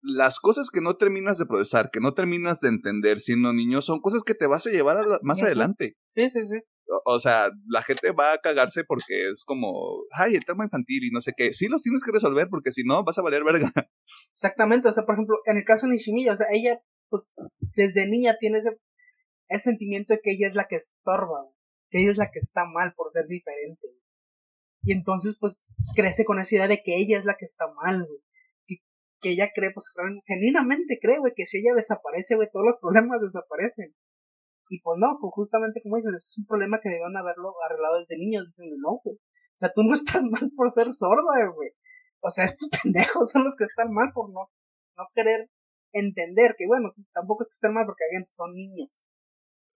Las 0.00 0.40
cosas 0.40 0.70
que 0.70 0.80
no 0.80 0.96
terminas 0.96 1.38
de 1.38 1.46
procesar, 1.46 1.90
que 1.92 2.00
no 2.00 2.12
terminas 2.12 2.60
de 2.60 2.68
entender 2.68 3.20
siendo 3.20 3.52
niño, 3.52 3.80
son 3.80 4.00
cosas 4.00 4.24
que 4.24 4.34
te 4.34 4.48
vas 4.48 4.66
a 4.66 4.70
llevar 4.70 5.04
más 5.22 5.40
adelante. 5.42 5.96
Sí, 6.14 6.28
sí, 6.30 6.40
sí. 6.40 6.58
O, 7.04 7.20
sea, 7.20 7.50
la 7.68 7.82
gente 7.82 8.10
va 8.10 8.32
a 8.32 8.38
cagarse 8.38 8.82
porque 8.84 9.30
es 9.30 9.44
como, 9.44 10.02
ay, 10.10 10.34
el 10.34 10.44
tema 10.44 10.64
infantil 10.64 11.04
y 11.04 11.10
no 11.10 11.20
sé 11.20 11.32
qué. 11.36 11.52
Sí 11.52 11.68
los 11.68 11.82
tienes 11.82 12.04
que 12.04 12.10
resolver 12.10 12.48
porque 12.50 12.72
si 12.72 12.82
no 12.82 13.04
vas 13.04 13.16
a 13.18 13.22
valer 13.22 13.44
verga. 13.44 13.72
Exactamente, 14.34 14.88
o 14.88 14.92
sea, 14.92 15.04
por 15.04 15.14
ejemplo, 15.14 15.36
en 15.46 15.58
el 15.58 15.64
caso 15.64 15.86
de 15.86 15.92
Nishimiya, 15.92 16.34
o 16.34 16.36
sea, 16.36 16.48
ella, 16.50 16.82
pues, 17.08 17.30
desde 17.76 18.08
niña 18.08 18.36
tiene 18.40 18.58
ese, 18.58 18.76
ese 19.48 19.70
sentimiento 19.70 20.12
de 20.12 20.20
que 20.20 20.32
ella 20.32 20.48
es 20.48 20.56
la 20.56 20.66
que 20.68 20.76
estorba 20.76 21.46
que 21.92 22.00
ella 22.00 22.10
es 22.10 22.16
la 22.16 22.30
que 22.32 22.40
está 22.40 22.64
mal 22.64 22.94
por 22.96 23.12
ser 23.12 23.26
diferente. 23.26 23.86
Y 24.82 24.92
entonces, 24.92 25.36
pues, 25.38 25.60
crece 25.94 26.24
con 26.24 26.40
esa 26.40 26.56
idea 26.56 26.68
de 26.68 26.82
que 26.82 26.96
ella 26.96 27.18
es 27.18 27.26
la 27.26 27.36
que 27.36 27.44
está 27.44 27.68
mal. 27.68 28.08
Que, 28.66 28.76
que 29.20 29.30
ella 29.32 29.50
cree, 29.54 29.72
pues, 29.72 29.92
genuinamente 30.26 30.98
cree, 31.00 31.18
güey, 31.18 31.34
que 31.36 31.44
si 31.44 31.58
ella 31.58 31.74
desaparece, 31.76 32.34
güey, 32.34 32.48
todos 32.50 32.66
los 32.66 32.76
problemas 32.80 33.20
desaparecen. 33.20 33.94
Y 34.70 34.80
pues 34.80 34.96
no, 34.98 35.18
pues 35.20 35.30
justamente 35.34 35.82
como 35.82 35.96
dices, 35.96 36.14
es 36.14 36.38
un 36.38 36.46
problema 36.46 36.80
que 36.80 36.88
debieron 36.88 37.14
haberlo 37.14 37.52
arreglado 37.62 37.98
desde 37.98 38.16
niños, 38.16 38.46
diciendo, 38.46 38.74
no, 38.80 39.00
güey. 39.04 39.16
O 39.16 39.58
sea, 39.58 39.70
tú 39.70 39.82
no 39.82 39.92
estás 39.94 40.24
mal 40.24 40.50
por 40.56 40.72
ser 40.72 40.92
sordo, 40.94 41.28
güey. 41.54 41.70
O 42.20 42.30
sea, 42.30 42.46
estos 42.46 42.70
pendejos 42.82 43.30
son 43.30 43.44
los 43.44 43.54
que 43.54 43.64
están 43.64 43.92
mal 43.92 44.10
por 44.14 44.32
no, 44.32 44.48
no 44.96 45.04
querer 45.14 45.50
entender 45.92 46.54
que, 46.56 46.66
bueno, 46.66 46.94
tampoco 47.12 47.42
es 47.42 47.48
que 47.48 47.60
estén 47.60 47.74
mal 47.74 47.84
porque 47.84 48.04
gente, 48.10 48.30
son 48.30 48.54
niños. 48.54 48.88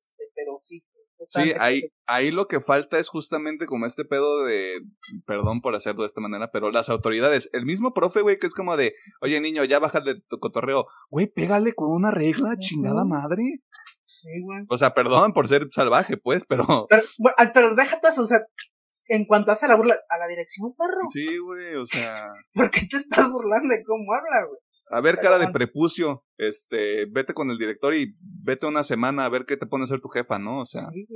Este, 0.01 0.25
pero 0.35 0.57
sí, 0.59 0.83
Sí, 1.25 1.53
ahí, 1.59 1.91
ahí 2.07 2.31
lo 2.31 2.47
que 2.47 2.61
falta 2.61 2.99
es 2.99 3.09
justamente 3.09 3.67
como 3.67 3.87
este 3.87 4.05
pedo 4.05 4.45
de, 4.45 4.81
perdón 5.27 5.61
por 5.61 5.75
hacerlo 5.75 6.03
de 6.03 6.09
esta 6.09 6.21
manera, 6.21 6.51
pero 6.53 6.71
las 6.71 6.91
autoridades, 6.91 7.49
el 7.53 7.65
mismo 7.65 7.95
profe, 7.95 8.21
güey, 8.21 8.39
que 8.39 8.47
es 8.47 8.55
como 8.55 8.77
de, 8.77 8.95
oye 9.21 9.41
niño, 9.41 9.65
ya 9.65 9.79
baja 9.79 10.01
de 10.01 10.21
tu 10.29 10.39
cotorreo, 10.39 10.87
güey, 11.09 11.27
pégale 11.27 11.75
con 11.75 11.91
una 11.91 12.11
regla, 12.11 12.57
chingada 12.59 13.05
madre. 13.05 13.61
Sí, 14.03 14.29
güey. 14.43 14.65
O 14.69 14.79
sea, 14.79 14.95
perdón 14.95 15.33
por 15.33 15.49
ser 15.49 15.69
salvaje, 15.73 16.17
pues, 16.17 16.47
pero... 16.47 16.65
Pero, 16.89 17.03
bueno, 17.19 17.37
pero 17.53 17.75
deja 17.75 17.99
todo 17.99 18.11
eso, 18.11 18.23
o 18.23 18.27
sea, 18.27 18.39
en 19.09 19.25
cuanto 19.27 19.53
hace 19.53 19.67
la 19.67 19.77
burla 19.77 19.97
a 20.09 20.19
la 20.19 20.29
dirección, 20.29 20.75
perro. 20.77 21.09
Sí, 21.13 21.27
güey, 21.39 21.75
o 21.77 21.85
sea... 21.85 22.29
¿Por 22.55 22.71
qué 22.71 22.87
te 22.89 22.99
estás 22.99 23.31
burlando 23.31 23.69
de 23.69 23.83
cómo 23.85 24.13
habla, 24.13 24.47
güey? 24.47 24.61
A 24.89 25.01
ver, 25.01 25.19
cara 25.19 25.39
de 25.39 25.49
prepucio, 25.49 26.25
este, 26.39 27.07
vete 27.07 27.35
con 27.35 27.51
el 27.51 27.59
director 27.59 27.95
y 27.95 28.15
vete 28.21 28.67
una 28.67 28.85
semana 28.85 29.25
a 29.25 29.29
ver 29.29 29.45
qué 29.45 29.57
te 29.57 29.67
pone 29.67 29.85
a 29.85 29.89
ser 29.89 30.01
tu 30.01 30.09
jefa, 30.09 30.39
¿no? 30.39 30.61
O 30.61 30.65
sea. 30.65 30.89
Sí, 30.93 31.07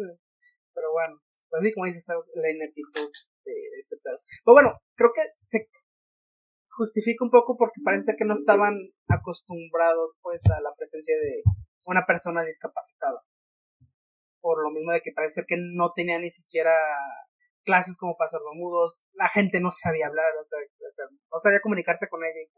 pero 0.75 0.93
bueno, 0.93 1.21
pues 1.49 1.75
como 1.75 1.87
dices, 1.87 2.07
la 2.35 2.51
ineptitud 2.51 3.11
de 3.45 3.53
ese 3.81 3.97
pedo. 4.03 4.19
Pero 4.45 4.55
bueno, 4.55 4.73
creo 4.97 5.11
que 5.15 5.23
se 5.37 5.69
justifica 6.69 7.25
un 7.25 7.31
poco 7.31 7.57
porque 7.57 7.81
parece 7.85 8.15
que 8.19 8.25
no 8.25 8.35
estaban 8.35 8.75
acostumbrados, 9.09 10.17
pues, 10.23 10.43
a 10.51 10.61
la 10.61 10.75
presencia 10.77 11.17
de 11.17 11.43
una 11.85 12.07
persona 12.07 12.43
discapacitada. 12.45 13.23
Por 14.41 14.63
lo 14.63 14.71
mismo 14.71 14.93
de 14.93 15.01
que 15.01 15.13
parece 15.13 15.45
que 15.47 15.57
no 15.59 15.93
tenía 15.95 16.19
ni 16.19 16.31
siquiera 16.31 16.75
clases 17.65 17.97
como 17.99 18.17
para 18.17 18.31
sordomudos, 18.31 19.01
la 19.13 19.29
gente 19.29 19.61
no 19.61 19.71
sabía 19.71 20.07
hablar, 20.07 20.33
o 20.41 20.45
sea, 20.45 20.59
o 20.59 20.93
sea 20.93 21.05
no 21.11 21.39
sabía 21.39 21.61
comunicarse 21.61 22.09
con 22.09 22.25
ella 22.25 22.41
y 22.41 22.49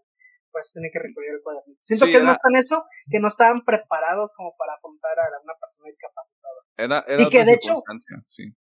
pues 0.52 0.70
tiene 0.72 0.90
que 0.92 1.00
recurrir 1.00 1.32
al 1.32 1.42
cuaderno. 1.42 1.74
Siento 1.80 2.06
que 2.06 2.16
es 2.16 2.24
más 2.24 2.38
con 2.38 2.54
eso 2.54 2.84
que 3.10 3.18
no 3.18 3.28
estaban 3.28 3.64
preparados 3.64 4.34
como 4.36 4.54
para 4.56 4.74
afrontar 4.74 5.18
a 5.18 5.42
una 5.42 5.54
persona 5.58 5.86
discapacitada. 5.86 6.60
Era, 6.76 7.04
era 7.08 7.22
y 7.22 7.28
que 7.28 7.44
de 7.44 7.54
hecho, 7.54 7.74
sí. 8.26 8.54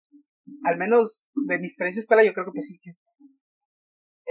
al 0.63 0.77
menos 0.77 1.27
de 1.35 1.59
mi 1.59 1.67
experiencia 1.67 1.99
escuela, 1.99 2.23
yo 2.23 2.33
creo 2.33 2.45
que 2.45 2.51
pues 2.51 2.67
sí 2.67 2.79
que 2.81 2.91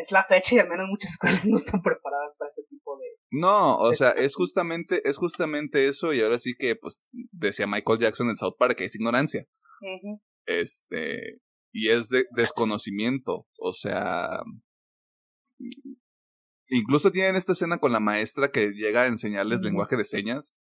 es 0.00 0.12
la 0.12 0.24
fecha 0.24 0.54
y 0.54 0.58
al 0.58 0.68
menos 0.68 0.88
muchas 0.88 1.10
escuelas 1.12 1.44
no 1.44 1.56
están 1.56 1.82
preparadas 1.82 2.34
para 2.36 2.50
ese 2.50 2.62
tipo 2.68 2.96
de. 2.98 3.06
No, 3.30 3.76
o 3.76 3.94
sea, 3.94 4.10
es 4.10 4.34
justamente, 4.34 5.08
es 5.08 5.16
justamente 5.16 5.88
eso, 5.88 6.12
y 6.12 6.20
ahora 6.20 6.38
sí 6.38 6.54
que, 6.58 6.74
pues, 6.74 7.06
decía 7.12 7.66
Michael 7.66 8.00
Jackson 8.00 8.28
en 8.28 8.36
South 8.36 8.56
Park, 8.58 8.76
que 8.76 8.86
es 8.86 8.94
ignorancia. 8.94 9.46
Este, 10.46 11.38
y 11.72 11.90
es 11.90 12.08
de 12.08 12.24
desconocimiento, 12.34 13.46
o 13.58 13.72
sea, 13.72 14.40
Incluso 16.70 17.10
tienen 17.10 17.36
esta 17.36 17.52
escena 17.52 17.78
con 17.78 17.92
la 17.92 18.00
maestra 18.00 18.50
que 18.50 18.70
llega 18.70 19.02
a 19.02 19.06
enseñarles 19.08 19.60
lenguaje 19.60 19.96
de 19.96 20.04
señas. 20.04 20.56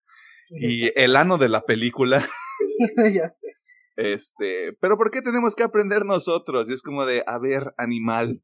Y 0.50 0.92
el 1.00 1.16
ano 1.16 1.38
de 1.38 1.50
la 1.50 1.62
película. 1.62 2.26
ya 3.14 3.28
sé. 3.28 3.54
Este, 3.96 4.74
pero 4.80 4.98
¿por 4.98 5.12
qué 5.12 5.22
tenemos 5.22 5.56
que 5.56 5.64
aprender 5.64 6.06
nosotros? 6.06 6.70
Y 6.70 6.74
es 6.74 6.82
como 6.82 7.06
de, 7.06 7.24
a 7.28 7.38
ver, 7.38 7.74
animal. 7.78 8.42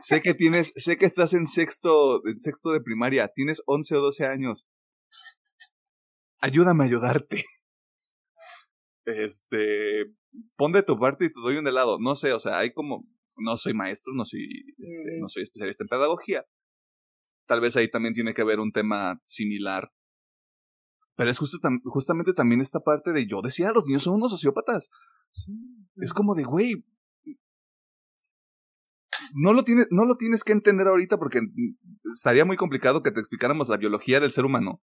sé 0.00 0.22
que 0.22 0.34
tienes, 0.34 0.72
sé 0.76 0.96
que 0.96 1.06
estás 1.06 1.34
en 1.34 1.46
sexto, 1.46 2.24
en 2.26 2.38
sexto 2.40 2.70
de 2.70 2.80
primaria, 2.80 3.28
tienes 3.34 3.62
11 3.66 3.96
o 3.96 4.00
12 4.00 4.26
años. 4.26 4.68
Ayúdame 6.40 6.84
a 6.84 6.86
ayudarte. 6.86 7.44
Este, 9.06 10.04
pon 10.56 10.72
de 10.72 10.82
tu 10.82 10.98
parte 10.98 11.26
y 11.26 11.28
te 11.28 11.40
doy 11.40 11.56
un 11.56 11.66
helado. 11.66 11.98
No 11.98 12.14
sé, 12.14 12.32
o 12.32 12.38
sea, 12.38 12.58
hay 12.58 12.72
como, 12.72 13.06
no 13.36 13.56
soy 13.56 13.74
maestro, 13.74 14.12
no 14.14 14.24
soy, 14.24 14.46
este, 14.78 15.18
no 15.20 15.28
soy 15.28 15.42
especialista 15.42 15.84
en 15.84 15.88
pedagogía. 15.88 16.44
Tal 17.46 17.60
vez 17.60 17.76
ahí 17.76 17.90
también 17.90 18.14
tiene 18.14 18.34
que 18.34 18.42
haber 18.42 18.60
un 18.60 18.72
tema 18.72 19.20
similar. 19.26 19.90
Pero 21.16 21.30
es 21.30 21.38
justo 21.38 21.58
justamente 21.84 22.32
también 22.32 22.60
esta 22.60 22.80
parte 22.80 23.12
de 23.12 23.26
yo 23.26 23.40
decía, 23.42 23.72
los 23.72 23.86
niños 23.86 24.02
son 24.02 24.14
unos 24.14 24.32
sociópatas. 24.32 24.90
Es 25.96 26.12
como 26.12 26.34
de, 26.34 26.44
güey, 26.44 26.84
no 29.34 29.52
lo, 29.52 29.64
tienes, 29.64 29.86
no 29.90 30.04
lo 30.04 30.16
tienes 30.16 30.44
que 30.44 30.52
entender 30.52 30.86
ahorita 30.86 31.18
porque 31.18 31.40
estaría 32.14 32.44
muy 32.44 32.56
complicado 32.56 33.02
que 33.02 33.10
te 33.10 33.20
explicáramos 33.20 33.68
la 33.68 33.76
biología 33.76 34.20
del 34.20 34.32
ser 34.32 34.44
humano. 34.44 34.80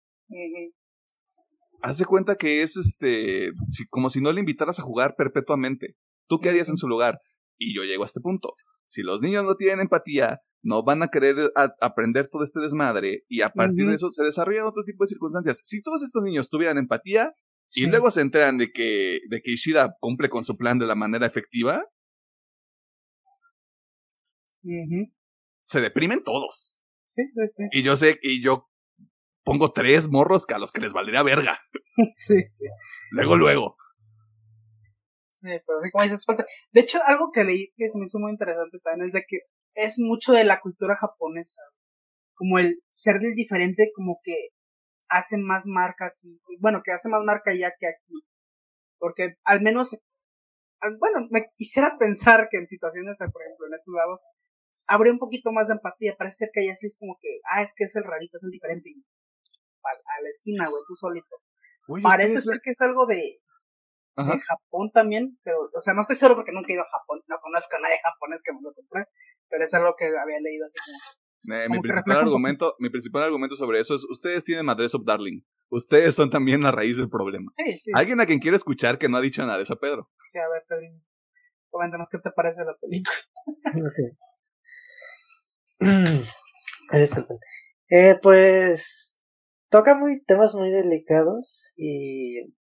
Haz 1.82 1.98
de 1.98 2.04
cuenta 2.04 2.36
que 2.36 2.62
es 2.62 2.76
este, 2.76 3.50
como 3.90 4.08
si 4.08 4.20
no 4.20 4.32
le 4.32 4.40
invitaras 4.40 4.78
a 4.78 4.82
jugar 4.82 5.14
perpetuamente. 5.16 5.96
¿Tú 6.28 6.38
qué 6.38 6.50
harías 6.50 6.68
en 6.68 6.76
su 6.76 6.88
lugar? 6.88 7.20
Y 7.58 7.74
yo 7.74 7.82
llego 7.82 8.02
a 8.02 8.06
este 8.06 8.20
punto. 8.20 8.54
Si 8.86 9.02
los 9.02 9.20
niños 9.20 9.44
no 9.44 9.56
tienen 9.56 9.80
empatía, 9.80 10.40
no 10.62 10.84
van 10.84 11.02
a 11.02 11.08
querer 11.08 11.36
aprender 11.80 12.28
todo 12.28 12.44
este 12.44 12.60
desmadre 12.60 13.24
y 13.28 13.42
a 13.42 13.50
partir 13.50 13.88
de 13.88 13.94
eso 13.94 14.10
se 14.10 14.22
desarrollan 14.22 14.66
otro 14.66 14.84
tipo 14.84 15.04
de 15.04 15.08
circunstancias. 15.08 15.60
Si 15.64 15.82
todos 15.82 16.02
estos 16.02 16.22
niños 16.22 16.48
tuvieran 16.50 16.78
empatía 16.78 17.32
y 17.74 17.86
luego 17.86 18.10
se 18.10 18.20
enteran 18.20 18.58
de 18.58 18.70
que, 18.70 19.20
de 19.28 19.40
que 19.40 19.52
Ishida 19.52 19.96
cumple 19.98 20.28
con 20.28 20.44
su 20.44 20.56
plan 20.56 20.78
de 20.78 20.86
la 20.86 20.94
manera 20.94 21.26
efectiva, 21.26 21.84
se 25.64 25.80
deprimen 25.80 26.22
todos. 26.22 26.82
Sí, 27.06 27.22
sí, 27.50 27.64
Y 27.72 27.82
yo 27.82 27.96
sé, 27.96 28.18
y 28.22 28.42
yo 28.42 28.68
pongo 29.44 29.72
tres 29.72 30.08
morros 30.08 30.46
que 30.46 30.54
a 30.54 30.58
los 30.58 30.70
que 30.70 30.80
les 30.80 30.92
valdría 30.92 31.22
verga. 31.22 31.58
Sí, 32.14 32.36
sí. 32.52 32.64
Luego, 33.10 33.36
luego 33.36 33.76
pero 35.42 35.80
como 35.90 36.04
dices, 36.04 36.24
De 36.72 36.80
hecho, 36.80 36.98
algo 37.04 37.30
que 37.32 37.44
leí 37.44 37.72
que 37.76 37.88
se 37.88 37.98
me 37.98 38.04
hizo 38.04 38.18
muy 38.18 38.30
interesante 38.30 38.78
también 38.78 39.06
es 39.06 39.12
de 39.12 39.24
que 39.26 39.38
es 39.74 39.98
mucho 39.98 40.32
de 40.32 40.44
la 40.44 40.60
cultura 40.60 40.94
japonesa. 40.94 41.62
Como 42.34 42.58
el 42.58 42.82
ser 42.92 43.18
del 43.18 43.34
diferente, 43.34 43.90
como 43.94 44.18
que 44.22 44.48
hace 45.08 45.36
más 45.38 45.66
marca 45.66 46.06
aquí. 46.06 46.40
Bueno, 46.60 46.82
que 46.84 46.92
hace 46.92 47.08
más 47.08 47.22
marca 47.24 47.50
allá 47.50 47.72
que 47.78 47.86
aquí. 47.86 48.24
Porque 48.98 49.34
al 49.44 49.62
menos, 49.62 49.98
bueno, 50.98 51.26
me 51.30 51.46
quisiera 51.56 51.96
pensar 51.98 52.48
que 52.50 52.58
en 52.58 52.66
situaciones, 52.66 53.18
por 53.18 53.42
ejemplo, 53.42 53.66
en 53.66 53.74
este 53.74 53.90
lado, 53.90 54.20
habría 54.86 55.12
un 55.12 55.18
poquito 55.18 55.52
más 55.52 55.68
de 55.68 55.74
empatía. 55.74 56.16
Parece 56.16 56.36
ser 56.36 56.50
que 56.52 56.60
allá 56.60 56.74
sí 56.76 56.86
es 56.86 56.96
como 56.98 57.18
que, 57.20 57.40
ah, 57.50 57.62
es 57.62 57.74
que 57.76 57.84
es 57.84 57.96
el 57.96 58.04
rarito, 58.04 58.36
es 58.36 58.44
el 58.44 58.50
diferente. 58.50 58.90
A, 59.84 60.22
la 60.22 60.28
esquina, 60.28 60.68
güey, 60.68 60.82
tú 60.86 60.94
solito. 60.94 61.36
Parece 62.02 62.40
ser 62.40 62.60
que 62.62 62.70
es 62.70 62.80
algo 62.80 63.06
de, 63.06 63.40
en 64.16 64.38
Japón 64.38 64.90
también, 64.92 65.38
pero, 65.42 65.70
o 65.74 65.80
sea, 65.80 65.94
no 65.94 66.02
estoy 66.02 66.16
seguro 66.16 66.36
porque 66.36 66.52
nunca 66.52 66.68
he 66.70 66.74
ido 66.74 66.82
a 66.82 66.88
Japón, 66.88 67.20
no 67.28 67.36
conozco 67.40 67.76
a 67.76 67.80
nadie 67.80 67.96
japonés 68.02 68.42
que 68.42 68.52
me 68.52 68.60
lo 68.62 68.72
compré, 68.74 69.06
pero 69.48 69.64
es 69.64 69.74
algo 69.74 69.94
que 69.96 70.06
había 70.06 70.40
leído 70.40 70.66
así 70.66 70.78
como... 70.84 71.74
mi, 71.74 71.80
principal 71.80 72.18
argumento, 72.18 72.74
mi 72.78 72.90
principal 72.90 73.22
argumento 73.22 73.56
sobre 73.56 73.80
eso 73.80 73.94
es, 73.94 74.04
ustedes 74.04 74.44
tienen 74.44 74.66
Madres 74.66 74.94
of 74.94 75.04
Darling, 75.04 75.42
ustedes 75.70 76.14
son 76.14 76.30
también 76.30 76.62
la 76.62 76.72
raíz 76.72 76.98
del 76.98 77.08
problema. 77.08 77.52
Sí, 77.56 77.78
sí. 77.78 77.90
Alguien 77.94 78.20
a 78.20 78.26
quien 78.26 78.38
quiere 78.38 78.56
escuchar 78.56 78.98
que 78.98 79.08
no 79.08 79.16
ha 79.16 79.22
dicho 79.22 79.42
nada 79.42 79.56
de 79.56 79.64
eso, 79.64 79.76
Pedro. 79.76 80.10
Sí, 80.30 80.38
a 80.38 80.48
ver, 80.48 80.64
Pedro, 80.68 80.88
coméntanos 81.70 82.08
qué 82.10 82.18
te 82.18 82.30
parece 82.30 82.64
la 82.64 82.76
película. 82.76 83.16
Disculpen. 83.74 84.18
Eh, 87.94 88.18
pues 88.22 89.20
toca 89.68 89.94
muy 89.94 90.22
temas 90.24 90.54
muy 90.54 90.70
delicados 90.70 91.74
y 91.76 92.54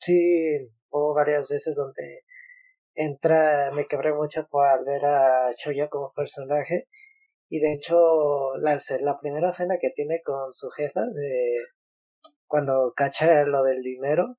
sí 0.00 0.70
hubo 0.90 1.14
varias 1.14 1.48
veces 1.48 1.76
donde 1.76 2.24
entra, 2.94 3.70
me 3.72 3.86
quebré 3.86 4.12
mucho 4.12 4.46
por 4.50 4.84
ver 4.84 5.04
a 5.04 5.54
Choya 5.56 5.88
como 5.88 6.12
personaje. 6.12 6.88
Y 7.48 7.60
de 7.60 7.72
hecho 7.72 8.56
la, 8.58 8.78
la 9.00 9.18
primera 9.20 9.50
escena 9.50 9.78
que 9.80 9.90
tiene 9.90 10.22
con 10.22 10.52
su 10.52 10.70
jefa 10.70 11.00
de 11.00 11.64
cuando 12.46 12.92
cacha 12.96 13.44
lo 13.44 13.62
del 13.62 13.82
dinero 13.82 14.36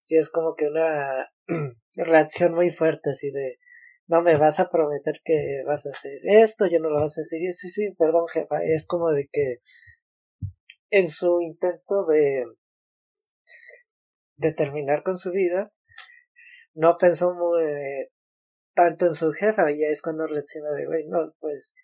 sí 0.00 0.16
es 0.16 0.30
como 0.30 0.54
que 0.54 0.66
una 0.66 1.30
reacción 1.94 2.54
muy 2.54 2.70
fuerte 2.70 3.10
así 3.10 3.30
de 3.30 3.58
no 4.06 4.22
me 4.22 4.36
vas 4.36 4.58
a 4.58 4.68
prometer 4.68 5.20
que 5.24 5.62
vas 5.64 5.86
a 5.86 5.90
hacer 5.90 6.18
esto, 6.24 6.66
yo 6.66 6.80
no 6.80 6.90
lo 6.90 7.00
vas 7.00 7.16
a 7.16 7.20
hacer, 7.20 7.52
sí, 7.52 7.70
sí, 7.70 7.94
perdón 7.96 8.26
jefa, 8.26 8.58
es 8.64 8.84
como 8.84 9.10
de 9.10 9.28
que 9.30 9.58
en 10.90 11.06
su 11.06 11.40
intento 11.40 12.04
de 12.06 12.44
de 14.40 14.52
terminar 14.52 15.02
con 15.02 15.18
su 15.18 15.32
vida, 15.32 15.70
no 16.74 16.96
pensó 16.98 17.34
muy, 17.34 17.62
tanto 18.74 19.06
en 19.06 19.14
su 19.14 19.32
jefa, 19.32 19.70
y 19.70 19.84
es 19.84 20.00
cuando 20.02 20.26
reacciona 20.26 20.72
de, 20.72 20.86
güey, 20.86 21.06
no, 21.06 21.34
pues 21.40 21.74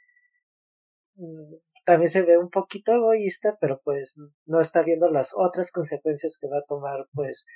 mm, 1.16 1.54
también 1.84 2.10
se 2.10 2.22
ve 2.22 2.38
un 2.38 2.50
poquito 2.50 2.92
egoísta, 2.94 3.56
pero 3.60 3.78
pues 3.84 4.16
no 4.46 4.60
está 4.60 4.82
viendo 4.82 5.10
las 5.10 5.32
otras 5.36 5.70
consecuencias 5.70 6.38
que 6.40 6.48
va 6.48 6.58
a 6.58 6.66
tomar, 6.66 7.08
pues, 7.12 7.46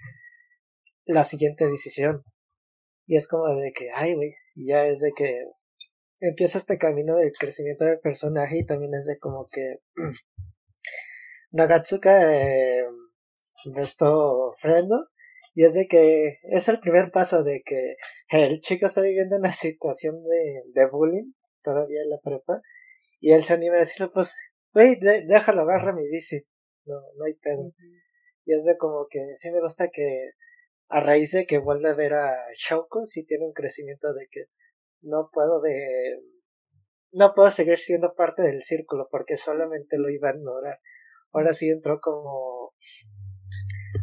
la 1.06 1.24
siguiente 1.24 1.66
decisión. 1.66 2.22
Y 3.06 3.16
es 3.16 3.26
como 3.26 3.48
de 3.56 3.72
que, 3.72 3.90
ay, 3.94 4.14
güey, 4.14 4.34
ya 4.54 4.86
es 4.86 5.00
de 5.00 5.12
que 5.16 5.44
empieza 6.20 6.58
este 6.58 6.78
camino 6.78 7.16
del 7.16 7.32
crecimiento 7.32 7.86
del 7.86 8.00
personaje 8.00 8.58
y 8.58 8.66
también 8.66 8.94
es 8.94 9.06
de 9.06 9.18
como 9.18 9.48
que 9.50 9.78
Nagatsuka 11.52 12.34
eh, 12.36 12.84
de 13.64 13.82
esto 13.82 14.52
freno. 14.58 15.06
Y 15.54 15.64
es 15.64 15.74
de 15.74 15.86
que 15.88 16.38
es 16.44 16.68
el 16.68 16.78
primer 16.78 17.10
paso 17.10 17.42
de 17.42 17.62
que 17.64 17.96
el 18.28 18.60
chico 18.60 18.86
está 18.86 19.00
viviendo 19.00 19.36
una 19.36 19.50
situación 19.50 20.22
de, 20.22 20.62
de 20.72 20.88
bullying, 20.88 21.32
todavía 21.62 22.02
en 22.02 22.10
la 22.10 22.20
prepa, 22.20 22.62
y 23.20 23.32
él 23.32 23.42
se 23.42 23.54
anima 23.54 23.76
a 23.76 23.80
decirle, 23.80 24.10
pues, 24.12 24.34
güey, 24.72 24.98
déjalo, 25.00 25.62
agarra 25.62 25.92
mi 25.92 26.08
bici, 26.08 26.40
no, 26.84 26.94
no 27.16 27.24
hay 27.24 27.34
pedo. 27.34 27.72
Y 28.44 28.54
es 28.54 28.64
de 28.64 28.76
como 28.76 29.06
que 29.10 29.20
sí 29.34 29.50
me 29.50 29.60
gusta 29.60 29.88
que 29.88 30.30
a 30.88 31.00
raíz 31.00 31.32
de 31.32 31.46
que 31.46 31.58
vuelve 31.58 31.88
a 31.88 31.94
ver 31.94 32.14
a 32.14 32.34
Shouko, 32.56 33.04
sí 33.04 33.24
tiene 33.24 33.46
un 33.46 33.52
crecimiento 33.52 34.12
de 34.12 34.26
que 34.30 34.46
no 35.02 35.30
puedo 35.32 35.60
de 35.60 36.18
no 37.12 37.32
puedo 37.34 37.50
seguir 37.50 37.78
siendo 37.78 38.14
parte 38.14 38.42
del 38.42 38.62
círculo 38.62 39.08
porque 39.10 39.36
solamente 39.36 39.98
lo 39.98 40.10
iba 40.10 40.30
a 40.30 40.36
ignorar. 40.36 40.80
Ahora 41.32 41.52
sí 41.52 41.68
entró 41.68 42.00
como 42.00 42.72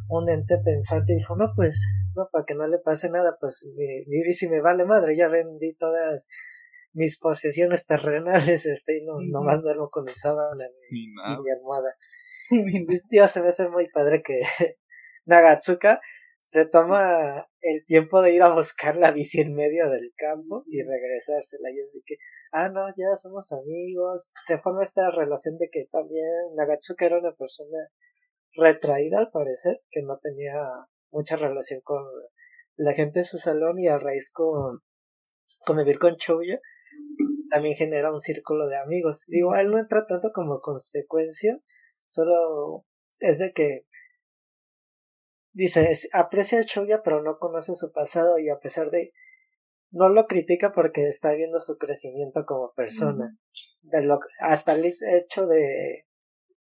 un 0.09 0.29
ente 0.29 0.57
pensante 0.63 1.13
y 1.13 1.17
dijo, 1.17 1.35
no, 1.35 1.53
pues, 1.55 1.81
no, 2.15 2.29
para 2.31 2.45
que 2.45 2.55
no 2.55 2.67
le 2.67 2.79
pase 2.79 3.09
nada, 3.09 3.38
pues 3.39 3.67
mi 3.75 4.23
bici 4.23 4.47
me 4.47 4.61
vale 4.61 4.85
madre, 4.85 5.15
ya 5.15 5.27
vendí 5.27 5.73
todas 5.75 6.27
mis 6.93 7.19
posesiones 7.19 7.85
terrenales, 7.85 8.65
este, 8.65 8.97
y 8.97 9.05
no, 9.05 9.19
nomás 9.21 9.63
duermo 9.63 9.89
con 9.89 10.05
mi 10.05 10.13
sábana 10.13 10.65
y, 10.89 11.07
mi 11.07 11.51
almohada. 11.51 11.93
Dios, 13.09 13.31
se 13.31 13.41
me 13.41 13.49
hace 13.49 13.69
muy 13.69 13.88
padre 13.89 14.21
que 14.23 14.41
Nagatsuka 15.25 16.01
se 16.39 16.65
toma 16.65 17.47
el 17.59 17.84
tiempo 17.85 18.21
de 18.21 18.34
ir 18.34 18.41
a 18.41 18.53
buscar 18.53 18.95
la 18.95 19.11
bici 19.11 19.41
en 19.41 19.53
medio 19.53 19.89
del 19.89 20.13
campo 20.15 20.63
y 20.65 20.81
regresársela. 20.81 21.69
Y 21.71 21.81
así 21.81 22.01
que, 22.05 22.15
ah, 22.53 22.69
no, 22.69 22.88
ya 22.95 23.13
somos 23.15 23.51
amigos. 23.51 24.31
Se 24.41 24.57
forma 24.57 24.81
esta 24.81 25.11
relación 25.11 25.57
de 25.57 25.67
que 25.69 25.89
también 25.91 26.55
Nagatsuka 26.55 27.05
era 27.05 27.19
una 27.19 27.34
persona 27.34 27.89
retraída 28.57 29.19
al 29.19 29.31
parecer, 29.31 29.81
que 29.89 30.01
no 30.01 30.17
tenía 30.19 30.55
mucha 31.11 31.35
relación 31.35 31.81
con 31.81 32.03
la 32.75 32.93
gente 32.93 33.19
de 33.19 33.25
su 33.25 33.38
salón 33.38 33.79
y 33.79 33.88
a 33.88 33.97
raíz 33.97 34.31
con 34.31 34.81
convivir 35.65 35.99
con 35.99 36.17
Chouya 36.17 36.59
también 37.49 37.75
genera 37.75 38.11
un 38.11 38.19
círculo 38.19 38.67
de 38.67 38.77
amigos. 38.77 39.25
Digo, 39.27 39.55
él 39.55 39.69
no 39.69 39.79
entra 39.79 40.05
tanto 40.05 40.31
como 40.34 40.59
consecuencia, 40.59 41.59
solo 42.07 42.85
es 43.19 43.39
de 43.39 43.53
que 43.53 43.85
dice, 45.53 45.97
aprecia 46.13 46.59
a 46.59 46.63
Chouya 46.63 47.01
pero 47.03 47.23
no 47.23 47.38
conoce 47.39 47.73
su 47.75 47.91
pasado 47.91 48.38
y 48.38 48.49
a 48.49 48.59
pesar 48.59 48.89
de 48.89 49.13
no 49.89 50.09
lo 50.09 50.27
critica 50.27 50.73
porque 50.73 51.07
está 51.07 51.34
viendo 51.34 51.59
su 51.59 51.77
crecimiento 51.77 52.45
como 52.45 52.73
persona. 52.73 53.38
De 53.81 54.03
lo, 54.03 54.19
hasta 54.39 54.73
el 54.73 54.85
hecho 54.85 55.47
de 55.47 56.06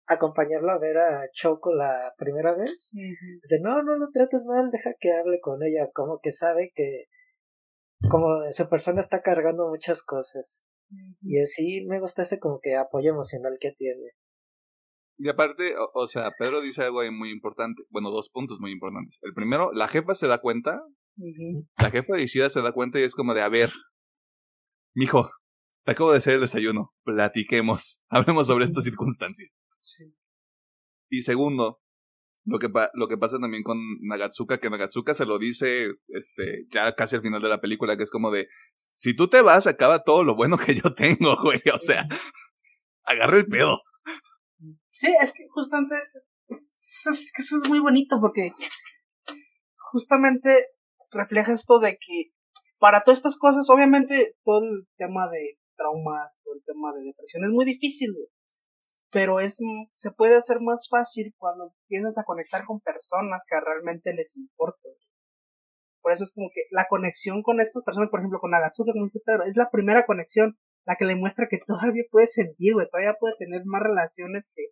acompañarlo 0.06 0.70
a 0.70 0.78
ver 0.78 0.98
a 0.98 1.28
Choco 1.32 1.74
la 1.74 2.14
primera 2.16 2.54
vez. 2.54 2.90
Dice, 2.92 3.60
no, 3.62 3.82
no 3.82 3.96
lo 3.96 4.06
trates 4.12 4.44
mal, 4.46 4.70
deja 4.70 4.90
que 4.98 5.12
hable 5.12 5.40
con 5.40 5.62
ella, 5.62 5.88
como 5.92 6.20
que 6.20 6.30
sabe 6.30 6.72
que 6.74 7.06
como 8.08 8.26
su 8.52 8.68
persona 8.68 9.00
está 9.00 9.22
cargando 9.22 9.68
muchas 9.68 10.02
cosas. 10.02 10.64
Y 11.20 11.40
así 11.40 11.84
me 11.88 12.00
gusta 12.00 12.22
ese 12.22 12.38
como 12.38 12.60
que 12.60 12.76
apoyo 12.76 13.10
emocional 13.10 13.56
que 13.60 13.72
tiene. 13.72 14.12
Y 15.18 15.28
aparte, 15.28 15.74
o, 15.94 16.06
sea, 16.06 16.30
Pedro 16.38 16.60
dice 16.60 16.82
algo 16.82 17.00
ahí 17.00 17.10
muy 17.10 17.30
importante. 17.30 17.82
Bueno, 17.88 18.10
dos 18.10 18.28
puntos 18.28 18.60
muy 18.60 18.70
importantes. 18.70 19.18
El 19.22 19.32
primero, 19.32 19.72
la 19.72 19.88
jefa 19.88 20.14
se 20.14 20.28
da 20.28 20.38
cuenta. 20.38 20.82
La 21.78 21.90
jefa 21.90 22.14
de 22.14 22.22
Ishida 22.22 22.50
se 22.50 22.60
da 22.60 22.72
cuenta 22.72 23.00
y 23.00 23.02
es 23.02 23.14
como 23.14 23.32
de, 23.32 23.40
a 23.40 23.48
ver, 23.48 23.70
mijo, 24.94 25.30
te 25.84 25.92
acabo 25.92 26.10
de 26.10 26.18
hacer 26.18 26.34
el 26.34 26.42
desayuno. 26.42 26.92
Platiquemos. 27.04 28.04
Hablemos 28.10 28.46
sobre 28.46 28.66
esta 28.66 28.82
circunstancia. 28.82 29.48
Y 31.08 31.22
segundo, 31.22 31.80
lo 32.44 32.58
que, 32.58 32.68
lo 32.94 33.08
que 33.08 33.18
pasa 33.18 33.38
también 33.38 33.62
con 33.62 33.78
Nagatsuka, 34.02 34.58
que 34.58 34.70
Nagatsuka 34.70 35.14
se 35.14 35.26
lo 35.26 35.38
dice 35.38 35.88
este, 36.08 36.66
ya 36.70 36.94
casi 36.94 37.16
al 37.16 37.22
final 37.22 37.42
de 37.42 37.48
la 37.48 37.60
película, 37.60 37.96
que 37.96 38.04
es 38.04 38.10
como 38.10 38.30
de, 38.30 38.48
si 38.94 39.14
tú 39.14 39.28
te 39.28 39.42
vas, 39.42 39.66
acaba 39.66 40.04
todo 40.04 40.24
lo 40.24 40.36
bueno 40.36 40.56
que 40.56 40.74
yo 40.74 40.94
tengo, 40.94 41.36
güey. 41.42 41.60
O 41.74 41.80
sea, 41.80 42.06
agarra 43.02 43.38
el 43.38 43.46
pedo. 43.46 43.80
Sí, 44.90 45.12
es 45.20 45.32
que 45.32 45.44
justamente 45.48 45.94
es, 46.48 46.70
que 47.34 47.42
eso 47.42 47.56
es 47.62 47.68
muy 47.68 47.80
bonito 47.80 48.18
porque 48.20 48.52
justamente 49.76 50.66
refleja 51.10 51.52
esto 51.52 51.78
de 51.78 51.98
que 51.98 52.32
para 52.78 53.02
todas 53.02 53.18
estas 53.18 53.36
cosas, 53.36 53.68
obviamente 53.70 54.36
todo 54.44 54.60
el 54.64 54.86
tema 54.96 55.28
de 55.28 55.58
traumas, 55.76 56.40
todo 56.44 56.54
el 56.54 56.62
tema 56.64 56.92
de 56.94 57.04
depresión 57.04 57.44
es 57.44 57.50
muy 57.50 57.64
difícil, 57.64 58.14
pero 59.16 59.40
es 59.40 59.56
se 59.92 60.10
puede 60.10 60.36
hacer 60.36 60.60
más 60.60 60.88
fácil 60.90 61.34
cuando 61.38 61.72
empiezas 61.88 62.18
a 62.18 62.24
conectar 62.24 62.66
con 62.66 62.80
personas 62.80 63.46
que 63.48 63.58
realmente 63.58 64.12
les 64.12 64.36
importa. 64.36 64.90
Por 66.02 66.12
eso 66.12 66.24
es 66.24 66.34
como 66.34 66.50
que 66.52 66.60
la 66.70 66.84
conexión 66.86 67.42
con 67.42 67.58
estas 67.62 67.82
personas, 67.82 68.10
por 68.10 68.20
ejemplo 68.20 68.40
con 68.40 68.52
Agatsuka, 68.52 68.92
como 68.92 69.06
dice 69.06 69.22
Pedro, 69.24 69.44
es 69.44 69.56
la 69.56 69.70
primera 69.70 70.04
conexión, 70.04 70.58
la 70.84 70.96
que 70.96 71.06
le 71.06 71.16
muestra 71.16 71.48
que 71.48 71.56
todavía 71.66 72.04
puede 72.10 72.26
sentir, 72.26 72.74
güey, 72.74 72.88
todavía 72.92 73.16
puede 73.18 73.36
tener 73.38 73.62
más 73.64 73.80
relaciones 73.84 74.50
que 74.54 74.64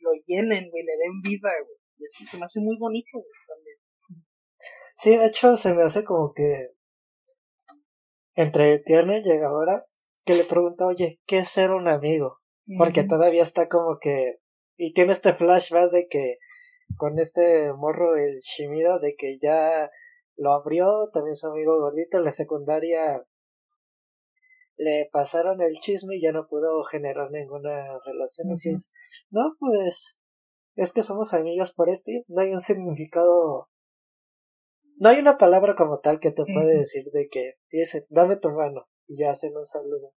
lo 0.00 0.12
llenen, 0.24 0.70
güey, 0.70 0.82
le 0.82 0.96
den 0.96 1.20
vida, 1.22 1.50
güey. 1.62 1.76
Y 1.98 2.06
así 2.06 2.24
se 2.24 2.38
me 2.38 2.46
hace 2.46 2.60
muy 2.60 2.78
bonito, 2.78 3.22
también. 3.48 4.24
Sí, 4.96 5.14
de 5.14 5.26
hecho 5.26 5.58
se 5.58 5.74
me 5.74 5.82
hace 5.82 6.04
como 6.04 6.32
que 6.32 6.70
entre 8.34 8.78
tierno 8.78 9.14
y 9.14 9.22
llegadora 9.22 9.84
que 10.24 10.36
le 10.36 10.44
pregunta, 10.44 10.86
oye, 10.86 11.20
¿qué 11.26 11.40
es 11.40 11.50
ser 11.50 11.72
un 11.72 11.86
amigo? 11.86 12.39
Porque 12.78 13.04
todavía 13.04 13.42
está 13.42 13.68
como 13.68 13.98
que... 14.00 14.40
Y 14.76 14.92
tiene 14.94 15.12
este 15.12 15.32
flashback 15.32 15.90
de 15.90 16.08
que 16.08 16.38
con 16.96 17.18
este 17.18 17.72
morro 17.72 18.16
el 18.16 18.36
Shimida 18.36 18.98
de 18.98 19.14
que 19.16 19.38
ya 19.38 19.90
lo 20.36 20.52
abrió, 20.52 21.10
también 21.12 21.34
su 21.34 21.48
amigo 21.48 21.78
gordito 21.78 22.18
en 22.18 22.24
la 22.24 22.32
secundaria 22.32 23.24
le 24.76 25.10
pasaron 25.12 25.60
el 25.60 25.74
chisme 25.74 26.16
y 26.16 26.22
ya 26.22 26.32
no 26.32 26.48
pudo 26.48 26.82
generar 26.84 27.30
ninguna 27.30 27.98
relación. 28.04 28.50
Así 28.50 28.70
es, 28.70 28.90
no, 29.28 29.54
pues 29.58 30.18
es 30.74 30.92
que 30.94 31.02
somos 31.02 31.34
amigos 31.34 31.74
por 31.74 31.90
esto. 31.90 32.10
No 32.28 32.40
hay 32.40 32.52
un 32.52 32.60
significado. 32.60 33.68
No 34.96 35.08
hay 35.10 35.18
una 35.18 35.36
palabra 35.36 35.74
como 35.76 36.00
tal 36.00 36.18
que 36.18 36.30
te 36.30 36.44
puede 36.44 36.78
decir 36.78 37.04
de 37.12 37.28
que 37.28 37.54
dice, 37.70 38.06
dame 38.08 38.36
tu 38.36 38.50
mano 38.50 38.88
y 39.06 39.18
ya 39.18 39.30
hacen 39.30 39.54
un 39.54 39.64
saludo. 39.64 40.14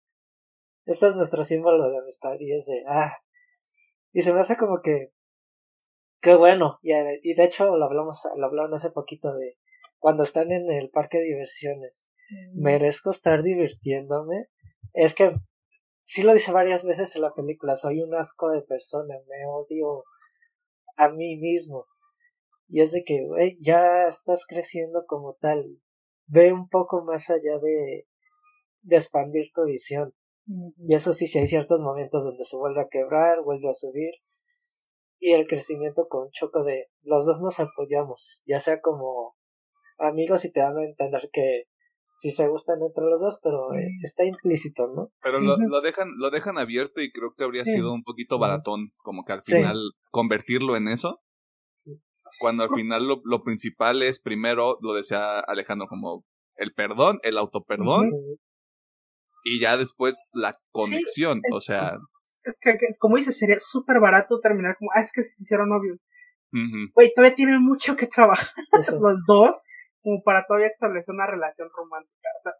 Este 0.84 1.06
es 1.06 1.16
nuestro 1.16 1.44
símbolo 1.44 1.90
de 1.90 1.98
amistad 1.98 2.36
y 2.38 2.52
es 2.52 2.66
de, 2.66 2.84
ah. 2.88 3.16
Y 4.12 4.22
se 4.22 4.32
me 4.32 4.40
hace 4.40 4.56
como 4.56 4.80
que, 4.82 5.12
qué 6.20 6.34
bueno. 6.34 6.78
Y, 6.82 6.92
y 7.22 7.34
de 7.34 7.44
hecho 7.44 7.76
lo 7.76 7.84
hablamos, 7.84 8.26
lo 8.36 8.46
hablaron 8.46 8.74
hace 8.74 8.90
poquito 8.90 9.32
de 9.34 9.58
cuando 9.98 10.24
están 10.24 10.50
en 10.50 10.70
el 10.70 10.90
parque 10.90 11.18
de 11.18 11.24
diversiones 11.24 12.08
merezco 12.54 13.10
estar 13.10 13.42
divirtiéndome. 13.42 14.48
Es 14.92 15.14
que 15.14 15.34
sí 16.02 16.22
lo 16.22 16.34
dice 16.34 16.52
varias 16.52 16.84
veces 16.84 17.14
en 17.16 17.22
la 17.22 17.34
película, 17.34 17.76
soy 17.76 18.00
un 18.00 18.14
asco 18.14 18.50
de 18.50 18.62
persona, 18.62 19.14
me 19.28 19.46
odio 19.46 20.04
a 20.96 21.08
mí 21.10 21.36
mismo. 21.36 21.86
Y 22.68 22.80
es 22.80 22.92
de 22.92 23.04
que, 23.04 23.24
güey, 23.24 23.56
ya 23.62 24.08
estás 24.08 24.46
creciendo 24.46 25.04
como 25.06 25.34
tal. 25.34 25.80
Ve 26.26 26.52
un 26.52 26.68
poco 26.68 27.04
más 27.04 27.28
allá 27.28 27.58
de, 27.58 28.08
de 28.82 28.96
expandir 28.96 29.52
tu 29.52 29.64
visión. 29.64 30.14
Y 30.46 30.94
eso 30.94 31.12
sí, 31.12 31.26
si 31.26 31.38
hay 31.38 31.46
ciertos 31.46 31.80
momentos 31.82 32.24
donde 32.24 32.44
se 32.44 32.56
vuelve 32.56 32.80
a 32.80 32.88
quebrar, 32.90 33.42
vuelve 33.42 33.68
a 33.68 33.74
subir. 33.74 34.12
Y 35.18 35.32
el 35.32 35.46
crecimiento 35.46 36.08
con 36.08 36.30
choco 36.30 36.64
de 36.64 36.88
los 37.02 37.24
dos 37.26 37.40
nos 37.40 37.60
apoyamos, 37.60 38.42
ya 38.44 38.58
sea 38.58 38.80
como 38.80 39.36
amigos 39.98 40.44
y 40.44 40.52
te 40.52 40.60
dan 40.60 40.76
a 40.78 40.84
entender 40.84 41.30
que 41.32 41.64
si 42.16 42.30
se 42.30 42.48
gustan 42.48 42.82
entre 42.82 43.04
los 43.04 43.20
dos, 43.20 43.40
pero 43.42 43.72
eh, 43.74 43.88
está 44.02 44.24
implícito, 44.24 44.88
¿no? 44.94 45.10
Pero 45.22 45.40
lo, 45.40 45.56
lo, 45.56 45.80
dejan 45.80 46.08
lo 46.18 46.30
dejan 46.30 46.58
abierto 46.58 47.00
y 47.00 47.10
creo 47.10 47.34
que 47.36 47.44
habría 47.44 47.64
sido 47.64 47.92
un 47.92 48.02
poquito 48.02 48.38
baratón, 48.38 48.90
como 49.02 49.24
que 49.24 49.32
al 49.32 49.40
final 49.40 49.76
convertirlo 50.10 50.76
en 50.76 50.88
eso. 50.88 51.20
Cuando 52.38 52.62
al 52.62 52.70
final 52.70 53.06
lo, 53.06 53.20
lo, 53.24 53.42
principal 53.42 54.02
es 54.02 54.20
primero, 54.20 54.78
lo 54.80 54.94
decía 54.94 55.38
Alejandro, 55.40 55.86
como 55.88 56.24
el 56.56 56.72
perdón, 56.72 57.18
el 57.22 57.36
autoperdón, 57.36 58.10
y 59.44 59.60
ya 59.60 59.76
después 59.76 60.30
la 60.34 60.56
conexión, 60.70 61.40
o 61.52 61.60
sea... 61.60 61.98
Es 62.44 62.58
que, 62.60 62.76
como 62.98 63.16
dices, 63.16 63.38
sería 63.38 63.58
súper 63.60 64.00
barato 64.00 64.40
terminar 64.40 64.76
como, 64.76 64.90
ah, 64.94 65.00
es 65.00 65.12
que 65.12 65.22
se 65.22 65.42
hicieron 65.42 65.68
novios. 65.68 65.98
Güey, 66.94 67.12
todavía 67.14 67.34
tienen 67.34 67.62
mucho 67.62 67.96
que 67.96 68.06
trabajar 68.06 68.52
los 69.00 69.22
dos 69.26 69.62
como 70.02 70.22
para 70.22 70.44
todavía 70.46 70.66
establecer 70.66 71.14
una 71.14 71.26
relación 71.26 71.70
romántica. 71.74 72.28
O 72.36 72.40
sea, 72.40 72.52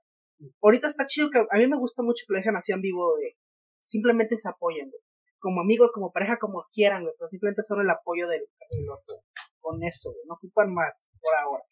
ahorita 0.63 0.87
está 0.87 1.07
chido 1.07 1.31
que 1.31 1.41
a 1.41 1.59
mí 1.59 1.67
me 1.67 1.77
gusta 1.77 2.03
mucho 2.03 2.25
que 2.27 2.33
lo 2.33 2.39
dejen 2.39 2.57
así 2.57 2.73
en 2.73 2.81
vivo 2.81 3.17
de 3.17 3.37
simplemente 3.83 4.37
se 4.39 4.49
apoyen, 4.49 4.91
Como 5.39 5.61
amigos, 5.61 5.91
como 5.93 6.13
pareja, 6.13 6.39
como 6.39 6.65
quieran, 6.73 7.05
pero 7.19 7.29
simplemente 7.29 7.63
son 7.63 7.81
el 7.81 7.91
apoyo 7.91 8.29
del, 8.29 8.43
otro. 8.89 9.17
Con 9.61 9.83
eso, 9.83 10.15
no 10.27 10.35
ocupan 10.35 10.73
más 10.73 11.05
por 11.21 11.35
ahora. 11.35 11.65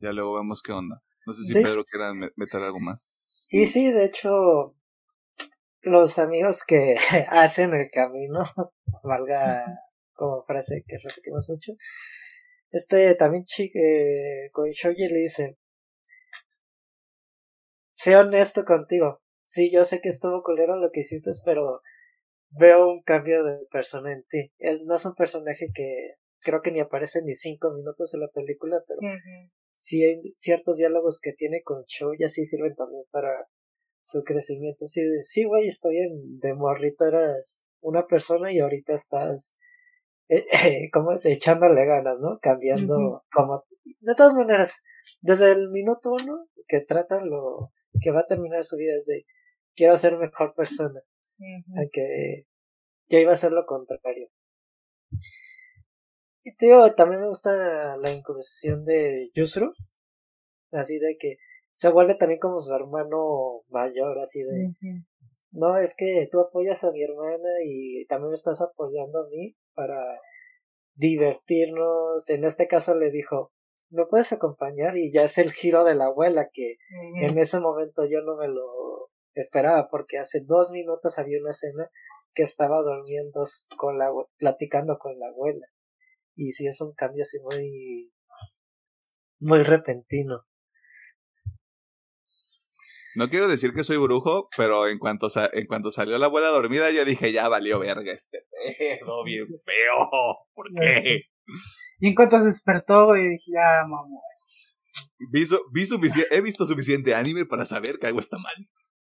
Ya 0.00 0.12
luego 0.12 0.36
vemos 0.36 0.62
qué 0.62 0.72
onda. 0.72 1.02
No 1.26 1.32
sé 1.32 1.42
si 1.42 1.54
Pedro 1.54 1.84
quiera 1.84 2.12
meter 2.36 2.62
algo 2.62 2.80
más. 2.80 3.46
Y 3.50 3.66
sí, 3.66 3.90
de 3.92 4.04
hecho, 4.04 4.74
los 5.82 6.18
amigos 6.18 6.64
que 6.66 6.96
hacen 7.28 7.74
el 7.74 7.90
camino, 7.90 8.44
valga 9.02 9.64
como 10.14 10.42
frase 10.42 10.84
que 10.86 10.98
repetimos 10.98 11.48
mucho, 11.48 11.72
este 12.70 13.14
también 13.14 13.44
eh, 13.58 14.50
con 14.52 14.68
Shoji 14.68 15.08
le 15.08 15.20
dice, 15.20 15.58
sé 17.94 18.16
honesto 18.16 18.64
contigo, 18.64 19.22
sí, 19.44 19.70
yo 19.70 19.84
sé 19.84 20.00
que 20.00 20.08
estuvo 20.08 20.42
culero 20.42 20.76
lo 20.76 20.90
que 20.90 21.00
hiciste, 21.00 21.30
pero 21.44 21.82
veo 22.50 22.88
un 22.88 23.02
cambio 23.02 23.44
de 23.44 23.58
persona 23.70 24.12
en 24.12 24.24
ti. 24.24 24.52
Es, 24.58 24.82
no 24.84 24.96
es 24.96 25.04
un 25.04 25.14
personaje 25.14 25.68
que 25.72 26.14
creo 26.40 26.62
que 26.62 26.70
ni 26.70 26.80
aparece 26.80 27.22
ni 27.22 27.34
cinco 27.34 27.70
minutos 27.72 28.14
en 28.14 28.20
la 28.20 28.28
película, 28.28 28.82
pero 28.86 29.00
sí 29.78 30.04
hay 30.04 30.32
ciertos 30.34 30.76
diálogos 30.76 31.20
que 31.20 31.32
tiene 31.32 31.62
con 31.62 31.84
Cho 31.86 32.10
y 32.18 32.24
así 32.24 32.44
sirven 32.44 32.74
también 32.74 33.04
para 33.12 33.48
su 34.02 34.24
crecimiento. 34.24 34.88
Sí, 34.88 35.02
sí, 35.22 35.44
güey, 35.44 35.68
estoy 35.68 35.98
en, 35.98 36.40
de 36.40 36.54
morrito 36.54 37.06
eras 37.06 37.64
una 37.80 38.06
persona 38.06 38.52
y 38.52 38.58
ahorita 38.58 38.92
estás, 38.92 39.56
eh, 40.28 40.44
eh, 40.66 40.90
como 40.92 41.12
es? 41.12 41.24
Echándole 41.26 41.86
ganas, 41.86 42.18
¿no? 42.20 42.40
Cambiando 42.40 43.24
como... 43.32 43.64
De 44.00 44.14
todas 44.14 44.34
maneras, 44.34 44.82
desde 45.20 45.52
el 45.52 45.70
minuto 45.70 46.10
uno 46.12 46.48
que 46.66 46.80
tratan 46.80 47.30
lo 47.30 47.72
que 48.02 48.10
va 48.10 48.20
a 48.20 48.26
terminar 48.26 48.64
su 48.64 48.76
vida 48.76 48.94
es 48.94 49.06
de 49.06 49.24
quiero 49.74 49.96
ser 49.96 50.18
mejor 50.18 50.54
persona. 50.54 51.00
Aunque 51.76 52.46
ya 53.08 53.20
iba 53.20 53.32
a 53.32 53.36
ser 53.36 53.52
lo 53.52 53.64
contrario. 53.64 54.28
Y 56.48 56.54
tío, 56.56 56.94
también 56.94 57.20
me 57.20 57.28
gusta 57.28 57.98
la 57.98 58.10
incursión 58.10 58.86
de 58.86 59.30
Yusru. 59.34 59.68
Así 60.72 60.98
de 60.98 61.18
que 61.18 61.36
se 61.74 61.90
vuelve 61.90 62.14
también 62.14 62.40
como 62.40 62.58
su 62.58 62.74
hermano 62.74 63.64
mayor, 63.68 64.18
así 64.18 64.42
de. 64.42 64.72
No, 65.50 65.76
es 65.76 65.94
que 65.94 66.26
tú 66.32 66.40
apoyas 66.40 66.84
a 66.84 66.90
mi 66.90 67.02
hermana 67.02 67.50
y 67.62 68.06
también 68.06 68.30
me 68.30 68.34
estás 68.34 68.62
apoyando 68.62 69.20
a 69.20 69.28
mí 69.28 69.56
para 69.74 70.02
divertirnos. 70.94 72.30
En 72.30 72.44
este 72.44 72.66
caso 72.66 72.94
le 72.94 73.10
dijo, 73.10 73.52
¿me 73.90 74.06
puedes 74.06 74.32
acompañar? 74.32 74.96
Y 74.96 75.12
ya 75.12 75.24
es 75.24 75.36
el 75.36 75.52
giro 75.52 75.84
de 75.84 75.96
la 75.96 76.06
abuela 76.06 76.48
que 76.50 76.76
en 77.20 77.36
ese 77.36 77.60
momento 77.60 78.06
yo 78.06 78.22
no 78.22 78.36
me 78.36 78.48
lo 78.48 79.10
esperaba 79.34 79.86
porque 79.88 80.16
hace 80.16 80.40
dos 80.46 80.70
minutos 80.70 81.18
había 81.18 81.40
una 81.42 81.50
escena 81.50 81.90
que 82.32 82.42
estaba 82.42 82.80
durmiendo 82.80 83.42
con 83.76 83.98
la 83.98 84.10
platicando 84.38 84.98
con 84.98 85.18
la 85.18 85.26
abuela 85.26 85.66
y 86.38 86.52
sí 86.52 86.66
es 86.66 86.80
un 86.80 86.94
cambio 86.94 87.22
así 87.22 87.38
muy 87.42 88.12
muy 89.40 89.62
repentino 89.62 90.44
no 93.16 93.28
quiero 93.28 93.48
decir 93.48 93.72
que 93.72 93.82
soy 93.82 93.96
brujo, 93.96 94.48
pero 94.56 94.86
en 94.86 94.98
cuanto, 94.98 95.26
en 95.52 95.66
cuanto 95.66 95.90
salió 95.90 96.18
la 96.18 96.26
abuela 96.26 96.48
dormida, 96.48 96.90
yo 96.92 97.04
dije, 97.04 97.32
ya 97.32 97.48
valió 97.48 97.80
verga 97.80 98.12
este 98.12 98.46
pedo, 98.50 99.24
bien 99.24 99.46
feo. 99.48 100.08
¿Por 100.54 100.68
qué? 100.72 101.22
Y 101.98 102.08
en 102.08 102.14
cuanto 102.14 102.38
se 102.38 102.44
despertó, 102.44 103.16
y 103.16 103.28
dije, 103.28 103.50
ya, 103.52 103.82
mamá, 103.88 104.20
esto. 104.36 105.60
Vi, 105.72 105.82
he 106.30 106.40
visto 106.40 106.64
suficiente 106.64 107.14
anime 107.14 107.44
para 107.44 107.64
saber 107.64 107.98
que 107.98 108.06
algo 108.06 108.20
está 108.20 108.38
mal. 108.38 108.54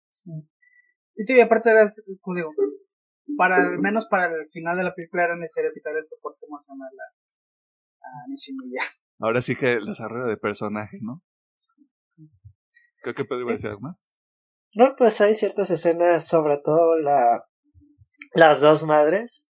Sí. 0.10 0.32
Y 1.16 1.41
aparte 1.41 1.72
era, 1.72 1.88
como 2.22 2.38
digo, 2.38 2.52
para 3.36 3.58
al 3.58 3.80
menos 3.80 4.08
para 4.08 4.34
el 4.34 4.48
final 4.52 4.78
de 4.78 4.84
la 4.84 4.95
película 4.95 5.26
era 5.26 5.36
necesario 5.36 5.72
quitar 5.74 5.95
el 5.95 6.06
soporte 6.06 6.45
emocional 6.45 6.90
a, 6.90 8.08
a 8.08 8.28
Nishimiya. 8.30 8.82
Ahora 9.20 9.41
sí 9.41 9.56
que 9.56 9.74
el 9.74 9.86
desarrollo 9.86 10.28
de 10.28 10.38
personaje, 10.38 10.99
¿no? 11.02 11.24
Creo 13.02 13.16
que 13.16 13.26
podría 13.26 13.54
decir 13.54 13.70
algo 13.70 13.82
más. 13.82 14.20
No, 14.76 14.95
pues 14.98 15.22
hay 15.22 15.34
ciertas 15.34 15.72
escenas, 15.72 16.28
sobre 16.28 16.58
todo 16.64 16.99
la 16.99 17.48
las 18.34 18.62
dos 18.62 18.86
madres, 18.86 19.49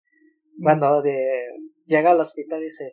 cuando 0.61 1.01
de, 1.01 1.47
llega 1.85 2.11
al 2.11 2.19
hospital 2.19 2.59
y 2.61 2.65
dice, 2.65 2.91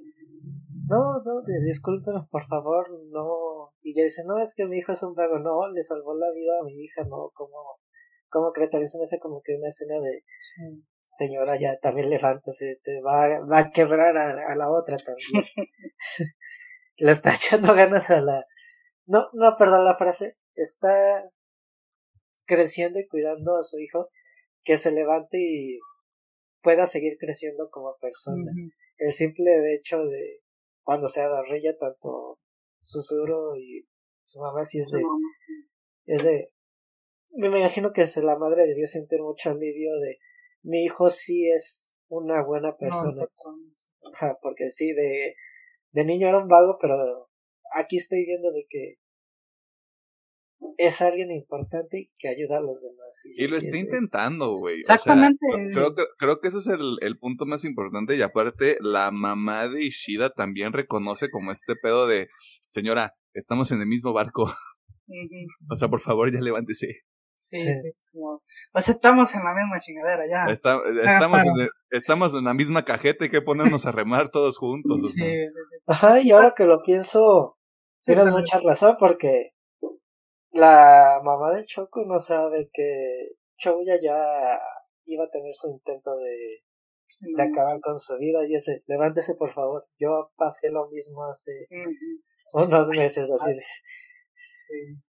no, 0.88 1.22
no, 1.24 1.42
discúlpeme, 1.66 2.20
por 2.30 2.44
favor, 2.44 2.86
no. 3.10 3.72
Y 3.82 3.92
ella 3.92 4.04
dice, 4.04 4.22
no, 4.26 4.38
es 4.38 4.54
que 4.54 4.66
mi 4.66 4.78
hijo 4.78 4.92
es 4.92 5.02
un 5.02 5.14
vago, 5.14 5.38
no, 5.38 5.68
le 5.68 5.82
salvó 5.82 6.14
la 6.14 6.30
vida 6.32 6.52
a 6.60 6.64
mi 6.64 6.82
hija, 6.82 7.02
no, 7.04 7.30
como, 7.34 7.79
como 8.30 8.52
cree, 8.52 8.68
también 8.68 8.88
se 8.88 8.98
me 8.98 9.04
hace 9.04 9.18
como 9.18 9.42
que 9.42 9.54
una 9.56 9.68
escena 9.68 10.00
de, 10.00 10.24
señora, 11.02 11.58
ya 11.58 11.78
también 11.78 12.08
levántase, 12.08 12.80
te 12.82 13.00
va, 13.02 13.40
va 13.44 13.58
a 13.58 13.70
quebrar 13.70 14.16
a, 14.16 14.56
la 14.56 14.70
otra 14.70 14.96
también. 14.96 15.44
le 16.96 17.12
está 17.12 17.34
echando 17.34 17.74
ganas 17.74 18.10
a 18.10 18.20
la, 18.20 18.46
no, 19.06 19.28
no, 19.32 19.56
perdón 19.58 19.84
la 19.84 19.96
frase, 19.96 20.36
está 20.54 21.28
creciendo 22.46 22.98
y 22.98 23.06
cuidando 23.06 23.56
a 23.56 23.62
su 23.62 23.78
hijo, 23.80 24.08
que 24.62 24.78
se 24.78 24.92
levante 24.92 25.38
y 25.38 25.78
pueda 26.62 26.86
seguir 26.86 27.16
creciendo 27.18 27.70
como 27.70 27.96
persona. 28.00 28.52
El 28.98 29.12
simple 29.12 29.74
hecho 29.74 30.04
de 30.04 30.40
cuando 30.82 31.08
se 31.08 31.22
agarrilla 31.22 31.76
tanto 31.78 32.38
susurro 32.80 33.56
y 33.56 33.86
su 34.26 34.40
mamá 34.40 34.64
sí 34.64 34.80
es 34.80 34.90
de, 34.90 35.02
es 36.06 36.24
de, 36.24 36.52
me 37.36 37.48
imagino 37.48 37.92
que 37.92 38.04
la 38.22 38.38
madre 38.38 38.66
debió 38.66 38.86
sentir 38.86 39.20
mucho 39.20 39.50
alivio 39.50 39.92
de 39.98 40.18
mi 40.62 40.84
hijo 40.84 41.08
sí 41.08 41.48
es 41.50 41.96
una 42.08 42.42
buena 42.42 42.76
persona. 42.76 43.26
porque 44.42 44.70
sí, 44.70 44.92
de, 44.92 45.34
de 45.92 46.04
niño 46.04 46.28
era 46.28 46.38
un 46.38 46.48
vago, 46.48 46.78
pero 46.80 47.30
aquí 47.74 47.96
estoy 47.96 48.24
viendo 48.26 48.50
de 48.50 48.66
que 48.68 48.96
es 50.76 51.00
alguien 51.00 51.30
importante 51.30 52.10
que 52.18 52.28
ayuda 52.28 52.58
a 52.58 52.60
los 52.60 52.82
demás. 52.82 53.24
Y, 53.36 53.48
lo 53.48 53.56
está 53.56 53.76
intentando, 53.76 54.56
güey. 54.56 54.80
Exactamente. 54.80 55.38
creo, 55.74 55.94
que, 55.94 56.02
creo 56.18 56.40
que 56.40 56.48
ese 56.48 56.58
es 56.58 56.66
el, 56.66 56.98
el, 57.00 57.18
punto 57.18 57.46
más 57.46 57.64
importante. 57.64 58.16
Y 58.16 58.22
aparte, 58.22 58.76
la 58.80 59.10
mamá 59.10 59.68
de 59.68 59.84
Ishida 59.84 60.30
también 60.30 60.72
reconoce 60.72 61.30
como 61.30 61.50
este 61.52 61.76
pedo 61.76 62.06
de, 62.06 62.28
señora, 62.66 63.14
estamos 63.34 63.72
en 63.72 63.80
el 63.80 63.86
mismo 63.86 64.12
barco. 64.12 64.52
o 65.70 65.76
sea, 65.76 65.88
por 65.88 66.00
favor, 66.00 66.32
ya 66.32 66.40
levántese. 66.40 67.04
Sí, 67.40 67.56
Es 67.56 68.06
como, 68.12 68.42
pues 68.70 68.90
estamos 68.90 69.34
en 69.34 69.42
la 69.42 69.54
misma 69.54 69.80
chingadera 69.80 70.24
ya. 70.28 70.44
estamos, 70.52 71.44
en 71.46 71.68
estamos 71.90 72.34
en 72.34 72.44
la 72.44 72.52
misma 72.52 72.84
cajeta, 72.84 73.24
hay 73.24 73.30
que 73.30 73.40
ponernos 73.40 73.86
a 73.86 73.92
remar 73.92 74.30
todos 74.30 74.58
juntos. 74.58 75.00
Sí, 75.14 75.24
Ajá, 75.86 76.20
y 76.20 76.30
ahora 76.32 76.52
que 76.54 76.64
lo 76.64 76.80
pienso, 76.82 77.58
tienes 78.04 78.30
mucha 78.30 78.60
razón 78.60 78.96
porque 78.98 79.52
la 80.50 81.20
mamá 81.24 81.54
de 81.54 81.64
Choco 81.64 82.04
no 82.04 82.18
sabe 82.18 82.68
que 82.72 83.30
Chouya 83.56 83.98
ya 84.02 84.60
iba 85.06 85.24
a 85.24 85.30
tener 85.30 85.54
su 85.54 85.70
intento 85.70 86.14
de, 86.18 86.62
de 87.20 87.42
acabar 87.42 87.80
con 87.80 87.98
su 87.98 88.18
vida 88.18 88.46
y 88.46 88.54
ese, 88.54 88.82
levántese 88.86 89.34
por 89.34 89.50
favor, 89.50 89.88
yo 89.98 90.30
pasé 90.36 90.70
lo 90.70 90.90
mismo 90.90 91.24
hace 91.24 91.66
unos 92.52 92.88
meses 92.90 93.30
así 93.30 93.50
de... 93.54 93.62
Sí. 93.62 95.09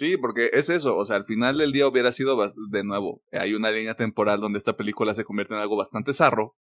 Sí, 0.00 0.16
porque 0.16 0.48
es 0.54 0.70
eso, 0.70 0.96
o 0.96 1.04
sea, 1.04 1.16
al 1.16 1.26
final 1.26 1.58
del 1.58 1.72
día 1.72 1.86
hubiera 1.86 2.10
sido 2.10 2.34
de 2.70 2.84
nuevo, 2.84 3.22
hay 3.32 3.52
una 3.52 3.70
línea 3.70 3.94
temporal 3.96 4.40
donde 4.40 4.56
esta 4.56 4.74
película 4.74 5.12
se 5.12 5.26
convierte 5.26 5.52
en 5.52 5.60
algo 5.60 5.76
bastante 5.76 6.14
zarro. 6.14 6.56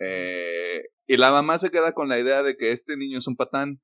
Eh, 0.00 0.82
y 1.06 1.16
la 1.16 1.30
mamá 1.30 1.58
se 1.58 1.70
queda 1.70 1.92
con 1.92 2.08
la 2.08 2.18
idea 2.18 2.42
de 2.42 2.56
que 2.56 2.72
este 2.72 2.96
niño 2.96 3.18
es 3.18 3.28
un 3.28 3.36
patán, 3.36 3.80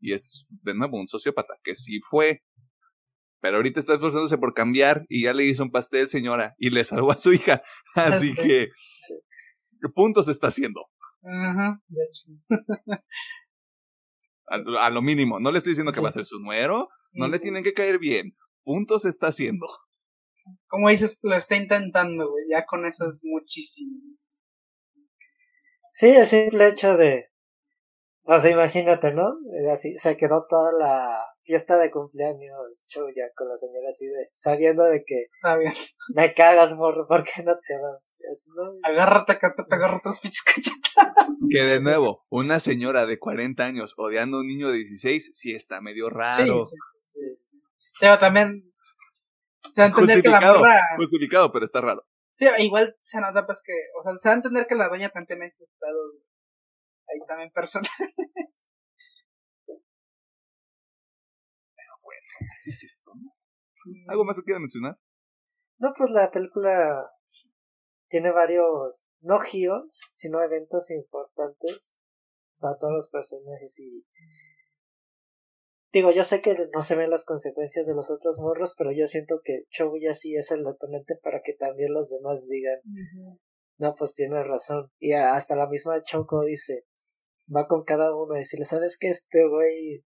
y 0.00 0.14
es 0.14 0.48
de 0.62 0.72
nuevo 0.72 0.98
un 0.98 1.08
sociópata, 1.08 1.56
que 1.62 1.74
sí 1.74 2.00
fue, 2.00 2.42
pero 3.42 3.56
ahorita 3.56 3.80
está 3.80 3.92
esforzándose 3.92 4.38
por 4.38 4.54
cambiar 4.54 5.04
y 5.10 5.24
ya 5.24 5.34
le 5.34 5.44
hizo 5.44 5.62
un 5.62 5.70
pastel, 5.70 6.08
señora, 6.08 6.54
y 6.56 6.70
le 6.70 6.84
salvó 6.84 7.12
a 7.12 7.18
su 7.18 7.34
hija. 7.34 7.62
Así 7.94 8.32
que, 8.32 8.68
¿qué 8.68 9.88
puntos 9.94 10.30
está 10.30 10.46
haciendo? 10.46 10.86
Ajá, 11.22 11.82
de 11.88 12.00
hecho. 12.02 12.32
a, 14.46 14.88
lo 14.88 15.02
mínimo, 15.02 15.38
no 15.38 15.50
le 15.50 15.58
estoy 15.58 15.72
diciendo 15.72 15.92
que 15.92 16.00
va 16.00 16.08
a 16.08 16.12
ser 16.12 16.24
su 16.24 16.40
nuero, 16.40 16.88
no 17.18 17.28
le 17.28 17.38
tienen 17.38 17.62
que 17.62 17.74
caer 17.74 17.98
bien. 17.98 18.36
Puntos 18.64 19.04
está 19.04 19.28
haciendo. 19.28 19.66
Como 20.66 20.88
dices, 20.88 21.18
lo 21.22 21.36
está 21.36 21.56
intentando, 21.56 22.30
güey, 22.30 22.44
ya 22.50 22.64
con 22.64 22.86
eso 22.86 23.06
es 23.06 23.20
muchísimo. 23.24 24.00
Sí, 25.92 26.08
el 26.08 26.26
simple 26.26 26.68
hecho 26.68 26.96
de 26.96 27.28
o 28.30 28.38
sea, 28.38 28.50
imagínate, 28.50 29.14
¿no? 29.14 29.24
Así, 29.72 29.96
se 29.96 30.18
quedó 30.18 30.44
toda 30.46 30.70
la 30.72 31.24
fiesta 31.48 31.78
de 31.78 31.90
cumpleaños 31.90 32.84
chuya 32.88 33.30
con 33.34 33.48
la 33.48 33.56
señora 33.56 33.88
así 33.88 34.06
de, 34.06 34.28
sabiendo 34.34 34.84
de 34.84 35.02
que 35.02 35.28
ah, 35.42 35.56
bien. 35.56 35.72
me 36.14 36.34
cagas, 36.34 36.76
morro, 36.76 37.08
¿por 37.08 37.24
qué 37.24 37.42
no 37.42 37.54
te 37.58 37.80
vas? 37.80 38.18
¿no? 38.54 38.78
Agárrate, 38.82 39.38
que 39.38 39.48
te 39.56 39.74
agarro 39.74 39.96
otros 39.96 40.20
pinches 40.20 40.44
Que 41.50 41.62
de 41.62 41.80
nuevo, 41.80 42.26
una 42.28 42.60
señora 42.60 43.06
de 43.06 43.18
40 43.18 43.64
años 43.64 43.94
odiando 43.96 44.36
a 44.36 44.40
un 44.40 44.46
niño 44.46 44.68
de 44.68 44.76
16, 44.76 45.30
sí 45.32 45.54
está 45.54 45.80
medio 45.80 46.10
raro. 46.10 46.64
Sí, 46.64 46.76
sí, 46.98 47.20
sí. 47.36 47.60
Pero 47.98 48.18
también, 48.18 48.70
se 49.74 49.80
va 49.80 49.84
a 49.86 49.88
entender 49.88 50.22
que 50.22 50.28
la 50.28 50.40
morra... 50.40 50.82
Justificado, 50.98 51.50
pero 51.50 51.64
está 51.64 51.80
raro. 51.80 52.04
Sí, 52.32 52.46
igual 52.58 52.94
se 53.00 53.22
nota 53.22 53.46
pues 53.46 53.62
que, 53.64 53.72
o 53.98 54.02
sea, 54.02 54.12
se 54.16 54.28
va 54.28 54.34
a 54.34 54.36
entender 54.36 54.66
que 54.68 54.74
la 54.74 54.88
doña 54.88 55.08
también 55.08 55.26
tiene 55.26 55.46
esos 55.46 55.68
pedos 55.80 56.22
hay 57.08 57.26
también 57.26 57.50
personajes. 57.50 58.66
Así 62.56 62.70
es 62.70 62.84
esto, 62.84 63.12
¿no? 63.14 63.34
¿Algo 64.08 64.24
más 64.24 64.36
que 64.36 64.44
quieras 64.44 64.60
mencionar? 64.60 64.98
No, 65.78 65.92
pues 65.96 66.10
la 66.10 66.30
película 66.30 67.10
tiene 68.08 68.30
varios, 68.32 69.06
no 69.20 69.38
giros, 69.38 70.00
sino 70.14 70.42
eventos 70.42 70.90
importantes 70.90 72.00
para 72.58 72.76
todos 72.76 72.92
los 72.92 73.10
personajes 73.10 73.78
y 73.78 74.04
digo, 75.92 76.10
yo 76.10 76.24
sé 76.24 76.40
que 76.42 76.54
no 76.74 76.82
se 76.82 76.96
ven 76.96 77.10
las 77.10 77.24
consecuencias 77.24 77.86
de 77.86 77.94
los 77.94 78.10
otros 78.10 78.40
morros, 78.40 78.74
pero 78.76 78.92
yo 78.92 79.06
siento 79.06 79.40
que 79.42 79.64
ya 80.00 80.14
sí 80.14 80.36
es 80.36 80.50
el 80.50 80.64
detonante 80.64 81.16
para 81.22 81.40
que 81.42 81.54
también 81.54 81.92
los 81.92 82.10
demás 82.10 82.48
digan, 82.48 82.80
no, 83.78 83.94
pues 83.96 84.14
tiene 84.14 84.42
razón. 84.42 84.90
Y 84.98 85.12
hasta 85.12 85.56
la 85.56 85.68
misma 85.68 86.02
Choco 86.02 86.44
dice, 86.44 86.86
va 87.54 87.66
con 87.66 87.84
cada 87.84 88.14
uno 88.14 88.34
y 88.34 88.40
decirle, 88.40 88.64
¿sabes 88.64 88.98
que 88.98 89.08
este 89.08 89.46
güey 89.48 90.04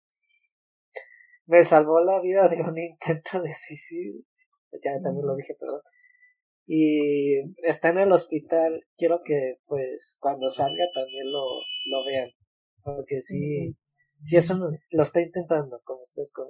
me 1.53 1.63
salvó 1.65 2.03
la 2.03 2.19
vida 2.23 2.49
de 2.49 2.63
un 2.63 2.79
intento 2.79 3.43
de 3.43 3.53
suicidio? 3.53 4.23
Ya 4.83 5.03
también 5.03 5.27
lo 5.27 5.37
dije, 5.37 5.55
perdón. 5.61 5.83
Y 6.67 7.41
está 7.63 7.91
en 7.91 7.99
el 7.99 8.13
hospital, 8.13 8.83
quiero 8.97 9.21
que 9.23 9.57
pues 9.67 10.17
cuando 10.19 10.49
salga 10.49 10.87
también 10.95 11.31
lo, 11.31 11.45
lo 11.91 12.07
vean. 12.07 12.31
Porque 12.83 13.21
sí, 13.21 13.77
sí 14.23 14.39
eso 14.39 14.59
lo 14.91 15.03
está 15.03 15.21
intentando, 15.21 15.79
como 15.85 16.01
ustedes 16.01 16.33
con 16.33 16.47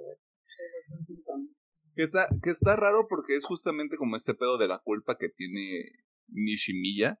Que 1.95 2.03
está, 2.03 2.29
que 2.41 2.51
está 2.51 2.77
raro 2.77 3.07
porque 3.09 3.35
es 3.35 3.45
justamente 3.45 3.97
como 3.97 4.15
este 4.15 4.33
pedo 4.33 4.57
de 4.57 4.69
la 4.69 4.79
culpa 4.79 5.17
que 5.19 5.27
tiene 5.27 5.83
Nishimiya. 6.27 7.19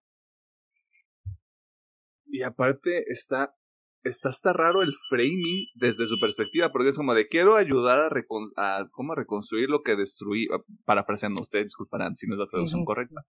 Y 2.27 2.43
aparte 2.43 3.11
está, 3.11 3.57
está 4.03 4.29
hasta 4.29 4.53
raro 4.53 4.81
el 4.81 4.93
framing 5.09 5.67
desde 5.75 6.07
su 6.07 6.19
perspectiva, 6.19 6.71
porque 6.71 6.89
es 6.89 6.97
como 6.97 7.13
de 7.13 7.27
quiero 7.27 7.55
ayudar 7.55 7.99
a, 7.99 8.09
recon, 8.09 8.51
a, 8.57 8.87
¿cómo 8.91 9.15
reconstruir 9.15 9.69
lo 9.69 9.81
que 9.81 9.95
destruí, 9.95 10.47
parafraseando, 10.85 11.41
ustedes 11.41 11.65
disculparán 11.65 12.15
si 12.15 12.27
no 12.27 12.35
es 12.35 12.39
la 12.39 12.47
traducción 12.47 12.85
correcta. 12.85 13.21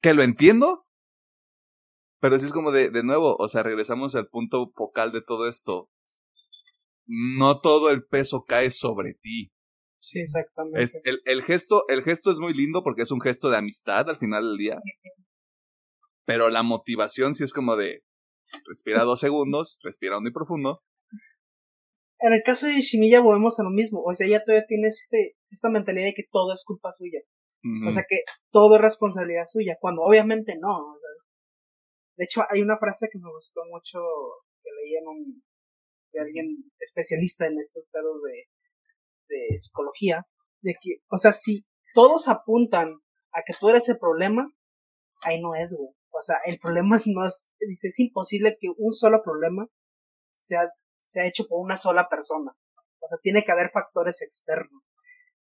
Que 0.00 0.14
lo 0.14 0.22
entiendo, 0.22 0.86
pero 2.20 2.38
sí 2.38 2.46
es 2.46 2.52
como 2.52 2.72
de, 2.72 2.90
de 2.90 3.02
nuevo, 3.02 3.36
o 3.36 3.48
sea, 3.48 3.62
regresamos 3.62 4.14
al 4.14 4.28
punto 4.28 4.70
focal 4.74 5.12
de 5.12 5.22
todo 5.22 5.48
esto. 5.48 5.88
No 7.06 7.60
todo 7.60 7.90
el 7.90 8.04
peso 8.04 8.44
cae 8.46 8.70
sobre 8.70 9.14
ti. 9.14 9.50
Sí, 10.00 10.20
exactamente. 10.20 11.00
el, 11.04 11.20
el, 11.24 11.42
gesto, 11.42 11.84
el 11.88 12.02
gesto 12.02 12.30
es 12.30 12.38
muy 12.38 12.54
lindo 12.54 12.82
porque 12.82 13.02
es 13.02 13.10
un 13.10 13.20
gesto 13.20 13.50
de 13.50 13.56
amistad 13.56 14.08
al 14.08 14.16
final 14.16 14.44
del 14.44 14.56
día. 14.56 14.80
Pero 16.24 16.50
la 16.50 16.62
motivación 16.62 17.34
sí 17.34 17.44
es 17.44 17.52
como 17.52 17.76
de 17.76 18.04
respira 18.66 19.04
dos 19.04 19.20
segundos, 19.20 19.78
respira 19.82 20.20
muy 20.20 20.32
profundo. 20.32 20.82
En 22.20 22.32
el 22.32 22.42
caso 22.42 22.66
de 22.66 22.80
Shimiya 22.80 23.20
volvemos 23.20 23.58
a 23.60 23.62
lo 23.62 23.70
mismo. 23.70 24.02
O 24.02 24.14
sea, 24.14 24.26
ella 24.26 24.42
todavía 24.44 24.66
tiene 24.66 24.88
este, 24.88 25.36
esta 25.50 25.68
mentalidad 25.68 26.06
de 26.06 26.14
que 26.14 26.24
todo 26.30 26.52
es 26.52 26.64
culpa 26.64 26.90
suya. 26.92 27.20
O 27.86 27.92
sea, 27.92 28.04
que 28.08 28.20
todo 28.50 28.76
es 28.76 28.80
responsabilidad 28.80 29.44
suya, 29.46 29.76
cuando 29.80 30.02
obviamente 30.02 30.56
no. 30.60 30.96
de 32.16 32.24
hecho, 32.24 32.42
hay 32.48 32.62
una 32.62 32.78
frase 32.78 33.08
que 33.10 33.18
me 33.18 33.30
gustó 33.30 33.62
mucho 33.68 33.98
que 34.62 34.70
leí 34.70 34.94
en 34.94 35.06
un, 35.08 35.42
de 36.12 36.20
alguien 36.20 36.46
especialista 36.78 37.46
en 37.46 37.58
estos 37.58 37.84
pedos 37.92 38.22
de, 38.22 38.46
de 39.28 39.58
psicología, 39.58 40.24
de 40.62 40.74
que, 40.80 41.02
o 41.10 41.18
sea, 41.18 41.32
si 41.32 41.64
todos 41.94 42.28
apuntan 42.28 42.94
a 43.32 43.42
que 43.44 43.54
tú 43.58 43.68
eres 43.68 43.88
el 43.88 43.98
problema, 43.98 44.46
ahí 45.22 45.40
no 45.40 45.54
es, 45.54 45.76
güey. 45.76 45.90
O 46.18 46.22
sea, 46.22 46.36
el 46.44 46.58
problema 46.58 46.98
no 47.06 47.26
es, 47.26 47.48
dice, 47.60 47.88
es 47.88 47.98
imposible 47.98 48.56
que 48.60 48.68
un 48.76 48.92
solo 48.92 49.22
problema 49.22 49.68
sea, 50.34 50.70
sea 51.00 51.26
hecho 51.26 51.46
por 51.46 51.60
una 51.60 51.76
sola 51.76 52.08
persona. 52.08 52.52
O 53.00 53.08
sea, 53.08 53.18
tiene 53.22 53.44
que 53.44 53.52
haber 53.52 53.70
factores 53.70 54.22
externos. 54.22 54.82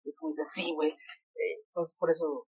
es 0.04 0.16
como 0.18 0.30
dice, 0.30 0.44
sí, 0.44 0.72
güey. 0.74 0.90
Eh, 0.90 1.62
entonces, 1.66 1.96
por 1.98 2.10
eso 2.10 2.46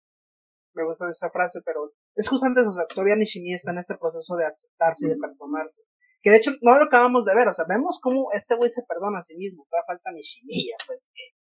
me 0.74 0.86
gusta 0.86 1.10
esa 1.10 1.30
frase, 1.30 1.62
pero 1.66 1.94
es 2.16 2.28
justamente 2.28 2.62
eso. 2.62 2.70
O 2.70 2.74
sea, 2.74 2.88
todavía 2.88 3.16
Nishimi 3.16 3.54
está 3.54 3.72
en 3.72 3.80
este 3.80 3.98
proceso 3.98 4.36
de 4.36 4.46
aceptarse 4.46 5.06
y 5.06 5.10
de 5.10 5.18
perdonarse. 5.18 5.84
Que 6.22 6.32
de 6.32 6.38
hecho 6.38 6.52
no 6.62 6.80
lo 6.80 6.86
acabamos 6.86 7.26
de 7.26 7.36
ver, 7.36 7.50
o 7.50 7.54
sea, 7.54 7.66
vemos 7.68 8.00
cómo 8.02 8.32
este 8.32 8.56
güey 8.56 8.70
se 8.70 8.84
perdona 8.88 9.20
a 9.20 9.22
sí 9.22 9.36
mismo, 9.36 9.68
todavía 9.70 9.86
falta 9.86 10.12
Nishimiya, 10.14 10.78
pues 10.88 11.06
que 11.14 11.33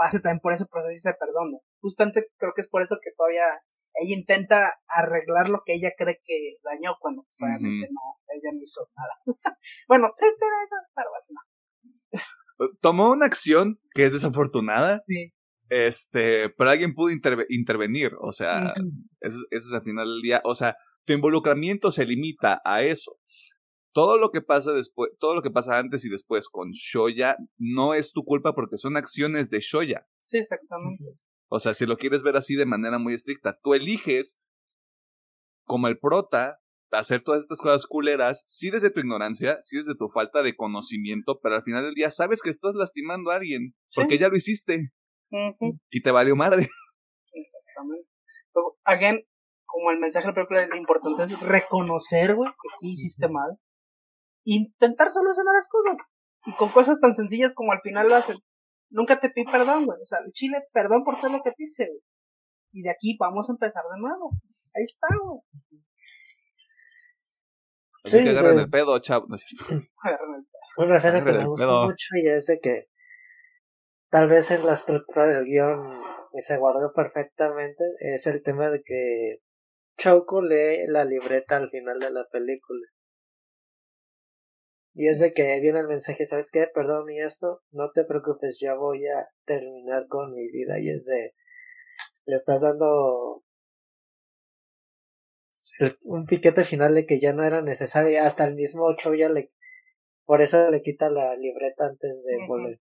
pase 0.00 0.18
también 0.20 0.40
por 0.40 0.54
ese 0.54 0.64
proceso 0.64 0.92
y 0.92 0.96
se 0.96 1.12
perdona. 1.12 1.58
Justamente 1.82 2.28
creo 2.38 2.52
que 2.56 2.62
es 2.62 2.68
por 2.68 2.80
eso 2.80 2.96
que 3.04 3.10
todavía 3.14 3.44
ella 4.00 4.16
intenta 4.16 4.80
arreglar 4.88 5.50
lo 5.50 5.60
que 5.64 5.74
ella 5.74 5.90
cree 5.96 6.20
que 6.24 6.56
dañó 6.64 6.96
cuando 7.00 7.22
pues, 7.24 7.36
obviamente 7.42 7.86
no, 7.92 8.00
ella 8.28 8.50
no 8.54 8.62
hizo 8.62 8.88
nada. 8.96 9.14
bueno, 9.88 10.06
sí, 10.16 10.24
pero, 10.38 11.10
no. 11.28 12.68
Tomó 12.80 13.10
una 13.10 13.26
acción 13.26 13.78
que 13.94 14.06
es 14.06 14.14
desafortunada. 14.14 15.02
Sí. 15.06 15.34
Este, 15.68 16.48
pero 16.50 16.70
alguien 16.70 16.94
pudo 16.94 17.10
intervenir, 17.48 18.12
o 18.20 18.32
sea, 18.32 18.72
eso, 19.20 19.38
eso 19.50 19.68
es 19.68 19.72
al 19.72 19.82
final 19.82 20.08
del 20.08 20.20
día, 20.20 20.40
o 20.44 20.56
sea, 20.56 20.76
tu 21.04 21.12
involucramiento 21.12 21.92
se 21.92 22.06
limita 22.06 22.60
a 22.64 22.82
eso 22.82 23.19
todo 23.92 24.18
lo 24.18 24.30
que 24.30 24.40
pasa 24.40 24.72
después, 24.72 25.10
todo 25.18 25.34
lo 25.34 25.42
que 25.42 25.50
pasa 25.50 25.78
antes 25.78 26.04
y 26.04 26.10
después 26.10 26.48
con 26.48 26.70
Shoya 26.70 27.36
no 27.58 27.94
es 27.94 28.12
tu 28.12 28.24
culpa 28.24 28.54
porque 28.54 28.78
son 28.78 28.96
acciones 28.96 29.50
de 29.50 29.60
Shoya. 29.60 30.06
Sí, 30.20 30.38
exactamente. 30.38 31.04
O 31.48 31.58
sea, 31.58 31.74
si 31.74 31.86
lo 31.86 31.96
quieres 31.96 32.22
ver 32.22 32.36
así 32.36 32.54
de 32.54 32.66
manera 32.66 32.98
muy 32.98 33.14
estricta, 33.14 33.58
tú 33.62 33.74
eliges 33.74 34.38
como 35.64 35.88
el 35.88 35.98
prota 35.98 36.58
hacer 36.92 37.22
todas 37.22 37.42
estas 37.42 37.58
cosas 37.58 37.86
culeras, 37.86 38.42
sí 38.46 38.70
desde 38.70 38.90
tu 38.90 39.00
ignorancia, 39.00 39.58
sí 39.60 39.76
desde 39.76 39.94
tu 39.94 40.08
falta 40.08 40.42
de 40.42 40.56
conocimiento, 40.56 41.38
pero 41.40 41.54
al 41.54 41.62
final 41.62 41.84
del 41.84 41.94
día 41.94 42.10
sabes 42.10 42.42
que 42.42 42.50
estás 42.50 42.74
lastimando 42.74 43.30
a 43.30 43.36
alguien 43.36 43.74
porque 43.94 44.18
ya 44.18 44.28
lo 44.28 44.36
hiciste 44.36 44.90
y 45.90 46.02
te 46.02 46.10
valió 46.10 46.34
madre. 46.34 46.68
Exactamente. 47.32 48.08
again, 48.84 49.20
como 49.66 49.92
el 49.92 50.00
mensaje 50.00 50.26
de 50.26 50.30
la 50.30 50.34
película, 50.34 50.66
lo 50.66 50.76
importante 50.76 51.22
es 51.22 51.40
reconocer, 51.40 52.34
güey, 52.34 52.50
que 52.50 52.68
sí 52.80 52.92
hiciste 52.92 53.28
mal 53.28 53.58
intentar 54.54 55.10
solucionar 55.10 55.54
las 55.54 55.68
cosas. 55.68 55.98
Y 56.46 56.52
con 56.52 56.70
cosas 56.70 57.00
tan 57.00 57.14
sencillas 57.14 57.52
como 57.54 57.72
al 57.72 57.80
final 57.80 58.08
lo 58.08 58.14
hacen. 58.14 58.36
Nunca 58.90 59.20
te 59.20 59.30
pide 59.30 59.50
perdón, 59.50 59.86
güey. 59.86 60.00
O 60.00 60.06
sea, 60.06 60.18
Chile, 60.32 60.58
perdón 60.72 61.04
por 61.04 61.20
todo 61.20 61.32
lo 61.32 61.42
que 61.42 61.50
te 61.50 61.62
hice, 61.62 61.86
güey. 61.86 62.02
Y 62.72 62.82
de 62.82 62.90
aquí 62.90 63.16
vamos 63.18 63.48
a 63.48 63.52
empezar 63.52 63.82
de 63.92 64.00
nuevo. 64.00 64.30
Ahí 64.74 64.84
está, 64.84 65.08
güey. 65.22 65.40
sí, 68.04 68.22
que 68.22 68.30
agarren 68.30 68.58
el 68.58 68.70
pedo, 68.70 68.98
chavo. 69.00 69.26
No 69.28 69.34
es 69.34 69.42
cierto. 69.42 69.86
Una 70.76 70.96
escena 70.96 71.24
que 71.24 71.32
me 71.32 71.46
gustó 71.46 71.86
mucho 71.86 72.16
y 72.22 72.28
es 72.28 72.46
de 72.46 72.60
que 72.60 72.86
tal 74.08 74.28
vez 74.28 74.50
en 74.50 74.64
la 74.64 74.72
estructura 74.72 75.26
del 75.26 75.44
guion 75.44 75.82
y 76.32 76.40
se 76.40 76.58
guardó 76.58 76.92
perfectamente 76.94 77.84
es 78.00 78.26
el 78.26 78.42
tema 78.42 78.70
de 78.70 78.82
que 78.82 79.38
Choco 79.98 80.42
lee 80.42 80.86
la 80.86 81.04
libreta 81.04 81.56
al 81.56 81.68
final 81.68 81.98
de 81.98 82.10
la 82.10 82.24
película. 82.30 82.86
Y 84.92 85.08
es 85.08 85.20
de 85.20 85.32
que 85.32 85.60
viene 85.60 85.80
el 85.80 85.86
mensaje, 85.86 86.26
¿sabes 86.26 86.50
qué? 86.50 86.66
Perdón 86.72 87.10
y 87.10 87.20
esto, 87.20 87.62
no 87.70 87.90
te 87.92 88.04
preocupes, 88.04 88.58
ya 88.60 88.74
voy 88.74 89.06
a 89.06 89.28
terminar 89.44 90.06
con 90.08 90.32
mi 90.34 90.50
vida. 90.50 90.80
Y 90.80 90.90
es 90.90 91.06
de, 91.06 91.34
le 92.26 92.34
estás 92.36 92.62
dando 92.62 93.44
un 96.04 96.26
piquete 96.26 96.64
final 96.64 96.94
de 96.94 97.06
que 97.06 97.20
ya 97.20 97.32
no 97.32 97.44
era 97.44 97.62
necesario. 97.62 98.22
Hasta 98.22 98.44
el 98.44 98.54
mismo 98.54 98.84
ocho 98.84 99.14
ya 99.14 99.28
le, 99.28 99.52
por 100.24 100.42
eso 100.42 100.70
le 100.70 100.82
quita 100.82 101.08
la 101.08 101.34
libreta 101.36 101.86
antes 101.86 102.24
de 102.24 102.36
volver. 102.46 102.80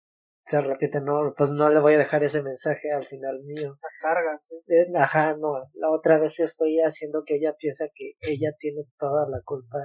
Se 0.46 0.60
repite, 0.60 1.00
no, 1.00 1.34
pues 1.38 1.52
no 1.52 1.70
le 1.70 1.80
voy 1.80 1.94
a 1.94 1.98
dejar 1.98 2.22
ese 2.24 2.44
mensaje 2.44 2.92
al 2.92 3.04
final 3.04 3.42
mío. 3.44 3.74
Se 3.76 3.88
carga, 4.02 4.38
sí. 4.40 4.56
Eh, 4.68 4.92
ajá, 4.96 5.38
no, 5.38 5.54
la 5.74 5.90
otra 5.90 6.20
vez 6.20 6.38
estoy 6.40 6.80
haciendo 6.80 7.24
que 7.26 7.36
ella 7.36 7.56
piensa 7.58 7.88
que 7.96 8.14
ella 8.20 8.52
tiene 8.60 8.84
toda 8.98 9.26
la 9.30 9.40
culpa 9.46 9.78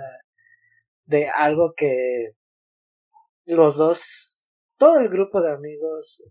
de 1.09 1.28
algo 1.28 1.72
que 1.74 2.32
los 3.47 3.76
dos, 3.76 4.51
todo 4.76 5.01
el 5.01 5.09
grupo 5.09 5.40
de 5.40 5.52
amigos 5.52 6.22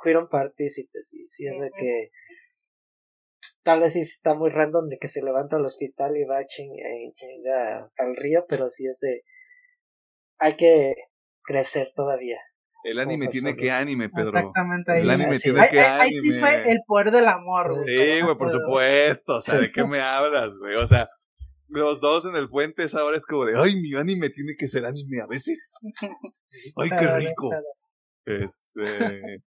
fueron 0.00 0.28
partícipes 0.28 1.12
y 1.14 1.26
si 1.26 1.46
es 1.46 1.58
de 1.60 1.70
que 1.76 2.10
tal 3.64 3.80
vez 3.80 3.94
sí 3.94 4.00
está 4.00 4.34
muy 4.34 4.50
random 4.50 4.88
de 4.88 4.98
que 4.98 5.08
se 5.08 5.22
levanta 5.22 5.56
al 5.56 5.64
hospital 5.64 6.16
y 6.16 6.24
va 6.24 6.38
a 6.38 6.46
chingar 6.46 7.90
al 7.98 8.16
río, 8.16 8.46
pero 8.48 8.68
sí 8.68 8.86
es 8.86 9.00
de 9.00 9.22
hay 10.38 10.54
que 10.54 10.94
crecer 11.42 11.88
todavía. 11.94 12.38
El 12.84 13.00
anime 13.00 13.26
tiene 13.26 13.56
que 13.56 13.72
anime, 13.72 14.08
Pedro. 14.10 14.28
Exactamente. 14.28 14.92
Ahí, 14.92 15.00
el 15.00 15.10
anime 15.10 15.36
tiene 15.38 15.68
que 15.68 15.80
anime. 15.80 16.02
Ahí 16.02 16.12
sí 16.12 16.38
fue 16.38 16.70
el 16.70 16.78
poder 16.86 17.10
del 17.10 17.26
amor, 17.26 17.74
güey. 17.80 17.96
Sí, 17.96 18.20
güey, 18.20 18.36
por 18.36 18.48
supuesto. 18.48 19.36
O 19.36 19.40
sea, 19.40 19.58
¿de 19.58 19.72
qué 19.72 19.82
me 19.88 20.00
hablas, 20.00 20.56
güey? 20.56 20.76
O 20.76 20.86
sea, 20.86 21.08
los 21.68 22.00
dos 22.00 22.26
en 22.26 22.36
el 22.36 22.48
puente, 22.48 22.84
esa 22.84 23.04
hora 23.04 23.16
es 23.16 23.26
como 23.26 23.44
de, 23.44 23.54
ay, 23.58 23.80
mi 23.80 23.94
anime 23.94 24.30
tiene 24.30 24.54
que 24.58 24.68
ser 24.68 24.84
anime 24.84 25.20
a 25.20 25.26
veces. 25.26 25.72
Ay, 26.76 26.90
qué 26.90 27.16
rico. 27.16 27.50
Este. 28.24 29.42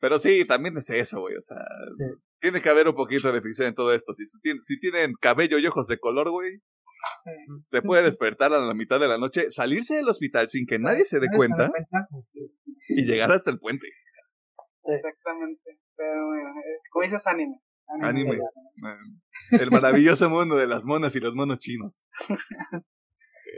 Pero 0.00 0.18
sí, 0.18 0.46
también 0.46 0.76
es 0.76 0.88
eso, 0.90 1.20
güey. 1.20 1.36
O 1.36 1.40
sea, 1.40 1.58
tiene 2.40 2.60
que 2.62 2.68
haber 2.68 2.88
un 2.88 2.94
poquito 2.94 3.32
de 3.32 3.42
ficción 3.42 3.68
en 3.68 3.74
todo 3.74 3.94
esto. 3.94 4.12
Si, 4.12 4.24
si 4.60 4.80
tienen 4.80 5.14
cabello 5.20 5.58
y 5.58 5.66
ojos 5.66 5.86
de 5.86 5.98
color, 5.98 6.30
güey, 6.30 6.60
se 7.68 7.82
puede 7.82 8.02
despertar 8.02 8.52
a 8.52 8.58
la 8.58 8.74
mitad 8.74 9.00
de 9.00 9.08
la 9.08 9.18
noche, 9.18 9.50
salirse 9.50 9.96
del 9.96 10.08
hospital 10.08 10.48
sin 10.48 10.66
que 10.66 10.78
nadie 10.78 11.04
se 11.04 11.20
dé 11.20 11.28
cuenta 11.34 11.70
y 12.88 13.04
llegar 13.04 13.32
hasta 13.32 13.50
el 13.50 13.58
puente. 13.58 13.86
Exactamente. 14.84 15.78
Pero 15.96 16.26
bueno, 16.26 16.48
eh, 16.50 16.78
como 16.90 17.04
dices, 17.04 17.26
anime. 17.26 17.60
Anime. 18.02 18.36
Eh, 18.36 19.58
el 19.60 19.70
maravilloso 19.70 20.28
mundo 20.30 20.56
de 20.56 20.66
las 20.66 20.84
monas 20.84 21.14
y 21.16 21.20
los 21.20 21.34
monos 21.34 21.58
chinos. 21.58 22.04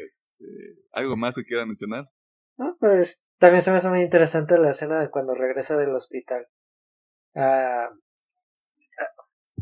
Este, 0.04 0.44
¿Algo 0.92 1.16
más 1.16 1.36
que 1.36 1.44
quiera 1.44 1.64
mencionar? 1.64 2.04
No, 2.58 2.76
pues 2.78 3.28
también 3.38 3.62
se 3.62 3.70
me 3.70 3.78
hace 3.78 3.88
muy 3.88 4.02
interesante 4.02 4.58
la 4.58 4.70
escena 4.70 5.00
de 5.00 5.10
cuando 5.10 5.34
regresa 5.34 5.76
del 5.76 5.94
hospital. 5.94 6.46
Ah, 7.34 7.88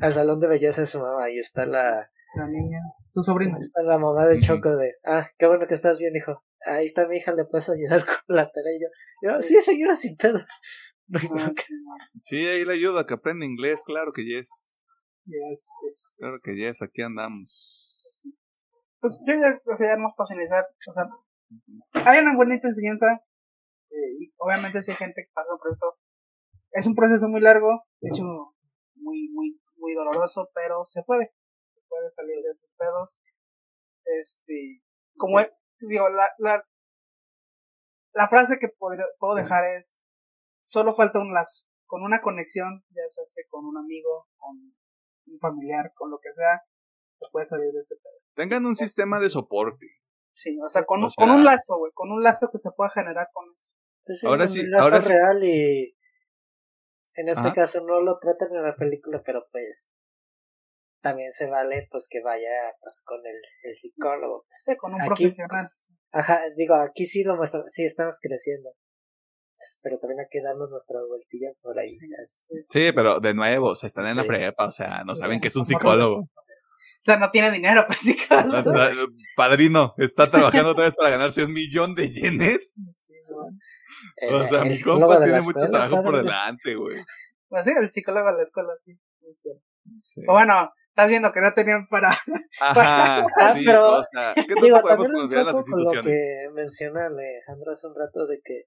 al 0.00 0.12
salón 0.12 0.40
de 0.40 0.48
belleza 0.48 0.80
de 0.82 0.86
su 0.86 1.00
mamá. 1.00 1.24
Ahí 1.24 1.38
está 1.38 1.66
la... 1.66 2.10
La 2.36 2.48
niña. 2.48 2.78
Su 3.10 3.22
sobrina. 3.22 3.56
La 3.84 3.98
mamá 3.98 4.26
de 4.26 4.40
Choco 4.40 4.76
de... 4.76 4.94
Ah, 5.04 5.28
qué 5.38 5.46
bueno 5.46 5.66
que 5.68 5.74
estás 5.74 5.98
bien, 5.98 6.16
hijo. 6.16 6.42
Ahí 6.66 6.86
está 6.86 7.06
mi 7.06 7.18
hija, 7.18 7.32
le 7.32 7.44
puedo 7.44 7.72
ayudar 7.72 8.04
con 8.06 8.36
la 8.36 8.50
tarea. 8.50 8.72
Y 8.72 9.26
yo, 9.26 9.42
sí, 9.42 9.54
señora, 9.60 9.94
sin 9.96 10.16
pedos. 10.16 10.46
Sí, 12.22 12.46
ahí 12.46 12.64
le 12.64 12.74
ayudo 12.74 12.98
a 12.98 13.06
que 13.06 13.14
aprenda 13.14 13.44
inglés, 13.44 13.82
claro 13.84 14.12
que 14.12 14.24
yes. 14.24 14.82
Yes, 15.26 16.14
Claro 16.18 16.34
que 16.44 16.54
yes, 16.56 16.82
aquí 16.82 17.02
andamos. 17.02 18.32
Pues 19.00 19.20
yo 19.26 19.34
ya, 19.34 19.60
o 19.64 19.76
sea, 19.76 19.88
ya 19.88 19.96
nos 19.96 20.14
para 20.16 20.28
finalizar, 20.28 20.64
o 20.64 20.92
sea, 20.92 21.04
hay 22.06 22.20
una 22.20 22.36
bonita 22.36 22.68
enseñanza, 22.68 23.06
eh, 23.90 24.10
y 24.18 24.34
obviamente 24.38 24.80
si 24.80 24.92
hay 24.92 24.96
gente 24.96 25.22
que 25.24 25.32
pasa 25.34 25.50
por 25.60 25.72
esto, 25.72 25.98
es 26.72 26.86
un 26.86 26.94
proceso 26.94 27.28
muy 27.28 27.40
largo, 27.40 27.84
de 28.00 28.08
hecho, 28.08 28.24
muy, 28.96 29.28
muy, 29.32 29.60
muy 29.76 29.94
doloroso, 29.94 30.50
pero 30.54 30.84
se 30.84 31.02
puede, 31.02 31.32
se 31.74 31.80
puede 31.88 32.10
salir 32.10 32.36
de 32.42 32.50
esos 32.50 32.70
pedos. 32.76 33.20
Este, 34.04 34.82
como 35.16 35.38
digo, 35.80 36.08
la, 36.08 36.28
la, 36.38 36.66
la 38.14 38.28
frase 38.28 38.58
que 38.58 38.68
puedo 38.68 39.34
dejar 39.34 39.64
es, 39.76 40.03
solo 40.64 40.92
falta 40.92 41.20
un 41.20 41.32
lazo, 41.32 41.66
con 41.86 42.02
una 42.02 42.20
conexión, 42.20 42.84
ya 42.90 43.02
sea 43.08 43.44
con 43.48 43.64
un 43.64 43.76
amigo, 43.76 44.28
con 44.36 44.56
un 45.26 45.38
familiar, 45.38 45.92
con 45.94 46.10
lo 46.10 46.18
que 46.18 46.32
sea, 46.32 46.62
se 47.18 47.26
puede 47.30 47.46
salir 47.46 47.72
de 47.72 47.80
ese 47.80 47.96
pedo. 47.96 48.14
Tengan 48.34 48.66
un 48.66 48.74
sistema 48.74 49.20
de 49.20 49.28
soporte. 49.28 49.86
Sí, 50.34 50.58
o 50.60 50.68
sea, 50.68 50.84
con, 50.84 51.08
con 51.16 51.30
un 51.30 51.44
lazo, 51.44 51.78
güey, 51.78 51.92
con 51.94 52.10
un 52.10 52.22
lazo 52.22 52.48
que 52.50 52.58
se 52.58 52.70
pueda 52.72 52.90
generar 52.90 53.28
con 53.32 53.46
eso. 53.54 53.74
Pues 54.04 54.24
ahora 54.24 54.48
sí, 54.48 54.62
ahora 54.76 55.00
real 55.00 55.42
y 55.42 55.96
en 57.14 57.28
este 57.28 57.52
caso 57.52 57.86
no 57.86 58.00
lo 58.00 58.18
tratan 58.18 58.54
en 58.54 58.64
la 58.64 58.76
película, 58.76 59.22
pero 59.24 59.44
pues 59.50 59.92
también 61.00 61.30
se 61.32 61.48
vale 61.48 61.86
pues 61.90 62.08
que 62.10 62.20
vaya 62.22 62.74
pues 62.80 63.02
con 63.06 63.20
el, 63.24 63.36
el 63.62 63.74
psicólogo. 63.74 64.44
Pues, 64.48 64.78
con 64.78 64.94
un 64.94 65.06
profesional. 65.06 65.70
Ajá, 66.10 66.40
digo, 66.56 66.74
aquí 66.74 67.06
sí 67.06 67.22
lo 67.22 67.36
muestra, 67.36 67.62
sí 67.66 67.84
estamos 67.84 68.18
creciendo. 68.20 68.70
Pues, 69.56 69.80
pero 69.82 69.98
también 69.98 70.20
hay 70.20 70.26
que 70.30 70.42
darnos 70.42 70.70
nuestra 70.70 70.98
vueltilla 71.06 71.52
por 71.62 71.78
ahí. 71.78 71.96
Sí, 72.62 72.92
pero 72.92 73.20
de 73.20 73.34
nuevo, 73.34 73.68
o 73.68 73.74
sea, 73.74 73.86
están 73.86 74.06
en 74.06 74.16
la 74.16 74.24
prepa, 74.24 74.66
o 74.66 74.72
sea, 74.72 75.04
no 75.04 75.14
saben 75.14 75.40
que 75.40 75.48
es 75.48 75.56
un 75.56 75.66
psicólogo. 75.66 76.20
O 76.20 77.04
sea, 77.04 77.18
no 77.18 77.30
tiene 77.30 77.50
dinero 77.50 77.84
para 77.88 77.98
psicólogo. 77.98 79.08
Padrino, 79.36 79.94
está 79.98 80.30
trabajando 80.30 80.70
otra 80.70 80.84
vez 80.84 80.96
para 80.96 81.10
ganarse 81.10 81.44
un 81.44 81.52
millón 81.52 81.94
de 81.94 82.10
yenes. 82.10 82.76
o 84.30 84.44
sea, 84.44 84.64
mi 84.64 84.80
compa 84.80 85.22
tiene 85.22 85.40
mucho 85.40 85.60
trabajo 85.70 86.02
por 86.02 86.16
delante, 86.16 86.74
güey. 86.74 86.96
Pues 87.48 87.66
sí, 87.66 87.72
el 87.80 87.90
psicólogo 87.90 88.32
de 88.32 88.36
la 88.38 88.42
escuela, 88.42 88.72
sí. 88.84 88.98
sí. 90.02 90.20
bueno, 90.26 90.72
estás 90.88 91.08
viendo 91.08 91.32
que 91.32 91.40
no 91.40 91.52
tenían 91.52 91.86
para. 91.88 92.08
Ajá, 92.60 93.26
sí, 93.52 93.62
pero. 93.66 93.98
O 93.98 94.02
sea, 94.04 94.34
¿qué 94.34 94.54
digo, 94.62 94.80
podemos 94.80 95.08
confiar 95.08 95.44
las 95.44 95.56
instituciones? 95.56 96.02
Con 96.02 96.06
lo 96.06 96.10
que 96.10 96.48
menciona 96.54 97.06
Alejandro 97.06 97.72
hace 97.72 97.86
un 97.86 97.94
rato 97.94 98.26
de 98.26 98.40
que. 98.42 98.62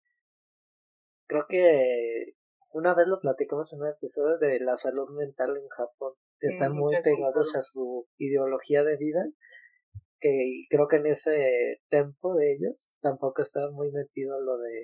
Creo 1.27 1.45
que 1.47 2.35
una 2.71 2.93
vez 2.95 3.07
lo 3.07 3.19
platicamos 3.19 3.71
en 3.73 3.81
un 3.81 3.89
episodio 3.89 4.37
de 4.37 4.59
la 4.59 4.77
salud 4.77 5.09
mental 5.17 5.57
en 5.57 5.67
Japón, 5.69 6.13
que 6.39 6.47
están 6.47 6.73
muy 6.73 6.95
pegados 7.03 7.55
a 7.55 7.61
su 7.61 8.07
ideología 8.17 8.83
de 8.83 8.97
vida, 8.97 9.25
que 10.19 10.65
creo 10.69 10.87
que 10.87 10.97
en 10.97 11.07
ese 11.07 11.81
tiempo 11.89 12.35
de 12.35 12.53
ellos 12.53 12.97
tampoco 13.01 13.41
estaba 13.41 13.71
muy 13.71 13.91
metido 13.91 14.39
lo 14.41 14.57
de 14.57 14.83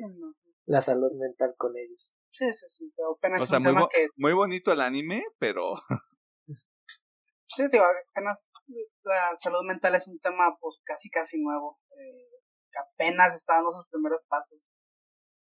la 0.65 0.81
salud 0.81 1.11
mental 1.19 1.53
con 1.57 1.77
ellos. 1.77 2.15
Sí, 2.31 2.51
sí, 2.53 2.65
sí, 2.67 2.93
pero 2.95 3.13
apenas 3.15 3.43
o 3.43 3.45
sea, 3.45 3.59
muy, 3.59 3.87
muy 4.15 4.33
bonito 4.33 4.71
el 4.71 4.81
anime, 4.81 5.23
pero 5.39 5.75
Sí, 7.55 7.67
digo, 7.71 7.85
apenas 7.85 8.47
la 9.03 9.35
salud 9.35 9.63
mental 9.63 9.93
es 9.93 10.07
un 10.07 10.17
tema 10.17 10.57
pues 10.59 10.79
casi 10.83 11.09
casi 11.11 11.39
nuevo. 11.41 11.79
Eh, 11.91 12.41
apenas 12.95 13.35
está 13.35 13.55
dando 13.55 13.71
sus 13.71 13.87
primeros 13.89 14.21
pasos 14.27 14.67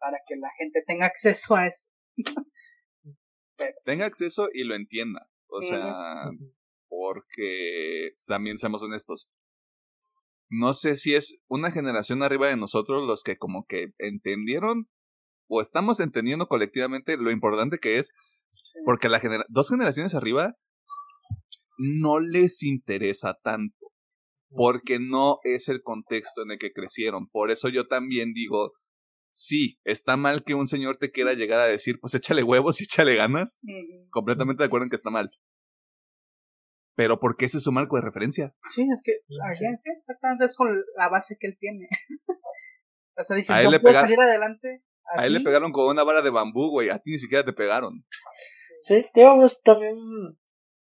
para 0.02 0.18
que 0.28 0.36
la 0.36 0.50
gente 0.58 0.84
tenga 0.86 1.06
acceso 1.06 1.56
a 1.56 1.68
eso. 1.68 1.88
tenga 3.86 4.06
acceso 4.06 4.50
y 4.54 4.64
lo 4.64 4.76
entienda. 4.76 5.30
O 5.48 5.62
sea, 5.62 6.32
porque 6.90 8.12
también 8.28 8.58
seamos 8.58 8.82
honestos. 8.82 9.30
No 10.50 10.74
sé 10.74 10.98
si 10.98 11.16
es 11.16 11.38
una 11.48 11.72
generación 11.72 12.24
arriba 12.24 12.50
de 12.50 12.58
nosotros 12.58 13.08
los 13.08 13.24
que 13.24 13.38
como 13.38 13.66
que 13.66 13.92
entendieron 14.00 14.90
o 15.48 15.62
estamos 15.62 16.00
entendiendo 16.00 16.48
colectivamente 16.48 17.18
lo 17.18 17.32
importante 17.32 17.78
que 17.78 18.00
es, 18.00 18.14
porque 18.86 19.10
la 19.10 19.20
genera 19.20 19.46
dos 19.50 19.70
generaciones 19.70 20.16
arriba 20.16 20.56
no 21.78 22.20
les 22.20 22.64
interesa 22.64 23.38
tanto, 23.44 23.92
porque 24.50 25.00
no 25.00 25.40
es 25.44 25.68
el 25.68 25.82
contexto 25.82 26.44
en 26.44 26.52
el 26.52 26.60
que 26.60 26.72
crecieron. 26.72 27.28
Por 27.28 27.52
eso 27.52 27.70
yo 27.70 27.88
también 27.88 28.34
digo, 28.34 28.74
sí, 29.34 29.80
está 29.84 30.18
mal 30.18 30.44
que 30.44 30.54
un 30.54 30.68
señor 30.68 30.98
te 30.98 31.12
quiera 31.12 31.34
llegar 31.34 31.60
a 31.62 31.68
decir, 31.68 32.00
pues 32.00 32.14
échale 32.14 32.44
huevos 32.44 32.82
y 32.82 32.84
échale 32.84 33.16
ganas. 33.16 33.60
Completamente 34.10 34.64
de 34.64 34.68
acuerdo 34.68 34.86
en 34.86 34.90
que 34.90 34.96
está 34.96 35.10
mal. 35.10 35.32
Pero 36.96 37.20
¿por 37.20 37.36
qué 37.36 37.46
ese 37.46 37.58
es 37.58 37.64
su 37.64 37.72
marco 37.72 37.96
de 37.96 38.02
referencia? 38.02 38.54
Sí, 38.72 38.86
es 38.94 39.02
que 39.04 39.14
exactamente 39.28 40.46
es 40.46 40.56
con 40.56 40.84
la 40.98 41.10
base 41.10 41.38
que 41.40 41.48
él 41.48 41.58
tiene. 41.60 41.88
o 43.18 43.24
sea, 43.24 43.36
dice, 43.36 43.54
yo 43.64 43.82
puedo 43.82 43.96
salir 43.96 44.20
adelante. 44.20 44.84
A 45.18 45.26
él 45.26 45.34
le 45.34 45.40
pegaron 45.42 45.72
con 45.72 45.88
una 45.88 46.04
vara 46.04 46.22
de 46.22 46.30
bambú, 46.30 46.70
güey. 46.70 46.90
A 46.90 47.00
ti 47.00 47.12
ni 47.12 47.18
siquiera 47.18 47.44
te 47.44 47.54
pegaron. 47.54 48.06
Sí, 48.80 49.06
digamos, 49.14 49.62
también 49.62 49.96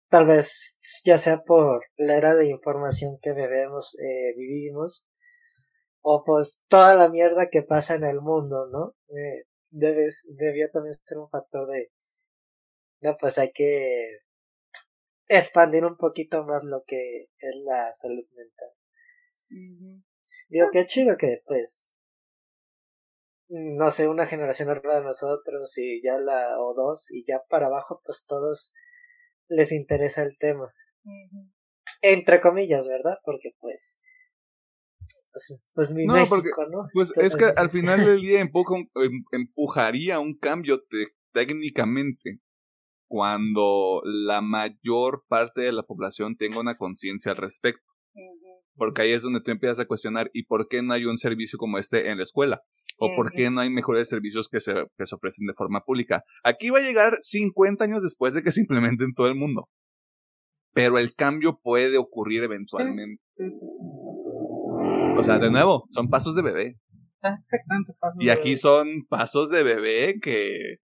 tal 0.08 0.26
vez 0.26 1.02
ya 1.04 1.16
sea 1.18 1.42
por 1.42 1.84
la 1.96 2.16
era 2.16 2.34
de 2.34 2.48
información 2.48 3.12
que 3.22 3.32
bebemos, 3.32 3.96
eh, 4.00 4.34
vivimos, 4.36 5.06
o 6.02 6.22
pues 6.24 6.62
toda 6.68 6.94
la 6.94 7.08
mierda 7.08 7.50
que 7.50 7.62
pasa 7.62 7.94
en 7.94 8.04
el 8.04 8.20
mundo, 8.20 8.68
¿no? 8.72 8.94
Eh, 9.16 9.44
debes, 9.70 10.28
debía 10.36 10.70
también 10.70 10.94
ser 10.94 11.18
un 11.18 11.28
factor 11.28 11.68
de, 11.68 11.90
no, 13.00 13.16
pues 13.18 13.38
hay 13.38 13.50
que 13.52 14.20
expandir 15.28 15.84
un 15.84 15.96
poquito 15.96 16.44
más 16.44 16.64
lo 16.64 16.82
que 16.84 17.28
es 17.38 17.56
la 17.64 17.92
salud 17.92 18.24
mental. 18.34 18.70
Digo, 20.48 20.68
qué 20.72 20.84
chido 20.84 21.16
que, 21.16 21.42
pues, 21.46 21.96
no 23.48 23.90
sé, 23.90 24.08
una 24.08 24.26
generación 24.26 24.68
arriba 24.70 24.96
de 24.96 25.04
nosotros 25.04 25.76
y 25.78 26.02
ya 26.02 26.18
la, 26.18 26.60
o 26.60 26.74
dos, 26.74 27.10
y 27.10 27.24
ya 27.24 27.42
para 27.48 27.66
abajo, 27.66 28.00
pues 28.04 28.24
todos 28.26 28.74
les 29.48 29.72
interesa 29.72 30.22
el 30.22 30.36
tema. 30.38 30.66
Entre 32.02 32.40
comillas, 32.40 32.88
¿verdad? 32.88 33.18
Porque 33.24 33.54
pues... 33.58 34.00
Pues, 35.74 35.92
mi 35.92 36.06
México, 36.06 36.66
¿no? 36.70 36.88
Pues 36.92 37.12
es 37.16 37.36
que 37.36 37.44
al 37.44 37.70
final 37.70 38.04
del 38.04 38.20
día 38.20 38.40
em, 38.40 38.50
empujaría 39.32 40.18
un 40.18 40.36
cambio 40.36 40.82
técnicamente 41.32 42.40
cuando 43.08 44.02
la 44.04 44.40
mayor 44.40 45.24
parte 45.28 45.62
de 45.62 45.72
la 45.72 45.82
población 45.82 46.36
tenga 46.36 46.60
una 46.60 46.76
conciencia 46.76 47.32
al 47.32 47.38
respecto. 47.38 47.84
Porque 48.76 49.02
ahí 49.02 49.12
es 49.12 49.22
donde 49.22 49.40
tú 49.40 49.50
empiezas 49.50 49.80
a 49.80 49.86
cuestionar, 49.86 50.30
¿y 50.32 50.44
por 50.44 50.68
qué 50.68 50.82
no 50.82 50.94
hay 50.94 51.04
un 51.04 51.18
servicio 51.18 51.58
como 51.58 51.78
este 51.78 52.08
en 52.08 52.18
la 52.18 52.22
escuela? 52.22 52.62
¿O 52.98 53.14
por 53.16 53.32
qué 53.32 53.50
no 53.50 53.60
hay 53.60 53.70
mejores 53.70 54.08
servicios 54.08 54.48
que 54.48 54.60
se, 54.60 54.74
que 54.96 55.06
se 55.06 55.14
ofrecen 55.14 55.46
de 55.46 55.54
forma 55.54 55.80
pública? 55.80 56.22
Aquí 56.44 56.70
va 56.70 56.78
a 56.78 56.82
llegar 56.82 57.16
50 57.20 57.84
años 57.84 58.02
después 58.02 58.34
de 58.34 58.42
que 58.42 58.52
se 58.52 58.60
implemente 58.60 59.04
en 59.04 59.14
todo 59.14 59.26
el 59.26 59.34
mundo. 59.34 59.68
Pero 60.72 60.98
el 60.98 61.14
cambio 61.14 61.58
puede 61.60 61.98
ocurrir 61.98 62.44
eventualmente. 62.44 63.22
O 65.16 65.22
sea, 65.22 65.38
de 65.38 65.50
nuevo, 65.50 65.86
son 65.90 66.08
pasos 66.08 66.34
de 66.34 66.42
bebé. 66.42 66.78
Exactamente. 67.22 67.92
Y 68.18 68.30
aquí 68.30 68.56
son 68.56 69.06
pasos 69.08 69.50
de 69.50 69.62
bebé 69.62 70.18
que 70.20 70.78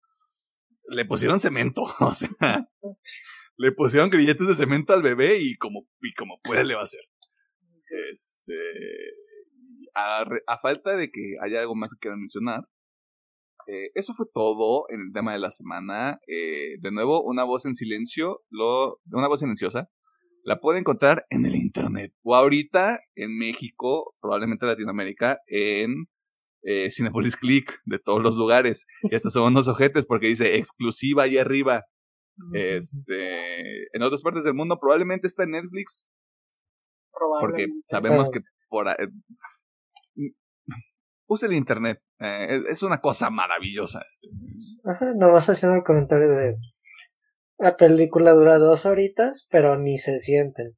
le 0.89 1.05
pusieron 1.05 1.41
cemento. 1.41 1.85
O 2.01 2.15
sea, 2.15 2.69
le 3.57 3.73
pusieron 3.73 4.11
grilletes 4.11 4.47
de 4.47 4.55
cemento 4.55 4.93
al 4.93 5.03
bebé 5.03 5.39
y 5.41 5.57
como, 5.57 5.87
y 6.01 6.13
como 6.15 6.41
puede 6.43 6.65
le 6.65 6.75
va 6.75 6.83
a 6.83 6.85
hacer. 6.85 7.03
Este, 8.11 8.55
a, 9.95 10.59
falta 10.59 10.97
de 10.97 11.11
que 11.11 11.37
haya 11.43 11.61
algo 11.61 11.75
más 11.75 11.93
que 11.93 11.99
quieran 12.01 12.21
mencionar, 12.21 12.65
eh, 13.67 13.91
eso 13.95 14.13
fue 14.15 14.27
todo 14.33 14.87
en 14.89 15.01
el 15.01 15.13
tema 15.13 15.33
de 15.33 15.39
la 15.39 15.51
semana. 15.51 16.19
Eh, 16.27 16.77
de 16.81 16.91
nuevo, 16.91 17.23
una 17.23 17.45
voz 17.45 17.67
en 17.67 17.75
silencio, 17.75 18.43
lo, 18.51 19.01
una 19.13 19.29
voz 19.29 19.41
silenciosa, 19.41 19.89
la 20.45 20.61
puede 20.61 20.79
encontrar 20.79 21.27
en 21.31 21.47
el 21.47 21.57
internet 21.57 22.13
o 22.23 22.37
ahorita 22.37 23.01
en 23.17 23.37
México, 23.37 24.05
probablemente 24.21 24.65
en 24.65 24.71
Latinoamérica, 24.71 25.41
en 25.47 26.07
eh, 26.63 26.91
Cinepolis 26.91 27.37
Click 27.37 27.81
de 27.87 27.99
todos 27.99 28.23
los 28.23 28.37
lugares. 28.37 28.87
Y 29.03 29.15
hasta 29.15 29.31
son 29.31 29.45
unos 29.45 29.69
ojetes 29.69 30.07
porque 30.07 30.29
dice 30.29 30.57
exclusiva 30.57 31.25
ahí 31.25 31.39
arriba. 31.39 31.85
Este, 32.53 33.85
en 33.97 34.03
otras 34.03 34.21
partes 34.23 34.45
del 34.45 34.55
mundo 34.55 34.79
probablemente 34.81 35.27
está 35.27 35.45
en 35.45 35.53
Netflix. 35.53 36.07
Porque 37.41 37.69
sabemos 37.87 38.31
que 38.31 38.41
por 38.69 38.87
use 41.27 41.47
el 41.47 41.53
internet. 41.55 42.01
Eh, 42.19 42.65
es, 42.69 42.83
una 42.83 43.01
cosa 43.01 43.31
maravillosa. 43.31 44.03
Este. 44.07 44.29
Ajá, 44.85 45.13
nomás 45.15 45.49
haciendo 45.49 45.79
el 45.79 45.85
comentario 45.85 46.29
de 46.29 46.57
la 47.59 47.77
película 47.77 48.33
dura 48.33 48.59
dos 48.59 48.87
horitas, 48.87 49.49
pero 49.51 49.79
ni 49.79 49.99
se 49.99 50.19
sienten. 50.19 50.77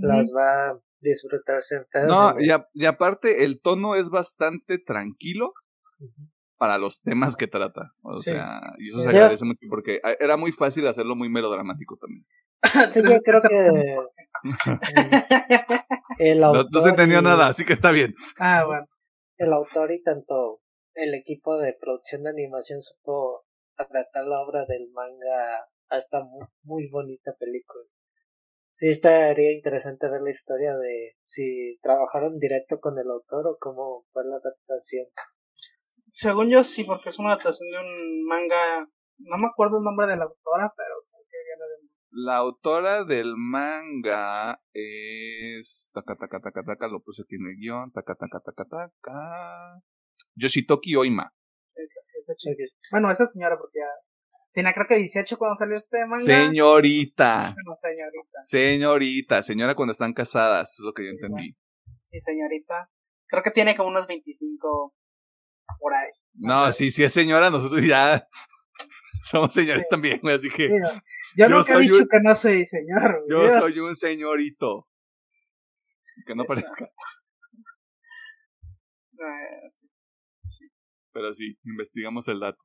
Las 0.00 0.32
va 0.34 0.70
a 0.70 0.80
disfrutarse 1.00 1.76
en 1.76 1.84
pedos. 1.92 2.08
No, 2.08 2.34
y, 2.40 2.84
aparte 2.86 3.44
el 3.44 3.60
tono 3.60 3.94
es 3.94 4.08
bastante 4.08 4.78
tranquilo 4.78 5.52
para 6.56 6.78
los 6.78 7.02
temas 7.02 7.36
que 7.36 7.46
trata. 7.46 7.92
O 8.02 8.16
sea, 8.16 8.60
y 8.78 8.88
eso 8.88 9.00
se 9.00 9.08
agradece 9.10 9.44
mucho 9.44 9.66
porque 9.68 10.00
era 10.18 10.36
muy 10.36 10.52
fácil 10.52 10.86
hacerlo 10.86 11.14
muy 11.14 11.28
melodramático 11.28 11.96
también. 11.96 12.24
Sí, 12.90 13.02
yo 13.02 13.20
creo 13.20 13.40
que 13.42 13.96
el 16.18 16.42
autor 16.42 16.66
no, 16.72 16.80
se 16.80 16.88
entendió 16.88 17.20
nada, 17.20 17.48
así 17.48 17.64
que 17.64 17.74
está 17.74 17.90
bien. 17.90 18.14
Ah, 18.38 18.64
bueno. 18.66 18.86
El 19.36 19.52
autor 19.52 19.92
y 19.92 20.02
tanto 20.02 20.60
el 20.94 21.14
equipo 21.14 21.58
de 21.58 21.76
producción 21.78 22.22
de 22.22 22.30
animación 22.30 22.80
supo 22.80 23.44
adaptar 23.76 24.24
la 24.24 24.40
obra 24.40 24.64
del 24.66 24.88
manga 24.92 25.60
a 25.88 25.98
esta 25.98 26.22
muy, 26.62 26.88
bonita 26.88 27.34
película. 27.38 27.84
Sí, 28.72 28.88
estaría 28.88 29.52
interesante 29.52 30.10
ver 30.10 30.22
la 30.22 30.30
historia 30.30 30.76
de 30.76 31.16
si 31.26 31.78
trabajaron 31.80 32.38
directo 32.38 32.80
con 32.80 32.98
el 32.98 33.08
autor 33.08 33.46
o 33.46 33.58
cómo 33.60 34.04
fue 34.12 34.24
la 34.24 34.36
adaptación. 34.36 35.06
Según 36.12 36.50
yo 36.50 36.64
sí, 36.64 36.84
porque 36.84 37.10
es 37.10 37.18
una 37.18 37.34
adaptación 37.34 37.70
de 37.70 37.78
un 37.78 38.26
manga, 38.26 38.88
no 39.18 39.38
me 39.38 39.46
acuerdo 39.46 39.78
el 39.78 39.84
nombre 39.84 40.06
de 40.06 40.16
la 40.16 40.24
autora, 40.24 40.72
pero 40.76 40.94
sé 41.02 41.16
que 41.30 41.36
viene 41.44 41.62
de 41.62 41.94
la 42.16 42.36
autora 42.36 43.02
del 43.02 43.34
manga 43.36 44.60
es. 44.72 45.90
Taca, 45.92 46.14
taca, 46.14 46.38
taca, 46.38 46.62
taca, 46.62 46.86
lo 46.86 47.02
puse 47.02 47.22
aquí 47.22 47.34
en 47.34 47.46
el 47.48 47.56
guion. 47.56 47.90
Taca, 47.90 48.14
taca, 48.14 48.38
taca, 48.38 48.64
taca. 48.64 49.82
Yoshitoki 50.36 50.94
Oima. 50.94 51.34
bueno, 52.92 53.10
esa 53.10 53.26
señora, 53.26 53.58
porque 53.58 53.80
ya. 53.80 53.88
Tenía 54.54 54.72
creo 54.72 54.86
que 54.86 54.94
18 54.94 55.36
cuando 55.36 55.56
salió 55.56 55.76
este 55.76 56.06
manga. 56.08 56.24
Señorita. 56.24 57.56
No, 57.66 57.74
señorita. 57.74 58.40
Señorita. 58.44 59.42
Señora 59.42 59.74
cuando 59.74 59.92
están 59.92 60.14
casadas, 60.14 60.74
es 60.74 60.78
lo 60.78 60.92
que 60.94 61.04
yo 61.04 61.10
entendí. 61.10 61.56
Sí, 62.04 62.20
señorita. 62.20 62.88
Creo 63.26 63.42
que 63.42 63.50
tiene 63.50 63.76
como 63.76 63.88
unos 63.88 64.06
25 64.06 64.94
por 65.80 65.92
ahí. 65.92 66.08
No, 66.34 66.70
sí, 66.70 66.92
sí 66.92 67.02
es 67.02 67.12
señora, 67.12 67.50
nosotros 67.50 67.84
ya 67.84 68.28
somos 69.24 69.52
señores 69.52 69.88
también, 69.88 70.20
güey, 70.20 70.36
así 70.36 70.48
que. 70.48 70.68
yo, 71.36 71.48
nunca 71.48 71.74
he 71.74 71.80
dicho 71.80 72.06
que 72.08 72.20
no 72.22 72.36
soy 72.36 72.64
señor. 72.64 73.24
Yo 73.28 73.50
soy 73.58 73.80
un 73.80 73.96
señorito. 73.96 74.88
Que 76.26 76.36
no 76.36 76.44
parezca. 76.44 76.88
Ah, 79.20 79.68
Pero 81.12 81.32
sí, 81.32 81.58
investigamos 81.64 82.28
el 82.28 82.38
dato. 82.38 82.62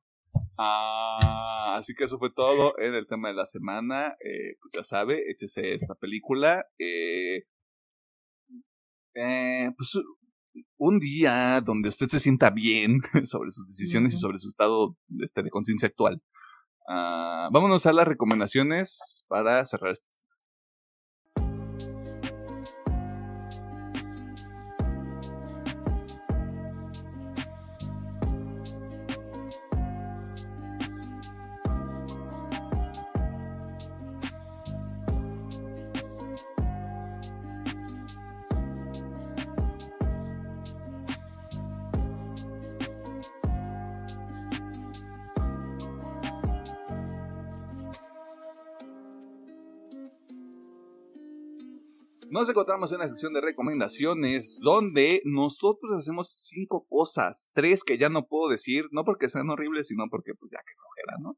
Ah, 0.58 1.76
así 1.76 1.94
que 1.94 2.04
eso 2.04 2.18
fue 2.18 2.30
todo 2.30 2.74
en 2.78 2.94
el 2.94 3.06
tema 3.06 3.28
de 3.28 3.34
la 3.34 3.46
semana. 3.46 4.14
Eh, 4.24 4.56
pues 4.60 4.72
ya 4.74 4.82
sabe, 4.82 5.30
échese 5.30 5.74
esta 5.74 5.94
película. 5.94 6.64
Eh, 6.78 7.44
eh, 9.14 9.70
pues 9.76 9.98
un 10.78 10.98
día 10.98 11.60
donde 11.60 11.88
usted 11.88 12.08
se 12.08 12.18
sienta 12.18 12.50
bien 12.50 13.00
sobre 13.24 13.50
sus 13.50 13.66
decisiones 13.66 14.14
y 14.14 14.18
sobre 14.18 14.38
su 14.38 14.48
estado 14.48 14.96
este, 15.20 15.42
de 15.42 15.50
conciencia 15.50 15.88
actual. 15.88 16.22
Uh, 16.88 17.52
vámonos 17.52 17.86
a 17.86 17.92
las 17.92 18.08
recomendaciones 18.08 19.24
para 19.28 19.64
cerrar 19.64 19.92
este 19.92 20.08
Nos 52.40 52.48
encontramos 52.48 52.90
en 52.90 53.00
la 53.00 53.06
sección 53.06 53.34
de 53.34 53.42
recomendaciones 53.42 54.58
donde 54.62 55.20
nosotros 55.26 55.92
hacemos 55.94 56.32
cinco 56.38 56.86
cosas, 56.88 57.50
tres 57.52 57.84
que 57.84 57.98
ya 57.98 58.08
no 58.08 58.28
puedo 58.28 58.48
decir, 58.48 58.86
no 58.92 59.04
porque 59.04 59.28
sean 59.28 59.50
horribles, 59.50 59.88
sino 59.88 60.08
porque 60.08 60.32
pues 60.32 60.50
ya 60.50 60.56
que 60.60 60.72
flojera, 60.74 61.18
¿no? 61.20 61.36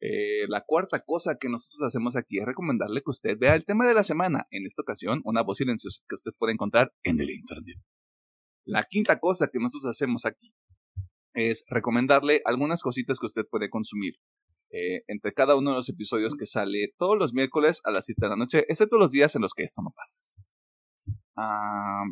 Eh, 0.00 0.48
la 0.48 0.64
cuarta 0.64 1.00
cosa 1.04 1.36
que 1.38 1.50
nosotros 1.50 1.86
hacemos 1.86 2.16
aquí 2.16 2.38
es 2.38 2.46
recomendarle 2.46 3.02
que 3.02 3.10
usted 3.10 3.36
vea 3.38 3.54
el 3.56 3.66
tema 3.66 3.86
de 3.86 3.92
la 3.92 4.02
semana, 4.02 4.46
en 4.48 4.64
esta 4.64 4.80
ocasión 4.80 5.20
una 5.24 5.42
voz 5.42 5.58
silenciosa 5.58 6.00
que 6.08 6.14
usted 6.14 6.30
puede 6.38 6.54
encontrar 6.54 6.94
en 7.02 7.20
el 7.20 7.28
Internet. 7.28 7.76
La 8.64 8.86
quinta 8.88 9.20
cosa 9.20 9.48
que 9.52 9.58
nosotros 9.58 9.84
hacemos 9.90 10.24
aquí 10.24 10.54
es 11.34 11.66
recomendarle 11.68 12.40
algunas 12.46 12.80
cositas 12.80 13.20
que 13.20 13.26
usted 13.26 13.44
puede 13.50 13.68
consumir. 13.68 14.14
Eh, 14.70 15.02
entre 15.06 15.32
cada 15.32 15.56
uno 15.56 15.70
de 15.70 15.76
los 15.76 15.88
episodios 15.88 16.34
que 16.36 16.44
sale 16.44 16.92
todos 16.98 17.16
los 17.18 17.32
miércoles 17.32 17.80
a 17.84 17.90
las 17.90 18.04
7 18.04 18.20
de 18.20 18.28
la 18.28 18.36
noche, 18.36 18.64
excepto 18.68 18.98
los 18.98 19.10
días 19.12 19.34
en 19.34 19.42
los 19.42 19.54
que 19.54 19.62
esto 19.62 19.80
no 19.82 19.94
pasa. 19.94 20.18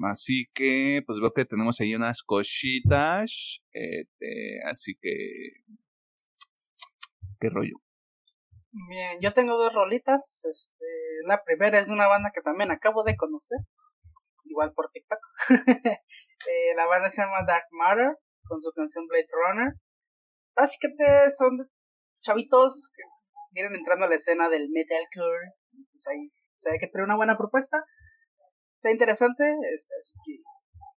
así 0.09 0.47
que, 0.55 1.03
pues 1.07 1.20
veo 1.20 1.33
que 1.33 1.45
tenemos 1.45 1.81
ahí 1.81 1.95
unas 1.95 2.23
cositas. 2.23 3.61
Este, 3.73 4.61
así 4.70 4.97
que. 5.01 5.65
¿Qué 7.39 7.51
rollo? 7.51 7.77
Bien, 8.89 9.19
yo 9.20 9.33
tengo 9.35 9.57
dos 9.57 9.74
rolitas. 9.74 10.45
Este, 10.51 10.85
la 11.27 11.43
primera 11.45 11.78
es 11.78 11.89
de 11.89 11.93
una 11.93 12.09
banda 12.09 12.31
que 12.35 12.43
también 12.43 12.70
acabo 12.70 13.05
de 13.05 13.16
conocer, 13.16 13.59
igual 14.45 14.73
por 14.74 14.91
TikTok. 14.91 15.20
Eh, 16.47 16.77
la 16.77 16.85
banda 16.85 17.09
se 17.09 17.23
llama 17.23 17.47
Dark 17.47 17.65
Matter, 17.70 18.19
con 18.45 18.61
su 18.61 18.70
canción 18.73 19.07
Blade 19.09 19.27
Runner. 19.33 19.73
Básicamente 20.55 21.31
son 21.37 21.66
chavitos 22.27 22.90
que 22.94 23.03
vienen 23.53 23.77
entrando 23.77 24.07
a 24.07 24.09
la 24.09 24.16
escena 24.16 24.48
del 24.48 24.69
metalcore, 24.70 25.55
pues 25.93 26.07
ahí 26.09 26.32
hay 26.66 26.78
que 26.78 26.89
tener 26.89 27.05
una 27.05 27.16
buena 27.16 27.39
propuesta. 27.39 27.85
Está 28.77 28.90
interesante, 28.90 29.44
este, 29.73 29.94
así 29.98 30.12
que 30.27 30.43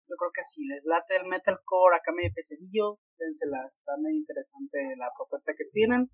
yo 0.08 0.16
creo 0.16 0.32
que 0.32 0.42
si 0.42 0.66
les 0.66 0.82
late 0.84 1.16
el 1.16 1.28
metalcore 1.28 1.96
acá 1.96 2.12
medio 2.16 2.32
pesadillo, 2.34 2.98
dénsela, 3.18 3.68
está 3.70 3.92
muy 4.00 4.16
interesante 4.16 4.96
la 4.96 5.12
propuesta 5.16 5.52
que 5.56 5.64
tienen. 5.70 6.10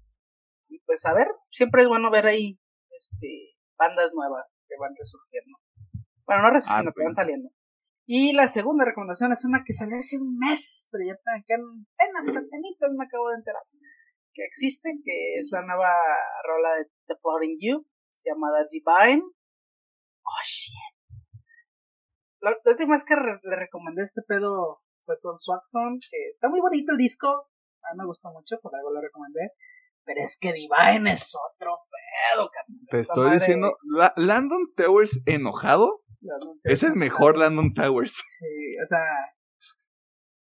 Y 0.69 0.81
pues 0.81 1.07
a 1.07 1.15
ver, 1.15 1.28
siempre 1.51 1.82
es 1.82 1.89
bueno 1.89 2.11
ver 2.11 2.27
ahí 2.27 2.59
este 2.91 3.55
bandas 3.78 4.12
nuevas 4.15 4.47
que 4.66 4.74
van 4.78 4.95
resurgiendo. 4.97 5.59
Bueno, 6.27 6.43
no 6.43 6.51
resurgiendo, 6.51 6.91
ah, 6.91 6.95
que 6.97 7.05
van 7.05 7.15
saliendo. 7.15 7.51
Y 8.07 8.32
la 8.32 8.49
segunda 8.49 8.85
recomendación 8.85 9.32
es 9.32 9.45
una 9.45 9.62
que 9.65 9.73
salió 9.73 9.97
hace 9.97 10.19
un 10.19 10.36
mes, 10.39 10.89
pero 10.91 11.05
ya 11.07 11.15
apenas, 11.15 12.28
apenas 12.28 12.93
me 12.97 13.05
acabo 13.05 13.28
de 13.31 13.36
enterar 13.36 13.62
que 14.35 14.44
existe, 14.44 14.90
que 15.05 15.39
es 15.39 15.51
la 15.52 15.62
nueva 15.62 15.93
rola 16.44 16.77
de 16.77 16.85
The 17.06 17.15
Plotting 17.23 17.59
You, 17.61 17.86
llamada 18.24 18.66
Divine. 18.70 19.23
Oh 19.23 20.44
shit. 20.44 20.94
La, 22.40 22.55
última 22.65 22.94
vez 22.94 23.05
que 23.05 23.15
le 23.15 23.56
recomendé 23.56 24.02
este 24.02 24.23
pedo 24.23 24.82
fue 25.06 25.19
con 25.20 25.39
Swaxon, 25.39 25.98
que 26.01 26.31
está 26.35 26.48
muy 26.48 26.61
bonito 26.61 26.93
el 26.93 26.98
disco, 26.98 27.28
a 27.28 27.94
mí 27.94 27.98
me 27.98 28.06
gustó 28.06 28.31
mucho, 28.31 28.59
por 28.61 28.74
algo 28.74 28.90
lo 28.90 29.01
recomendé. 29.01 29.52
Pero 30.05 30.20
es 30.20 30.36
que 30.39 30.52
Divine 30.52 31.12
es 31.12 31.32
otro 31.35 31.78
pedo, 31.89 32.51
Te 32.90 33.01
estoy 33.01 33.32
diciendo, 33.32 33.78
Landon 34.16 34.74
Towers 34.77 35.23
enojado 35.24 36.05
es 36.62 36.82
el 36.82 36.94
mejor 36.94 37.39
Landon 37.39 37.73
Towers. 37.73 38.12
Sí, 38.12 38.77
o 38.82 38.86
sea, 38.86 39.35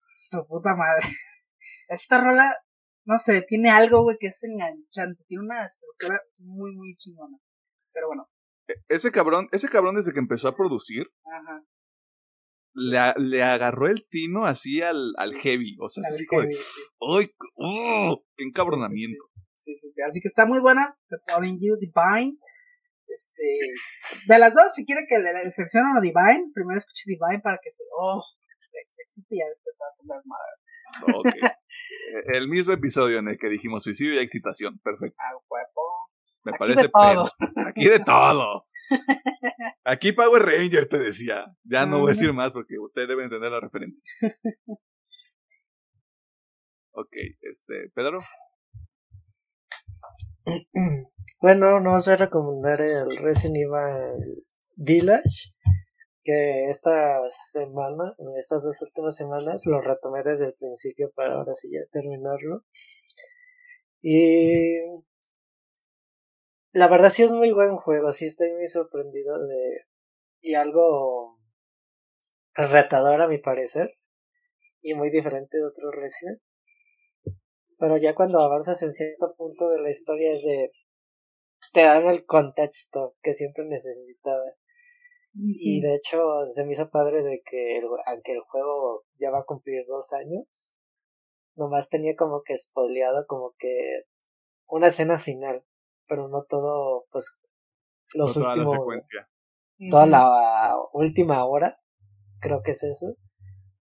su 0.08 0.46
puta 0.46 0.74
madre. 0.74 1.08
Esta 1.88 2.20
rola 2.20 2.56
no 3.04 3.18
sé, 3.18 3.42
tiene 3.42 3.70
algo, 3.70 4.02
güey, 4.02 4.16
que 4.18 4.28
es 4.28 4.42
enganchante, 4.44 5.24
tiene 5.26 5.44
una 5.44 5.66
estructura 5.66 6.20
muy, 6.38 6.74
muy 6.74 6.96
chingona. 6.96 7.38
Pero 7.92 8.08
bueno. 8.08 8.28
E, 8.68 8.74
ese 8.88 9.10
cabrón, 9.10 9.48
ese 9.52 9.68
cabrón 9.68 9.96
desde 9.96 10.12
que 10.12 10.20
empezó 10.20 10.48
a 10.48 10.56
producir, 10.56 11.06
Ajá. 11.24 11.64
Le, 12.74 12.98
le 13.18 13.42
agarró 13.42 13.86
el 13.86 14.06
tino 14.08 14.46
así 14.46 14.80
al, 14.80 15.12
al 15.18 15.34
heavy, 15.34 15.76
o 15.78 15.88
sea, 15.88 16.02
así 16.08 16.24
como 16.24 16.42
¡Uy! 17.00 17.30
¡Oh! 17.56 18.24
¡Qué 18.34 18.44
encabronamiento! 18.44 19.24
Sí, 19.56 19.76
sí, 19.76 19.90
sí, 19.90 20.00
así 20.08 20.20
que 20.20 20.28
está 20.28 20.46
muy 20.46 20.58
buena, 20.60 20.96
The 21.08 21.16
Falling 21.28 21.58
You, 21.60 21.76
Divine. 21.76 22.38
Este, 23.06 23.58
de 24.26 24.38
las 24.38 24.54
dos, 24.54 24.72
si 24.74 24.86
quieren 24.86 25.04
que 25.06 25.18
le 25.18 25.50
seleccionen 25.50 25.98
a 25.98 26.00
Divine, 26.00 26.50
primero 26.54 26.78
escuche 26.78 27.04
Divine 27.06 27.40
para 27.42 27.58
que 27.62 27.70
se, 27.70 27.84
oh, 27.94 28.22
se 28.88 29.02
excite 29.02 29.34
y 29.34 29.38
ya 29.38 29.48
después 29.48 29.76
a 29.82 29.96
poner 29.98 30.22
madre. 30.24 30.56
Ok. 31.14 31.26
el 32.34 32.48
mismo 32.48 32.72
episodio 32.72 33.18
en 33.18 33.28
el 33.28 33.38
que 33.38 33.48
dijimos 33.48 33.84
suicidio 33.84 34.14
y 34.14 34.18
excitación. 34.18 34.78
Perfecto. 34.78 35.16
Ah, 35.18 35.36
huevo. 35.48 35.82
Me 36.44 36.52
parece 36.52 36.82
de 36.82 36.88
todo. 36.88 37.28
Aquí 37.66 37.88
de 37.88 38.00
todo. 38.00 38.66
Aquí 39.84 40.12
Power 40.12 40.42
Ranger 40.42 40.88
te 40.88 40.98
decía. 40.98 41.46
Ya 41.64 41.86
no 41.86 42.00
voy 42.00 42.08
a 42.08 42.14
decir 42.14 42.32
más 42.32 42.52
porque 42.52 42.78
ustedes 42.78 43.08
deben 43.08 43.24
entender 43.24 43.50
la 43.50 43.60
referencia. 43.60 44.02
Ok, 46.94 47.16
este, 47.40 47.90
Pedro. 47.94 48.18
Bueno, 51.40 51.80
no 51.80 51.94
os 51.94 52.04
voy 52.04 52.14
a 52.14 52.18
recomendar 52.18 52.80
el 52.82 53.16
Resident 53.16 53.56
Evil 53.56 54.44
Village, 54.76 55.54
que 56.24 56.64
esta 56.64 57.20
semana, 57.28 58.14
estas 58.36 58.62
dos 58.62 58.80
últimas 58.82 59.16
semanas, 59.16 59.66
lo 59.66 59.80
retomé 59.80 60.22
desde 60.22 60.46
el 60.46 60.54
principio 60.54 61.10
para 61.14 61.34
ahora 61.34 61.52
sí 61.54 61.70
ya 61.72 61.80
terminarlo. 61.90 62.64
Y 64.00 64.80
la 66.72 66.88
verdad 66.88 67.10
sí 67.10 67.22
es 67.22 67.32
muy 67.32 67.52
buen 67.52 67.76
juego, 67.76 68.10
sí 68.12 68.26
estoy 68.26 68.52
muy 68.52 68.66
sorprendido 68.66 69.46
de... 69.46 69.86
y 70.40 70.54
algo 70.54 71.38
retador 72.54 73.20
a 73.20 73.28
mi 73.28 73.38
parecer, 73.38 73.98
y 74.80 74.94
muy 74.94 75.10
diferente 75.10 75.58
de 75.58 75.66
otros 75.66 75.94
Resident. 75.94 76.40
Pero 77.78 77.96
ya 77.96 78.14
cuando 78.14 78.40
avanzas 78.40 78.82
en 78.82 78.92
cierto 78.92 79.34
punto 79.36 79.68
de 79.68 79.80
la 79.80 79.90
historia 79.90 80.32
es 80.32 80.42
de... 80.44 80.72
te 81.72 81.82
dan 81.82 82.06
el 82.06 82.24
contexto 82.24 83.16
que 83.22 83.34
siempre 83.34 83.64
necesitaba. 83.64 84.42
Y 85.34 85.80
de 85.80 85.94
hecho 85.94 86.18
se 86.52 86.64
me 86.64 86.72
hizo 86.72 86.90
padre 86.90 87.22
de 87.22 87.42
que 87.44 87.80
aunque 88.06 88.32
el 88.32 88.40
juego 88.40 89.04
ya 89.18 89.30
va 89.30 89.40
a 89.40 89.44
cumplir 89.44 89.84
dos 89.86 90.12
años, 90.12 90.76
nomás 91.56 91.88
tenía 91.88 92.14
como 92.16 92.42
que 92.42 92.56
spoileado 92.56 93.26
como 93.26 93.54
que 93.58 94.02
una 94.66 94.88
escena 94.88 95.18
final, 95.18 95.64
pero 96.06 96.28
no 96.28 96.44
todo, 96.44 97.06
pues 97.10 97.40
los 98.14 98.36
últimos... 98.36 98.76
Toda 99.90 100.06
la 100.06 100.76
última 100.92 101.44
hora, 101.44 101.80
creo 102.40 102.62
que 102.62 102.70
es 102.70 102.84
eso 102.84 103.16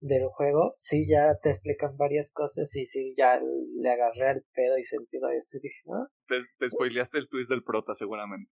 del 0.01 0.27
juego, 0.27 0.73
sí 0.75 1.07
ya 1.07 1.37
te 1.41 1.49
explican 1.49 1.95
varias 1.95 2.31
cosas 2.33 2.75
y 2.75 2.85
sí 2.85 3.13
ya 3.17 3.39
le 3.39 3.89
agarré 3.89 4.31
el 4.31 4.45
pedo 4.53 4.77
y 4.77 4.83
sentido 4.83 5.27
a 5.27 5.33
esto 5.33 5.57
y 5.57 5.61
dije, 5.61 5.81
¿no? 5.85 6.07
Te, 6.27 6.37
te 6.59 6.69
spoileaste 6.69 7.17
el 7.17 7.29
twist 7.29 7.49
del 7.49 7.63
prota 7.63 7.93
seguramente. 7.93 8.51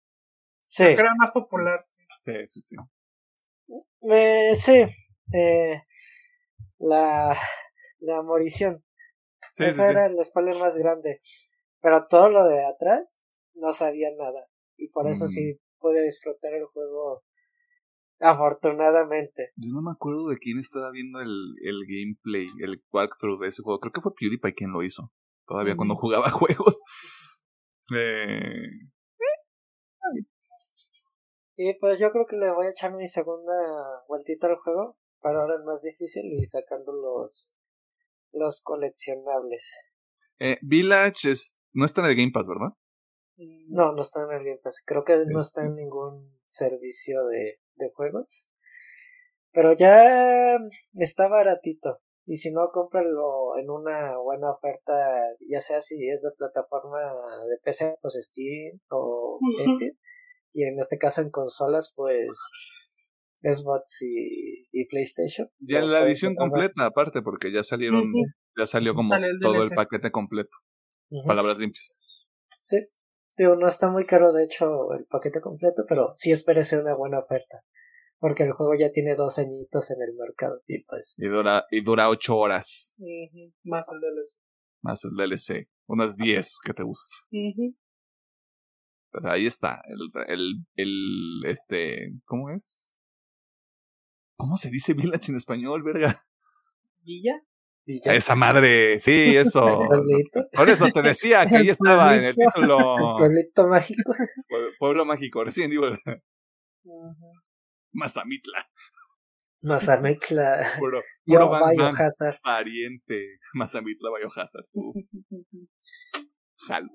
Sí. 0.69 0.84
era 0.84 1.15
más 1.15 1.31
popular. 1.31 1.80
Sí, 2.22 2.34
sí, 2.48 2.61
sí. 2.61 2.76
Me, 4.02 4.53
sí. 4.53 4.85
Eh, 5.34 5.81
la, 6.77 7.38
la 7.99 8.22
morición. 8.22 8.84
Sí, 9.53 9.64
Esa 9.64 9.89
era 9.89 10.07
el 10.07 10.23
spoiler 10.26 10.57
más 10.57 10.77
grande. 10.77 11.22
Pero 11.80 12.07
todo 12.07 12.27
lo 12.27 12.44
de 12.45 12.65
atrás 12.65 13.23
no 13.53 13.72
sabía 13.72 14.10
nada. 14.18 14.45
Y 14.76 14.89
por 14.89 15.07
eso 15.10 15.30
sí 15.30 15.53
mm. 15.53 15.80
pude 15.80 16.03
disfrutar 16.03 16.53
el 16.53 16.65
juego 16.65 17.23
Afortunadamente. 18.19 19.52
Yo 19.56 19.72
no 19.72 19.81
me 19.81 19.91
acuerdo 19.91 20.27
de 20.30 20.38
quién 20.38 20.57
estaba 20.57 20.89
viendo 20.91 21.22
el, 21.22 21.53
el 21.64 21.85
gameplay, 21.88 22.48
el 22.60 22.84
walkthrough 22.91 23.39
de 23.39 23.48
ese 23.48 23.61
juego. 23.61 23.80
Creo 23.80 23.94
que 23.94 24.02
fue 24.02 24.11
PewDiePie 24.15 24.56
quien 24.56 24.72
lo 24.72 24.84
hizo. 24.84 25.14
Todavía 25.45 25.77
cuando 25.77 25.94
mm. 25.94 25.98
jugaba 25.98 26.30
juegos. 26.31 26.81
Eh... 27.95 28.89
Y 31.59 31.73
pues 31.79 31.97
yo 31.97 32.11
creo 32.11 32.27
que 32.27 32.38
le 32.38 32.53
voy 32.53 32.67
a 32.67 32.69
echar 32.69 32.93
mi 32.93 33.07
segunda 33.07 33.51
vueltita 34.07 34.45
al 34.45 34.57
juego. 34.57 34.95
Para 35.19 35.41
ahora 35.41 35.55
es 35.55 35.65
más 35.65 35.81
difícil 35.81 36.23
y 36.31 36.45
sacando 36.45 36.93
los, 36.93 37.57
los 38.31 38.61
coleccionables. 38.63 39.89
Eh, 40.39 40.59
Village 40.61 41.31
es, 41.31 41.57
no 41.73 41.85
está 41.85 42.01
en 42.01 42.07
el 42.11 42.15
Game 42.15 42.31
Pass, 42.31 42.47
¿verdad? 42.47 42.73
No, 43.69 43.91
no 43.91 44.01
está 44.01 44.21
en 44.23 44.31
el 44.31 44.43
Game 44.45 44.59
Pass. 44.63 44.84
Creo 44.85 45.03
que 45.03 45.17
no 45.25 45.41
está 45.41 45.65
en 45.65 45.75
ningún 45.75 46.39
servicio 46.45 47.25
de, 47.25 47.59
de 47.73 47.91
juegos. 47.91 48.51
Pero 49.51 49.73
ya 49.73 50.59
está 50.93 51.27
baratito. 51.27 52.01
Y 52.27 52.35
si 52.35 52.51
no, 52.51 52.69
cómpralo 52.71 53.57
en 53.57 53.71
una 53.71 54.15
buena 54.19 54.51
oferta, 54.51 54.93
ya 55.49 55.59
sea 55.59 55.81
si 55.81 56.07
es 56.07 56.21
de 56.21 56.29
plataforma 56.38 56.99
de 57.49 57.57
PC, 57.63 57.97
pues 57.99 58.13
Steam 58.21 58.79
o 58.91 59.39
Epic. 59.59 59.97
Y 60.57 60.63
en 60.63 60.79
este 60.79 60.97
caso 60.97 61.21
en 61.21 61.29
consolas, 61.29 61.93
pues 61.95 62.27
Xbox 63.43 64.01
y, 64.01 64.67
y 64.71 64.88
PlayStation. 64.88 65.47
Ya 65.59 65.84
la 65.84 66.03
edición 66.03 66.34
completa, 66.34 66.85
aparte, 66.85 67.21
porque 67.21 67.51
ya 67.51 67.61
salieron, 67.61 68.05
ya 68.57 68.65
salió 68.65 68.95
como 68.95 69.13
todo 69.39 69.61
el 69.61 69.69
paquete 69.69 70.09
completo. 70.09 70.49
Palabras 71.27 71.59
limpias. 71.59 71.99
Sí. 72.63 72.88
Digo, 73.38 73.55
no 73.55 73.67
está 73.67 73.91
muy 73.91 74.07
caro, 74.07 74.34
de 74.34 74.45
hecho, 74.45 74.91
el 74.97 75.05
paquete 75.05 75.41
completo, 75.41 75.84
pero 75.88 76.13
sí 76.15 76.31
espérese 76.31 76.81
una 76.81 76.95
buena 76.95 77.19
oferta. 77.19 77.61
Porque 78.17 78.41
el 78.41 78.51
juego 78.51 78.73
ya 78.73 78.91
tiene 78.91 79.15
dos 79.15 79.38
añitos 79.38 79.91
en 79.91 79.97
el 80.01 80.15
mercado 80.17 80.63
y 80.65 80.84
pues... 80.85 81.13
Y 81.19 81.27
dura, 81.27 81.65
y 81.69 81.84
dura 81.84 82.09
ocho 82.09 82.35
horas. 82.35 82.97
Más 83.63 83.88
el 83.91 83.99
DLC. 83.99 84.39
Más 84.81 85.03
el 85.05 85.11
DLC. 85.11 85.69
Unas 85.85 86.17
diez 86.17 86.57
que 86.65 86.73
te 86.73 86.81
gusta. 86.81 87.15
Pero 89.22 89.34
ahí 89.34 89.45
está. 89.45 89.81
El, 89.88 90.11
el, 90.27 90.65
el, 90.76 91.45
este, 91.45 92.14
¿cómo 92.26 92.49
es? 92.52 92.99
¿Cómo 94.35 94.57
se 94.57 94.69
dice 94.69 94.94
village 94.94 95.31
en 95.31 95.38
español, 95.38 95.81
verga? 95.84 96.23
¿Villa? 97.03 97.41
Esa 97.88 98.35
madre, 98.35 98.99
sí, 98.99 99.35
eso. 99.38 99.61
Por 100.53 100.69
eso 100.69 100.88
te 100.94 101.02
decía 101.02 101.45
que 101.48 101.56
ahí 101.57 101.69
estaba 101.69 102.15
en 102.15 102.26
el 102.26 102.35
título. 102.35 102.77
Pueblito 103.18 103.68
mágico. 103.68 104.14
Pueblo, 104.77 105.06
mágico, 105.06 105.44
recién 105.44 105.72
digo. 105.72 105.88
Mazamitla. 107.94 108.68
Mazamitla. 109.61 110.68
Puro, 110.77 111.02
Yo, 111.26 111.49
Biohazard. 111.49 112.39
Pariente. 112.44 113.39
Mazamitla, 113.53 114.10
Biohazard. 114.18 114.65
Jalo. 116.68 116.89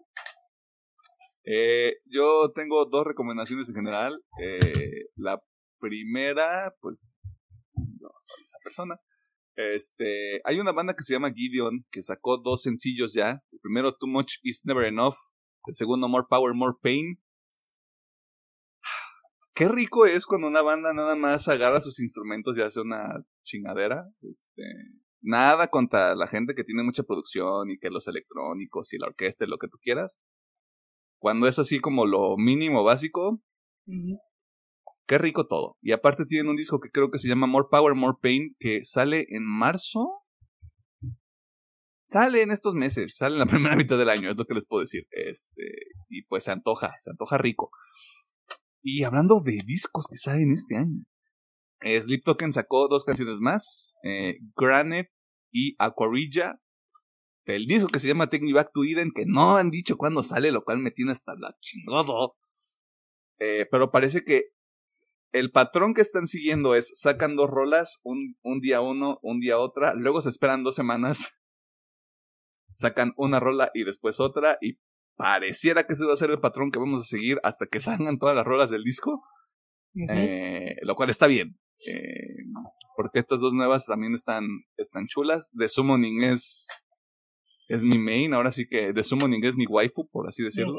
Eh, 1.45 1.97
yo 2.07 2.53
tengo 2.55 2.85
dos 2.87 3.07
recomendaciones 3.07 3.69
en 3.69 3.75
general. 3.75 4.23
Eh, 4.41 5.07
la 5.17 5.43
primera, 5.79 6.75
pues, 6.81 7.11
no 7.75 8.09
soy 8.19 8.43
esa 8.43 8.59
persona. 8.65 9.01
Este, 9.55 10.41
hay 10.45 10.61
una 10.61 10.73
banda 10.73 10.95
que 10.95 11.03
se 11.03 11.13
llama 11.13 11.33
Gideon 11.33 11.85
que 11.91 12.03
sacó 12.03 12.39
dos 12.39 12.63
sencillos 12.63 13.13
ya. 13.13 13.43
El 13.51 13.61
primero, 13.61 13.97
Too 13.97 14.09
Much 14.09 14.35
Is 14.43 14.63
Never 14.65 14.85
Enough. 14.85 15.17
El 15.67 15.75
segundo, 15.75 16.09
More 16.09 16.27
Power, 16.29 16.55
More 16.55 16.77
Pain. 16.83 17.19
Qué 19.55 19.69
rico 19.69 20.07
es 20.07 20.25
cuando 20.25 20.49
una 20.49 20.63
banda 20.63 20.95
nada 20.95 21.15
más 21.15 21.47
agarra 21.47 21.81
sus 21.81 22.01
instrumentos 22.01 22.57
y 22.57 22.63
hace 22.63 22.81
una 22.81 23.23
chingadera. 23.45 24.09
Este, 24.23 24.63
nada 25.21 25.69
contra 25.69 26.15
la 26.15 26.27
gente 26.27 26.55
que 26.55 26.65
tiene 26.65 26.83
mucha 26.83 27.03
producción 27.03 27.71
y 27.71 27.79
que 27.79 27.91
los 27.91 28.09
electrónicos 28.09 28.93
y 28.95 28.99
la 28.99 29.09
orquesta 29.09 29.45
y 29.45 29.49
lo 29.49 29.59
que 29.59 29.69
tú 29.69 29.79
quieras. 29.83 30.23
Cuando 31.23 31.47
es 31.47 31.57
así 31.61 31.79
como 31.79 32.05
lo 32.05 32.37
mínimo 32.37 32.83
básico, 32.83 33.41
Qué 35.07 35.19
rico 35.19 35.47
todo. 35.47 35.77
Y 35.81 35.93
aparte 35.93 36.25
tienen 36.25 36.49
un 36.49 36.57
disco 36.57 36.81
que 36.81 36.91
creo 36.91 37.11
que 37.11 37.19
se 37.19 37.29
llama 37.29 37.47
More 37.47 37.67
Power, 37.71 37.95
More 37.95 38.17
Pain, 38.21 38.57
que 38.59 38.81
sale 38.83 39.27
en 39.29 39.45
marzo. 39.45 40.25
Sale 42.09 42.43
en 42.43 42.51
estos 42.51 42.75
meses, 42.75 43.17
sale 43.17 43.35
en 43.35 43.39
la 43.39 43.47
primera 43.55 43.77
mitad 43.77 43.99
del 43.99 44.09
año, 44.09 44.31
es 44.31 44.37
lo 44.37 44.45
que 44.47 44.55
les 44.55 44.67
puedo 44.67 44.81
decir. 44.81 45.07
Este, 45.11 45.63
y 46.09 46.25
pues 46.25 46.43
se 46.45 46.51
antoja, 46.51 46.95
se 46.99 47.11
antoja 47.11 47.39
rico. 47.39 47.71
Y 48.83 49.05
hablando 49.05 49.41
de 49.45 49.61
discos 49.65 50.07
que 50.09 50.17
salen 50.17 50.51
este 50.51 50.77
año, 50.77 51.05
Sleep 51.83 52.25
Token 52.25 52.53
sacó 52.53 52.89
dos 52.89 53.05
canciones 53.05 53.39
más, 53.39 53.95
eh, 54.03 54.39
Granite 54.57 55.13
y 55.53 55.77
Aquarilla, 55.79 56.59
el 57.45 57.67
disco 57.67 57.89
que 57.89 57.99
se 57.99 58.09
llama 58.09 58.29
Take 58.29 58.45
Me 58.45 58.53
Back 58.53 58.71
to 58.73 58.85
Eden, 58.85 59.13
que 59.13 59.25
no 59.27 59.57
han 59.57 59.71
dicho 59.71 59.97
cuándo 59.97 60.23
sale, 60.23 60.53
lo 60.53 60.65
cual 60.65 60.79
me 60.79 60.91
tiene 60.91 61.13
hasta 61.13 61.35
la 61.35 61.57
chingado. 61.61 62.37
Eh, 63.39 63.67
pero 63.71 63.91
parece 63.91 64.25
que 64.25 64.51
el 65.33 65.51
patrón 65.51 65.95
que 65.95 66.03
están 66.03 66.27
siguiendo 66.27 66.75
es 66.75 66.93
sacan 66.95 67.37
dos 67.37 67.51
rolas, 67.51 68.01
un, 68.05 68.37
un 68.43 68.61
día 68.61 68.81
uno, 68.81 69.19
un 69.23 69.41
día 69.41 69.59
otra, 69.59 69.95
luego 69.95 70.21
se 70.21 70.29
esperan 70.29 70.63
dos 70.63 70.75
semanas, 70.75 71.39
sacan 72.73 73.13
una 73.17 73.41
rola 73.41 73.71
y 73.75 73.85
después 73.85 74.21
otra, 74.21 74.59
y 74.61 74.79
pareciera 75.17 75.87
que 75.87 75.95
ese 75.95 76.07
va 76.07 76.13
a 76.13 76.17
ser 76.17 76.31
el 76.31 76.41
patrón 76.41 76.71
que 76.71 76.79
vamos 76.79 77.01
a 77.01 77.05
seguir 77.05 77.41
hasta 77.43 77.67
que 77.67 77.81
salgan 77.81 78.19
todas 78.19 78.37
las 78.37 78.47
rolas 78.47 78.71
del 78.71 78.85
disco, 78.85 79.23
eh, 80.09 80.77
lo 80.83 80.95
cual 80.95 81.11
está 81.11 81.27
bien, 81.27 81.59
eh, 81.87 82.45
porque 82.97 83.19
estas 83.19 83.41
dos 83.41 83.55
nuevas 83.55 83.87
también 83.87 84.15
están, 84.15 84.45
están 84.77 85.07
chulas. 85.07 85.53
The 85.59 85.69
Summoning 85.69 86.23
es, 86.23 86.69
es 87.69 87.85
mi 87.85 87.99
main, 87.99 88.35
ahora 88.35 88.53
sí 88.53 88.67
que 88.69 88.93
The 88.93 89.03
Summoning 89.03 89.45
es 89.45 89.57
mi 89.57 89.67
waifu, 89.67 90.09
por 90.09 90.29
así 90.29 90.43
decirlo. 90.43 90.75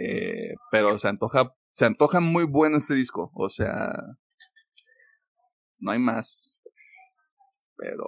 eh, 0.00 0.54
pero 0.70 0.96
se 0.98 1.08
antoja 1.08 1.54
se 1.74 1.86
antoja 1.86 2.20
muy 2.20 2.44
bueno 2.44 2.76
este 2.76 2.94
disco. 2.94 3.30
O 3.34 3.48
sea, 3.48 3.92
no 5.78 5.90
hay 5.90 5.98
más. 5.98 6.58
Pero 7.76 8.06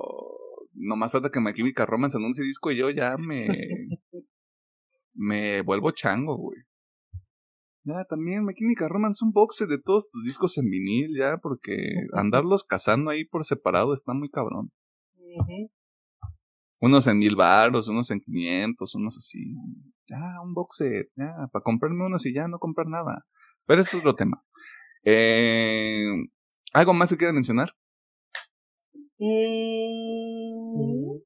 no 0.73 0.97
más 0.97 1.13
falta 1.13 1.31
que 1.31 1.41
My 1.41 1.53
Chemical 1.53 1.87
Romance 1.87 2.17
anuncie 2.17 2.45
disco 2.45 2.71
y 2.71 2.77
yo 2.77 2.91
ya 2.91 3.17
me. 3.19 3.49
me 5.15 5.63
vuelvo 5.63 5.91
chango, 5.91 6.37
güey. 6.37 6.61
Ya, 7.83 8.05
también 8.05 8.45
My 8.45 8.55
Chemical 8.55 8.89
Romance 8.89 9.25
un 9.25 9.33
boxe 9.33 9.67
de 9.67 9.79
todos 9.79 10.09
tus 10.09 10.25
discos 10.25 10.59
en 10.59 10.69
vinil, 10.71 11.17
ya, 11.17 11.39
porque 11.39 11.77
andarlos 12.13 12.65
cazando 12.65 13.11
ahí 13.11 13.25
por 13.25 13.45
separado 13.45 13.93
está 13.93 14.13
muy 14.13 14.29
cabrón. 14.29 14.71
Unos 16.81 17.07
en 17.07 17.19
mil 17.19 17.37
baros, 17.37 17.89
unos 17.89 18.11
en 18.11 18.21
quinientos, 18.21 18.95
unos 18.95 19.17
así. 19.17 19.55
Ya, 20.07 20.41
un 20.43 20.55
boxe, 20.55 21.11
ya, 21.17 21.49
para 21.53 21.63
comprarme 21.63 22.05
unos 22.05 22.27
y 22.27 22.35
ya 22.35 22.49
no 22.49 22.59
comprar 22.59 22.87
nada. 22.87 23.25
Pero 23.67 23.81
eso 23.81 23.97
es 23.97 24.01
otro 24.03 24.15
tema. 24.15 24.43
Eh, 25.05 26.13
¿Algo 26.73 26.93
más 26.93 27.11
que 27.11 27.17
quieras 27.17 27.35
mencionar? 27.35 27.73
Mm, 29.19 31.17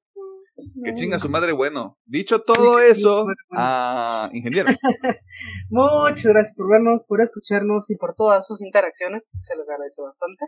que 0.84 0.94
chinga 0.94 1.18
su 1.18 1.28
madre, 1.28 1.52
bueno. 1.52 1.98
Dicho 2.04 2.42
todo 2.42 2.78
eso, 2.78 3.26
a 3.52 4.30
ingeniero. 4.32 4.68
Muchas 5.70 6.26
gracias 6.26 6.54
por 6.54 6.70
vernos, 6.70 7.04
por 7.04 7.20
escucharnos 7.20 7.90
y 7.90 7.96
por 7.96 8.14
todas 8.14 8.46
sus 8.46 8.62
interacciones. 8.62 9.30
Se 9.42 9.56
les 9.56 9.68
agradece 9.68 10.02
bastante. 10.02 10.44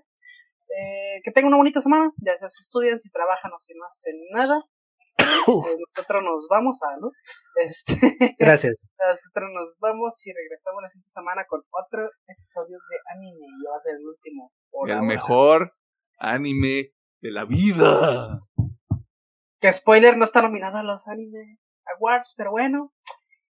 Eh, 0.78 1.20
que 1.22 1.32
tengan 1.32 1.48
una 1.48 1.58
bonita 1.58 1.80
semana, 1.80 2.12
ya 2.16 2.36
sea 2.36 2.48
si 2.48 2.62
estudian, 2.62 2.98
si 2.98 3.10
trabajan 3.10 3.52
o 3.52 3.58
si 3.58 3.74
no 3.74 3.84
hacen 3.84 4.16
nada. 4.32 4.64
Eh, 5.42 5.76
nosotros 5.96 6.22
nos 6.22 6.46
vamos 6.48 6.78
a, 6.82 6.96
¿no? 6.98 7.10
Este, 7.56 7.94
Gracias. 8.38 8.90
nosotros 8.98 9.50
nos 9.52 9.74
vamos 9.80 10.26
y 10.26 10.32
regresamos 10.32 10.82
la 10.82 10.88
siguiente 10.88 11.08
semana 11.08 11.44
con 11.48 11.62
otro 11.70 12.08
episodio 12.26 12.78
de 12.78 12.96
anime. 13.14 13.46
Y 13.46 13.64
va 13.64 13.76
a 13.76 13.80
ser 13.80 13.96
el 13.96 14.06
último. 14.06 14.52
el 14.86 15.02
mejor 15.02 15.74
anime 16.18 16.92
de 17.20 17.30
la 17.30 17.44
vida. 17.44 18.38
Que 19.60 19.72
spoiler 19.72 20.16
no 20.16 20.24
está 20.24 20.42
nominado 20.42 20.78
a 20.78 20.82
los 20.82 21.08
anime 21.08 21.58
awards, 21.96 22.34
pero 22.36 22.50
bueno. 22.50 22.92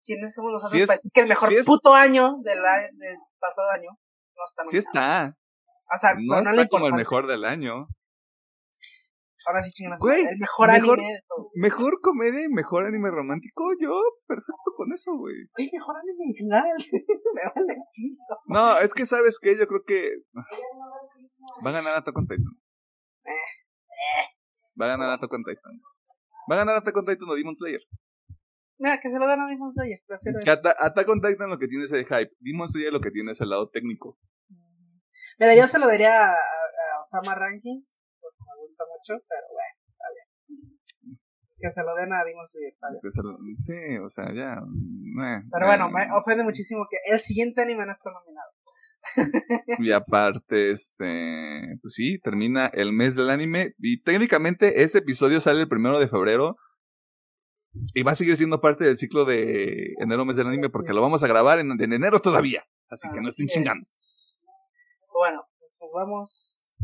¿Quiénes 0.04 0.34
somos 0.34 0.52
nosotros 0.52 0.86
para 0.86 0.94
decir 0.94 1.10
que 1.14 1.20
el 1.20 1.28
mejor 1.28 1.50
puto 1.64 1.94
año 1.94 2.38
del, 2.42 2.58
del 2.98 3.16
pasado 3.38 3.70
año 3.70 3.90
no 3.90 4.44
está 4.44 4.62
nominado? 4.62 4.70
Sí 4.70 4.78
está. 4.78 5.36
O 5.94 5.98
sea, 5.98 6.14
no, 6.18 6.38
está 6.50 6.68
como 6.68 6.86
el 6.86 6.94
mejor 6.94 7.26
del 7.26 7.44
año. 7.44 7.86
Ahora 9.46 9.62
sí 9.62 9.70
chingan 9.72 9.98
El 10.00 10.38
mejor, 10.38 10.70
anime 10.70 11.02
de 11.02 11.22
todo. 11.26 11.50
Mejor 11.54 12.00
comedia 12.00 12.44
y 12.44 12.48
mejor 12.48 12.86
anime 12.86 13.10
romántico. 13.10 13.64
Yo, 13.80 13.90
perfecto 14.26 14.72
con 14.76 14.92
eso, 14.92 15.12
güey. 15.16 15.34
Oye, 15.58 15.70
mejor 15.72 15.96
anime 15.96 16.24
en 16.28 16.34
general. 16.34 16.64
Me 17.34 17.42
vale 17.54 17.76
No, 18.46 18.78
es 18.78 18.94
que 18.94 19.06
sabes 19.06 19.38
que 19.40 19.56
yo 19.58 19.66
creo 19.66 19.82
que. 19.86 20.10
Va 21.64 21.70
a 21.70 21.72
ganar 21.72 21.96
Attack 21.96 22.16
on 22.16 22.26
Titan. 22.26 22.54
Va 24.80 24.86
a 24.86 24.88
ganar 24.88 25.10
Attack 25.10 25.32
on 25.32 25.44
Titan. 25.44 25.80
Va 26.50 26.54
a 26.54 26.58
ganar 26.58 26.76
Attack 26.76 26.96
on 26.96 27.06
Titan 27.06 27.28
o 27.28 27.34
Demon 27.34 27.56
Slayer. 27.56 27.80
Mira, 28.78 28.98
que 29.00 29.10
se 29.10 29.18
lo 29.18 29.26
dan 29.26 29.40
a 29.40 29.46
Demon 29.46 29.72
Slayer. 29.72 30.00
Prefiero 30.06 30.38
Attack 30.78 31.08
on 31.08 31.20
Titan 31.20 31.50
lo 31.50 31.58
que 31.58 31.68
tiene 31.68 31.84
es 31.84 31.92
el 31.92 32.04
hype. 32.04 32.32
Demon 32.40 32.68
Slayer 32.68 32.92
lo 32.92 33.00
que 33.00 33.10
tiene 33.10 33.32
es 33.32 33.40
el 33.40 33.50
lado 33.50 33.68
técnico. 33.70 34.18
Mira, 35.38 35.54
yo 35.56 35.66
se 35.66 35.78
lo 35.78 35.86
daría 35.86 36.30
a, 36.30 36.32
a 36.32 37.00
Osama 37.00 37.34
Ranking 37.34 37.82
gusta 38.62 38.84
mucho, 38.86 39.24
pero 39.28 39.46
bueno, 39.50 39.74
está 39.88 40.04
bien. 40.14 41.18
Que 41.58 41.70
se 41.70 41.82
lo 41.82 41.94
den 41.94 42.12
a 42.12 42.24
Demon 42.24 42.46
Slayer, 42.46 42.74
Sí, 43.62 43.98
o 43.98 44.10
sea, 44.10 44.32
ya. 44.34 44.54
Eh, 44.54 45.42
pero 45.50 45.66
bueno, 45.66 45.90
me 45.90 46.08
ofende 46.18 46.42
muchísimo 46.42 46.86
que 46.90 46.96
el 47.12 47.20
siguiente 47.20 47.62
anime 47.62 47.86
no 47.86 47.92
esté 47.92 48.10
nominado. 48.10 48.50
y 49.78 49.92
aparte, 49.92 50.70
este, 50.70 51.78
pues 51.80 51.94
sí, 51.94 52.18
termina 52.20 52.66
el 52.66 52.92
mes 52.92 53.16
del 53.16 53.30
anime 53.30 53.74
y 53.78 54.02
técnicamente 54.02 54.82
ese 54.82 54.98
episodio 54.98 55.40
sale 55.40 55.60
el 55.60 55.68
primero 55.68 55.98
de 55.98 56.08
febrero 56.08 56.56
y 57.94 58.02
va 58.02 58.12
a 58.12 58.16
seguir 58.16 58.36
siendo 58.36 58.60
parte 58.60 58.84
del 58.84 58.98
ciclo 58.98 59.24
de 59.24 59.94
enero 59.98 60.24
mes 60.24 60.36
del 60.36 60.46
anime 60.46 60.68
porque 60.70 60.92
lo 60.92 61.00
vamos 61.00 61.22
a 61.22 61.26
grabar 61.26 61.58
en, 61.58 61.72
enero 61.80 62.20
todavía, 62.20 62.64
así 62.88 63.08
que 63.10 63.20
no 63.20 63.28
estén 63.28 63.48
chingando. 63.48 63.84
Bueno, 65.12 65.46
pues 65.78 65.90
vamos. 65.94 66.76